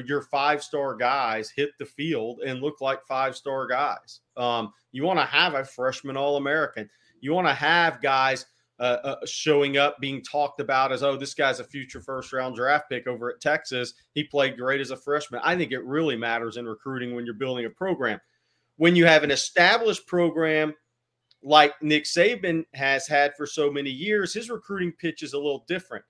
your 0.05 0.21
five 0.21 0.63
star 0.63 0.95
guys 0.95 1.49
hit 1.49 1.69
the 1.79 1.85
field 1.85 2.39
and 2.45 2.61
look 2.61 2.81
like 2.81 3.05
five 3.05 3.35
star 3.35 3.67
guys. 3.67 4.21
Um, 4.35 4.73
you 4.91 5.03
want 5.03 5.19
to 5.19 5.25
have 5.25 5.53
a 5.53 5.63
freshman 5.63 6.17
All 6.17 6.37
American. 6.37 6.89
You 7.21 7.33
want 7.33 7.47
to 7.47 7.53
have 7.53 8.01
guys 8.01 8.45
uh, 8.79 8.97
uh, 9.03 9.25
showing 9.25 9.77
up, 9.77 9.97
being 9.99 10.23
talked 10.23 10.59
about 10.59 10.91
as, 10.91 11.01
oh, 11.01 11.17
this 11.17 11.33
guy's 11.33 11.59
a 11.59 11.63
future 11.63 12.01
first 12.01 12.31
round 12.31 12.55
draft 12.55 12.89
pick 12.89 13.07
over 13.07 13.31
at 13.31 13.41
Texas. 13.41 13.93
He 14.13 14.23
played 14.23 14.57
great 14.57 14.81
as 14.81 14.91
a 14.91 14.97
freshman. 14.97 15.41
I 15.43 15.55
think 15.55 15.71
it 15.71 15.83
really 15.83 16.15
matters 16.15 16.57
in 16.57 16.65
recruiting 16.65 17.15
when 17.15 17.25
you're 17.25 17.33
building 17.33 17.65
a 17.65 17.69
program. 17.69 18.19
When 18.75 18.95
you 18.95 19.05
have 19.05 19.23
an 19.23 19.31
established 19.31 20.05
program 20.05 20.75
like 21.43 21.73
Nick 21.81 22.03
Saban 22.03 22.65
has 22.73 23.07
had 23.07 23.33
for 23.35 23.47
so 23.47 23.71
many 23.71 23.89
years, 23.89 24.33
his 24.33 24.49
recruiting 24.49 24.91
pitch 24.91 25.23
is 25.23 25.33
a 25.33 25.37
little 25.37 25.65
different. 25.67 26.05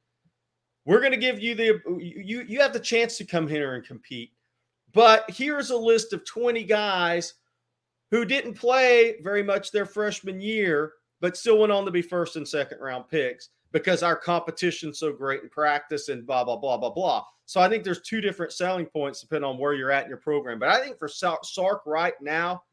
We're 0.87 1.01
going 1.01 1.11
to 1.11 1.17
give 1.17 1.39
you 1.39 1.53
the 1.53 1.81
you 1.99 2.45
you 2.47 2.59
have 2.61 2.73
the 2.73 2.79
chance 2.79 3.17
to 3.17 3.25
come 3.25 3.47
here 3.47 3.75
and 3.75 3.85
compete. 3.85 4.31
But 4.93 5.25
here's 5.29 5.69
a 5.69 5.77
list 5.77 6.13
of 6.13 6.25
20 6.25 6.63
guys 6.63 7.35
who 8.09 8.25
didn't 8.25 8.53
play 8.53 9.17
very 9.21 9.43
much 9.43 9.71
their 9.71 9.85
freshman 9.85 10.41
year 10.41 10.93
but 11.19 11.37
still 11.37 11.59
went 11.59 11.71
on 11.71 11.85
to 11.85 11.91
be 11.91 12.01
first 12.01 12.35
and 12.35 12.47
second 12.47 12.79
round 12.79 13.07
picks 13.09 13.49
because 13.71 14.03
our 14.03 14.15
competition's 14.15 14.99
so 14.99 15.11
great 15.11 15.43
in 15.43 15.49
practice 15.49 16.09
and 16.09 16.25
blah, 16.25 16.43
blah, 16.43 16.55
blah, 16.55 16.77
blah, 16.77 16.89
blah. 16.89 17.23
So 17.45 17.59
I 17.59 17.69
think 17.69 17.83
there's 17.83 18.01
two 18.01 18.21
different 18.21 18.51
selling 18.51 18.85
points 18.85 19.21
depending 19.21 19.49
on 19.49 19.57
where 19.57 19.73
you're 19.73 19.91
at 19.91 20.03
in 20.03 20.09
your 20.09 20.19
program. 20.19 20.59
But 20.59 20.69
I 20.69 20.81
think 20.81 20.97
for 20.97 21.07
Sark 21.07 21.81
right 21.85 22.13
now, 22.21 22.63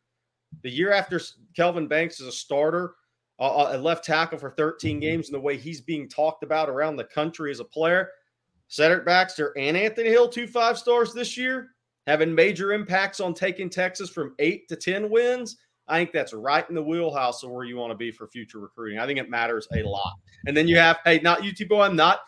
the 0.62 0.70
year 0.70 0.92
after 0.92 1.20
Kelvin 1.56 1.88
Banks 1.88 2.20
is 2.20 2.28
a 2.28 2.32
starter, 2.32 2.94
uh, 3.38 3.70
a 3.72 3.78
left 3.78 4.04
tackle 4.04 4.38
for 4.38 4.50
13 4.50 5.00
games, 5.00 5.28
and 5.28 5.34
the 5.34 5.40
way 5.40 5.56
he's 5.56 5.80
being 5.80 6.08
talked 6.08 6.42
about 6.42 6.68
around 6.68 6.96
the 6.96 7.04
country 7.04 7.50
as 7.50 7.60
a 7.60 7.64
player, 7.64 8.10
Cedric 8.68 9.04
Baxter 9.04 9.52
and 9.56 9.76
Anthony 9.76 10.10
Hill, 10.10 10.28
two 10.28 10.46
five 10.46 10.78
stars 10.78 11.12
this 11.12 11.36
year, 11.36 11.70
having 12.06 12.34
major 12.34 12.72
impacts 12.72 13.20
on 13.20 13.34
taking 13.34 13.68
Texas 13.68 14.10
from 14.10 14.34
eight 14.38 14.68
to 14.68 14.76
10 14.76 15.10
wins. 15.10 15.56
I 15.86 15.98
think 15.98 16.12
that's 16.12 16.32
right 16.32 16.66
in 16.68 16.74
the 16.74 16.82
wheelhouse 16.82 17.42
of 17.42 17.50
where 17.50 17.64
you 17.64 17.76
want 17.76 17.90
to 17.90 17.96
be 17.96 18.10
for 18.10 18.26
future 18.26 18.58
recruiting. 18.58 18.98
I 18.98 19.06
think 19.06 19.18
it 19.18 19.28
matters 19.28 19.68
a 19.74 19.82
lot. 19.82 20.14
And 20.46 20.56
then 20.56 20.66
you 20.66 20.78
have, 20.78 20.98
hey, 21.04 21.20
not 21.20 21.42
UT 21.42 21.68
boy, 21.68 21.82
I'm 21.82 21.96
not 21.96 22.20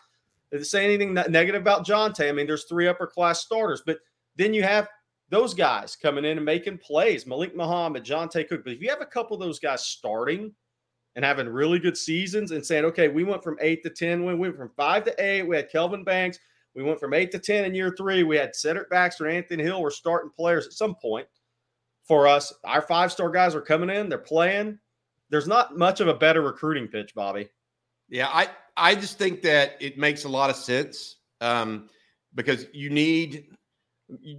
saying 0.61 0.85
anything 0.93 1.13
negative 1.13 1.61
about 1.61 1.85
Johntay. 1.85 2.29
I 2.29 2.31
mean, 2.31 2.45
there's 2.45 2.65
three 2.65 2.87
upper 2.87 3.07
class 3.07 3.41
starters, 3.41 3.81
but 3.85 3.97
then 4.35 4.53
you 4.53 4.63
have 4.63 4.87
those 5.29 5.53
guys 5.53 5.95
coming 5.95 6.23
in 6.23 6.37
and 6.37 6.45
making 6.45 6.77
plays, 6.77 7.25
Malik 7.25 7.55
Muhammad, 7.55 8.05
Johntay 8.05 8.47
Cook. 8.47 8.63
But 8.63 8.73
if 8.73 8.81
you 8.81 8.89
have 8.89 9.01
a 9.01 9.05
couple 9.05 9.35
of 9.35 9.41
those 9.41 9.59
guys 9.59 9.85
starting 9.85 10.53
and 11.17 11.25
having 11.25 11.49
really 11.49 11.79
good 11.79 11.97
seasons 11.97 12.51
and 12.51 12.63
saying, 12.63 12.85
okay, 12.85 13.07
we 13.07 13.23
went 13.23 13.43
from 13.43 13.57
eight 13.59 13.81
to 13.81 13.89
10, 13.89 14.23
we 14.23 14.35
went 14.35 14.55
from 14.55 14.69
five 14.77 15.03
to 15.03 15.15
eight, 15.17 15.41
we 15.41 15.55
had 15.55 15.67
Kelvin 15.67 16.03
Banks, 16.03 16.37
we 16.75 16.83
went 16.83 16.99
from 16.99 17.15
eight 17.15 17.31
to 17.31 17.39
10 17.39 17.65
in 17.65 17.73
year 17.73 17.93
three, 17.97 18.21
we 18.21 18.37
had 18.37 18.55
Cedric 18.55 18.87
Baxter 18.87 19.25
and 19.25 19.35
Anthony 19.35 19.63
Hill 19.63 19.81
were 19.81 19.89
starting 19.89 20.29
players 20.29 20.67
at 20.67 20.73
some 20.73 20.93
point 20.93 21.27
for 22.07 22.27
us. 22.27 22.53
Our 22.63 22.83
five 22.83 23.11
star 23.11 23.31
guys 23.31 23.55
are 23.55 23.61
coming 23.61 23.89
in, 23.89 24.09
they're 24.09 24.19
playing. 24.19 24.77
There's 25.31 25.47
not 25.47 25.75
much 25.75 26.01
of 26.01 26.07
a 26.07 26.13
better 26.13 26.43
recruiting 26.43 26.87
pitch, 26.87 27.15
Bobby. 27.15 27.49
Yeah, 28.09 28.29
I 28.31 28.49
I 28.77 28.93
just 28.93 29.17
think 29.17 29.41
that 29.41 29.75
it 29.81 29.97
makes 29.97 30.23
a 30.23 30.29
lot 30.29 30.51
of 30.51 30.55
sense 30.55 31.17
um, 31.41 31.89
because 32.35 32.67
you 32.73 32.91
need 32.91 33.47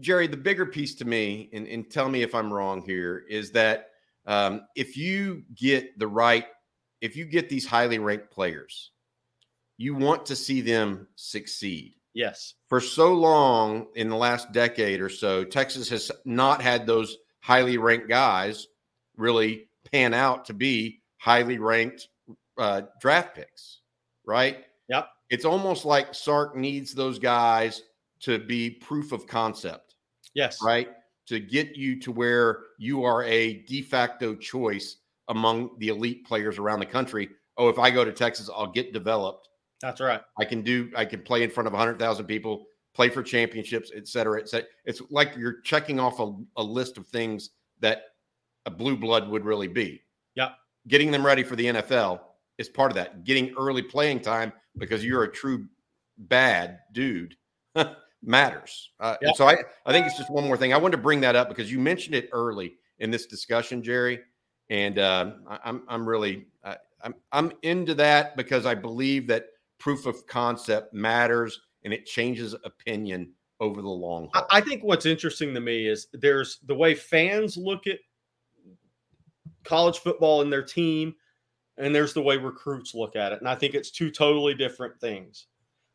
Jerry. 0.00 0.28
The 0.28 0.36
bigger 0.36 0.64
piece 0.64 0.94
to 0.94 1.04
me, 1.04 1.50
and, 1.52 1.66
and 1.66 1.90
tell 1.90 2.08
me 2.08 2.22
if 2.22 2.34
I'm 2.34 2.50
wrong 2.50 2.80
here, 2.80 3.24
is 3.28 3.50
that 3.50 3.88
um, 4.26 4.62
if 4.76 4.96
you 4.96 5.42
get 5.54 5.98
the 5.98 6.06
right, 6.06 6.46
if 7.00 7.16
you 7.16 7.24
get 7.24 7.48
these 7.48 7.66
highly 7.66 7.98
ranked 7.98 8.30
players, 8.30 8.90
you 9.76 9.94
want 9.94 10.26
to 10.26 10.36
see 10.36 10.60
them 10.60 11.06
succeed. 11.14 11.94
Yes. 12.14 12.54
For 12.68 12.80
so 12.80 13.14
long 13.14 13.86
in 13.94 14.08
the 14.08 14.16
last 14.16 14.52
decade 14.52 15.00
or 15.00 15.08
so, 15.08 15.44
Texas 15.44 15.88
has 15.90 16.10
not 16.24 16.60
had 16.60 16.86
those 16.86 17.16
highly 17.40 17.78
ranked 17.78 18.08
guys 18.08 18.66
really 19.16 19.68
pan 19.92 20.14
out 20.14 20.44
to 20.46 20.54
be 20.54 21.00
highly 21.18 21.58
ranked 21.58 22.08
uh, 22.58 22.82
draft 23.00 23.36
picks, 23.36 23.80
right? 24.26 24.64
Yep. 24.88 25.08
It's 25.30 25.44
almost 25.44 25.84
like 25.84 26.14
Sark 26.14 26.56
needs 26.56 26.94
those 26.94 27.18
guys 27.18 27.82
to 28.20 28.38
be 28.38 28.70
proof 28.70 29.12
of 29.12 29.26
concept. 29.26 29.94
Yes. 30.34 30.58
Right. 30.62 30.88
To 31.28 31.38
get 31.38 31.76
you 31.76 32.00
to 32.00 32.10
where 32.10 32.60
you 32.78 33.04
are 33.04 33.22
a 33.24 33.62
de 33.64 33.82
facto 33.82 34.34
choice 34.34 34.96
among 35.28 35.70
the 35.78 35.88
elite 35.88 36.26
players 36.26 36.58
around 36.58 36.80
the 36.80 36.86
country. 36.86 37.28
Oh, 37.56 37.68
if 37.68 37.78
I 37.78 37.90
go 37.90 38.04
to 38.04 38.12
Texas, 38.12 38.48
I'll 38.54 38.70
get 38.70 38.92
developed. 38.92 39.48
That's 39.80 40.00
right. 40.00 40.20
I 40.38 40.44
can 40.44 40.62
do, 40.62 40.90
I 40.96 41.04
can 41.04 41.22
play 41.22 41.42
in 41.42 41.50
front 41.50 41.66
of 41.66 41.72
100,000 41.72 42.26
people 42.26 42.66
play 42.94 43.08
for 43.08 43.22
championships, 43.22 43.92
et 43.94 44.08
cetera, 44.08 44.40
et 44.40 44.48
cetera. 44.48 44.68
It's 44.84 45.00
like 45.10 45.36
you're 45.36 45.60
checking 45.60 46.00
off 46.00 46.18
a, 46.18 46.34
a 46.56 46.62
list 46.62 46.98
of 46.98 47.06
things 47.06 47.50
that 47.80 48.02
a 48.66 48.70
blue 48.70 48.96
blood 48.96 49.28
would 49.28 49.44
really 49.44 49.68
be. 49.68 50.02
Yeah. 50.34 50.50
Getting 50.88 51.10
them 51.10 51.24
ready 51.24 51.42
for 51.44 51.54
the 51.54 51.66
NFL 51.66 52.20
is 52.58 52.68
part 52.68 52.90
of 52.90 52.96
that. 52.96 53.24
Getting 53.24 53.54
early 53.56 53.82
playing 53.82 54.20
time 54.20 54.52
because 54.76 55.04
you're 55.04 55.24
a 55.24 55.30
true 55.30 55.66
bad 56.16 56.80
dude 56.92 57.36
matters. 58.22 58.90
Uh, 58.98 59.16
yep. 59.22 59.36
So 59.36 59.46
I, 59.46 59.56
I 59.86 59.92
think 59.92 60.06
it's 60.06 60.18
just 60.18 60.30
one 60.30 60.44
more 60.44 60.56
thing. 60.56 60.72
I 60.72 60.76
wanted 60.76 60.96
to 60.96 61.02
bring 61.02 61.20
that 61.20 61.36
up 61.36 61.48
because 61.48 61.70
you 61.70 61.78
mentioned 61.78 62.14
it 62.16 62.28
early 62.32 62.74
in 62.98 63.10
this 63.10 63.26
discussion, 63.26 63.82
Jerry, 63.82 64.20
and 64.70 64.98
uh, 64.98 65.32
I'm 65.64 65.82
I'm 65.88 66.08
really 66.08 66.46
uh, 66.64 66.74
I'm 67.02 67.14
I'm 67.32 67.52
into 67.62 67.94
that 67.94 68.36
because 68.36 68.66
I 68.66 68.74
believe 68.74 69.26
that 69.28 69.46
proof 69.78 70.06
of 70.06 70.26
concept 70.26 70.92
matters 70.92 71.60
and 71.84 71.92
it 71.92 72.06
changes 72.06 72.54
opinion 72.64 73.32
over 73.60 73.80
the 73.80 73.88
long 73.88 74.28
haul. 74.32 74.46
I 74.50 74.60
think 74.60 74.84
what's 74.84 75.06
interesting 75.06 75.54
to 75.54 75.60
me 75.60 75.86
is 75.86 76.08
there's 76.12 76.58
the 76.66 76.74
way 76.74 76.94
fans 76.94 77.56
look 77.56 77.86
at 77.86 77.98
college 79.64 79.98
football 79.98 80.42
and 80.42 80.52
their 80.52 80.62
team, 80.62 81.14
and 81.76 81.94
there's 81.94 82.12
the 82.12 82.22
way 82.22 82.36
recruits 82.36 82.94
look 82.94 83.16
at 83.16 83.32
it. 83.32 83.40
And 83.40 83.48
I 83.48 83.54
think 83.54 83.74
it's 83.74 83.90
two 83.90 84.10
totally 84.10 84.54
different 84.54 85.00
things. 85.00 85.46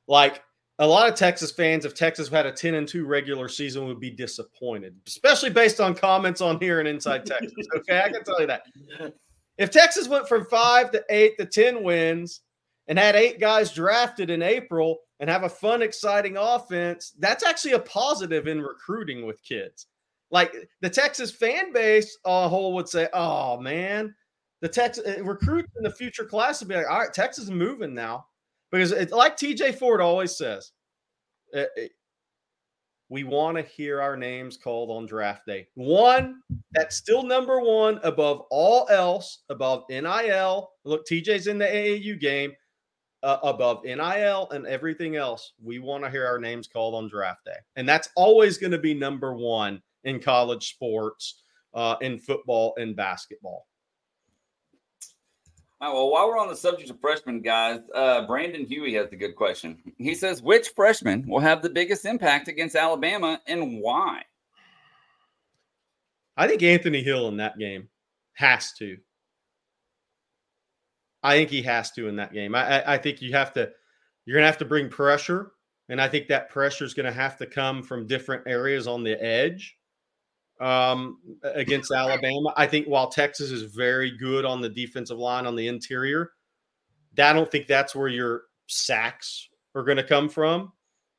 Like 0.08 0.44
a 0.80 0.88
lot 0.88 1.08
of 1.08 1.16
Texas 1.16 1.52
fans, 1.52 1.86
if 1.86 1.94
Texas 1.94 2.30
had 2.30 2.46
a 2.46 2.52
10 2.52 2.74
and 2.76 2.88
2 2.88 3.06
regular 3.06 3.48
season, 3.48 3.86
would 3.86 4.00
be 4.00 4.10
disappointed, 4.10 4.96
especially 5.08 5.50
based 5.50 5.80
on 5.80 5.94
comments 5.94 6.42
on 6.42 6.60
here 6.60 6.80
and 6.80 6.88
inside 6.88 7.26
Texas. 7.26 7.68
Okay, 7.76 8.00
I 8.00 8.10
can 8.10 8.24
tell 8.24 8.42
you 8.42 8.48
that. 8.48 8.64
If 9.58 9.70
Texas 9.70 10.08
went 10.08 10.28
from 10.28 10.46
five 10.46 10.92
to 10.92 11.04
eight 11.10 11.38
to 11.38 11.46
10 11.46 11.84
wins 11.84 12.42
and 12.88 12.98
had 12.98 13.16
eight 13.16 13.40
guys 13.40 13.72
drafted 13.72 14.30
in 14.30 14.42
April, 14.42 15.00
and 15.24 15.30
have 15.30 15.44
a 15.44 15.50
fun, 15.50 15.82
exciting 15.82 16.36
offense, 16.36 17.14
that's 17.18 17.46
actually 17.46 17.72
a 17.72 17.80
positive 17.80 18.46
in 18.46 18.62
recruiting 18.62 19.26
with 19.26 19.42
kids. 19.42 19.88
Like 20.32 20.54
the 20.82 20.90
Texas 20.90 21.32
fan 21.32 21.72
base, 21.72 22.18
a 22.26 22.50
whole 22.50 22.74
would 22.74 22.90
say, 22.90 23.08
"Oh 23.14 23.58
man, 23.58 24.14
the 24.60 24.68
Texas 24.68 25.06
eh, 25.08 25.22
recruits 25.24 25.72
in 25.78 25.84
the 25.84 25.92
future 25.92 26.26
class 26.26 26.60
would 26.60 26.68
be 26.68 26.76
like, 26.76 26.90
all 26.90 27.00
right, 27.00 27.14
Texas 27.14 27.46
is 27.46 27.52
moving 27.52 27.94
now," 27.94 28.26
because 28.74 28.92
it's 28.92 29.14
like 29.14 29.38
TJ 29.38 29.76
Ford 29.76 30.02
always 30.02 30.36
says, 30.36 30.72
it, 31.52 31.70
it, 31.76 31.92
we 33.08 33.24
want 33.24 33.56
to 33.56 33.62
hear 33.62 34.02
our 34.02 34.18
names 34.18 34.58
called 34.58 34.90
on 34.90 35.06
draft 35.06 35.46
day. 35.46 35.68
One 35.76 36.42
that's 36.72 36.96
still 36.96 37.22
number 37.22 37.60
one 37.62 38.00
above 38.02 38.42
all 38.50 38.88
else, 38.90 39.44
above 39.50 39.84
NIL. 39.92 40.72
Look, 40.86 41.06
TJ's 41.06 41.46
in 41.46 41.60
the 41.60 41.66
AAU 41.66 42.20
game 42.20 42.54
uh, 43.22 43.38
above 43.44 43.84
NIL 43.84 44.50
and 44.50 44.66
everything 44.66 45.18
else, 45.18 45.54
we 45.64 45.78
want 45.78 46.04
to 46.04 46.10
hear 46.10 46.26
our 46.26 46.40
names 46.40 46.68
called 46.68 46.96
on 46.96 47.08
draft 47.08 47.46
day. 47.46 47.58
And 47.76 47.88
that's 47.88 48.10
always 48.16 48.58
going 48.58 48.72
to 48.72 48.80
be 48.80 48.96
number 48.96 49.36
one 49.36 49.84
in 50.04 50.20
college 50.20 50.74
sports, 50.74 51.44
uh, 51.76 51.98
in 52.02 52.18
football 52.18 52.74
and 52.78 52.96
basketball. 52.96 53.68
Right, 55.84 55.94
well, 55.94 56.12
while 56.12 56.30
we're 56.30 56.40
on 56.40 56.48
the 56.48 56.56
subject 56.56 56.90
of 56.92 57.02
freshmen, 57.02 57.42
guys, 57.42 57.82
uh, 57.94 58.26
Brandon 58.26 58.66
Huey 58.66 58.94
has 58.94 59.12
a 59.12 59.18
good 59.18 59.36
question. 59.36 59.80
He 59.98 60.16
says, 60.16 60.42
which 60.42 60.70
freshman 60.70 61.28
will 61.28 61.42
have 61.42 61.62
the 61.62 61.70
biggest 61.70 62.06
impact 62.06 62.48
against 62.48 62.78
Alabama 62.78 63.42
and 63.48 63.82
why? 63.82 64.22
I 66.38 66.48
think 66.48 66.64
Anthony 66.64 67.04
Hill 67.04 67.28
in 67.28 67.36
that 67.36 67.60
game 67.60 67.90
has 68.36 68.72
to. 68.80 68.96
I 71.22 71.34
think 71.34 71.50
he 71.50 71.62
has 71.64 71.92
to 71.92 72.08
in 72.08 72.16
that 72.16 72.32
game. 72.32 72.56
I, 72.56 72.80
I, 72.80 72.94
I 72.94 72.98
think 72.98 73.22
you 73.22 73.34
have 73.34 73.52
to, 73.56 73.70
you're 74.26 74.36
going 74.36 74.44
to 74.44 74.48
have 74.48 74.60
to 74.60 74.66
bring 74.66 74.88
pressure. 74.88 75.52
And 75.90 76.00
I 76.00 76.08
think 76.08 76.30
that 76.30 76.50
pressure 76.50 76.86
is 76.86 76.94
going 76.94 77.08
to 77.08 77.12
have 77.12 77.36
to 77.40 77.46
come 77.46 77.84
from 77.84 78.08
different 78.08 78.48
areas 78.48 78.88
on 78.88 79.04
the 79.04 79.22
edge 79.22 79.76
um, 80.64 81.18
against 81.44 81.92
Alabama. 81.92 82.54
I 82.56 82.68
think 82.68 82.88
while 82.88 83.10
Texas 83.10 83.52
is 83.52 83.64
very 83.64 84.12
good 84.18 84.46
on 84.46 84.62
the 84.62 84.70
defensive 84.70 85.18
line 85.18 85.46
on 85.46 85.56
the 85.56 85.68
interior, 85.68 86.32
I 87.20 87.34
don't 87.34 87.52
think 87.52 87.68
that's 87.68 87.94
where 87.94 88.08
your 88.08 88.44
sacks 88.68 89.50
are 89.76 89.84
going 89.84 89.98
to 89.98 90.04
come 90.04 90.30
from. 90.30 90.72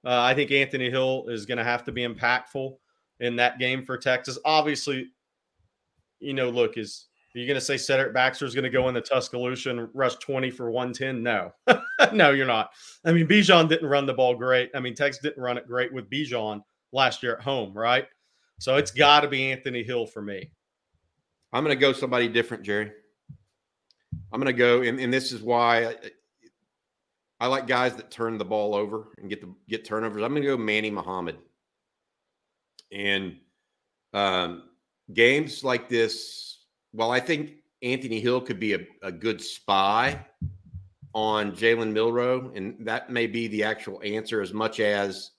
Uh, 0.05 0.21
I 0.21 0.35
think 0.35 0.51
Anthony 0.51 0.91
Hill 0.91 1.27
is 1.29 1.45
going 1.45 1.59
to 1.59 1.65
have 1.65 1.85
to 1.85 1.93
be 1.93 2.07
impactful 2.07 2.77
in 3.21 3.37
that 3.37 3.59
game 3.59 3.85
for 3.85 3.99
Texas. 3.99 4.39
Obviously, 4.45 5.09
you 6.21 6.33
know, 6.33 6.49
look, 6.49 6.79
is 6.79 7.07
are 7.35 7.39
you 7.39 7.47
going 7.47 7.59
to 7.59 7.65
say 7.65 7.77
Cedric 7.77 8.15
Baxter 8.15 8.47
is 8.47 8.55
going 8.55 8.65
to 8.65 8.71
go 8.71 8.89
in 8.89 8.95
the 8.95 9.01
Tuscaloosa 9.01 9.71
and 9.71 9.89
rush 9.93 10.15
20 10.17 10.51
for 10.53 10.71
110? 10.71 11.23
No, 11.23 11.53
no, 12.13 12.31
you're 12.31 12.47
not. 12.47 12.71
I 13.05 13.13
mean, 13.13 13.27
Bijan 13.27 13.69
didn't 13.69 13.89
run 13.89 14.07
the 14.07 14.15
ball 14.15 14.37
great. 14.37 14.71
I 14.75 14.81
mean, 14.81 14.95
Texas 14.95 15.23
didn't 15.23 15.43
run 15.43 15.59
it 15.59 15.67
great 15.67 15.93
with 15.93 16.09
Bijan 16.09 16.63
last 16.93 17.23
year 17.23 17.37
at 17.37 17.43
home, 17.43 17.75
right? 17.75 18.07
So 18.65 18.77
it's 18.77 18.91
got 18.91 19.21
to 19.21 19.29
be 19.29 19.53
Anthony 19.53 19.83
Hill 19.83 20.07
for 20.07 20.23
me. 20.23 20.51
I'm 21.53 21.63
going 21.65 21.77
to 21.77 21.79
go 21.79 21.93
somebody 21.93 22.29
different, 22.29 22.63
Jerry. 22.63 22.93
I'm 24.33 24.41
going 24.41 24.47
to 24.47 24.59
go, 24.59 24.81
and, 24.81 24.99
and 24.99 25.13
this 25.13 25.33
is 25.33 25.43
why 25.43 25.85
I, 25.85 25.97
I 27.41 27.47
like 27.49 27.67
guys 27.67 27.95
that 27.97 28.11
turn 28.11 28.39
the 28.39 28.45
ball 28.47 28.75
over 28.75 29.09
and 29.19 29.29
get 29.29 29.43
the 29.43 29.55
get 29.69 29.85
turnovers. 29.85 30.23
I'm 30.23 30.31
going 30.31 30.41
to 30.41 30.49
go 30.49 30.57
Manny 30.57 30.91
Muhammad. 30.91 31.37
And 32.91 33.37
um, 34.15 34.63
games 35.13 35.63
like 35.63 35.91
this, 35.91 36.65
well, 36.95 37.11
I 37.11 37.21
think 37.21 37.57
Anthony 37.83 38.19
Hill 38.19 38.41
could 38.41 38.61
be 38.61 38.73
a, 38.73 38.79
a 39.03 39.13
good 39.13 39.43
spy 39.43 40.25
on 41.13 41.53
Jalen 41.53 41.93
Milroe, 41.93 42.51
and 42.55 42.77
that 42.81 43.11
may 43.11 43.27
be 43.27 43.47
the 43.47 43.63
actual 43.63 44.01
answer 44.03 44.41
as 44.41 44.55
much 44.55 44.81
as 44.81 45.33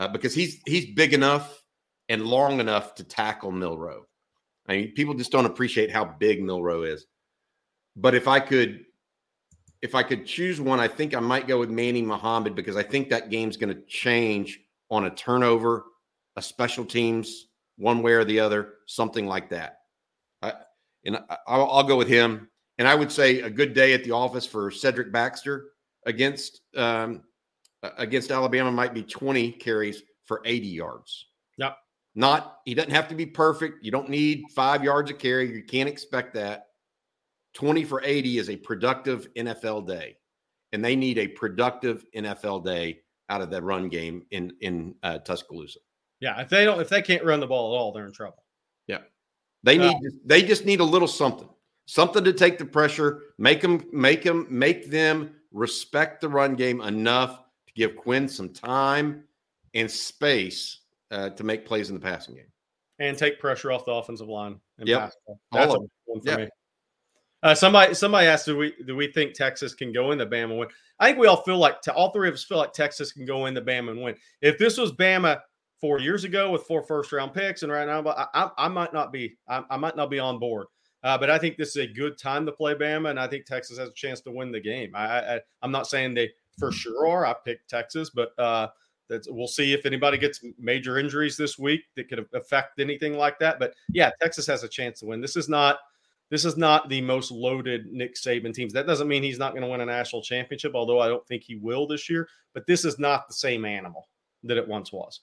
uh, 0.00 0.08
because 0.08 0.34
he's 0.34 0.60
he's 0.66 0.92
big 0.96 1.14
enough 1.14 1.62
and 2.08 2.26
long 2.26 2.60
enough 2.60 2.94
to 2.96 3.04
tackle 3.04 3.50
Milroe. 3.50 4.06
I 4.68 4.76
mean, 4.76 4.92
people 4.92 5.14
just 5.14 5.32
don't 5.32 5.46
appreciate 5.46 5.90
how 5.90 6.04
big 6.04 6.42
Milroe 6.42 6.82
is. 6.82 7.06
But 7.96 8.14
if 8.14 8.28
I 8.28 8.40
could, 8.40 8.84
if 9.82 9.94
I 9.94 10.02
could 10.02 10.26
choose 10.26 10.60
one, 10.60 10.80
I 10.80 10.88
think 10.88 11.14
I 11.14 11.20
might 11.20 11.48
go 11.48 11.58
with 11.58 11.70
Manny 11.70 12.02
Muhammad 12.02 12.54
because 12.54 12.76
I 12.76 12.82
think 12.82 13.08
that 13.08 13.30
game's 13.30 13.56
going 13.56 13.74
to 13.74 13.80
change 13.86 14.60
on 14.90 15.06
a 15.06 15.10
turnover, 15.10 15.84
a 16.36 16.42
special 16.42 16.84
teams, 16.84 17.46
one 17.76 18.02
way 18.02 18.12
or 18.12 18.24
the 18.24 18.40
other, 18.40 18.74
something 18.86 19.26
like 19.26 19.50
that. 19.50 19.80
I, 20.42 20.52
and 21.04 21.16
I, 21.16 21.36
I'll, 21.46 21.82
go 21.84 21.96
with 21.96 22.08
him. 22.08 22.48
And 22.78 22.86
I 22.86 22.94
would 22.94 23.10
say 23.10 23.40
a 23.40 23.50
good 23.50 23.72
day 23.72 23.94
at 23.94 24.04
the 24.04 24.10
office 24.10 24.46
for 24.46 24.70
Cedric 24.70 25.12
Baxter 25.12 25.70
against 26.04 26.60
um, 26.76 27.22
against 27.98 28.30
Alabama 28.30 28.70
might 28.72 28.94
be 28.94 29.02
20 29.02 29.52
carries 29.52 30.02
for 30.24 30.42
80 30.44 30.66
yards. 30.66 31.26
Yep. 31.58 31.76
Not 32.16 32.60
he 32.64 32.74
doesn't 32.74 32.90
have 32.90 33.08
to 33.08 33.14
be 33.14 33.26
perfect. 33.26 33.84
You 33.84 33.90
don't 33.90 34.08
need 34.08 34.44
five 34.54 34.82
yards 34.82 35.10
of 35.10 35.18
carry. 35.18 35.52
You 35.54 35.62
can't 35.62 35.88
expect 35.88 36.32
that. 36.34 36.68
20 37.54 37.84
for 37.84 38.02
80 38.02 38.38
is 38.38 38.50
a 38.50 38.56
productive 38.56 39.32
NFL 39.34 39.86
day. 39.86 40.16
And 40.72 40.82
they 40.82 40.96
need 40.96 41.18
a 41.18 41.28
productive 41.28 42.04
NFL 42.16 42.64
day 42.64 43.00
out 43.28 43.42
of 43.42 43.50
that 43.50 43.62
run 43.62 43.88
game 43.88 44.24
in 44.30 44.52
in 44.62 44.94
uh, 45.02 45.18
Tuscaloosa. 45.18 45.78
Yeah, 46.20 46.40
if 46.40 46.48
they 46.48 46.64
don't 46.64 46.80
if 46.80 46.88
they 46.88 47.02
can't 47.02 47.24
run 47.24 47.38
the 47.38 47.46
ball 47.46 47.74
at 47.74 47.78
all, 47.78 47.92
they're 47.92 48.06
in 48.06 48.12
trouble. 48.12 48.42
Yeah. 48.86 49.00
They 49.62 49.76
need 49.76 49.96
they 50.24 50.42
just 50.42 50.64
need 50.64 50.80
a 50.80 50.84
little 50.84 51.08
something. 51.08 51.48
Something 51.86 52.24
to 52.24 52.32
take 52.32 52.58
the 52.58 52.64
pressure, 52.64 53.22
make 53.38 53.60
them 53.60 53.84
make 53.92 54.22
them 54.22 54.46
make 54.48 54.90
them 54.90 55.34
respect 55.52 56.22
the 56.22 56.28
run 56.28 56.54
game 56.56 56.80
enough 56.80 57.40
to 57.66 57.74
give 57.74 57.94
Quinn 57.96 58.26
some 58.26 58.48
time 58.48 59.24
and 59.74 59.90
space 59.90 60.80
uh, 61.10 61.30
to 61.30 61.44
make 61.44 61.64
plays 61.64 61.88
in 61.88 61.94
the 61.94 62.00
passing 62.00 62.34
game 62.34 62.52
and 62.98 63.16
take 63.16 63.38
pressure 63.38 63.72
off 63.72 63.84
the 63.84 63.92
offensive 63.92 64.28
line. 64.28 64.58
And 64.78 64.88
yep. 64.88 65.12
That's 65.52 65.74
a 65.74 65.78
one 65.78 65.88
for 66.20 66.20
yep. 66.24 66.38
me. 66.40 66.48
Uh, 67.42 67.54
somebody 67.54 67.94
somebody 67.94 68.26
asked, 68.26 68.46
do 68.46 68.56
we 68.56 68.74
do 68.86 68.96
we 68.96 69.12
think 69.12 69.34
Texas 69.34 69.74
can 69.74 69.92
go 69.92 70.12
in 70.12 70.18
the 70.18 70.26
Bama 70.26 70.44
and 70.50 70.58
win? 70.58 70.68
I 70.98 71.06
think 71.06 71.18
we 71.18 71.26
all 71.26 71.42
feel 71.42 71.58
like 71.58 71.76
all 71.94 72.10
three 72.10 72.28
of 72.28 72.34
us 72.34 72.44
feel 72.44 72.58
like 72.58 72.72
Texas 72.72 73.12
can 73.12 73.26
go 73.26 73.46
in 73.46 73.54
the 73.54 73.62
Bama 73.62 73.90
and 73.90 74.02
win. 74.02 74.16
If 74.40 74.58
this 74.58 74.78
was 74.78 74.92
Bama 74.92 75.40
four 75.80 76.00
years 76.00 76.24
ago 76.24 76.50
with 76.50 76.62
four 76.62 76.82
first 76.82 77.12
round 77.12 77.34
picks, 77.34 77.62
and 77.62 77.70
right 77.70 77.86
now, 77.86 78.02
I, 78.08 78.26
I, 78.34 78.50
I 78.58 78.68
might 78.68 78.92
not 78.92 79.12
be 79.12 79.36
I, 79.48 79.62
I, 79.70 79.76
might 79.76 79.96
not 79.96 80.10
be 80.10 80.18
on 80.18 80.38
board. 80.38 80.66
Uh, 81.04 81.16
but 81.18 81.30
I 81.30 81.38
think 81.38 81.56
this 81.56 81.76
is 81.76 81.76
a 81.76 81.86
good 81.86 82.18
time 82.18 82.46
to 82.46 82.52
play 82.52 82.74
Bama, 82.74 83.10
and 83.10 83.20
I 83.20 83.28
think 83.28 83.44
Texas 83.44 83.78
has 83.78 83.90
a 83.90 83.94
chance 83.94 84.22
to 84.22 84.32
win 84.32 84.50
the 84.50 84.60
game. 84.60 84.92
I, 84.94 85.36
I 85.36 85.40
am 85.62 85.70
not 85.70 85.86
saying 85.86 86.14
they 86.14 86.30
for 86.58 86.72
sure 86.72 87.06
are. 87.06 87.26
I 87.26 87.34
picked 87.44 87.68
Texas, 87.68 88.10
but 88.10 88.36
uh, 88.38 88.68
that's, 89.08 89.28
we'll 89.30 89.46
see 89.46 89.72
if 89.72 89.86
anybody 89.86 90.18
gets 90.18 90.44
major 90.58 90.98
injuries 90.98 91.36
this 91.36 91.58
week 91.58 91.82
that 91.96 92.08
could 92.08 92.26
affect 92.34 92.80
anything 92.80 93.16
like 93.16 93.38
that. 93.38 93.58
But 93.58 93.74
yeah, 93.88 94.10
Texas 94.20 94.46
has 94.46 94.62
a 94.62 94.68
chance 94.68 95.00
to 95.00 95.06
win. 95.06 95.20
This 95.20 95.36
is 95.36 95.48
not 95.48 95.78
this 96.30 96.44
is 96.44 96.56
not 96.56 96.88
the 96.88 97.00
most 97.00 97.30
loaded 97.30 97.86
Nick 97.92 98.16
Saban 98.16 98.52
teams. 98.52 98.72
That 98.72 98.86
doesn't 98.86 99.06
mean 99.06 99.22
he's 99.22 99.38
not 99.38 99.52
going 99.52 99.62
to 99.62 99.68
win 99.68 99.80
a 99.80 99.86
national 99.86 100.22
championship, 100.22 100.72
although 100.74 100.98
I 100.98 101.06
don't 101.06 101.26
think 101.28 101.44
he 101.44 101.54
will 101.54 101.86
this 101.86 102.10
year. 102.10 102.28
But 102.52 102.66
this 102.66 102.84
is 102.84 102.98
not 102.98 103.28
the 103.28 103.34
same 103.34 103.64
animal 103.64 104.08
that 104.42 104.56
it 104.56 104.66
once 104.66 104.92
was. 104.92 105.20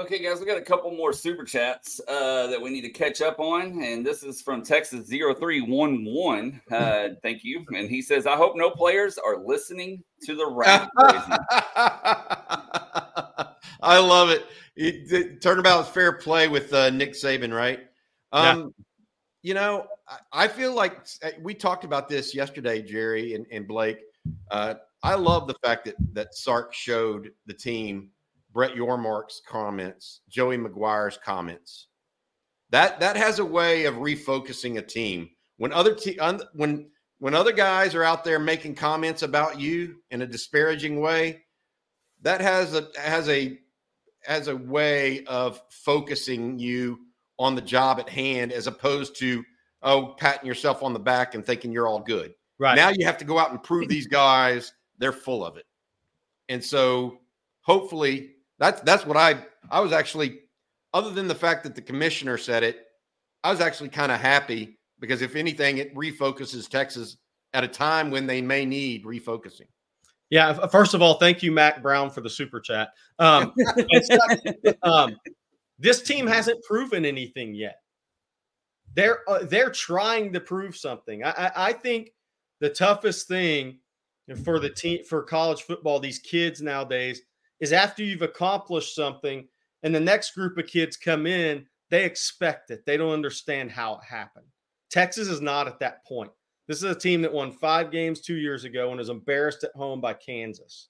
Okay, 0.00 0.22
guys, 0.22 0.38
we 0.38 0.46
got 0.46 0.58
a 0.58 0.62
couple 0.62 0.92
more 0.92 1.12
super 1.12 1.42
chats 1.42 2.00
uh, 2.06 2.46
that 2.46 2.62
we 2.62 2.70
need 2.70 2.82
to 2.82 2.90
catch 2.90 3.20
up 3.20 3.40
on. 3.40 3.82
And 3.82 4.06
this 4.06 4.22
is 4.22 4.40
from 4.40 4.62
Texas 4.62 5.08
0311. 5.08 6.60
Uh, 6.70 7.08
thank 7.20 7.42
you. 7.42 7.64
And 7.76 7.90
he 7.90 8.00
says, 8.00 8.24
I 8.24 8.36
hope 8.36 8.54
no 8.54 8.70
players 8.70 9.18
are 9.18 9.44
listening 9.44 10.04
to 10.22 10.36
the 10.36 10.46
rap. 10.46 10.90
I 13.80 13.98
love 13.98 14.30
it. 14.30 14.44
it 14.76 15.40
turnabout's 15.40 15.88
fair 15.88 16.12
play 16.12 16.48
with 16.48 16.72
uh, 16.72 16.90
Nick 16.90 17.12
Saban, 17.12 17.54
right? 17.54 17.80
Um, 18.32 18.58
yeah. 18.58 18.84
You 19.42 19.54
know, 19.54 19.86
I 20.32 20.48
feel 20.48 20.74
like 20.74 21.06
uh, 21.22 21.30
we 21.40 21.54
talked 21.54 21.84
about 21.84 22.08
this 22.08 22.34
yesterday, 22.34 22.82
Jerry 22.82 23.34
and, 23.34 23.46
and 23.52 23.68
Blake. 23.68 23.98
Uh, 24.50 24.74
I 25.02 25.14
love 25.14 25.46
the 25.46 25.54
fact 25.62 25.84
that 25.84 25.94
that 26.12 26.34
Sark 26.34 26.74
showed 26.74 27.30
the 27.46 27.54
team 27.54 28.10
Brett 28.52 28.74
Yormark's 28.74 29.40
comments, 29.46 30.22
Joey 30.28 30.58
McGuire's 30.58 31.18
comments. 31.24 31.86
That 32.70 33.00
that 33.00 33.16
has 33.16 33.38
a 33.38 33.44
way 33.44 33.84
of 33.84 33.94
refocusing 33.96 34.78
a 34.78 34.82
team. 34.82 35.30
When 35.56 35.72
other 35.72 35.94
te- 35.94 36.18
un- 36.18 36.42
when 36.54 36.90
when 37.18 37.34
other 37.34 37.52
guys 37.52 37.94
are 37.94 38.04
out 38.04 38.24
there 38.24 38.38
making 38.38 38.74
comments 38.74 39.22
about 39.22 39.60
you 39.60 40.02
in 40.10 40.22
a 40.22 40.26
disparaging 40.26 41.00
way, 41.00 41.42
that 42.22 42.40
has 42.40 42.74
a 42.74 42.88
has 42.96 43.28
a 43.28 43.58
has 44.24 44.48
a 44.48 44.56
way 44.56 45.24
of 45.24 45.62
focusing 45.70 46.58
you 46.58 46.98
on 47.38 47.54
the 47.54 47.62
job 47.62 48.00
at 48.00 48.08
hand 48.08 48.52
as 48.52 48.66
opposed 48.66 49.16
to 49.18 49.44
oh 49.82 50.14
patting 50.18 50.46
yourself 50.46 50.82
on 50.82 50.92
the 50.92 50.98
back 50.98 51.34
and 51.34 51.44
thinking 51.44 51.72
you're 51.72 51.88
all 51.88 52.00
good. 52.00 52.34
Right. 52.58 52.74
Now 52.74 52.90
you 52.90 53.06
have 53.06 53.18
to 53.18 53.24
go 53.24 53.38
out 53.38 53.50
and 53.50 53.62
prove 53.62 53.88
these 53.88 54.06
guys 54.06 54.72
they're 54.98 55.12
full 55.12 55.44
of 55.44 55.56
it. 55.56 55.64
And 56.48 56.62
so 56.62 57.18
hopefully 57.62 58.32
that's 58.58 58.80
that's 58.82 59.06
what 59.06 59.16
I 59.16 59.44
I 59.70 59.80
was 59.80 59.92
actually 59.92 60.40
other 60.94 61.10
than 61.10 61.28
the 61.28 61.34
fact 61.34 61.62
that 61.64 61.74
the 61.74 61.82
commissioner 61.82 62.38
said 62.38 62.62
it, 62.62 62.86
I 63.44 63.50
was 63.50 63.60
actually 63.60 63.90
kind 63.90 64.10
of 64.10 64.20
happy 64.20 64.78
because 65.00 65.22
if 65.22 65.36
anything, 65.36 65.78
it 65.78 65.94
refocuses 65.94 66.68
Texas 66.68 67.18
at 67.54 67.64
a 67.64 67.68
time 67.68 68.10
when 68.10 68.26
they 68.26 68.40
may 68.40 68.64
need 68.64 69.04
refocusing. 69.04 69.68
Yeah. 70.30 70.66
First 70.68 70.94
of 70.94 71.02
all, 71.02 71.14
thank 71.14 71.42
you, 71.42 71.52
Mack 71.52 71.82
Brown, 71.82 72.10
for 72.10 72.20
the 72.20 72.30
super 72.30 72.60
chat. 72.60 72.90
Um, 73.18 73.54
um, 74.82 75.16
this 75.78 76.02
team 76.02 76.26
hasn't 76.26 76.62
proven 76.64 77.04
anything 77.04 77.54
yet. 77.54 77.80
They're 78.94 79.20
uh, 79.28 79.44
they're 79.44 79.70
trying 79.70 80.32
to 80.32 80.40
prove 80.40 80.76
something. 80.76 81.24
I, 81.24 81.30
I, 81.30 81.52
I 81.68 81.72
think 81.72 82.10
the 82.60 82.70
toughest 82.70 83.28
thing 83.28 83.78
for 84.44 84.58
the 84.58 84.70
team 84.70 85.04
for 85.04 85.22
college 85.22 85.62
football, 85.62 86.00
these 86.00 86.18
kids 86.18 86.60
nowadays, 86.60 87.22
is 87.60 87.72
after 87.72 88.02
you've 88.02 88.22
accomplished 88.22 88.94
something 88.94 89.46
and 89.82 89.94
the 89.94 90.00
next 90.00 90.34
group 90.34 90.58
of 90.58 90.66
kids 90.66 90.96
come 90.96 91.26
in, 91.26 91.66
they 91.90 92.04
expect 92.04 92.70
it. 92.70 92.84
They 92.84 92.96
don't 92.96 93.12
understand 93.12 93.70
how 93.70 93.94
it 93.94 94.04
happened. 94.04 94.46
Texas 94.90 95.28
is 95.28 95.40
not 95.40 95.68
at 95.68 95.78
that 95.80 96.04
point. 96.04 96.30
This 96.68 96.78
is 96.78 96.90
a 96.90 96.98
team 96.98 97.22
that 97.22 97.32
won 97.32 97.50
five 97.50 97.90
games 97.90 98.20
two 98.20 98.36
years 98.36 98.64
ago 98.64 98.92
and 98.92 99.00
is 99.00 99.08
embarrassed 99.08 99.64
at 99.64 99.74
home 99.74 100.00
by 100.00 100.12
Kansas. 100.12 100.88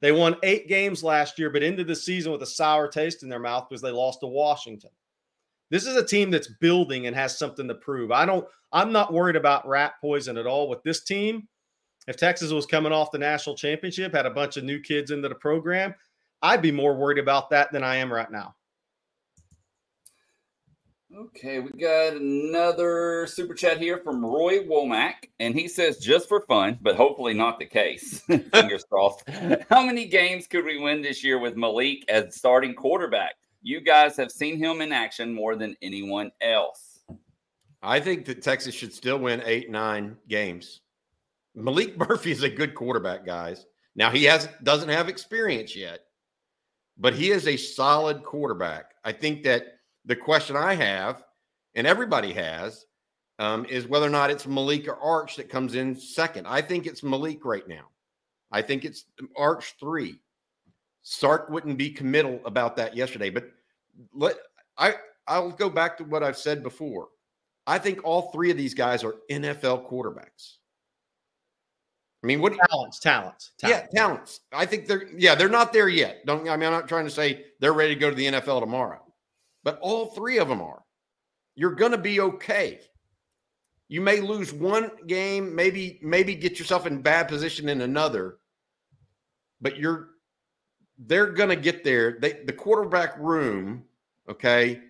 They 0.00 0.12
won 0.12 0.36
eight 0.42 0.66
games 0.66 1.04
last 1.04 1.38
year, 1.38 1.50
but 1.50 1.62
ended 1.62 1.86
the 1.86 1.94
season 1.94 2.32
with 2.32 2.42
a 2.42 2.46
sour 2.46 2.88
taste 2.88 3.22
in 3.22 3.28
their 3.28 3.38
mouth 3.38 3.68
because 3.68 3.82
they 3.82 3.90
lost 3.90 4.20
to 4.20 4.26
Washington. 4.26 4.90
This 5.70 5.86
is 5.86 5.96
a 5.96 6.04
team 6.04 6.30
that's 6.30 6.48
building 6.60 7.06
and 7.06 7.14
has 7.14 7.38
something 7.38 7.68
to 7.68 7.74
prove. 7.74 8.12
I 8.12 8.26
don't, 8.26 8.46
I'm 8.72 8.92
not 8.92 9.12
worried 9.12 9.36
about 9.36 9.68
rat 9.68 9.92
poison 10.00 10.38
at 10.38 10.46
all 10.46 10.68
with 10.68 10.82
this 10.82 11.04
team. 11.04 11.48
If 12.06 12.16
Texas 12.16 12.50
was 12.50 12.66
coming 12.66 12.92
off 12.92 13.12
the 13.12 13.18
national 13.18 13.56
championship, 13.56 14.14
had 14.14 14.26
a 14.26 14.30
bunch 14.30 14.56
of 14.56 14.64
new 14.64 14.80
kids 14.80 15.10
into 15.10 15.28
the 15.28 15.34
program, 15.34 15.94
I'd 16.42 16.62
be 16.62 16.72
more 16.72 16.96
worried 16.96 17.18
about 17.18 17.50
that 17.50 17.72
than 17.72 17.82
I 17.82 17.96
am 17.96 18.12
right 18.12 18.30
now. 18.30 18.54
Okay, 21.16 21.60
we 21.60 21.70
got 21.70 22.14
another 22.14 23.28
super 23.28 23.54
chat 23.54 23.78
here 23.78 23.98
from 23.98 24.24
Roy 24.24 24.64
Womack, 24.64 25.28
and 25.38 25.54
he 25.54 25.68
says, 25.68 25.98
just 25.98 26.28
for 26.28 26.40
fun, 26.40 26.76
but 26.82 26.96
hopefully 26.96 27.34
not 27.34 27.60
the 27.60 27.66
case. 27.66 28.20
Fingers 28.26 28.84
crossed. 28.90 29.22
How 29.70 29.86
many 29.86 30.06
games 30.06 30.48
could 30.48 30.64
we 30.64 30.80
win 30.80 31.02
this 31.02 31.22
year 31.22 31.38
with 31.38 31.54
Maalik 31.54 32.00
as 32.08 32.34
starting 32.34 32.74
quarterback? 32.74 33.36
You 33.62 33.80
guys 33.80 34.16
have 34.16 34.32
seen 34.32 34.58
him 34.58 34.80
in 34.80 34.90
action 34.90 35.32
more 35.32 35.54
than 35.54 35.76
anyone 35.82 36.32
else. 36.40 37.04
I 37.80 38.00
think 38.00 38.24
that 38.24 38.42
Texas 38.42 38.74
should 38.74 38.92
still 38.92 39.18
win 39.18 39.40
eight, 39.46 39.70
nine 39.70 40.16
games. 40.26 40.80
Maalik 41.56 41.96
Murphy 42.08 42.32
is 42.32 42.42
a 42.42 42.48
good 42.50 42.74
quarterback, 42.74 43.24
guys. 43.24 43.66
Now 43.94 44.10
he 44.10 44.24
has 44.24 44.48
doesn't 44.64 44.88
have 44.88 45.08
experience 45.08 45.76
yet, 45.76 46.00
but 46.98 47.14
he 47.14 47.30
is 47.30 47.46
a 47.46 47.56
solid 47.56 48.24
quarterback. 48.24 48.94
I 49.04 49.12
think 49.12 49.44
that 49.44 49.73
the 50.04 50.16
question 50.16 50.56
I 50.56 50.74
have, 50.74 51.24
and 51.74 51.86
everybody 51.86 52.32
has, 52.32 52.86
um, 53.38 53.64
is 53.66 53.86
whether 53.86 54.06
or 54.06 54.10
not 54.10 54.30
it's 54.30 54.46
Maalik 54.46 54.86
or 54.86 54.98
Arch 54.98 55.36
that 55.36 55.48
comes 55.48 55.74
in 55.74 55.96
second. 55.96 56.46
I 56.46 56.62
think 56.62 56.86
it's 56.86 57.00
Maalik 57.00 57.40
right 57.44 57.66
now. 57.66 57.88
I 58.52 58.62
think 58.62 58.84
it's 58.84 59.06
Arch 59.36 59.74
three. 59.80 60.20
Sark 61.02 61.50
wouldn't 61.50 61.76
be 61.76 61.90
committal 61.90 62.40
about 62.44 62.76
that 62.76 62.96
yesterday, 62.96 63.30
but 63.30 63.50
let 64.14 64.36
I 64.78 64.94
I'll 65.26 65.50
go 65.50 65.68
back 65.68 65.96
to 65.98 66.04
what 66.04 66.22
I've 66.22 66.38
said 66.38 66.62
before. 66.62 67.08
I 67.66 67.78
think 67.78 68.04
all 68.04 68.30
three 68.30 68.50
of 68.50 68.56
these 68.56 68.74
guys 68.74 69.02
are 69.04 69.16
NFL 69.30 69.90
quarterbacks. 69.90 70.56
I 72.22 72.26
mean, 72.26 72.40
what 72.40 72.54
talents, 72.70 72.98
talents, 73.00 73.52
talents. 73.58 73.88
Yeah, 73.92 74.00
talents. 74.00 74.40
I 74.52 74.64
think 74.64 74.86
they're 74.86 75.08
yeah, 75.14 75.34
they're 75.34 75.48
not 75.48 75.72
there 75.72 75.88
yet. 75.88 76.24
Don't 76.24 76.48
I 76.48 76.56
mean 76.56 76.66
I'm 76.66 76.72
not 76.72 76.88
trying 76.88 77.04
to 77.04 77.10
say 77.10 77.46
they're 77.60 77.74
ready 77.74 77.94
to 77.94 78.00
go 78.00 78.08
to 78.08 78.16
the 78.16 78.26
NFL 78.26 78.60
tomorrow. 78.60 79.03
But 79.64 79.78
all 79.80 80.06
three 80.06 80.38
of 80.38 80.48
them 80.48 80.62
are. 80.62 80.84
You're 81.56 81.74
going 81.74 81.92
to 81.92 81.98
be 81.98 82.20
okay. 82.20 82.80
You 83.88 84.00
may 84.00 84.20
lose 84.20 84.52
one 84.52 84.90
game, 85.06 85.54
maybe 85.54 85.98
maybe 86.02 86.34
get 86.34 86.58
yourself 86.58 86.86
in 86.86 87.02
bad 87.02 87.28
position 87.28 87.68
in 87.68 87.80
another. 87.80 88.38
But 89.60 89.78
you're 89.78 90.10
they're 90.98 91.32
going 91.32 91.48
to 91.48 91.56
get 91.56 91.84
there. 91.84 92.18
They, 92.20 92.44
the 92.44 92.52
quarterback 92.52 93.18
room, 93.18 93.84
okay, 94.28 94.80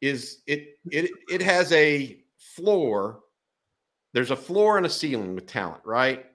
is 0.00 0.42
it 0.46 0.78
it 0.90 1.10
it 1.28 1.42
has 1.42 1.72
a 1.72 2.22
floor. 2.38 3.20
There's 4.12 4.30
a 4.30 4.36
floor 4.36 4.76
and 4.76 4.86
a 4.86 4.90
ceiling 4.90 5.34
with 5.34 5.46
talent, 5.46 5.82
right? 5.84 6.26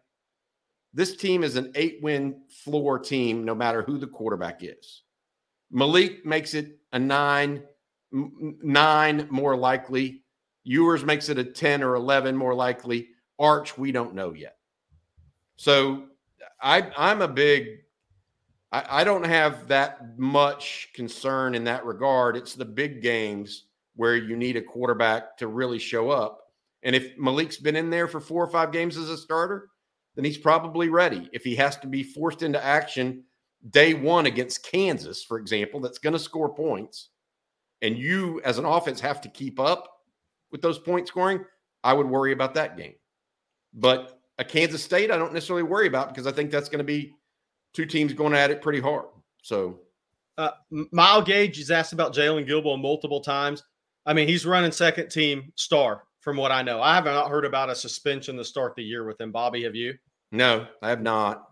This 0.93 1.17
team 1.17 1.43
is 1.43 1.57
an 1.57 1.73
eight 1.75 1.99
win 2.01 2.41
floor 2.63 2.97
team, 2.97 3.43
no 3.43 3.53
matter 3.53 3.81
who 3.81 3.97
the 3.97 4.07
quarterback 4.07 4.59
is. 4.63 5.03
Maalik 5.73 6.23
makes 6.23 6.53
it 6.53 6.79
a 6.93 6.99
nine, 6.99 7.63
nine 8.63 9.27
more 9.29 9.55
likely. 9.55 10.23
Ewers 10.63 11.03
makes 11.03 11.29
it 11.29 11.37
a 11.37 11.43
10 11.43 11.83
or 11.83 11.95
11 11.95 12.35
more 12.35 12.55
likely. 12.55 13.09
Arch, 13.37 13.77
we 13.77 13.91
don't 13.91 14.15
know 14.15 14.33
yet. 14.33 14.57
So 15.57 16.05
I, 16.61 16.91
I'm 16.97 17.21
a 17.21 17.27
big, 17.27 17.67
I, 18.71 19.01
I 19.01 19.03
don't 19.03 19.25
have 19.25 19.67
that 19.67 20.17
much 20.17 20.89
concern 20.93 21.55
in 21.55 21.63
that 21.65 21.85
regard. 21.85 22.35
It's 22.35 22.55
the 22.55 22.65
big 22.65 23.01
games 23.01 23.65
where 23.95 24.15
you 24.15 24.35
need 24.35 24.57
a 24.57 24.61
quarterback 24.61 25.37
to 25.37 25.47
really 25.47 25.79
show 25.79 26.09
up. 26.09 26.41
And 26.83 26.95
if 26.95 27.17
Maalik's 27.17 27.57
been 27.57 27.75
in 27.75 27.89
there 27.89 28.07
for 28.07 28.19
four 28.19 28.43
or 28.43 28.49
five 28.49 28.71
games 28.71 28.97
as 28.97 29.09
a 29.09 29.17
starter, 29.17 29.69
then 30.15 30.25
he's 30.25 30.37
probably 30.37 30.89
ready. 30.89 31.29
If 31.33 31.43
he 31.43 31.55
has 31.55 31.77
to 31.77 31.87
be 31.87 32.03
forced 32.03 32.43
into 32.43 32.63
action 32.63 33.23
day 33.69 33.93
one 33.93 34.25
against 34.25 34.63
Kansas, 34.63 35.23
for 35.23 35.37
example, 35.37 35.79
that's 35.79 35.97
going 35.97 36.13
to 36.13 36.19
score 36.19 36.53
points, 36.53 37.09
and 37.85 37.97
you 37.97 38.41
as 38.43 38.57
an 38.57 38.65
offense 38.65 38.99
have 38.99 39.21
to 39.21 39.29
keep 39.29 39.59
up 39.59 39.87
with 40.51 40.61
those 40.61 40.79
point 40.79 41.07
scoring, 41.07 41.45
I 41.83 41.93
would 41.93 42.07
worry 42.07 42.31
about 42.31 42.55
that 42.55 42.77
game. 42.77 42.95
But 43.73 44.19
a 44.39 44.43
Kansas 44.43 44.83
State, 44.83 45.11
I 45.11 45.17
don't 45.17 45.33
necessarily 45.33 45.63
worry 45.63 45.87
about 45.87 46.09
because 46.09 46.25
I 46.25 46.31
think 46.31 46.49
that's 46.49 46.67
going 46.67 46.79
to 46.79 46.83
be 46.83 47.13
two 47.73 47.85
teams 47.85 48.11
going 48.13 48.33
at 48.33 48.49
it 48.49 48.61
pretty 48.61 48.79
hard. 48.79 49.05
So, 49.43 49.81
uh, 50.37 50.51
Mile 50.69 51.21
Gage 51.21 51.59
is 51.59 51.71
asked 51.71 51.93
about 51.93 52.13
Jalen 52.13 52.47
Guilbeau 52.47 52.81
multiple 52.81 53.21
times. 53.21 53.63
I 54.05 54.13
mean, 54.13 54.27
he's 54.27 54.45
running 54.45 54.71
second 54.71 55.09
team 55.09 55.51
star 55.55 56.03
from 56.21 56.37
what 56.37 56.51
I 56.51 56.63
know. 56.63 56.81
I 56.81 56.95
have 56.95 57.05
not 57.05 57.29
heard 57.29 57.45
about 57.45 57.69
a 57.69 57.75
suspension 57.75 58.35
to 58.37 58.43
start 58.43 58.75
the 58.75 58.83
year 58.83 59.05
with 59.05 59.21
him. 59.21 59.31
Bobby, 59.31 59.63
have 59.63 59.75
you? 59.75 59.93
No, 60.31 60.65
I 60.81 60.89
have 60.89 61.01
not. 61.01 61.49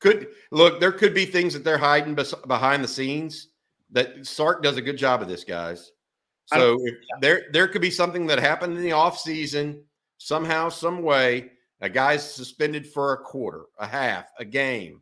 Could 0.00 0.28
look, 0.50 0.80
there 0.80 0.92
could 0.92 1.14
be 1.14 1.24
things 1.24 1.54
that 1.54 1.64
they're 1.64 1.78
hiding 1.78 2.14
bes- 2.14 2.34
behind 2.46 2.82
the 2.82 2.88
scenes 2.88 3.48
that 3.90 4.26
Sark 4.26 4.62
does 4.62 4.76
a 4.76 4.82
good 4.82 4.96
job 4.96 5.22
of 5.22 5.28
this, 5.28 5.44
guys. 5.44 5.92
So 6.46 6.76
if 6.82 6.94
there 7.20 7.46
there 7.52 7.68
could 7.68 7.80
be 7.80 7.90
something 7.90 8.26
that 8.26 8.38
happened 8.38 8.76
in 8.76 8.82
the 8.82 8.90
offseason, 8.90 9.80
somehow, 10.18 10.68
some 10.68 11.02
way, 11.02 11.52
a 11.80 11.88
guy's 11.88 12.28
suspended 12.28 12.86
for 12.86 13.12
a 13.12 13.16
quarter, 13.16 13.64
a 13.78 13.86
half, 13.86 14.26
a 14.38 14.44
game. 14.44 15.00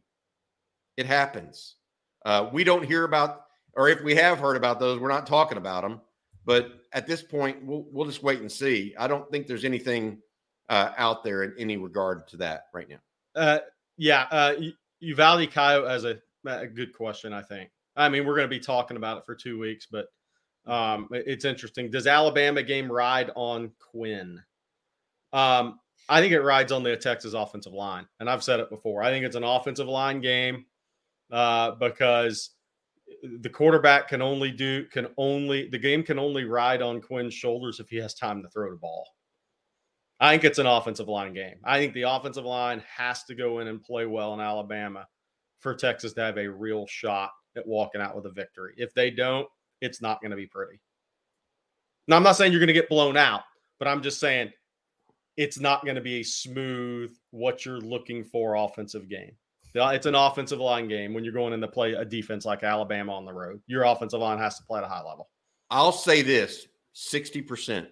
It 0.97 1.07
happens. 1.07 1.77
Uh, 2.25 2.49
we 2.53 2.65
don't 2.65 2.85
hear 2.85 3.05
about, 3.05 3.47
or 3.75 3.89
if 3.89 4.03
we 4.03 4.15
have 4.15 4.39
heard 4.39 4.57
about 4.57 4.79
those, 4.79 5.01
we're 5.01 5.09
not 5.09 5.27
talking 5.27 5.59
about 5.59 5.83
them. 5.83 6.01
But 6.45 6.73
at 6.93 7.07
this 7.07 7.23
point, 7.23 7.65
we'll 7.65 7.87
we'll 7.91 8.07
just 8.07 8.23
wait 8.23 8.41
and 8.41 8.51
see. 8.51 8.95
I 8.99 9.07
don't 9.07 9.31
think 9.31 9.47
there's 9.47 9.65
anything 9.65 10.19
uh, 10.69 10.91
out 10.97 11.25
there 11.25 11.45
in 11.45 11.55
any 11.59 11.77
regard 11.77 12.29
to 12.29 12.37
that 12.39 12.67
right 12.73 12.89
now. 12.89 13.01
Uh, 13.35 13.59
yeah, 13.97 14.27
uh, 14.31 14.55
Uvalde 15.01 15.51
Coyote 15.51 15.89
has 15.89 16.05
a, 16.05 16.19
a 16.47 16.67
good 16.67 16.93
question. 16.93 17.33
I 17.33 17.43
think. 17.43 17.71
I 17.97 18.09
mean, 18.09 18.27
we're 18.27 18.37
going 18.37 18.49
to 18.49 18.57
be 18.57 18.61
talking 18.61 18.97
about 18.97 19.19
it 19.19 19.27
for 19.27 19.35
two 19.35 19.59
weeks, 19.59 19.87
but 19.91 20.07
um, 20.67 21.09
it's 21.11 21.45
interesting. 21.45 21.91
Does 21.91 22.07
Alabama 22.07 22.63
game 22.63 22.91
ride 22.91 23.31
on 23.35 23.73
Quinn? 23.79 24.41
Um, 25.33 25.81
I 26.09 26.21
think 26.21 26.33
it 26.33 26.41
rides 26.41 26.73
on 26.73 26.83
the 26.83 26.97
Texas 26.97 27.35
offensive 27.35 27.73
line, 27.73 28.07
and 28.21 28.29
I've 28.29 28.43
said 28.43 28.61
it 28.61 28.71
before. 28.71 29.03
I 29.03 29.11
think 29.11 29.25
it's 29.25 29.37
an 29.37 29.45
offensive 29.45 29.89
line 29.89 30.21
game 30.21 30.67
uh, 31.31 31.73
because 31.73 32.51
the 33.41 33.49
quarterback 33.49 34.09
can 34.09 34.23
only 34.23 34.51
do 34.51 34.85
can 34.87 35.07
only 35.17 35.69
the 35.69 35.79
game 35.79 36.03
can 36.03 36.19
only 36.19 36.45
ride 36.45 36.83
on 36.83 37.01
Quinn's 37.01 37.35
shoulders 37.35 37.79
if 37.79 37.89
he 37.89 37.97
has 37.97 38.15
time 38.15 38.43
to 38.43 38.49
throw 38.49 38.71
the 38.71 38.77
ball. 38.77 39.09
I 40.21 40.31
think 40.31 40.45
it's 40.45 40.59
an 40.59 40.67
offensive 40.67 41.09
line 41.09 41.35
game. 41.35 41.57
I 41.65 41.79
think 41.79 41.95
the 41.95 42.03
offensive 42.03 42.45
line 42.45 42.83
has 42.97 43.25
to 43.25 43.35
go 43.35 43.59
in 43.59 43.69
and 43.69 43.83
play 43.83 44.07
well 44.07 44.35
in 44.35 44.41
Alabama 44.41 45.07
for 45.59 45.75
Texas 45.75 46.13
to 46.15 46.21
have 46.21 46.39
a 46.39 46.49
real 46.49 46.87
shot 46.87 47.31
at 47.57 47.67
walking 47.67 48.01
out 48.01 48.17
with 48.17 48.27
a 48.27 48.31
victory. 48.31 48.75
If 48.77 48.95
they 48.95 49.11
don't, 49.11 49.49
it's 49.81 50.01
not 50.01 50.21
going 50.21 50.31
to 50.31 50.37
be 50.37 50.47
pretty. 50.47 50.81
Now, 52.09 52.17
I'm 52.17 52.23
not 52.23 52.37
saying 52.37 52.53
you're 52.53 52.61
going 52.61 52.67
to 52.69 52.73
get 52.73 52.89
blown 52.89 53.17
out, 53.17 53.43
but 53.79 53.89
I'm 53.89 54.03
just 54.03 54.21
saying 54.21 54.53
it's 55.37 55.59
not 55.59 55.85
going 55.85 55.95
to 55.95 56.01
be 56.01 56.21
a 56.21 56.23
smooth, 56.23 57.17
what 57.31 57.65
you're 57.65 57.81
looking 57.81 58.25
for 58.25 58.55
offensive 58.57 59.09
game. 59.09 59.33
It's 59.75 60.07
an 60.07 60.15
offensive 60.15 60.59
line 60.61 60.87
game 60.87 61.15
when 61.15 61.25
you're 61.25 61.33
going 61.33 61.55
in 61.55 61.61
to 61.63 61.69
play 61.69 61.95
a 61.95 62.05
defense 62.05 62.45
like 62.45 62.63
Alabama 62.63 63.15
on 63.15 63.25
the 63.25 63.33
road. 63.33 63.61
Your 63.67 63.85
offensive 63.85 64.21
line 64.21 64.39
has 64.39 64.59
to 64.59 64.65
play 64.65 64.79
at 64.79 64.85
a 64.85 64.89
high 64.89 65.03
level. 65.03 65.31
I'll 65.71 65.93
say 65.93 66.21
this 66.21 66.67
60%. 66.95 67.87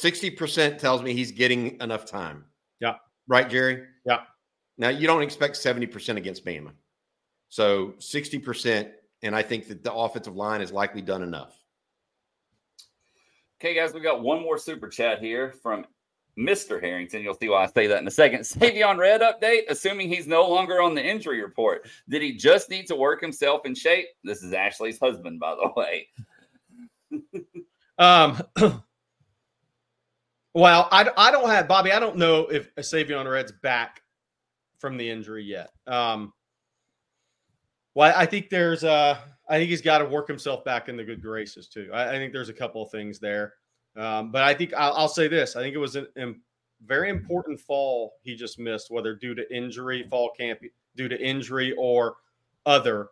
60% 0.00 0.78
tells 0.78 1.02
me 1.02 1.14
he's 1.14 1.32
getting 1.32 1.80
enough 1.80 2.04
time. 2.04 2.44
Yeah. 2.80 2.94
Right, 3.26 3.50
Jerry? 3.50 3.86
Yeah. 4.04 4.20
Now, 4.78 4.90
you 4.90 5.08
don't 5.08 5.22
expect 5.22 5.56
70% 5.56 6.16
against 6.16 6.44
Bama. 6.44 6.70
So 7.48 7.94
60%. 7.98 8.90
And 9.22 9.34
I 9.34 9.42
think 9.42 9.68
that 9.68 9.82
the 9.82 9.92
offensive 9.92 10.36
line 10.36 10.60
has 10.60 10.72
likely 10.72 11.02
done 11.02 11.22
enough. 11.22 11.56
Okay, 13.60 13.74
guys, 13.74 13.94
we 13.94 14.00
got 14.00 14.22
one 14.22 14.42
more 14.42 14.58
super 14.58 14.88
chat 14.88 15.18
here 15.18 15.54
from 15.62 15.86
Mr. 16.38 16.80
Harrington. 16.80 17.22
You'll 17.22 17.34
see 17.34 17.48
why 17.48 17.64
I 17.64 17.66
say 17.66 17.86
that 17.86 18.00
in 18.00 18.06
a 18.06 18.10
second. 18.10 18.40
Savion 18.42 18.98
Red 18.98 19.22
update, 19.22 19.62
assuming 19.68 20.08
he's 20.08 20.26
no 20.26 20.46
longer 20.48 20.82
on 20.82 20.94
the 20.94 21.04
injury 21.04 21.42
report. 21.42 21.88
Did 22.08 22.22
he 22.22 22.36
just 22.36 22.68
need 22.68 22.86
to 22.88 22.96
work 22.96 23.20
himself 23.20 23.62
in 23.64 23.74
shape? 23.74 24.06
This 24.22 24.42
is 24.42 24.52
Ashley's 24.52 24.98
husband, 24.98 25.40
by 25.40 25.54
the 25.54 25.72
way. 25.74 26.08
um, 27.98 28.42
well, 30.54 30.88
I, 30.92 31.08
I 31.16 31.30
don't 31.30 31.48
have, 31.48 31.66
Bobby, 31.66 31.92
I 31.92 31.98
don't 31.98 32.16
know 32.16 32.46
if 32.48 32.74
Savion 32.76 33.30
Red's 33.30 33.52
back 33.52 34.02
from 34.78 34.98
the 34.98 35.08
injury 35.08 35.44
yet. 35.44 35.70
Um, 35.86 36.34
well, 37.96 38.12
I 38.14 38.26
think 38.26 38.50
there's, 38.50 38.84
uh, 38.84 39.16
I 39.48 39.56
think 39.56 39.70
he's 39.70 39.80
got 39.80 39.98
to 39.98 40.04
work 40.04 40.28
himself 40.28 40.62
back 40.66 40.90
in 40.90 40.98
the 40.98 41.02
good 41.02 41.22
graces 41.22 41.66
too. 41.66 41.88
I, 41.94 42.10
I 42.10 42.12
think 42.18 42.30
there's 42.30 42.50
a 42.50 42.52
couple 42.52 42.82
of 42.82 42.90
things 42.90 43.18
there. 43.18 43.54
Um, 43.96 44.30
but 44.30 44.42
I 44.42 44.52
think 44.52 44.74
I'll, 44.74 44.92
I'll, 44.92 45.08
say 45.08 45.28
this: 45.28 45.56
I 45.56 45.62
think 45.62 45.74
it 45.74 45.78
was 45.78 45.96
a, 45.96 46.06
very 46.84 47.08
important 47.08 47.58
fall 47.58 48.16
he 48.20 48.36
just 48.36 48.58
missed, 48.58 48.90
whether 48.90 49.14
due 49.14 49.34
to 49.34 49.56
injury, 49.56 50.06
fall 50.10 50.30
camp 50.38 50.60
due 50.94 51.08
to 51.08 51.18
injury 51.18 51.74
or 51.78 52.16
other, 52.66 53.08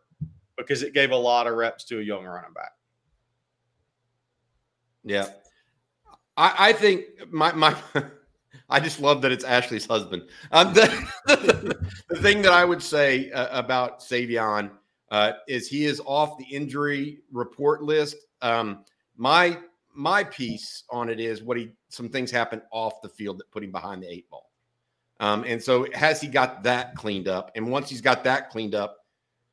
because 0.58 0.82
it 0.82 0.92
gave 0.92 1.12
a 1.12 1.16
lot 1.16 1.46
of 1.46 1.54
reps 1.54 1.84
to 1.84 2.00
a 2.00 2.02
young 2.02 2.26
running 2.26 2.52
back. 2.52 2.72
Yeah, 5.02 5.28
I, 6.36 6.54
I 6.58 6.72
think 6.74 7.06
my 7.32 7.52
my. 7.52 7.74
I 8.70 8.80
just 8.80 9.00
love 9.00 9.22
that 9.22 9.32
it's 9.32 9.44
Ashley's 9.44 9.86
husband. 9.86 10.22
Um, 10.52 10.72
the, 10.74 11.76
the, 12.08 12.20
thing 12.20 12.42
that 12.42 12.52
I 12.52 12.64
would 12.64 12.82
say 12.82 13.30
uh, 13.30 13.58
about 13.58 14.00
Savion 14.00 14.70
uh, 15.10 15.32
is 15.46 15.68
he 15.68 15.84
is 15.84 16.00
off 16.06 16.38
the 16.38 16.44
injury 16.44 17.20
report 17.30 17.82
list. 17.82 18.16
Um, 18.42 18.84
my 19.16 19.58
my 19.94 20.24
piece 20.24 20.84
on 20.90 21.08
it 21.08 21.20
is 21.20 21.42
what 21.42 21.56
he 21.56 21.70
some 21.88 22.08
things 22.08 22.30
happened 22.30 22.62
off 22.72 23.00
the 23.02 23.08
field 23.08 23.38
that 23.38 23.50
put 23.50 23.62
him 23.62 23.70
behind 23.70 24.02
the 24.02 24.12
eight 24.12 24.28
ball. 24.30 24.50
Um, 25.20 25.44
and 25.46 25.62
so 25.62 25.86
has 25.94 26.20
he 26.20 26.26
got 26.26 26.62
that 26.64 26.96
cleaned 26.96 27.28
up? 27.28 27.52
And 27.54 27.70
once 27.70 27.88
he's 27.88 28.00
got 28.00 28.24
that 28.24 28.50
cleaned 28.50 28.74
up, 28.74 28.96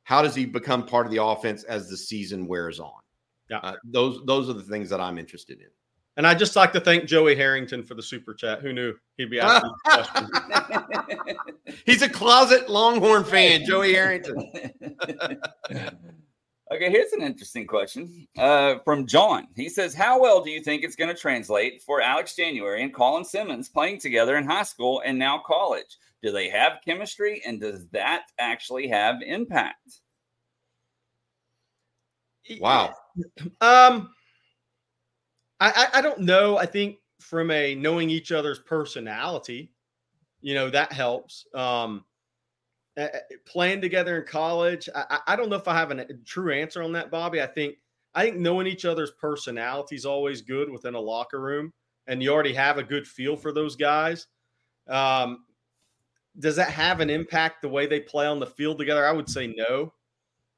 how 0.02 0.20
does 0.20 0.34
he 0.34 0.44
become 0.44 0.84
part 0.84 1.06
of 1.06 1.12
the 1.12 1.22
offense 1.22 1.62
as 1.64 1.88
the 1.88 1.96
season 1.96 2.46
wears 2.46 2.80
on? 2.80 3.00
Yeah, 3.48 3.58
uh, 3.58 3.76
those 3.84 4.24
those 4.24 4.48
are 4.48 4.54
the 4.54 4.62
things 4.62 4.88
that 4.90 5.00
I'm 5.00 5.18
interested 5.18 5.60
in. 5.60 5.68
And 6.16 6.26
I'd 6.26 6.38
just 6.38 6.56
like 6.56 6.72
to 6.72 6.80
thank 6.80 7.06
Joey 7.06 7.34
Harrington 7.34 7.82
for 7.82 7.94
the 7.94 8.02
super 8.02 8.34
chat. 8.34 8.60
Who 8.60 8.72
knew 8.72 8.94
he'd 9.16 9.30
be 9.30 9.40
asking 9.40 9.72
questions? 9.84 10.30
He's 11.86 12.02
a 12.02 12.08
closet 12.08 12.68
Longhorn 12.68 13.24
fan, 13.24 13.64
Joey 13.66 13.94
Harrington. 13.94 14.50
Okay, 16.72 16.90
here's 16.90 17.12
an 17.12 17.20
interesting 17.20 17.66
question 17.66 18.26
uh, 18.38 18.76
from 18.82 19.06
John. 19.06 19.46
He 19.54 19.68
says, 19.68 19.94
How 19.94 20.18
well 20.18 20.42
do 20.42 20.50
you 20.50 20.62
think 20.62 20.82
it's 20.82 20.96
going 20.96 21.14
to 21.14 21.20
translate 21.20 21.82
for 21.82 22.00
Alex 22.00 22.34
January 22.34 22.82
and 22.82 22.94
Colin 22.94 23.26
Simmons 23.26 23.68
playing 23.68 24.00
together 24.00 24.38
in 24.38 24.46
high 24.46 24.62
school 24.62 25.02
and 25.04 25.18
now 25.18 25.42
college? 25.44 25.98
Do 26.22 26.32
they 26.32 26.48
have 26.48 26.80
chemistry 26.82 27.42
and 27.46 27.60
does 27.60 27.88
that 27.88 28.22
actually 28.38 28.88
have 28.88 29.16
impact? 29.20 30.00
Wow. 32.58 32.94
Um, 33.60 34.08
I, 35.70 35.98
I 35.98 36.00
don't 36.00 36.20
know. 36.20 36.58
I 36.58 36.66
think 36.66 36.96
from 37.20 37.50
a 37.50 37.74
knowing 37.74 38.10
each 38.10 38.32
other's 38.32 38.58
personality, 38.58 39.72
you 40.40 40.54
know, 40.54 40.70
that 40.70 40.92
helps. 40.92 41.46
Um, 41.54 42.04
playing 43.46 43.80
together 43.80 44.18
in 44.20 44.26
college, 44.26 44.88
I, 44.94 45.20
I 45.28 45.36
don't 45.36 45.48
know 45.48 45.56
if 45.56 45.68
I 45.68 45.74
have 45.74 45.90
a 45.90 46.06
true 46.26 46.52
answer 46.52 46.82
on 46.82 46.92
that, 46.92 47.10
Bobby. 47.10 47.40
I 47.40 47.46
think 47.46 47.76
I 48.14 48.24
think 48.24 48.36
knowing 48.36 48.66
each 48.66 48.84
other's 48.84 49.12
personality 49.12 49.96
is 49.96 50.04
always 50.04 50.42
good 50.42 50.70
within 50.70 50.94
a 50.94 51.00
locker 51.00 51.40
room, 51.40 51.72
and 52.06 52.22
you 52.22 52.30
already 52.30 52.52
have 52.52 52.76
a 52.78 52.82
good 52.82 53.06
feel 53.06 53.36
for 53.36 53.52
those 53.52 53.76
guys. 53.76 54.26
Um, 54.88 55.44
does 56.38 56.56
that 56.56 56.70
have 56.70 57.00
an 57.00 57.08
impact 57.08 57.62
the 57.62 57.68
way 57.68 57.86
they 57.86 58.00
play 58.00 58.26
on 58.26 58.40
the 58.40 58.46
field 58.46 58.78
together? 58.78 59.06
I 59.06 59.12
would 59.12 59.28
say 59.28 59.46
no. 59.46 59.92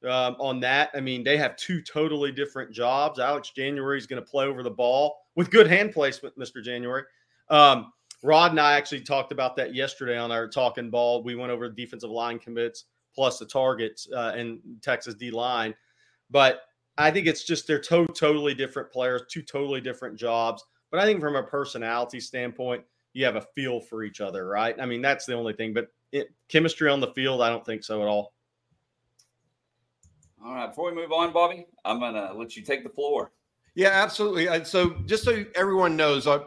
Um, 0.05 0.37
on 0.39 0.61
that, 0.61 0.91
I 0.95 1.01
mean, 1.01 1.25
they 1.25 1.37
have 1.37 1.57
two 1.57 1.81
totally 1.83 2.33
different 2.33 2.73
jobs. 2.73 3.19
Alex 3.19 3.51
January 3.51 3.99
is 3.99 4.07
going 4.07 4.23
to 4.23 4.29
play 4.29 4.47
over 4.47 4.63
the 4.63 4.71
ball 4.71 5.17
with 5.35 5.51
good 5.51 5.67
hand 5.67 5.93
placement, 5.93 6.39
Mr. 6.39 6.63
January. 6.63 7.05
Um, 7.49 7.93
Rod 8.23 8.53
and 8.53 8.61
I 8.61 8.73
actually 8.75 9.03
talked 9.03 9.33
about 9.33 9.57
that 9.57 9.75
yesterday 9.75 10.17
on 10.17 10.33
our 10.33 10.49
talking 10.49 10.91
ball. 10.91 11.23
We 11.23 11.35
went 11.35 11.53
over 11.53 11.69
defensive 11.69 12.11
line 12.11 12.39
commits 12.39 12.85
plus 13.15 13.39
the 13.39 13.47
targets 13.47 14.09
uh, 14.15 14.33
and 14.35 14.61
Texas 14.83 15.15
D 15.15 15.31
line, 15.31 15.75
but 16.31 16.63
I 16.99 17.11
think 17.11 17.27
it's 17.27 17.45
just 17.45 17.67
they're 17.67 17.81
to- 17.81 18.07
totally 18.17 18.55
different 18.55 18.91
players, 18.91 19.23
two 19.29 19.43
totally 19.43 19.81
different 19.81 20.17
jobs. 20.17 20.65
But 20.91 21.01
I 21.01 21.05
think 21.05 21.21
from 21.21 21.37
a 21.37 21.43
personality 21.43 22.21
standpoint, 22.21 22.85
you 23.15 23.25
have 23.25 23.37
a 23.37 23.47
feel 23.55 23.81
for 23.81 24.05
each 24.05 24.21
other, 24.21 24.47
right? 24.47 24.77
I 24.81 24.87
mean, 24.87 25.03
that's 25.03 25.27
the 25.27 25.35
only 25.35 25.53
thing. 25.53 25.73
But 25.73 25.89
it, 26.13 26.29
chemistry 26.49 26.91
on 26.91 27.01
the 27.01 27.13
field, 27.13 27.43
I 27.43 27.49
don't 27.49 27.65
think 27.65 27.85
so 27.85 28.03
at 28.03 28.09
all. 28.09 28.34
All 30.45 30.55
right. 30.55 30.69
Before 30.69 30.91
we 30.91 30.95
move 30.95 31.11
on, 31.11 31.33
Bobby, 31.33 31.67
I'm 31.87 31.99
gonna 31.99 32.33
let 32.35 32.55
you 32.55 32.63
take 32.63 32.85
the 32.85 32.91
floor. 32.91 33.33
Yeah, 33.75 33.89
absolutely. 33.89 34.65
So 34.65 34.91
just 35.07 35.25
so 35.25 35.45
everyone 35.55 35.97
knows, 35.97 36.27
uh, 36.27 36.45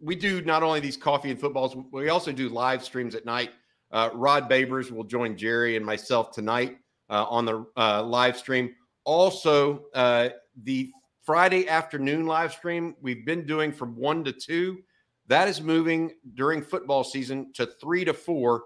we 0.00 0.14
do 0.14 0.42
not 0.42 0.62
only 0.62 0.80
these 0.80 0.98
coffee 0.98 1.30
and 1.30 1.40
footballs, 1.40 1.74
we 1.90 2.10
also 2.10 2.30
do 2.30 2.50
live 2.50 2.84
streams 2.84 3.14
at 3.14 3.24
night. 3.24 3.50
Uh, 3.90 4.10
Rod 4.12 4.50
Babers 4.50 4.90
will 4.90 5.02
join 5.02 5.36
Jerry 5.36 5.76
and 5.76 5.84
myself 5.84 6.30
tonight 6.30 6.76
uh, 7.08 7.24
on 7.24 7.46
the 7.46 7.66
uh, 7.76 8.02
live 8.02 8.36
stream. 8.36 8.74
Also, 9.04 9.86
uh, 9.94 10.28
the 10.64 10.92
Friday 11.24 11.66
afternoon 11.68 12.26
live 12.26 12.52
stream 12.52 12.94
we've 13.00 13.24
been 13.24 13.46
doing 13.46 13.72
from 13.72 13.96
one 13.96 14.22
to 14.24 14.32
two. 14.32 14.78
That 15.26 15.48
is 15.48 15.62
moving 15.62 16.12
during 16.34 16.62
football 16.62 17.02
season 17.02 17.52
to 17.54 17.66
three 17.80 18.04
to 18.04 18.12
four, 18.12 18.64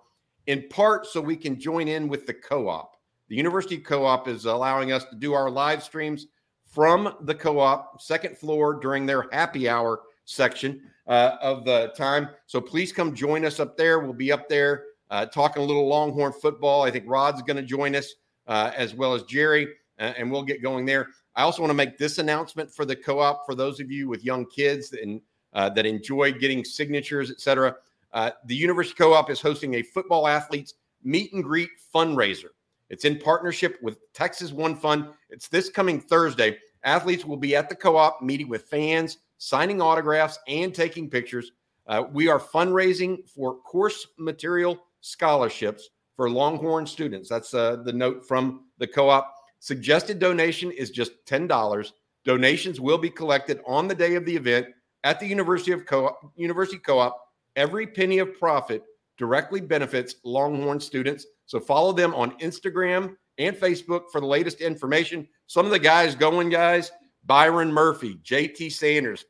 in 0.48 0.68
part 0.68 1.06
so 1.06 1.20
we 1.20 1.36
can 1.36 1.58
join 1.58 1.86
in 1.86 2.08
with 2.08 2.26
the 2.26 2.34
co 2.34 2.68
op. 2.68 2.91
The 3.32 3.38
University 3.38 3.78
Co 3.78 4.04
op 4.04 4.28
is 4.28 4.44
allowing 4.44 4.92
us 4.92 5.06
to 5.06 5.16
do 5.16 5.32
our 5.32 5.50
live 5.50 5.82
streams 5.82 6.26
from 6.66 7.14
the 7.22 7.34
co 7.34 7.60
op, 7.60 8.02
second 8.02 8.36
floor 8.36 8.74
during 8.74 9.06
their 9.06 9.24
happy 9.32 9.70
hour 9.70 10.02
section 10.26 10.82
uh, 11.06 11.36
of 11.40 11.64
the 11.64 11.94
time. 11.96 12.28
So 12.44 12.60
please 12.60 12.92
come 12.92 13.14
join 13.14 13.46
us 13.46 13.58
up 13.58 13.74
there. 13.78 14.00
We'll 14.00 14.12
be 14.12 14.30
up 14.32 14.50
there 14.50 14.84
uh, 15.10 15.24
talking 15.24 15.62
a 15.62 15.64
little 15.64 15.88
Longhorn 15.88 16.34
football. 16.42 16.82
I 16.82 16.90
think 16.90 17.06
Rod's 17.08 17.40
going 17.40 17.56
to 17.56 17.62
join 17.62 17.96
us 17.96 18.16
uh, 18.48 18.70
as 18.76 18.94
well 18.94 19.14
as 19.14 19.22
Jerry 19.22 19.66
uh, 19.98 20.12
and 20.18 20.30
we'll 20.30 20.42
get 20.42 20.62
going 20.62 20.84
there. 20.84 21.08
I 21.34 21.40
also 21.40 21.62
want 21.62 21.70
to 21.70 21.74
make 21.74 21.96
this 21.96 22.18
announcement 22.18 22.70
for 22.70 22.84
the 22.84 22.96
co-op 22.96 23.46
for 23.46 23.54
those 23.54 23.80
of 23.80 23.90
you 23.90 24.10
with 24.10 24.22
young 24.22 24.44
kids 24.44 24.92
and 24.92 25.22
uh, 25.54 25.70
that 25.70 25.86
enjoy 25.86 26.32
getting 26.32 26.66
signatures, 26.66 27.30
etc. 27.30 27.76
Uh, 28.12 28.32
the 28.44 28.54
University 28.54 28.94
Co-op 28.94 29.30
is 29.30 29.40
hosting 29.40 29.76
a 29.76 29.82
football 29.82 30.28
athletes 30.28 30.74
meet 31.02 31.32
and 31.32 31.42
greet 31.42 31.70
fundraiser. 31.94 32.50
It's 32.92 33.06
in 33.06 33.18
partnership 33.18 33.78
with 33.80 33.96
Texas 34.12 34.52
One 34.52 34.76
Fund. 34.76 35.08
It's 35.30 35.48
this 35.48 35.70
coming 35.70 35.98
Thursday. 35.98 36.58
Athletes 36.84 37.24
will 37.24 37.38
be 37.38 37.56
at 37.56 37.70
the 37.70 37.74
co-op 37.74 38.20
meeting 38.20 38.50
with 38.50 38.68
fans, 38.68 39.16
signing 39.38 39.80
autographs, 39.80 40.38
and 40.46 40.74
taking 40.74 41.08
pictures. 41.08 41.52
Uh, 41.86 42.04
we 42.12 42.28
are 42.28 42.38
fundraising 42.38 43.26
for 43.26 43.56
course 43.56 44.08
material 44.18 44.78
scholarships 45.00 45.88
for 46.16 46.28
Longhorn 46.28 46.86
students. 46.86 47.30
That's 47.30 47.54
uh, 47.54 47.76
the 47.76 47.94
note 47.94 48.28
from 48.28 48.66
the 48.76 48.86
co-op. 48.86 49.34
Suggested 49.60 50.18
donation 50.18 50.70
is 50.70 50.90
just 50.90 51.12
$10. 51.24 51.92
Donations 52.26 52.78
will 52.78 52.98
be 52.98 53.08
collected 53.08 53.62
on 53.66 53.88
the 53.88 53.94
day 53.94 54.16
of 54.16 54.26
the 54.26 54.36
event 54.36 54.66
at 55.02 55.18
the 55.18 55.26
University 55.26 55.72
of 55.72 55.86
Co- 55.86 56.14
University 56.36 56.78
Co-op. 56.78 57.18
Every 57.56 57.86
penny 57.86 58.18
of 58.18 58.38
profit 58.38 58.82
directly 59.16 59.62
benefits 59.62 60.16
Longhorn 60.24 60.78
students. 60.78 61.24
So 61.46 61.60
follow 61.60 61.92
them 61.92 62.14
on 62.14 62.38
Instagram 62.38 63.16
and 63.38 63.56
Facebook 63.56 64.04
for 64.10 64.20
the 64.20 64.26
latest 64.26 64.60
information. 64.60 65.26
Some 65.46 65.66
of 65.66 65.72
the 65.72 65.78
guys 65.78 66.14
going, 66.14 66.48
guys, 66.48 66.92
Byron 67.24 67.72
Murphy, 67.72 68.16
JT 68.22 68.72
Sanders, 68.72 69.24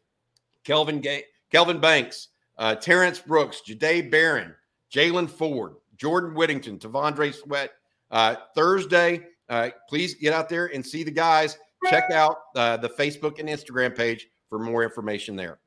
Kelvin 0.65 1.01
Ga- 1.01 1.25
Kelvin 1.51 1.81
Banks, 1.81 2.29
uh, 2.59 2.75
Terrance 2.75 3.19
Brooks, 3.19 3.63
Jahdae 3.69 4.11
Barron, 4.11 4.55
Jaylan 4.95 5.29
Ford, 5.29 5.75
Jordan 5.97 6.35
Whittington, 6.35 6.79
T'Vondre 6.79 7.35
Sweat. 7.35 7.71
Uh, 8.11 8.37
Thursday, 8.55 9.25
uh, 9.49 9.71
please 9.89 10.15
get 10.15 10.35
out 10.35 10.49
there 10.49 10.67
and 10.67 10.85
see 10.85 11.03
the 11.03 11.11
guys. 11.11 11.59
Check 11.89 12.11
out 12.11 12.37
uh, 12.55 12.77
the 12.77 12.89
Facebook 12.89 13.39
and 13.39 13.49
Instagram 13.49 13.97
page 13.97 14.29
for 14.49 14.59
more 14.59 14.85
information 14.85 15.35
there. 15.35 15.59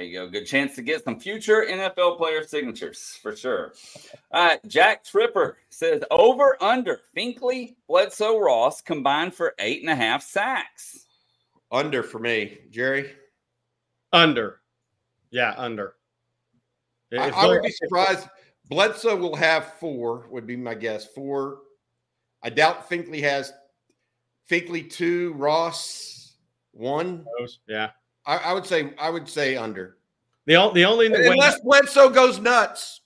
There 0.00 0.06
you 0.08 0.18
go. 0.18 0.28
Good 0.30 0.46
chance 0.46 0.74
to 0.76 0.82
get 0.82 1.04
some 1.04 1.20
future 1.20 1.66
NFL 1.68 2.16
player 2.16 2.42
signatures 2.42 3.18
for 3.20 3.36
sure. 3.36 3.74
All 4.32 4.46
right. 4.46 4.58
Jack 4.66 5.04
Tripper 5.04 5.58
says 5.68 6.02
over 6.10 6.56
under 6.62 7.00
Finkley, 7.14 7.76
Bledsoe, 7.86 8.38
Ross 8.38 8.80
combined 8.80 9.34
for 9.34 9.54
eight 9.58 9.82
and 9.82 9.90
a 9.90 9.94
half 9.94 10.22
sacks. 10.22 11.04
Under 11.70 12.02
for 12.02 12.18
me, 12.18 12.60
Jerry. 12.70 13.12
Under. 14.10 14.62
Yeah, 15.30 15.52
under. 15.58 15.96
I, 17.12 17.28
I 17.28 17.46
would 17.46 17.62
be 17.62 17.70
surprised. 17.70 18.26
Bledsoe 18.70 19.16
will 19.16 19.36
have 19.36 19.74
four, 19.74 20.28
would 20.30 20.46
be 20.46 20.56
my 20.56 20.72
guess. 20.72 21.04
Four 21.08 21.58
I 22.42 22.48
doubt 22.48 22.88
Finkley 22.88 23.20
has 23.20 23.52
Finkley 24.50 24.88
two, 24.88 25.34
Ross 25.34 26.36
one. 26.72 27.26
Yeah, 27.68 27.90
I, 28.26 28.36
I, 28.36 28.52
would 28.52 28.66
say 28.66 28.92
I 28.98 29.10
would 29.10 29.28
say 29.28 29.56
under. 29.56 29.96
The, 30.46 30.70
the 30.74 30.84
only 30.84 31.06
unless 31.06 31.56
way, 31.56 31.80
Bledsoe 31.80 32.10
goes 32.10 32.38
nuts. 32.38 33.00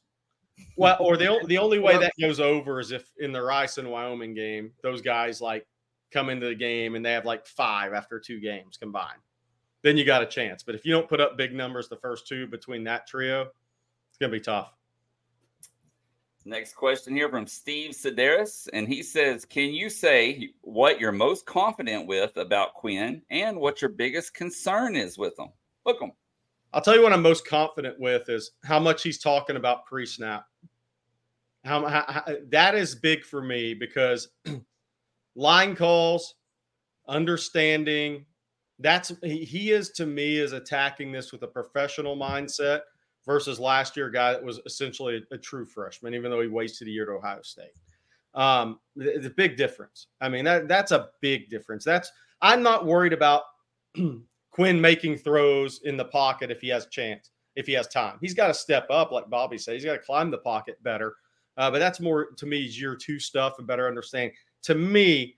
Well, 0.77 0.97
or 0.99 1.17
the 1.17 1.41
the 1.47 1.59
only 1.59 1.79
way 1.79 1.97
that 1.99 2.13
goes 2.21 2.41
over 2.41 2.81
is 2.81 2.91
if 2.91 3.11
in 3.19 3.33
the 3.33 3.43
Rice 3.43 3.79
and 3.79 3.91
Wyoming 3.91 4.35
game, 4.35 4.73
those 4.83 5.01
guys 5.01 5.41
like 5.41 5.67
come 6.13 6.31
into 6.31 6.47
the 6.47 6.55
game 6.55 6.95
and 6.95 7.05
they 7.05 7.13
have 7.13 7.25
like 7.25 7.47
five 7.47 7.93
after 7.93 8.19
two 8.19 8.41
games 8.41 8.77
combined. 8.77 9.21
Then 9.83 9.97
you 9.97 10.05
got 10.05 10.23
a 10.23 10.27
chance. 10.27 10.63
But 10.63 10.75
if 10.75 10.85
you 10.85 10.93
don't 10.93 11.09
put 11.09 11.21
up 11.21 11.37
big 11.37 11.53
numbers 11.53 11.89
the 11.89 11.97
first 11.97 12.27
two 12.27 12.47
between 12.47 12.85
that 12.85 13.07
trio, 13.07 13.43
it's 13.43 14.19
gonna 14.19 14.33
be 14.33 14.41
tough. 14.41 14.73
Next 16.47 16.75
question 16.75 17.17
here 17.17 17.31
from 17.31 17.47
Steve 17.47 17.93
Sedaris, 17.93 18.69
and 18.75 18.87
he 18.87 19.03
says, 19.03 19.47
"Can 19.47 19.73
you 19.73 19.89
say 19.89 20.51
what 20.61 21.01
you're 21.01 21.13
most 21.13 21.47
confident 21.47 22.07
with 22.07 22.37
about 22.37 22.75
Quinn 22.75 23.23
and 23.31 23.59
what 23.59 23.81
your 23.81 23.89
biggest 23.89 24.35
concern 24.35 24.95
is 24.95 25.17
with 25.17 25.39
him? 25.39 25.49
Look 25.87 26.03
him. 26.03 26.13
I'll 26.75 26.83
tell 26.83 26.97
you 26.97 27.03
what 27.03 27.15
I'm 27.15 27.23
most 27.23 27.47
confident 27.47 27.99
with 27.99 28.29
is 28.29 28.51
how 28.63 28.79
much 28.79 29.03
he's 29.03 29.19
talking 29.19 29.57
about 29.57 29.87
pre-snap. 29.87 30.45
How, 31.65 31.87
how, 31.87 32.05
how 32.09 32.25
that 32.51 32.75
is 32.75 32.95
big 32.95 33.25
for 33.25 33.41
me 33.41 33.73
because 33.73 34.29
line 35.35 35.75
calls, 35.75 36.35
understanding. 37.09 38.27
That's 38.81 39.13
he, 39.23 39.47
he 39.47 39.71
is 39.71 39.91
to 39.93 40.05
me 40.05 40.37
is 40.37 40.53
attacking 40.53 41.11
this 41.11 41.33
with 41.33 41.43
a 41.43 41.49
professional 41.49 42.19
mindset 42.19 42.81
versus 43.27 43.59
last 43.59 43.97
year, 43.97 44.07
a 44.07 44.13
guy 44.13 44.33
that 44.33 44.45
was 44.45 44.61
essentially 44.67 45.25
a, 45.31 45.35
a 45.35 45.39
true 45.39 45.65
freshman, 45.65 46.15
even 46.15 46.31
though 46.31 46.41
he 46.41 46.49
wasted 46.49 46.89
a 46.89 46.91
year 46.91 47.07
to 47.07 47.13
Ohio 47.13 47.43
State. 47.43 47.73
Um, 48.35 48.81
the, 48.97 49.19
the 49.19 49.31
big 49.31 49.57
difference. 49.57 50.09
I 50.21 50.29
mean, 50.29 50.45
that 50.45 50.69
that's 50.69 50.93
a 50.93 51.11
big 51.21 51.49
difference. 51.49 51.85
That's 51.85 52.11
I'm 52.43 52.63
not 52.63 52.87
worried 52.87 53.13
about 53.13 53.43
Quinn 54.51 54.81
making 54.81 55.19
throws 55.19 55.81
in 55.85 55.97
the 55.97 56.05
pocket 56.05 56.51
if 56.51 56.61
he 56.61 56.69
has 56.69 56.87
a 56.87 56.91
chance, 56.91 57.31
if 57.57 57.67
he 57.67 57.73
has 57.75 57.89
time. 57.89 58.19
He's 58.21 58.35
got 58.35 58.49
to 58.49 58.55
step 58.55 58.87
up, 58.91 59.13
like 59.13 59.31
Bobby 59.31 59.59
said. 59.59 59.75
He's 59.75 59.85
got 59.85 59.93
to 59.93 59.99
climb 59.99 60.31
the 60.31 60.39
pocket 60.39 60.83
better. 60.83 61.15
Uh, 61.57 61.71
but 61.71 61.79
that's 61.79 62.01
more 62.01 62.33
to 62.33 62.47
me 62.47 62.59
year 62.59 62.97
two 62.97 63.21
stuff 63.21 63.55
and 63.59 63.67
better 63.67 63.87
understanding. 63.87 64.35
To 64.65 64.75
me, 64.75 65.37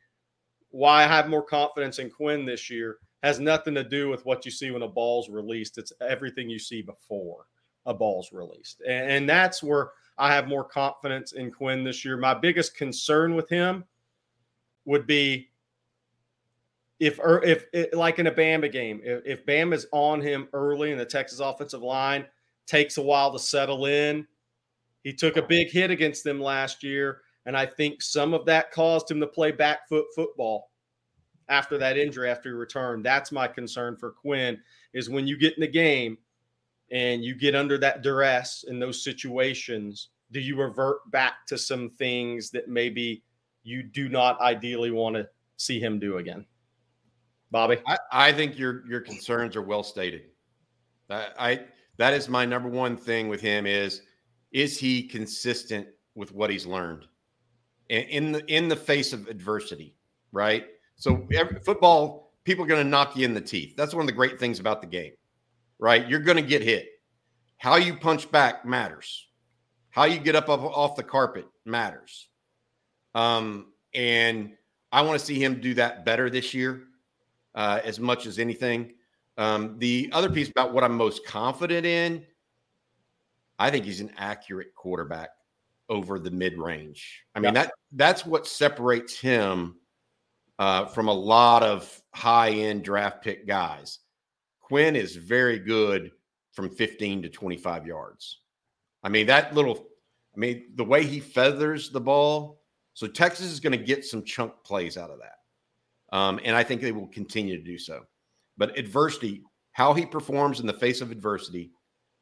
why 0.70 1.05
I 1.05 1.07
have 1.07 1.28
more 1.28 1.43
confidence 1.43 1.99
in 1.99 2.11
Quinn 2.11 2.45
this 2.45 2.70
year 2.70 2.99
has 3.22 3.41
nothing 3.41 3.74
to 3.74 3.84
do 3.84 4.09
with 4.09 4.24
what 4.24 4.45
you 4.45 4.51
see 4.51 4.70
when 4.70 4.82
a 4.82 4.89
ball's 4.89 5.28
released. 5.28 5.78
It's 5.78 5.93
everything 6.01 6.49
you 6.49 6.59
see 6.59 6.80
before 6.80 7.47
a 7.87 7.95
ball's 7.95 8.32
released. 8.32 8.82
And, 8.87 9.28
that's 9.28 9.62
where 9.62 9.91
I 10.18 10.34
have 10.34 10.49
more 10.49 10.64
confidence 10.64 11.32
in 11.32 11.51
Quinn 11.51 11.84
this 11.84 12.05
year. 12.05 12.16
My 12.16 12.34
biggest 12.34 12.76
concern 12.76 13.34
with 13.34 13.49
him 13.49 13.84
would 14.84 15.07
be 15.07 15.49
if 16.99 17.18
er, 17.18 17.43
if 17.45 17.66
like 17.95 18.18
in 18.18 18.26
a 18.26 18.32
Bama 18.32 18.70
game, 18.70 19.01
if, 19.05 19.22
if 19.24 19.47
Bama 19.47 19.74
is 19.74 19.87
on 19.93 20.20
him 20.20 20.49
early 20.53 20.91
and 20.91 21.01
the 21.01 21.05
Texas 21.05 21.41
offensive 21.41 21.82
line 21.82 22.26
takes 22.66 22.99
a 22.99 23.03
while 23.03 23.32
to 23.32 23.39
settle 23.39 23.87
in. 23.87 24.26
He 25.03 25.12
took 25.12 25.37
a 25.37 25.43
big 25.43 25.70
hit 25.70 25.91
against 25.93 26.24
them 26.24 26.41
last 26.41 26.82
year, 26.82 27.20
and 27.45 27.57
I 27.57 27.64
think 27.64 28.03
some 28.03 28.34
of 28.34 28.45
that 28.47 28.72
caused 28.72 29.09
him 29.09 29.20
to 29.20 29.26
play 29.26 29.53
back 29.53 29.89
foot 29.89 30.07
football. 30.16 30.70
after 31.49 31.78
that 31.78 31.97
injury 31.97 32.28
after 32.28 32.49
he 32.49 32.55
returned. 32.55 33.05
That's 33.05 33.30
my 33.30 33.47
concern 33.47 33.97
for 33.97 34.11
Quinn 34.11 34.59
is 34.95 35.09
when 35.09 35.26
you 35.28 35.37
get 35.37 35.55
in 35.55 35.61
the 35.61 35.68
game 35.68 36.18
and 36.91 37.24
you 37.24 37.34
get 37.34 37.55
under 37.55 37.78
that 37.78 38.03
duress 38.03 38.64
in 38.68 38.78
those 38.78 39.03
situations, 39.03 40.11
do 40.32 40.41
you 40.41 40.61
revert 40.61 41.11
back 41.11 41.47
to 41.47 41.59
some 41.59 41.91
things 41.91 42.51
that 42.51 42.68
maybe 42.68 43.22
you 43.62 43.82
do 43.82 44.09
not 44.09 44.41
ideally 44.41 44.91
want 44.91 45.16
to 45.16 45.28
see 45.57 45.80
him 45.80 45.99
do 45.99 46.18
again? 46.18 46.45
Bobby, 47.51 47.78
I, 47.87 47.99
I 48.12 48.32
think 48.32 48.59
your 48.59 48.87
your 48.89 49.01
concerns 49.01 49.57
are 49.57 49.62
well 49.62 49.82
stated. 49.82 50.22
I, 51.09 51.28
I 51.39 51.61
that 51.97 52.12
is 52.12 52.28
my 52.28 52.45
number 52.45 52.68
one 52.68 52.97
thing 52.97 53.28
with 53.28 53.41
him 53.41 53.66
is 53.66 54.03
is 54.53 54.78
he 54.78 55.03
consistent 55.03 55.87
with 56.14 56.32
what 56.32 56.51
he's 56.51 56.66
learned 56.66 57.07
in, 57.89 58.32
the 58.32 58.45
in 58.53 58.68
the 58.68 58.76
face 58.76 59.12
of 59.12 59.28
adversity, 59.28 59.95
right? 60.32 60.66
So 60.97 61.26
every, 61.32 61.61
football, 61.61 62.32
people 62.45 62.64
are 62.64 62.68
going 62.68 62.82
to 62.82 62.89
knock 62.89 63.16
you 63.16 63.24
in 63.24 63.34
the 63.34 63.41
teeth. 63.41 63.74
That's 63.76 63.95
one 63.95 64.03
of 64.03 64.07
the 64.07 64.12
great 64.12 64.41
things 64.41 64.61
about 64.61 64.80
the 64.80 64.87
game, 64.87 65.12
right? 65.79 66.09
You're 66.09 66.20
going 66.20 66.37
to 66.37 66.43
get 66.43 66.62
hit. 66.62 66.89
How 67.59 67.77
you 67.77 67.97
punch 67.97 68.31
back 68.31 68.64
matters. 68.64 69.27
How 69.91 70.05
you 70.05 70.18
get 70.18 70.37
up 70.37 70.49
off 70.49 70.97
the 70.97 71.03
carpet 71.03 71.47
matters. 71.64 72.29
Um, 73.14 73.72
and 73.95 74.53
I 74.93 75.03
want 75.03 75.18
to 75.18 75.24
see 75.24 75.43
him 75.43 75.61
do 75.61 75.74
that 75.74 76.05
better 76.05 76.29
this 76.29 76.53
year, 76.53 76.83
uh, 77.55 77.81
as 77.83 77.99
much 77.99 78.27
as 78.27 78.39
anything. 78.39 78.93
Um, 79.39 79.79
the 79.79 80.11
other 80.12 80.31
piece 80.31 80.51
about 80.51 80.72
what 80.72 80.85
I'm 80.85 80.97
most 80.97 81.27
confident 81.27 81.87
in, 81.87 82.24
I 83.59 83.70
think 83.70 83.85
he's 83.85 84.01
an 84.01 84.12
accurate 84.18 84.74
quarterback 84.74 85.31
over 85.89 86.18
the 86.18 86.31
mid 86.31 86.59
range. 86.59 87.22
I 87.35 87.41
mean 87.41 87.55
Yeah. 87.55 87.64
that 87.64 87.72
that's 87.93 88.27
what 88.27 88.47
separates 88.47 89.18
him 89.18 89.77
uh, 90.59 90.87
from 90.87 91.09
a 91.09 91.12
lot 91.12 91.62
of 91.62 92.03
high 92.14 92.51
end 92.51 92.85
draft 92.85 93.22
pick 93.22 93.47
guys. 93.47 94.01
Quinn 94.67 94.97
is 94.97 95.14
very 95.14 95.61
good 95.61 96.11
from 96.51 96.69
15 96.69 97.23
to 97.23 97.29
25 97.29 97.87
yards. 97.87 98.41
I 99.05 99.09
mean 99.09 99.29
that 99.29 99.55
little. 99.55 99.87
I 100.35 100.41
mean 100.41 100.73
the 100.75 100.83
way 100.83 101.05
he 101.05 101.21
feathers 101.21 101.91
the 101.91 102.01
ball. 102.01 102.61
So 102.93 103.07
Texas 103.07 103.47
is 103.47 103.61
going 103.61 103.79
to 103.79 103.85
get 103.85 104.05
some 104.05 104.25
chunk 104.25 104.53
plays 104.64 104.97
out 104.97 105.11
of 105.11 105.21
that, 105.21 106.17
um, 106.17 106.41
and 106.43 106.57
I 106.57 106.64
think 106.64 106.81
they 106.81 106.91
will 106.91 107.07
continue 107.07 107.57
to 107.57 107.62
do 107.62 107.79
so. 107.79 108.03
But 108.57 108.77
adversity, 108.77 109.45
how 109.71 109.95
he 109.95 110.05
performs 110.05 110.59
in 110.59 110.67
the 110.67 110.73
face 110.73 111.01
of 111.01 111.12
adversity, 111.12 111.71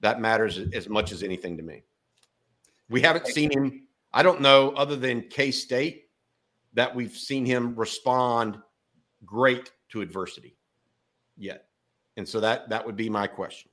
that 0.00 0.20
matters 0.20 0.58
as 0.74 0.86
much 0.86 1.12
as 1.12 1.22
anything 1.22 1.56
to 1.56 1.62
me. 1.62 1.82
We 2.90 3.00
haven't 3.00 3.28
seen 3.28 3.52
him. 3.52 3.86
I 4.12 4.22
don't 4.22 4.42
know, 4.42 4.72
other 4.72 4.96
than 4.96 5.22
K 5.30 5.50
State, 5.50 6.10
that 6.74 6.94
we've 6.94 7.16
seen 7.16 7.46
him 7.46 7.74
respond 7.74 8.58
great 9.24 9.70
to 9.92 10.02
adversity 10.02 10.58
yet. 11.38 11.63
And 12.16 12.28
so 12.28 12.40
that 12.40 12.68
that 12.68 12.84
would 12.84 12.96
be 12.96 13.10
my 13.10 13.26
question. 13.26 13.70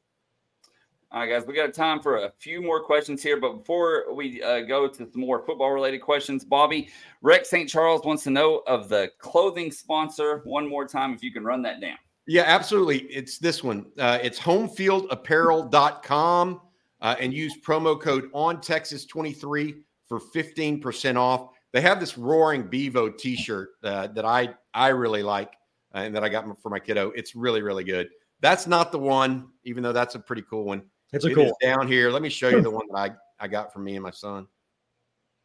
All 1.14 1.20
right, 1.20 1.30
guys, 1.30 1.46
we 1.46 1.54
got 1.54 1.74
time 1.74 2.00
for 2.00 2.24
a 2.24 2.32
few 2.40 2.62
more 2.62 2.82
questions 2.82 3.22
here. 3.22 3.38
But 3.38 3.58
before 3.58 4.14
we 4.14 4.42
uh, 4.42 4.62
go 4.62 4.88
to 4.88 4.96
some 4.96 5.10
more 5.16 5.46
football 5.46 5.72
related 5.72 6.00
questions, 6.00 6.46
Bobby, 6.46 6.88
Rex 7.22 7.50
St. 7.50 7.68
Charles 7.68 8.06
wants 8.06 8.24
to 8.24 8.30
know 8.30 8.64
of 8.66 8.88
the 8.88 9.12
clothing 9.18 9.74
sponsor 9.74 10.40
one 10.46 10.70
more 10.70 10.88
time 10.88 11.14
if 11.14 11.22
you 11.22 11.34
can 11.34 11.44
run 11.44 11.62
that 11.64 11.82
down. 11.82 11.98
Yeah, 12.28 12.44
absolutely. 12.46 13.00
It's 13.00 13.40
this 13.40 13.62
one. 13.62 13.88
Uh, 13.98 14.20
it's 14.24 14.40
homefieldapparel.com 14.40 16.62
uh, 17.02 17.16
and 17.20 17.34
use 17.34 17.60
promo 17.60 18.00
code 18.00 18.30
on 18.34 18.62
Texas 18.62 19.06
23 19.06 19.82
for 20.08 20.18
15% 20.20 21.18
off. 21.18 21.50
They 21.74 21.82
have 21.82 22.00
this 22.00 22.18
roaring 22.18 22.64
Bevo 22.64 23.10
t-shirt 23.10 23.72
uh, 23.84 24.08
that 24.08 24.24
I 24.24 24.56
I 24.74 24.88
really 24.90 25.24
like 25.24 25.56
uh, 25.94 25.98
and 26.00 26.16
that 26.16 26.24
I 26.24 26.30
got 26.30 26.46
for 26.62 26.70
my 26.70 26.80
kiddo. 26.80 27.12
It's 27.16 27.36
really 27.36 27.62
really 27.62 27.84
good. 27.84 28.10
That's 28.42 28.68
not 28.68 28.92
the 28.92 29.00
one, 29.00 29.50
even 29.64 29.84
though 29.84 29.94
that's 29.94 30.16
a 30.16 30.20
pretty 30.20 30.44
cool 30.50 30.66
one. 30.66 30.84
it's 31.14 31.26
It 31.26 31.38
is 31.38 31.54
down 31.62 31.88
here. 31.88 32.10
Let 32.10 32.22
me 32.22 32.30
show 32.30 32.50
you 32.50 32.62
the 32.62 32.72
one 32.72 32.88
that 32.92 32.98
I 32.98 33.12
I 33.40 33.48
got 33.48 33.72
for 33.72 33.80
me 33.80 33.96
and 33.96 34.04
my 34.04 34.12
son. 34.12 34.48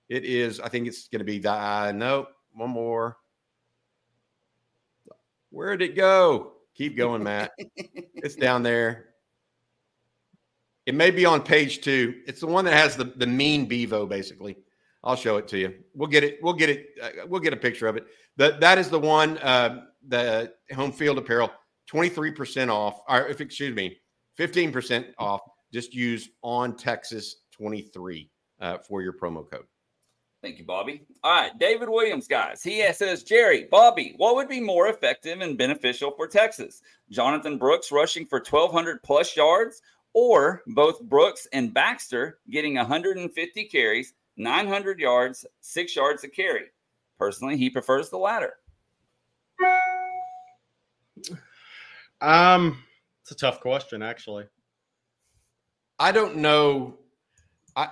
It 0.09 0.25
is. 0.25 0.61
I 0.61 0.69
think 0.69 0.87
it's 0.87 1.09
going 1.09 1.21
to 1.21 1.25
be 1.25 1.39
the 1.39 1.53
uh, 1.53 1.93
no 1.95 2.29
one 2.53 2.71
more. 2.71 3.17
Where'd 5.51 5.83
it 5.83 5.97
go? 5.97 6.53
Keep 6.75 6.97
going, 6.97 7.23
Matt. 7.23 7.53
it's 7.77 8.35
down 8.37 8.63
there. 8.63 9.07
It 10.85 10.95
may 10.95 11.11
be 11.11 11.25
on 11.25 11.43
page 11.43 11.81
two. 11.81 12.23
It's 12.27 12.41
the 12.41 12.47
one 12.47 12.65
that 12.67 12.75
has 12.75 12.97
the 12.97 13.05
the 13.05 13.27
mean 13.27 13.67
Bevo, 13.67 14.07
basically. 14.07 14.57
I'll 15.03 15.17
show 15.17 15.37
it 15.37 15.49
to 15.49 15.59
you. 15.59 15.75
We'll 15.95 16.09
get 16.09 16.25
it. 16.25 16.39
We'll 16.43 16.53
get 16.53 16.69
it. 16.69 16.89
Uh, 17.03 17.27
we'll 17.27 17.41
get 17.41 17.53
a 17.53 17.57
picture 17.57 17.87
of 17.87 17.97
it. 17.97 18.07
That 18.37 18.61
that 18.61 18.79
is 18.79 18.89
the 18.91 19.01
one. 19.01 19.39
Uh, 19.39 19.85
the 20.09 20.53
Homefield 20.73 21.19
apparel, 21.19 21.51
twenty 21.87 22.09
three 22.09 22.33
percent 22.33 22.71
off. 22.71 23.01
Or 23.09 23.27
if 23.29 23.41
excuse 23.41 23.75
me, 23.75 23.99
fifteen 24.37 24.73
percent 24.73 25.09
off. 25.19 25.41
Just 25.73 25.95
use 25.95 26.31
on 26.43 26.77
Texas 26.77 27.37
twenty 27.53 27.83
three 27.83 28.31
uh, 28.61 28.79
for 28.79 29.03
your 29.03 29.13
promo 29.13 29.49
code. 29.51 29.67
Thank 30.43 30.59
you, 30.59 30.65
Bobby. 30.65 31.03
All 31.25 31.33
right, 31.33 31.59
David 31.59 31.89
Williams, 31.89 32.29
guys. 32.29 32.63
He 32.63 32.87
says, 32.93 33.25
Jerry, 33.25 33.67
Bobby, 33.69 34.15
what 34.17 34.37
would 34.37 34.49
be 34.49 34.61
more 34.61 34.89
effective 34.89 35.41
and 35.41 35.59
beneficial 35.59 36.13
for 36.13 36.29
Texas? 36.29 36.83
Jonathan 37.11 37.59
Brooks 37.59 37.91
rushing 37.91 38.27
for 38.27 38.39
1,200 38.39 39.03
plus 39.03 39.35
yards, 39.35 39.83
or 40.13 40.63
both 40.69 41.03
Brooks 41.03 41.49
and 41.53 41.75
Baxter 41.75 42.39
getting 42.51 42.77
150 42.77 43.65
carries, 43.65 44.15
900 44.37 45.01
yards, 45.01 45.45
six 45.63 45.97
yards 45.97 46.23
a 46.23 46.29
carry? 46.29 46.67
Personally, 47.19 47.57
he 47.57 47.71
prefers 47.71 48.11
the 48.11 48.19
latter. 48.19 48.55
Um, 52.21 52.83
it's 53.23 53.33
a 53.33 53.37
tough 53.37 53.61
question, 53.61 54.03
actually. 54.03 54.47
I 55.99 56.13
don't 56.13 56.37
know. 56.37 56.99
I 57.75 57.89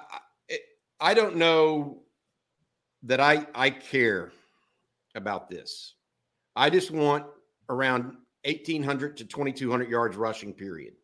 I, 0.50 0.58
I 1.00 1.14
don't 1.14 1.36
know 1.36 2.02
that 3.04 3.20
I 3.20 3.46
I 3.54 3.70
care 3.70 4.32
about 5.14 5.48
this. 5.48 5.94
I 6.56 6.70
just 6.70 6.90
want 6.90 7.26
around 7.68 8.16
1800 8.44 9.16
to 9.18 9.24
2200 9.24 9.88
yards 9.88 10.16
rushing 10.16 10.52
period. 10.52 10.94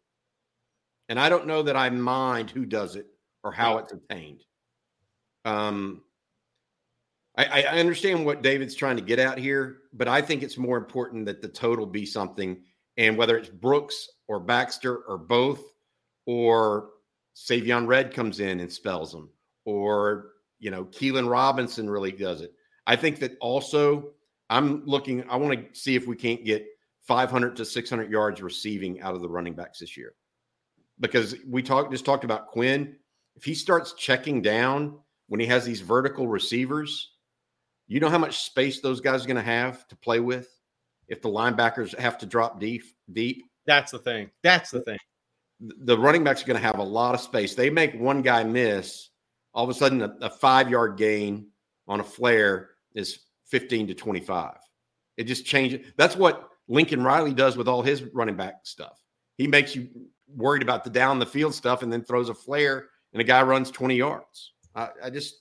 And 1.08 1.18
I 1.18 1.28
don't 1.28 1.46
know 1.46 1.62
that 1.62 1.76
I 1.76 1.90
mind 1.90 2.50
who 2.50 2.64
does 2.64 2.96
it 2.96 3.06
or 3.42 3.52
how 3.52 3.78
it's 3.78 3.92
obtained. 3.92 4.44
Um 5.44 6.02
I, 7.36 7.62
I 7.62 7.78
understand 7.78 8.26
what 8.26 8.42
David's 8.42 8.74
trying 8.74 8.96
to 8.96 9.02
get 9.02 9.18
out 9.18 9.38
here, 9.38 9.78
but 9.92 10.08
I 10.08 10.20
think 10.20 10.42
it's 10.42 10.58
more 10.58 10.76
important 10.76 11.26
that 11.26 11.40
the 11.40 11.48
total 11.48 11.86
be 11.86 12.04
something. 12.04 12.62
And 12.96 13.16
whether 13.16 13.36
it's 13.36 13.48
Brooks 13.48 14.08
or 14.28 14.40
Baxter 14.40 14.96
or 14.96 15.18
both, 15.18 15.62
or 16.26 16.90
Savion 17.34 17.86
Red 17.86 18.12
comes 18.12 18.40
in 18.40 18.60
and 18.60 18.72
spells 18.72 19.12
them, 19.12 19.30
or 19.64 20.32
you 20.58 20.70
know, 20.70 20.84
Keilan 20.84 21.28
Robinson 21.28 21.88
really 21.88 22.12
does 22.12 22.42
it. 22.42 22.52
I 22.86 22.96
think 22.96 23.18
that 23.20 23.36
also 23.40 24.12
I'm 24.50 24.84
looking, 24.84 25.28
I 25.30 25.36
want 25.36 25.74
to 25.74 25.80
see 25.80 25.96
if 25.96 26.06
we 26.06 26.16
can't 26.16 26.44
get 26.44 26.66
500 27.06 27.56
to 27.56 27.64
600 27.64 28.10
yards 28.10 28.42
receiving 28.42 29.00
out 29.00 29.14
of 29.14 29.22
the 29.22 29.28
running 29.28 29.54
backs 29.54 29.78
this 29.78 29.96
year. 29.96 30.12
Because 30.98 31.34
we 31.48 31.62
talked 31.62 31.92
just 31.92 32.04
talked 32.04 32.24
about 32.24 32.48
Quinn. 32.48 32.96
If 33.36 33.44
he 33.44 33.54
starts 33.54 33.94
checking 33.94 34.42
down 34.42 34.98
when 35.28 35.40
he 35.40 35.46
has 35.46 35.64
these 35.64 35.80
vertical 35.80 36.28
receivers, 36.28 37.12
you 37.86 38.00
know 38.00 38.10
how 38.10 38.18
much 38.18 38.44
space 38.44 38.80
those 38.80 39.00
guys 39.00 39.24
are 39.24 39.28
going 39.28 39.36
to 39.36 39.42
have 39.42 39.88
to 39.88 39.96
play 39.96 40.20
with 40.20 40.48
if 41.10 41.20
the 41.20 41.28
linebackers 41.28 41.96
have 41.98 42.16
to 42.18 42.26
drop 42.26 42.58
deep 42.58 42.82
deep 43.12 43.44
That's 43.66 43.92
the 43.92 43.98
thing. 43.98 44.30
That's 44.42 44.70
the 44.70 44.80
thing. 44.80 44.98
the 45.60 45.98
running 45.98 46.24
backs 46.24 46.42
are 46.42 46.46
going 46.46 46.58
to 46.58 46.66
have 46.66 46.78
a 46.78 46.82
lot 46.82 47.14
of 47.14 47.20
space. 47.20 47.54
They 47.54 47.68
make 47.68 47.94
one 47.94 48.22
guy 48.22 48.42
miss, 48.44 49.10
all 49.52 49.64
of 49.64 49.70
a 49.70 49.74
sudden 49.74 50.00
a, 50.00 50.16
a 50.22 50.30
five 50.30 50.70
yard 50.70 50.96
gain 50.96 51.48
on 51.86 52.00
a 52.00 52.04
flare 52.04 52.70
is 52.94 53.20
15 53.48 53.88
to 53.88 53.94
25. 53.94 54.54
It 55.18 55.24
just 55.24 55.44
changes. 55.44 55.86
That's 55.98 56.16
what 56.16 56.48
Lincoln 56.68 57.02
Riley 57.04 57.34
does 57.34 57.56
with 57.56 57.68
all 57.68 57.82
his 57.82 58.04
running 58.14 58.36
back 58.36 58.60
stuff. 58.62 59.02
He 59.36 59.46
makes 59.46 59.74
you 59.74 59.88
worried 60.34 60.62
about 60.62 60.84
the 60.84 60.90
down 60.90 61.18
the 61.18 61.26
field 61.26 61.54
stuff 61.54 61.82
and 61.82 61.92
then 61.92 62.04
throws 62.04 62.28
a 62.28 62.34
flare 62.34 62.86
and 63.12 63.20
a 63.20 63.24
guy 63.24 63.42
runs 63.42 63.70
20 63.70 63.96
yards. 63.96 64.52
I, 64.74 64.88
I 65.04 65.10
just, 65.10 65.34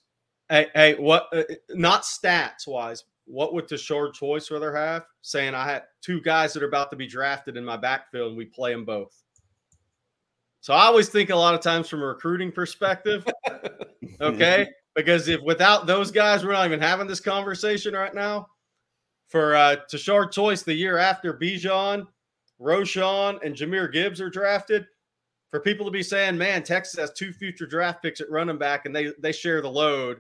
Hey, 0.50 0.66
hey, 0.74 0.96
what? 0.96 1.28
Uh, 1.32 1.44
not 1.70 2.02
stats 2.02 2.68
wise. 2.68 3.04
What 3.30 3.54
would 3.54 3.68
Tashard 3.68 4.14
Choice 4.16 4.50
rather 4.50 4.76
have? 4.76 5.06
Saying 5.22 5.54
I 5.54 5.70
had 5.70 5.84
two 6.02 6.20
guys 6.22 6.52
that 6.54 6.64
are 6.64 6.68
about 6.68 6.90
to 6.90 6.98
be 6.98 7.08
drafted 7.08 7.58
in 7.58 7.64
my 7.64 7.78
backfield, 7.78 8.30
and 8.30 8.38
we 8.38 8.46
play 8.46 8.72
them 8.72 8.86
both. 8.86 9.16
So 10.62 10.74
I 10.74 10.86
always 10.86 11.10
think 11.10 11.30
a 11.30 11.36
lot 11.36 11.54
of 11.54 11.62
times 11.62 11.88
from 11.88 12.02
a 12.02 12.06
recruiting 12.06 12.52
perspective. 12.52 13.28
Okay, 14.22 14.68
because 14.96 15.30
if 15.30 15.42
without 15.42 15.88
those 15.88 16.12
guys, 16.12 16.44
we're 16.44 16.52
not 16.52 16.66
even 16.66 16.82
having 16.82 17.08
this 17.08 17.22
conversation 17.22 17.94
right 17.94 18.14
now. 18.14 18.48
For 19.30 19.56
uh, 19.56 19.78
Tashard 19.90 20.34
Choice, 20.34 20.64
the 20.64 20.74
year 20.74 20.98
after 20.98 21.34
Bijan, 21.34 22.06
Roschon, 22.60 23.42
and 23.42 23.56
Jahmyr 23.56 23.94
Gibbs 23.94 24.20
are 24.20 24.30
drafted, 24.30 24.86
for 25.50 25.62
people 25.62 25.86
to 25.86 25.92
be 25.92 26.04
saying, 26.04 26.38
"Man, 26.38 26.64
Texas 26.64 27.00
has 27.00 27.14
two 27.14 27.32
future 27.32 27.66
draft 27.66 28.02
picks 28.02 28.20
at 28.20 28.30
running 28.30 28.58
back, 28.58 28.86
and 28.86 28.94
they 28.94 29.14
they 29.20 29.32
share 29.32 29.62
the 29.62 29.70
load," 29.70 30.20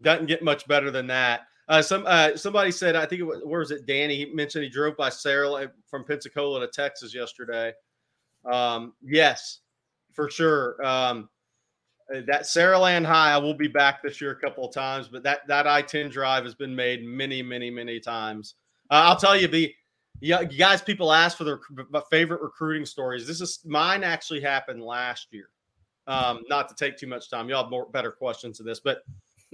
doesn't 0.00 0.26
get 0.26 0.42
much 0.42 0.66
better 0.66 0.90
than 0.90 1.06
that. 1.08 1.42
Uh, 1.68 1.80
some 1.80 2.04
uh, 2.06 2.36
somebody 2.36 2.70
said, 2.70 2.94
I 2.94 3.06
think 3.06 3.20
it 3.20 3.24
was 3.24 3.40
where 3.44 3.60
was 3.60 3.70
it? 3.70 3.86
Danny 3.86 4.16
he 4.16 4.26
mentioned 4.26 4.64
he 4.64 4.70
drove 4.70 4.96
by 4.96 5.08
Sarah 5.08 5.70
from 5.86 6.04
Pensacola 6.04 6.60
to 6.60 6.68
Texas 6.68 7.14
yesterday. 7.14 7.72
Um, 8.50 8.92
yes, 9.02 9.60
for 10.12 10.30
sure. 10.30 10.84
Um, 10.84 11.28
uh, 12.14 12.20
that 12.26 12.42
Saraland 12.42 13.06
High, 13.06 13.32
I 13.32 13.38
will 13.38 13.54
be 13.54 13.68
back 13.68 14.02
this 14.02 14.20
year 14.20 14.32
a 14.32 14.36
couple 14.36 14.66
of 14.66 14.74
times, 14.74 15.08
but 15.08 15.22
that 15.22 15.46
that 15.48 15.66
I 15.66 15.80
ten 15.80 16.10
drive 16.10 16.44
has 16.44 16.54
been 16.54 16.74
made 16.74 17.04
many, 17.04 17.42
many, 17.42 17.70
many 17.70 17.98
times. 17.98 18.56
Uh, 18.90 19.04
I'll 19.06 19.16
tell 19.16 19.34
you, 19.34 19.48
be 19.48 19.74
you 20.20 20.44
guys, 20.44 20.82
people 20.82 21.12
ask 21.12 21.36
for 21.38 21.44
their 21.44 21.60
favorite 22.10 22.42
recruiting 22.42 22.84
stories. 22.84 23.26
This 23.26 23.40
is 23.40 23.60
mine. 23.64 24.04
Actually, 24.04 24.40
happened 24.40 24.82
last 24.82 25.28
year. 25.30 25.48
Um, 26.06 26.42
not 26.50 26.68
to 26.68 26.74
take 26.74 26.98
too 26.98 27.06
much 27.06 27.30
time, 27.30 27.48
y'all 27.48 27.62
have 27.62 27.70
more 27.70 27.86
better 27.86 28.12
questions 28.12 28.58
to 28.58 28.62
this, 28.62 28.80
but 28.80 29.02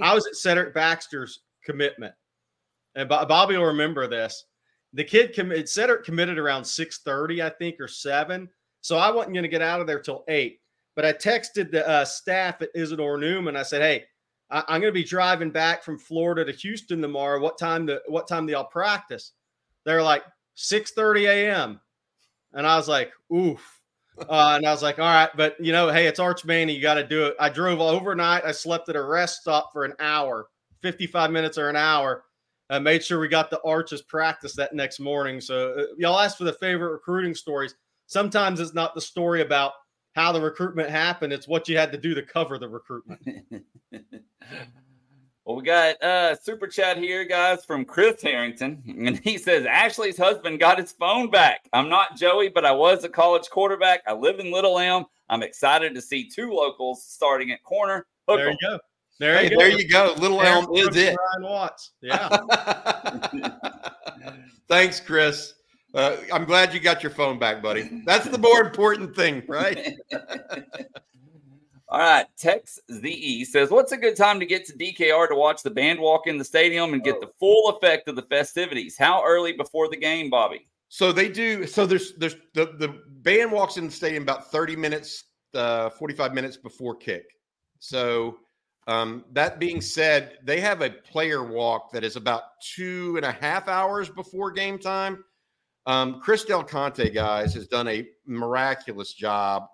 I 0.03 0.13
was 0.13 0.27
at 0.27 0.35
Cedric 0.35 0.75
Baxter's 0.75 1.41
commitment, 1.65 2.15
and 2.95 3.09
Bobby 3.09 3.57
will 3.57 3.67
remember 3.67 4.07
this. 4.07 4.45
The 4.93 5.05
kid 5.05 5.35
committed. 5.35 5.69
Cedric 5.69 6.05
committed 6.05 6.39
around 6.39 6.65
six 6.65 6.99
thirty, 6.99 7.43
I 7.43 7.51
think, 7.51 7.77
or 7.81 7.89
seven. 7.89 8.49
So 8.81 8.97
I 8.99 9.11
wasn't 9.11 9.35
going 9.35 9.45
to 9.45 9.49
get 9.49 9.63
out 9.63 9.81
of 9.81 9.87
there 9.87 10.01
till 10.01 10.25
eight. 10.29 10.61
But 10.97 11.05
I 11.05 11.13
texted 11.13 11.71
the 11.71 11.87
uh, 11.89 12.05
staff 12.05 12.61
at 12.63 12.71
Isidore 12.75 13.19
Newman. 13.19 13.57
I 13.57 13.63
said, 13.63 13.83
"Hey, 13.83 14.05
I- 14.51 14.75
am 14.75 14.81
going 14.81 14.93
to 14.93 14.93
be 14.93 15.05
driving 15.05 15.51
back 15.51 15.85
from 15.85 15.99
Florida 15.99 16.45
to 16.45 16.53
Houston 16.53 17.01
tomorrow. 17.01 17.41
What 17.41 17.59
time? 17.59 17.87
The 17.87 18.03
what 18.09 18.27
time 18.27 18.47
do 18.47 18.53
y'all 18.53 18.65
practice?" 18.65 19.33
They're 19.85 20.03
like 20.03 20.25
6:30 20.57 21.29
a.m. 21.29 21.81
And 22.53 22.67
I 22.67 22.77
was 22.77 22.89
like, 22.89 23.13
"Oof." 23.33 23.81
Uh, 24.29 24.55
and 24.57 24.67
I 24.67 24.71
was 24.71 24.83
like, 24.83 24.99
all 24.99 25.07
right, 25.07 25.31
but 25.35 25.57
you 25.65 25.73
know, 25.73 25.89
hey, 25.89 26.07
it's 26.07 26.21
Arch 26.21 26.45
Manning. 26.45 26.77
You 26.77 26.83
got 26.83 26.95
to 26.95 27.07
do 27.07 27.25
it. 27.27 27.37
I 27.41 27.49
drove 27.49 27.81
overnight. 27.81 28.45
I 28.45 28.53
slept 28.53 28.89
at 28.91 28.97
a 28.97 29.03
rest 29.03 29.41
stop 29.43 29.73
for 29.73 29.85
an 29.85 29.95
hour, 29.99 30.49
55 30.83 31.31
minutes 31.31 31.59
or 31.59 31.69
an 31.69 31.77
hour. 31.77 32.25
I 32.69 32.79
made 32.79 33.03
sure 33.03 33.19
we 33.19 33.29
got 33.29 33.51
the 33.51 33.61
Arch's 33.63 34.03
practice 34.03 34.55
that 34.55 34.75
next 34.75 35.01
morning. 35.01 35.41
So 35.41 35.75
uh, 35.77 35.85
y'all 35.99 36.19
asked 36.19 36.39
for 36.39 36.45
the 36.45 36.53
favorite 36.55 36.93
recruiting 36.93 37.35
stories. 37.35 37.75
Sometimes 38.07 38.61
it's 38.61 38.75
not 38.75 38.95
the 38.95 39.01
story 39.01 39.43
about 39.43 39.73
how 40.15 40.33
the 40.33 40.41
recruitment 40.41 40.91
happened. 40.91 41.33
It's 41.33 41.49
what 41.49 41.69
you 41.69 41.77
had 41.77 41.93
to 41.93 41.99
do 41.99 42.15
to 42.15 42.23
cover 42.23 42.59
the 42.59 42.69
recruitment. 42.69 43.21
Well, 45.51 45.57
we 45.57 45.65
got 45.65 46.01
uh 46.01 46.37
super 46.37 46.69
chat 46.69 46.97
here, 46.97 47.25
guys, 47.25 47.65
from 47.65 47.85
Chris 47.85 48.23
Harrington. 48.23 48.83
And 48.87 49.19
he 49.19 49.37
says 49.37 49.67
Ashley's 49.67 50.17
husband 50.17 50.61
got 50.61 50.79
his 50.79 50.93
phone 50.93 51.29
back. 51.29 51.63
I'm 51.73 51.89
not 51.89 52.17
Joey, 52.17 52.51
but 52.51 52.65
I 52.65 52.71
was 52.71 53.03
a 53.03 53.09
college 53.09 53.49
quarterback. 53.51 54.03
I 54.07 54.13
live 54.13 54.39
in 54.39 54.53
Little 54.53 54.79
Elm. 54.79 55.07
I'm 55.29 55.43
excited 55.43 55.93
to 55.95 56.03
see 56.03 56.29
two 56.29 56.53
locals 56.53 57.05
starting 57.05 57.51
at 57.51 57.65
corner. 57.65 58.07
There 58.29 58.51
you 58.51 58.57
go. 58.63 58.79
There, 59.21 59.37
hey, 59.37 59.45
you, 59.45 59.51
go. 59.51 59.57
there 59.59 59.69
you 59.69 59.87
go. 59.87 60.15
Little 60.17 60.41
Elm 60.41 60.67
is 60.75 60.97
it. 60.97 61.15
Ryan 61.15 61.43
Watts. 61.43 61.91
Yeah. 62.01 62.27
Thanks, 64.69 64.99
Chris. 64.99 65.53
Uh, 65.93 66.17
I'm 66.33 66.47
glad 66.47 66.73
you 66.73 66.81
got 66.81 67.03
your 67.03 67.13
phone 67.13 67.39
back, 67.39 67.63
buddy. 67.63 68.03
That's 68.07 68.27
the 68.27 68.39
more 68.39 68.63
important 68.63 69.15
thing, 69.15 69.43
right? 69.47 69.95
All 71.91 71.99
right, 71.99 72.25
Tex 72.39 72.79
ZE 72.91 73.45
says, 73.45 73.71
"What's 73.71 73.93
a 73.93 73.99
good 73.99 74.17
time 74.17 74.41
to 74.41 74.47
get 74.47 74.65
to 74.67 74.73
DKR 74.73 75.29
to 75.29 75.35
watch 75.35 75.63
the 75.63 75.71
band 75.71 75.99
walk 75.99 76.27
in 76.27 76.39
the 76.39 76.45
stadium 76.45 76.95
and 76.95 77.05
get 77.05 77.21
the 77.21 77.31
full 77.39 77.77
effect 77.77 78.09
of 78.09 78.17
the 78.17 78.23
festivities? 78.23 78.97
How 78.97 79.23
early 79.23 79.53
before 79.53 79.91
the 79.91 79.99
game, 79.99 80.31
Bobby?" 80.31 80.67
So 80.89 81.13
they 81.13 81.29
do. 81.29 81.67
So 81.67 81.85
there's 81.85 82.15
there's 82.15 82.37
the 82.55 82.75
the 82.79 83.03
band 83.07 83.53
walks 83.53 83.77
in 83.77 83.85
the 83.85 83.93
stadium 83.93 84.23
about 84.23 84.51
30 84.51 84.77
minutes, 84.77 85.25
uh, 85.53 85.91
45 85.91 86.33
minutes 86.33 86.57
before 86.57 86.95
kick. 86.95 87.25
So 87.81 88.39
um, 88.91 89.25
that 89.31 89.61
being 89.61 89.81
said, 89.81 90.39
they 90.43 90.61
have 90.61 90.83
a 90.83 90.91
player 90.91 91.45
walk 91.45 91.93
that 91.93 92.03
is 92.03 92.17
about 92.17 92.43
two 92.75 93.17
and 93.17 93.25
a 93.25 93.31
half 93.31 93.69
hours 93.69 94.09
before 94.09 94.51
game 94.51 94.81
time. 94.81 95.23
Um, 95.87 96.21
Chris 96.21 96.45
Del 96.45 96.65
Conte, 96.65 97.09
guys, 97.11 97.55
has 97.55 97.69
done 97.69 97.87
a 97.87 98.09
miraculous 98.27 99.13
job 99.15 99.69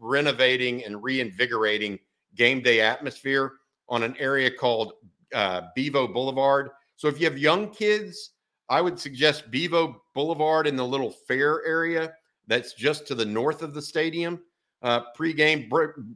renovating 0.00 0.84
and 0.84 1.02
reinvigorating 1.02 1.98
game 2.34 2.62
day 2.62 2.80
atmosphere 2.80 3.52
on 3.90 4.02
an 4.02 4.16
area 4.18 4.50
called 4.50 4.94
uh, 5.34 5.62
Bevo 5.76 6.08
Boulevard. 6.08 6.70
So 6.96 7.08
if 7.08 7.20
you 7.20 7.26
have 7.26 7.36
young 7.36 7.68
kids, 7.68 8.30
I 8.70 8.80
would 8.80 8.98
suggest 8.98 9.50
Bevo 9.50 10.02
Boulevard 10.14 10.66
in 10.66 10.76
the 10.76 10.86
little 10.86 11.10
fair 11.10 11.62
area 11.66 12.14
that's 12.46 12.72
just 12.72 13.06
to 13.08 13.14
the 13.14 13.26
north 13.26 13.60
of 13.60 13.74
the 13.74 13.82
stadium. 13.82 14.40
Uh, 14.82 15.00
pre-game, 15.14 15.70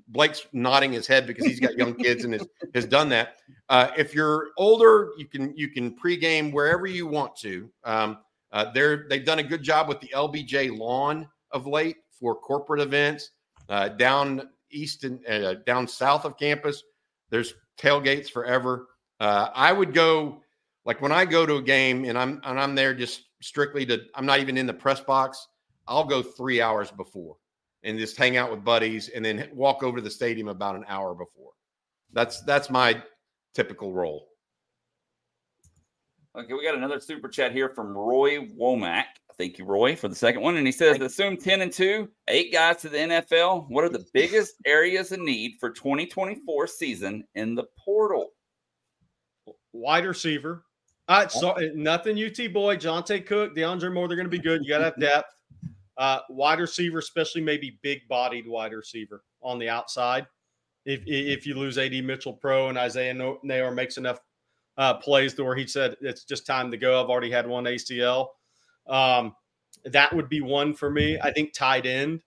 Blake's 0.08 0.46
nodding 0.52 0.92
his 0.92 1.06
head 1.06 1.24
because 1.26 1.46
he's 1.46 1.60
got 1.60 1.76
young 1.76 1.94
kids 1.94 2.24
and 2.24 2.32
has, 2.32 2.46
has 2.74 2.84
done 2.84 3.08
that. 3.08 3.36
Uh, 3.68 3.90
if 3.96 4.12
you're 4.12 4.48
older, 4.58 5.12
you 5.16 5.26
can 5.26 5.56
you 5.56 5.68
can 5.68 5.94
pre-game 5.94 6.50
wherever 6.50 6.86
you 6.86 7.06
want 7.06 7.36
to. 7.36 7.70
Um, 7.84 8.18
uh, 8.52 8.72
they're 8.72 9.06
they've 9.08 9.24
done 9.24 9.38
a 9.38 9.42
good 9.42 9.62
job 9.62 9.88
with 9.88 10.00
the 10.00 10.08
LBJ 10.08 10.76
lawn 10.76 11.28
of 11.52 11.66
late 11.66 11.96
for 12.18 12.34
corporate 12.34 12.80
events. 12.80 13.30
Uh, 13.68 13.88
down 13.88 14.48
east 14.72 15.04
and 15.04 15.24
uh, 15.26 15.54
down 15.66 15.86
south 15.86 16.24
of 16.24 16.36
campus, 16.36 16.82
there's 17.30 17.54
tailgates 17.78 18.30
forever. 18.30 18.88
Uh, 19.20 19.48
I 19.54 19.72
would 19.72 19.94
go 19.94 20.42
like 20.84 21.00
when 21.00 21.12
I 21.12 21.24
go 21.24 21.46
to 21.46 21.56
a 21.56 21.62
game 21.62 22.04
and 22.04 22.18
I'm 22.18 22.40
and 22.44 22.58
I'm 22.60 22.74
there 22.74 22.94
just 22.94 23.26
strictly 23.42 23.86
to 23.86 24.00
I'm 24.16 24.26
not 24.26 24.40
even 24.40 24.56
in 24.56 24.66
the 24.66 24.74
press 24.74 25.00
box. 25.00 25.46
I'll 25.86 26.04
go 26.04 26.20
three 26.20 26.60
hours 26.60 26.90
before 26.90 27.36
and 27.87 27.99
just 27.99 28.16
hang 28.16 28.37
out 28.37 28.51
with 28.51 28.64
buddies 28.64 29.09
and 29.09 29.24
then 29.24 29.49
walk 29.55 29.82
over 29.82 29.97
to 29.97 30.03
the 30.03 30.11
stadium 30.11 30.49
about 30.49 30.76
an 30.76 30.84
hour 30.89 31.14
before. 31.14 31.53
That's 32.12 32.43
that's 32.43 32.68
my 32.68 33.03
typical 33.55 33.93
role. 33.93 34.28
Okay, 36.37 36.53
we 36.53 36.62
got 36.62 36.74
another 36.74 37.01
super 37.01 37.28
chat 37.28 37.53
here 37.53 37.70
from 37.70 37.97
Roy 37.97 38.47
Womack. 38.61 39.05
Thank 39.39 39.59
you, 39.59 39.64
Roy, 39.64 39.97
for 39.97 40.09
the 40.09 40.14
second 40.14 40.43
one. 40.43 40.57
And 40.57 40.66
he 40.66 40.72
says, 40.72 40.99
assume 41.01 41.37
10 41.37 41.62
and 41.62 41.72
2, 41.72 42.09
eight 42.28 42.53
guys 42.53 42.76
to 42.78 42.89
the 42.89 42.99
NFL. 42.99 43.70
What 43.70 43.84
are 43.84 43.89
the 43.89 44.05
biggest 44.14 44.55
areas 44.66 45.12
of 45.12 45.20
need 45.20 45.53
for 45.61 45.70
2024 45.70 46.66
season 46.66 47.24
in 47.34 47.55
the 47.55 47.64
portal? 47.78 48.30
Wide 49.72 50.05
receiver. 50.05 50.64
Uh, 51.09 51.28
so, 51.28 51.55
nothing 51.74 52.18
UT 52.18 52.53
boy, 52.53 52.76
Johntay 52.76 53.24
Cook, 53.26 53.55
DeAndre 53.55 53.93
Moore, 53.93 54.09
they're 54.09 54.16
going 54.16 54.26
to 54.26 54.30
be 54.30 54.39
good. 54.39 54.62
You 54.62 54.70
got 54.70 54.78
to 54.78 54.84
have 54.84 54.97
depth. 55.01 55.36
Uh, 55.99 56.20
wide 56.28 56.61
receiver, 56.61 56.99
especially 56.99 57.40
maybe 57.40 57.78
big 57.82 58.07
bodied 58.09 58.47
wide 58.47 58.72
receiver 58.72 59.24
on 59.40 59.59
the 59.59 59.68
outside. 59.68 60.26
If, 60.84 61.01
if 61.07 61.47
you 61.47 61.55
lose 61.55 61.78
AD 61.78 62.05
Mitchell 62.05 62.34
Pro 62.34 62.68
and 62.68 62.78
Isaiah 62.78 63.14
Neyor 63.14 63.74
makes 63.74 63.97
enough 63.97 64.20
uh, 64.78 64.94
plays 64.94 65.34
to 65.34 65.44
where 65.44 65.57
he 65.57 65.66
said 65.66 65.97
it's 66.01 66.24
just 66.24 66.47
time 66.47 66.70
to 66.70 66.76
go. 66.76 67.03
I've 67.03 67.09
already 67.09 67.30
had 67.30 67.47
one 67.47 67.64
ACL. 67.64 68.28
Um, 68.86 69.34
that 69.84 70.14
would 70.14 70.29
be 70.29 70.41
one 70.41 70.75
for 70.75 70.91
me. 70.91 71.18
I 71.20 71.33
think 71.33 71.53
tight 71.53 71.87
end 71.87 72.20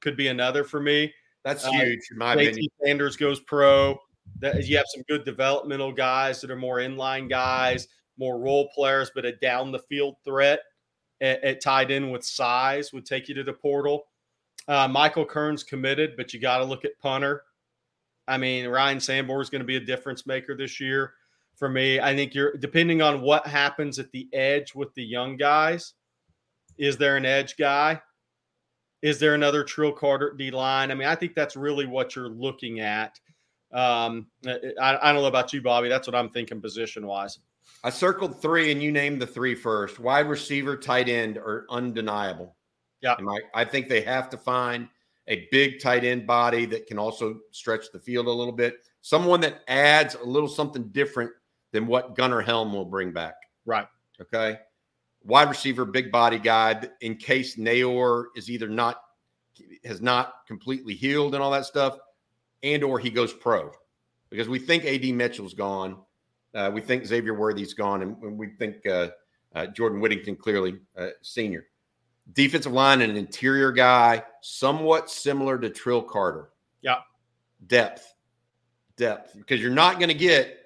could 0.00 0.16
be 0.16 0.28
another 0.28 0.64
for 0.64 0.80
me. 0.80 1.12
That's 1.44 1.64
uh, 1.64 1.70
huge, 1.70 2.00
in 2.10 2.18
my 2.18 2.34
opinion. 2.34 2.68
Sanders 2.84 3.16
goes 3.16 3.40
pro. 3.40 3.98
That 4.40 4.66
you 4.66 4.76
have 4.76 4.86
some 4.94 5.02
good 5.08 5.24
developmental 5.24 5.92
guys 5.92 6.40
that 6.42 6.50
are 6.50 6.56
more 6.56 6.76
inline 6.76 7.30
guys, 7.30 7.88
more 8.18 8.38
role 8.38 8.68
players, 8.74 9.10
but 9.14 9.24
a 9.24 9.32
down 9.36 9.72
the 9.72 9.78
field 9.78 10.16
threat 10.24 10.60
at, 11.20 11.66
at 11.66 11.90
end 11.90 12.10
with 12.10 12.24
size 12.24 12.92
would 12.92 13.06
take 13.06 13.28
you 13.28 13.34
to 13.34 13.44
the 13.44 13.52
portal. 13.52 14.06
Uh, 14.66 14.86
Michael 14.86 15.24
Kern's 15.24 15.62
committed, 15.62 16.14
but 16.16 16.34
you 16.34 16.40
got 16.40 16.58
to 16.58 16.64
look 16.64 16.84
at 16.84 16.98
punter. 17.00 17.44
I 18.26 18.36
mean, 18.36 18.68
Ryan 18.68 19.00
Sanborn 19.00 19.40
is 19.40 19.48
going 19.48 19.62
to 19.62 19.66
be 19.66 19.76
a 19.76 19.80
difference 19.80 20.26
maker 20.26 20.54
this 20.54 20.78
year 20.78 21.14
for 21.56 21.68
me. 21.68 21.98
I 21.98 22.14
think 22.14 22.34
you're 22.34 22.52
depending 22.56 23.00
on 23.00 23.22
what 23.22 23.46
happens 23.46 23.98
at 23.98 24.12
the 24.12 24.28
edge 24.32 24.74
with 24.74 24.94
the 24.94 25.02
young 25.02 25.36
guys. 25.36 25.94
Is 26.76 26.96
there 26.96 27.16
an 27.16 27.24
edge 27.24 27.56
guy? 27.56 28.00
Is 29.00 29.18
there 29.18 29.34
another 29.34 29.64
Trill 29.64 29.92
Carter 29.92 30.34
D 30.36 30.50
line? 30.50 30.90
I 30.90 30.94
mean, 30.94 31.08
I 31.08 31.14
think 31.14 31.34
that's 31.34 31.56
really 31.56 31.86
what 31.86 32.14
you're 32.14 32.28
looking 32.28 32.80
at. 32.80 33.18
Um, 33.72 34.26
I, 34.46 34.58
I 34.80 35.12
don't 35.12 35.22
know 35.22 35.26
about 35.26 35.52
you, 35.52 35.62
Bobby. 35.62 35.88
That's 35.88 36.06
what 36.06 36.14
I'm 36.14 36.30
thinking 36.30 36.60
position 36.60 37.06
wise. 37.06 37.38
I 37.84 37.90
circled 37.90 38.40
three, 38.40 38.72
and 38.72 38.82
you 38.82 38.90
named 38.90 39.22
the 39.22 39.26
three 39.26 39.54
first. 39.54 39.98
Wide 39.98 40.28
receiver, 40.28 40.76
tight 40.76 41.08
end 41.08 41.38
are 41.38 41.66
undeniable. 41.70 42.56
Yeah, 43.00 43.14
I, 43.18 43.62
I 43.62 43.64
think 43.64 43.88
they 43.88 44.00
have 44.00 44.28
to 44.30 44.36
find 44.36 44.88
a 45.28 45.46
big 45.52 45.80
tight 45.80 46.04
end 46.04 46.26
body 46.26 46.64
that 46.66 46.86
can 46.86 46.98
also 46.98 47.38
stretch 47.52 47.92
the 47.92 48.00
field 48.00 48.26
a 48.26 48.32
little 48.32 48.52
bit. 48.52 48.78
Someone 49.00 49.40
that 49.42 49.62
adds 49.68 50.16
a 50.16 50.24
little 50.24 50.48
something 50.48 50.88
different 50.88 51.30
than 51.72 51.86
what 51.86 52.16
Gunnar 52.16 52.40
Helm 52.40 52.72
will 52.72 52.84
bring 52.84 53.12
back. 53.12 53.34
Right. 53.64 53.86
Okay. 54.20 54.58
Wide 55.22 55.48
receiver, 55.48 55.84
big 55.84 56.10
body 56.10 56.38
guy, 56.38 56.82
in 57.00 57.16
case 57.16 57.56
Neyor 57.56 58.26
is 58.34 58.50
either 58.50 58.68
not 58.68 59.02
has 59.84 60.00
not 60.00 60.46
completely 60.46 60.94
healed 60.94 61.34
and 61.34 61.42
all 61.42 61.50
that 61.50 61.66
stuff, 61.66 61.98
and 62.62 62.82
or 62.82 62.98
he 62.98 63.10
goes 63.10 63.32
pro, 63.32 63.70
because 64.30 64.48
we 64.48 64.58
think 64.58 64.84
Ad 64.84 65.04
Mitchell's 65.14 65.54
gone, 65.54 65.98
uh, 66.54 66.70
we 66.72 66.80
think 66.80 67.06
Xavier 67.06 67.34
Worthy's 67.34 67.74
gone, 67.74 68.02
and 68.02 68.38
we 68.38 68.48
think 68.58 68.86
uh, 68.86 69.08
uh, 69.54 69.66
Jordan 69.66 70.00
Whittington 70.00 70.36
clearly 70.36 70.78
uh, 70.96 71.08
senior. 71.22 71.66
Defensive 72.32 72.72
line 72.72 73.00
and 73.00 73.10
an 73.10 73.16
interior 73.16 73.72
guy, 73.72 74.22
somewhat 74.42 75.10
similar 75.10 75.58
to 75.58 75.70
Trill 75.70 76.02
Carter. 76.02 76.50
Yeah. 76.82 76.98
Depth, 77.66 78.14
depth, 78.96 79.34
because 79.36 79.60
you're 79.60 79.70
not 79.70 79.98
going 79.98 80.08
to 80.08 80.14
get 80.14 80.58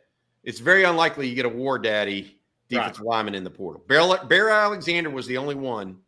it's 0.43 0.59
very 0.59 0.85
unlikely 0.85 1.29
you 1.29 1.35
get 1.35 1.47
a 1.47 1.49
war 1.49 1.79
daddy 1.79 2.39
defensive 2.69 3.05
lineman 3.05 3.35
in 3.35 3.45
the 3.45 3.51
portal. 3.51 3.83
Bear, 3.87 4.25
Bear 4.25 4.51
Alexander 4.51 5.11
was 5.11 5.27
the 5.27 5.37
only 5.37 5.55
one 5.55 5.99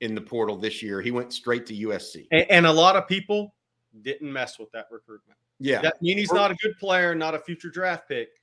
in 0.00 0.14
the 0.14 0.20
portal 0.20 0.56
this 0.56 0.82
year. 0.82 1.00
He 1.00 1.10
went 1.10 1.32
straight 1.32 1.66
to 1.66 1.74
USC. 1.74 2.26
And, 2.32 2.46
and 2.50 2.66
a 2.66 2.72
lot 2.72 2.96
of 2.96 3.06
people 3.06 3.54
didn't 4.02 4.32
mess 4.32 4.58
with 4.58 4.70
that 4.72 4.86
recruitment. 4.90 5.38
Yeah. 5.60 5.82
That 5.82 6.00
mean 6.00 6.18
he's 6.18 6.32
not 6.32 6.50
a 6.50 6.54
good 6.54 6.76
player, 6.78 7.14
not 7.14 7.34
a 7.34 7.38
future 7.38 7.68
draft 7.68 8.08
pick, 8.08 8.37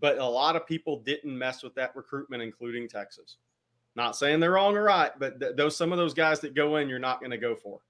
but 0.00 0.18
a 0.18 0.24
lot 0.24 0.56
of 0.56 0.66
people 0.66 1.00
didn't 1.00 1.36
mess 1.36 1.62
with 1.62 1.74
that 1.74 1.94
recruitment, 1.94 2.42
including 2.42 2.88
Texas. 2.88 3.36
Not 3.96 4.16
saying 4.16 4.40
they're 4.40 4.52
wrong 4.52 4.76
or 4.76 4.84
right, 4.84 5.12
but 5.18 5.40
th- 5.40 5.56
those 5.56 5.76
some 5.76 5.92
of 5.92 5.98
those 5.98 6.14
guys 6.14 6.40
that 6.40 6.54
go 6.54 6.76
in, 6.76 6.88
you're 6.88 6.98
not 6.98 7.20
going 7.20 7.32
to 7.32 7.38
go 7.38 7.54
for. 7.54 7.80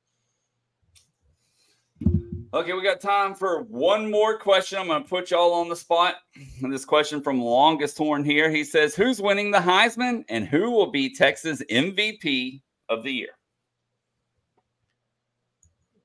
Okay, 2.52 2.72
we 2.72 2.82
got 2.82 3.00
time 3.00 3.34
for 3.34 3.62
one 3.62 4.10
more 4.10 4.36
question. 4.36 4.80
I'm 4.80 4.88
going 4.88 5.04
to 5.04 5.08
put 5.08 5.30
y'all 5.30 5.54
on 5.54 5.68
the 5.68 5.76
spot. 5.76 6.16
And 6.62 6.72
this 6.72 6.84
question 6.84 7.22
from 7.22 7.40
Longest 7.40 7.96
Horn 7.96 8.24
here. 8.24 8.50
He 8.50 8.64
says, 8.64 8.96
Who's 8.96 9.22
winning 9.22 9.52
the 9.52 9.58
Heisman 9.58 10.24
and 10.28 10.48
who 10.48 10.70
will 10.70 10.90
be 10.90 11.14
Texas 11.14 11.62
MVP 11.70 12.60
of 12.88 13.04
the 13.04 13.12
year? 13.12 13.38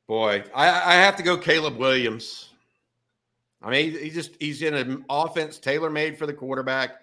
Boy, 0.08 0.44
I, 0.54 0.68
I 0.68 0.94
have 0.94 1.16
to 1.16 1.24
go 1.24 1.36
Caleb 1.36 1.78
Williams. 1.78 2.52
I 3.66 3.72
mean, 3.72 3.92
he, 3.92 3.98
he 3.98 4.10
just 4.12 4.32
he's 4.40 4.62
in 4.62 4.76
an 4.76 5.04
offense 5.10 5.58
tailor 5.58 5.90
made 5.90 6.18
for 6.20 6.26
the 6.28 6.34
quarterback. 6.34 7.02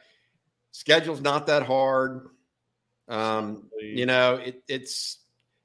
Schedule's 0.71 1.21
not 1.21 1.49
that 1.49 1.65
hard. 1.65 2.29
Um, 3.09 3.69
you 3.81 4.07
know, 4.07 4.37
it, 4.37 4.63
it's 4.69 5.19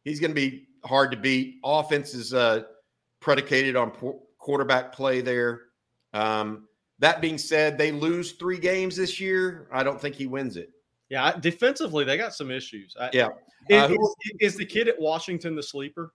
he's 0.04 0.20
going 0.20 0.32
to 0.32 0.36
be 0.36 0.68
hard 0.84 1.12
to 1.12 1.18
beat. 1.18 1.60
Offense 1.64 2.14
is 2.16 2.34
uh, 2.34 2.64
predicated 3.20 3.76
on 3.76 3.92
po- 3.92 4.24
quarterback 4.40 4.92
play 4.92 5.22
there. 5.22 5.62
Um, 6.14 6.68
that 7.00 7.22
being 7.22 7.38
said, 7.38 7.78
they 7.78 7.92
lose 7.92 8.32
three 8.34 8.58
games 8.58 8.96
this 8.98 9.20
year. 9.20 9.68
I 9.72 9.84
don't 9.84 10.02
think 10.02 10.16
he 10.16 10.26
wins 10.26 10.58
it. 10.58 10.72
Yeah, 11.10 11.26
I- 11.26 11.40
defensively 11.40 12.04
they 12.06 12.18
got 12.18 12.34
some 12.34 12.50
issues. 12.50 12.96
I, 13.00 13.12
Yeah. 13.14 13.30
Is, 13.70 13.84
Uh, 13.84 13.88
who- 13.90 13.94
is- 14.42 14.54
is 14.54 14.56
the 14.56 14.66
kid 14.66 14.88
at 14.88 15.00
Washington 15.00 15.56
the 15.56 15.64
sleeper 15.64 16.12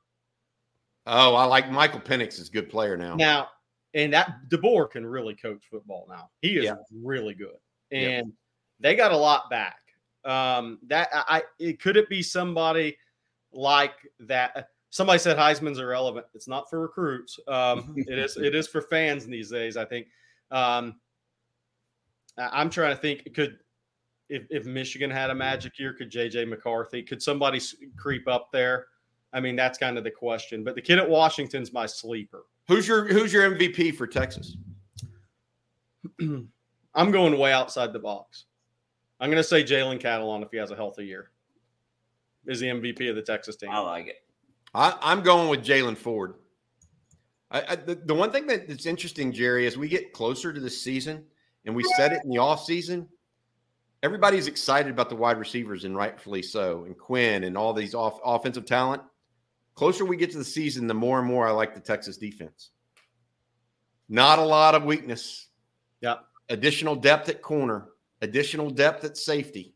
Oh, 1.06 1.34
I 1.34 1.44
like 1.44 1.70
Michael 1.70 2.00
Penix 2.00 2.38
is 2.40 2.48
a 2.48 2.52
good 2.52 2.68
player 2.70 2.96
now. 2.96 3.14
now? 3.16 3.48
And 3.94 4.12
that 4.12 4.48
DeBoer 4.48 4.90
can 4.90 5.04
really 5.04 5.34
coach 5.34 5.64
football 5.70 6.06
now. 6.08 6.30
He 6.40 6.56
is 6.56 6.64
Yeah. 6.64 6.76
really 6.92 7.34
good, 7.34 7.56
Yeah. 7.90 7.98
and 8.08 8.32
they 8.80 8.94
got 8.94 9.12
a 9.12 9.16
lot 9.16 9.50
back. 9.50 9.78
Um, 10.24 10.78
that 10.86 11.08
I, 11.12 11.42
it 11.58 11.80
could 11.80 11.96
it 11.96 12.08
be 12.08 12.22
somebody 12.22 12.96
like 13.52 13.94
that? 14.20 14.68
Somebody 14.90 15.18
said 15.18 15.36
Heisman's 15.36 15.78
irrelevant. 15.78 16.26
It's 16.34 16.48
not 16.48 16.70
for 16.70 16.80
recruits. 16.80 17.38
Um, 17.48 17.94
it 18.08 18.18
is 18.18 18.36
it 18.36 18.54
is 18.54 18.68
for 18.68 18.82
fans 18.82 19.26
these 19.26 19.50
days. 19.50 19.76
I 19.76 19.84
think. 19.84 20.06
Um, 20.50 21.00
I'm 22.38 22.70
trying 22.70 22.94
to 22.94 23.00
think. 23.00 23.34
Could 23.34 23.58
if, 24.28 24.44
if 24.48 24.64
Michigan 24.64 25.10
had 25.10 25.28
a 25.30 25.34
magic 25.34 25.78
year, 25.78 25.92
could 25.92 26.10
JJ 26.10 26.48
McCarthy? 26.48 27.02
Could 27.02 27.22
somebody 27.22 27.60
creep 27.98 28.26
up 28.28 28.50
there? 28.52 28.86
I 29.34 29.40
mean, 29.40 29.56
that's 29.56 29.78
kind 29.78 29.98
of 29.98 30.04
the 30.04 30.10
question. 30.10 30.64
But 30.64 30.74
the 30.74 30.80
kid 30.82 30.98
at 30.98 31.08
Washington's 31.08 31.72
my 31.72 31.84
sleeper. 31.84 32.44
Who's 32.68 32.86
your 32.86 33.06
Who's 33.06 33.32
your 33.32 33.50
MVP 33.50 33.96
for 33.96 34.06
Texas? 34.06 34.56
I'm 36.20 37.10
going 37.10 37.38
way 37.38 37.52
outside 37.52 37.92
the 37.92 37.98
box. 37.98 38.44
I'm 39.20 39.30
going 39.30 39.42
to 39.42 39.48
say 39.48 39.62
Jalen 39.62 40.00
Catalon 40.00 40.42
if 40.42 40.50
he 40.50 40.56
has 40.58 40.70
a 40.70 40.76
healthy 40.76 41.06
year. 41.06 41.30
Is 42.46 42.60
the 42.60 42.66
MVP 42.66 43.08
of 43.08 43.16
the 43.16 43.22
Texas 43.22 43.56
team? 43.56 43.70
I 43.70 43.78
like 43.78 44.08
it. 44.08 44.16
I, 44.74 44.96
I'm 45.00 45.22
going 45.22 45.48
with 45.48 45.64
Jaylan 45.64 45.96
Ford. 45.96 46.34
I, 47.50 47.62
I, 47.68 47.76
the, 47.76 47.94
the 47.94 48.14
one 48.14 48.32
thing 48.32 48.46
that, 48.48 48.66
that's 48.66 48.86
interesting, 48.86 49.32
Jerry, 49.32 49.66
as 49.66 49.76
we 49.76 49.86
get 49.86 50.12
closer 50.12 50.52
to 50.52 50.60
the 50.60 50.70
season, 50.70 51.24
and 51.64 51.76
we 51.76 51.84
said 51.96 52.12
it 52.12 52.24
in 52.24 52.30
the 52.30 52.38
off 52.38 52.66
offseason, 52.66 53.06
everybody's 54.02 54.48
excited 54.48 54.90
about 54.90 55.08
the 55.08 55.14
wide 55.14 55.38
receivers, 55.38 55.84
and 55.84 55.94
rightfully 55.94 56.42
so, 56.42 56.84
and 56.84 56.98
Quinn 56.98 57.44
and 57.44 57.56
all 57.56 57.72
these 57.72 57.94
off, 57.94 58.18
offensive 58.24 58.66
talent. 58.66 59.02
Closer 59.74 60.04
we 60.04 60.16
get 60.16 60.30
to 60.32 60.38
the 60.38 60.44
season, 60.44 60.86
the 60.86 60.94
more 60.94 61.18
and 61.18 61.26
more 61.26 61.46
I 61.46 61.50
like 61.50 61.74
the 61.74 61.80
Texas 61.80 62.16
defense. 62.16 62.70
Not 64.08 64.38
a 64.38 64.44
lot 64.44 64.74
of 64.74 64.84
weakness. 64.84 65.48
Yeah. 66.00 66.16
Additional 66.48 66.94
depth 66.94 67.28
at 67.28 67.40
corner, 67.40 67.88
additional 68.20 68.68
depth 68.68 69.04
at 69.04 69.16
safety. 69.16 69.74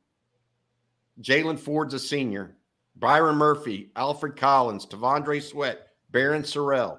Jaylan 1.22 1.58
Ford's 1.58 1.94
a 1.94 1.98
senior. 1.98 2.56
Byron 2.96 3.36
Murphy, 3.36 3.90
Alfred 3.96 4.36
Collins, 4.36 4.86
T'Vondre 4.86 5.42
Sweat, 5.42 5.88
Barryn 6.12 6.42
Sorrell, 6.42 6.98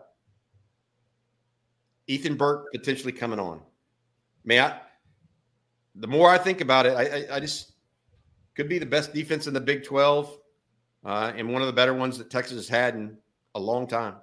Ethan 2.07 2.35
Burke 2.35 2.67
potentially 2.71 3.11
coming 3.11 3.39
on. 3.39 3.61
Man, 4.43 4.71
I, 4.71 4.79
the 5.95 6.07
more 6.07 6.29
I 6.29 6.37
think 6.37 6.61
about 6.61 6.85
it, 6.85 6.91
I, 6.91 7.03
I, 7.03 7.35
I 7.37 7.39
just 7.39 7.73
could 8.55 8.69
be 8.69 8.79
the 8.79 8.85
best 8.85 9.13
defense 9.13 9.47
in 9.47 9.53
the 9.53 9.59
Big 9.59 9.83
12 9.83 10.37
uh, 11.07 11.31
and 11.35 11.51
one 11.51 11.61
of 11.61 11.67
the 11.67 11.73
better 11.73 11.93
ones 11.93 12.17
that 12.17 12.29
Texas 12.29 12.57
has 12.57 12.67
had 12.67 12.93
in 12.93 13.17
a 13.55 13.59
long 13.59 13.87
time. 13.87 14.15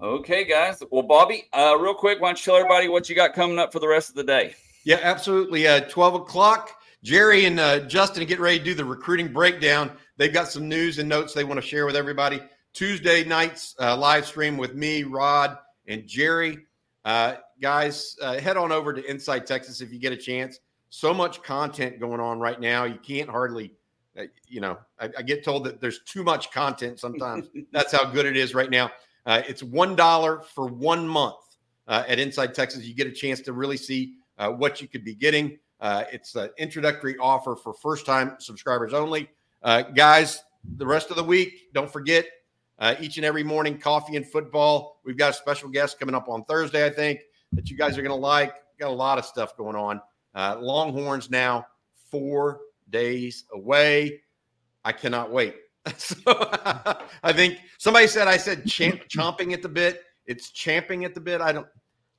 Okay, 0.00 0.44
guys. 0.44 0.82
Well, 0.90 1.02
Bobby, 1.02 1.44
uh, 1.52 1.76
real 1.78 1.94
quick, 1.94 2.20
why 2.20 2.28
don't 2.28 2.38
you 2.38 2.44
tell 2.44 2.56
everybody 2.56 2.88
what 2.88 3.08
you 3.08 3.16
got 3.16 3.34
coming 3.34 3.58
up 3.58 3.72
for 3.72 3.80
the 3.80 3.88
rest 3.88 4.08
of 4.08 4.14
the 4.14 4.24
day? 4.24 4.54
Yeah, 4.84 5.00
absolutely. 5.02 5.66
Uh, 5.66 5.80
12 5.80 6.14
o'clock. 6.14 6.70
Jerry 7.02 7.44
and 7.44 7.58
uh, 7.60 7.80
Justin 7.80 8.26
get 8.26 8.40
ready 8.40 8.58
to 8.58 8.64
do 8.64 8.74
the 8.74 8.84
recruiting 8.84 9.32
breakdown. 9.32 9.90
They've 10.16 10.32
got 10.32 10.48
some 10.48 10.68
news 10.68 10.98
and 10.98 11.08
notes 11.08 11.34
they 11.34 11.44
want 11.44 11.60
to 11.60 11.66
share 11.66 11.86
with 11.86 11.96
everybody. 11.96 12.40
Tuesday 12.72 13.24
night's 13.24 13.74
uh, 13.80 13.96
live 13.96 14.26
stream 14.26 14.56
with 14.56 14.74
me, 14.74 15.02
Rod, 15.02 15.58
and 15.88 16.06
Jerry. 16.06 16.58
Uh, 17.04 17.36
guys, 17.60 18.16
uh, 18.22 18.38
head 18.38 18.56
on 18.56 18.70
over 18.70 18.92
to 18.92 19.04
Inside 19.10 19.46
Texas 19.46 19.80
if 19.80 19.92
you 19.92 19.98
get 19.98 20.12
a 20.12 20.16
chance. 20.16 20.58
So 20.88 21.14
much 21.14 21.42
content 21.42 22.00
going 22.00 22.20
on 22.20 22.38
right 22.38 22.60
now. 22.60 22.84
You 22.84 22.98
can't 22.98 23.30
hardly, 23.30 23.72
you 24.48 24.60
know, 24.60 24.78
I, 24.98 25.10
I 25.18 25.22
get 25.22 25.44
told 25.44 25.64
that 25.64 25.80
there's 25.80 26.00
too 26.04 26.22
much 26.22 26.50
content 26.50 26.98
sometimes. 26.98 27.48
That's 27.72 27.92
how 27.92 28.04
good 28.04 28.26
it 28.26 28.36
is 28.36 28.54
right 28.54 28.70
now. 28.70 28.90
Uh, 29.24 29.42
it's 29.48 29.62
$1 29.62 30.44
for 30.44 30.66
one 30.68 31.06
month 31.06 31.36
uh, 31.88 32.04
at 32.06 32.18
Inside 32.18 32.54
Texas. 32.54 32.84
You 32.84 32.94
get 32.94 33.06
a 33.06 33.12
chance 33.12 33.40
to 33.42 33.52
really 33.52 33.76
see 33.76 34.14
uh, 34.38 34.50
what 34.50 34.80
you 34.80 34.88
could 34.88 35.04
be 35.04 35.14
getting. 35.14 35.58
Uh, 35.80 36.04
it's 36.12 36.34
an 36.36 36.50
introductory 36.58 37.16
offer 37.18 37.56
for 37.56 37.74
first 37.74 38.06
time 38.06 38.36
subscribers 38.38 38.94
only. 38.94 39.28
Uh, 39.62 39.82
guys, 39.82 40.42
the 40.76 40.86
rest 40.86 41.10
of 41.10 41.16
the 41.16 41.24
week, 41.24 41.72
don't 41.72 41.90
forget 41.90 42.26
uh, 42.78 42.94
each 43.00 43.16
and 43.16 43.26
every 43.26 43.42
morning 43.42 43.78
coffee 43.78 44.16
and 44.16 44.26
football. 44.26 45.00
We've 45.04 45.16
got 45.16 45.30
a 45.30 45.34
special 45.34 45.68
guest 45.68 45.98
coming 45.98 46.14
up 46.14 46.28
on 46.28 46.44
Thursday, 46.44 46.86
I 46.86 46.90
think, 46.90 47.20
that 47.52 47.70
you 47.70 47.76
guys 47.76 47.98
are 47.98 48.02
going 48.02 48.10
to 48.10 48.14
like. 48.14 48.54
Got 48.78 48.90
a 48.90 48.94
lot 48.94 49.18
of 49.18 49.24
stuff 49.24 49.56
going 49.56 49.76
on. 49.76 50.00
Uh, 50.34 50.56
Longhorns 50.60 51.30
now 51.30 51.66
four 52.10 52.60
days 52.90 53.44
away. 53.52 54.20
I 54.84 54.92
cannot 54.92 55.30
wait. 55.30 55.54
so 55.96 56.16
I 57.22 57.32
think 57.32 57.58
somebody 57.78 58.06
said 58.06 58.28
I 58.28 58.36
said 58.36 58.66
champ, 58.66 59.02
chomping 59.08 59.52
at 59.52 59.62
the 59.62 59.68
bit. 59.68 60.02
It's 60.26 60.50
champing 60.50 61.04
at 61.04 61.14
the 61.14 61.20
bit. 61.20 61.40
I 61.40 61.52
don't 61.52 61.66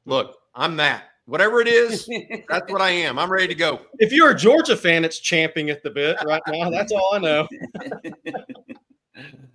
look. 0.05 0.37
I'm 0.55 0.75
that. 0.77 1.05
Whatever 1.25 1.59
it 1.59 1.67
is, 1.67 2.09
that's 2.47 2.71
what 2.71 2.81
I 2.81 2.89
am. 2.89 3.19
I'm 3.19 3.29
ready 3.29 3.49
to 3.49 3.55
go. 3.55 3.81
If 3.99 4.13
you're 4.13 4.29
a 4.29 4.35
Georgia 4.35 4.77
fan, 4.77 5.03
it's 5.03 5.19
champing 5.19 5.69
at 5.69 5.83
the 5.83 5.89
bit 5.89 6.15
right 6.25 6.41
now. 6.47 6.69
That's 6.69 6.93
all 6.93 7.15
I 7.15 7.19
know. 7.19 7.47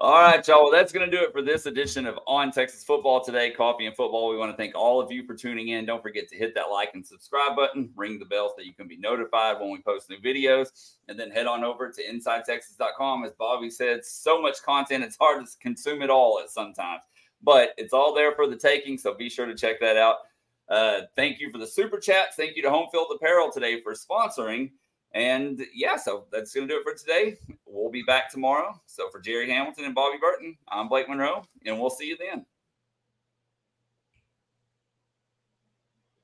All 0.00 0.12
right, 0.12 0.46
y'all. 0.46 0.62
Well, 0.62 0.70
that's 0.70 0.92
going 0.92 1.10
to 1.10 1.16
do 1.16 1.24
it 1.24 1.32
for 1.32 1.42
this 1.42 1.66
edition 1.66 2.06
of 2.06 2.20
On 2.28 2.52
Texas 2.52 2.84
Football 2.84 3.24
Today, 3.24 3.50
Coffee 3.50 3.86
and 3.86 3.96
Football. 3.96 4.28
We 4.28 4.36
want 4.36 4.52
to 4.52 4.56
thank 4.56 4.76
all 4.76 5.00
of 5.00 5.10
you 5.10 5.26
for 5.26 5.34
tuning 5.34 5.70
in. 5.70 5.86
Don't 5.86 6.04
forget 6.04 6.28
to 6.28 6.36
hit 6.36 6.54
that 6.54 6.70
like 6.70 6.90
and 6.94 7.04
subscribe 7.04 7.56
button, 7.56 7.90
ring 7.96 8.20
the 8.20 8.24
bell 8.24 8.54
so 8.56 8.62
you 8.62 8.72
can 8.74 8.86
be 8.86 8.96
notified 8.96 9.58
when 9.58 9.72
we 9.72 9.82
post 9.82 10.08
new 10.08 10.18
videos, 10.18 10.68
and 11.08 11.18
then 11.18 11.32
head 11.32 11.48
on 11.48 11.64
over 11.64 11.90
to 11.90 12.00
InsideTexas.com. 12.00 13.24
As 13.24 13.32
Bobby 13.32 13.70
said, 13.70 14.04
so 14.04 14.40
much 14.40 14.62
content, 14.62 15.02
it's 15.02 15.16
hard 15.16 15.44
to 15.44 15.50
consume 15.58 16.00
it 16.00 16.10
all 16.10 16.38
at 16.40 16.48
sometimes, 16.48 17.02
but 17.42 17.70
it's 17.76 17.92
all 17.92 18.14
there 18.14 18.36
for 18.36 18.46
the 18.46 18.56
taking. 18.56 18.98
So 18.98 19.14
be 19.14 19.28
sure 19.28 19.46
to 19.46 19.56
check 19.56 19.80
that 19.80 19.96
out. 19.96 20.18
Uh, 20.68 21.00
thank 21.16 21.40
you 21.40 21.50
for 21.50 21.58
the 21.58 21.66
super 21.66 21.98
chats. 21.98 22.36
Thank 22.36 22.54
you 22.54 22.62
to 22.62 22.68
Homefield 22.68 23.12
Apparel 23.12 23.50
today 23.50 23.82
for 23.82 23.94
sponsoring. 23.94 24.70
And 25.14 25.64
yeah, 25.74 25.96
so 25.96 26.26
that's 26.30 26.54
going 26.54 26.68
to 26.68 26.74
do 26.74 26.80
it 26.80 26.84
for 26.84 26.94
today. 26.94 27.38
We'll 27.66 27.90
be 27.90 28.02
back 28.02 28.30
tomorrow. 28.30 28.80
So 28.86 29.08
for 29.10 29.20
Jerry 29.20 29.50
Hamilton 29.50 29.84
and 29.84 29.94
Bobby 29.94 30.18
Burton, 30.20 30.56
I'm 30.68 30.88
Blake 30.88 31.08
Monroe, 31.08 31.44
and 31.64 31.80
we'll 31.80 31.90
see 31.90 32.06
you 32.06 32.16
then. 32.16 32.44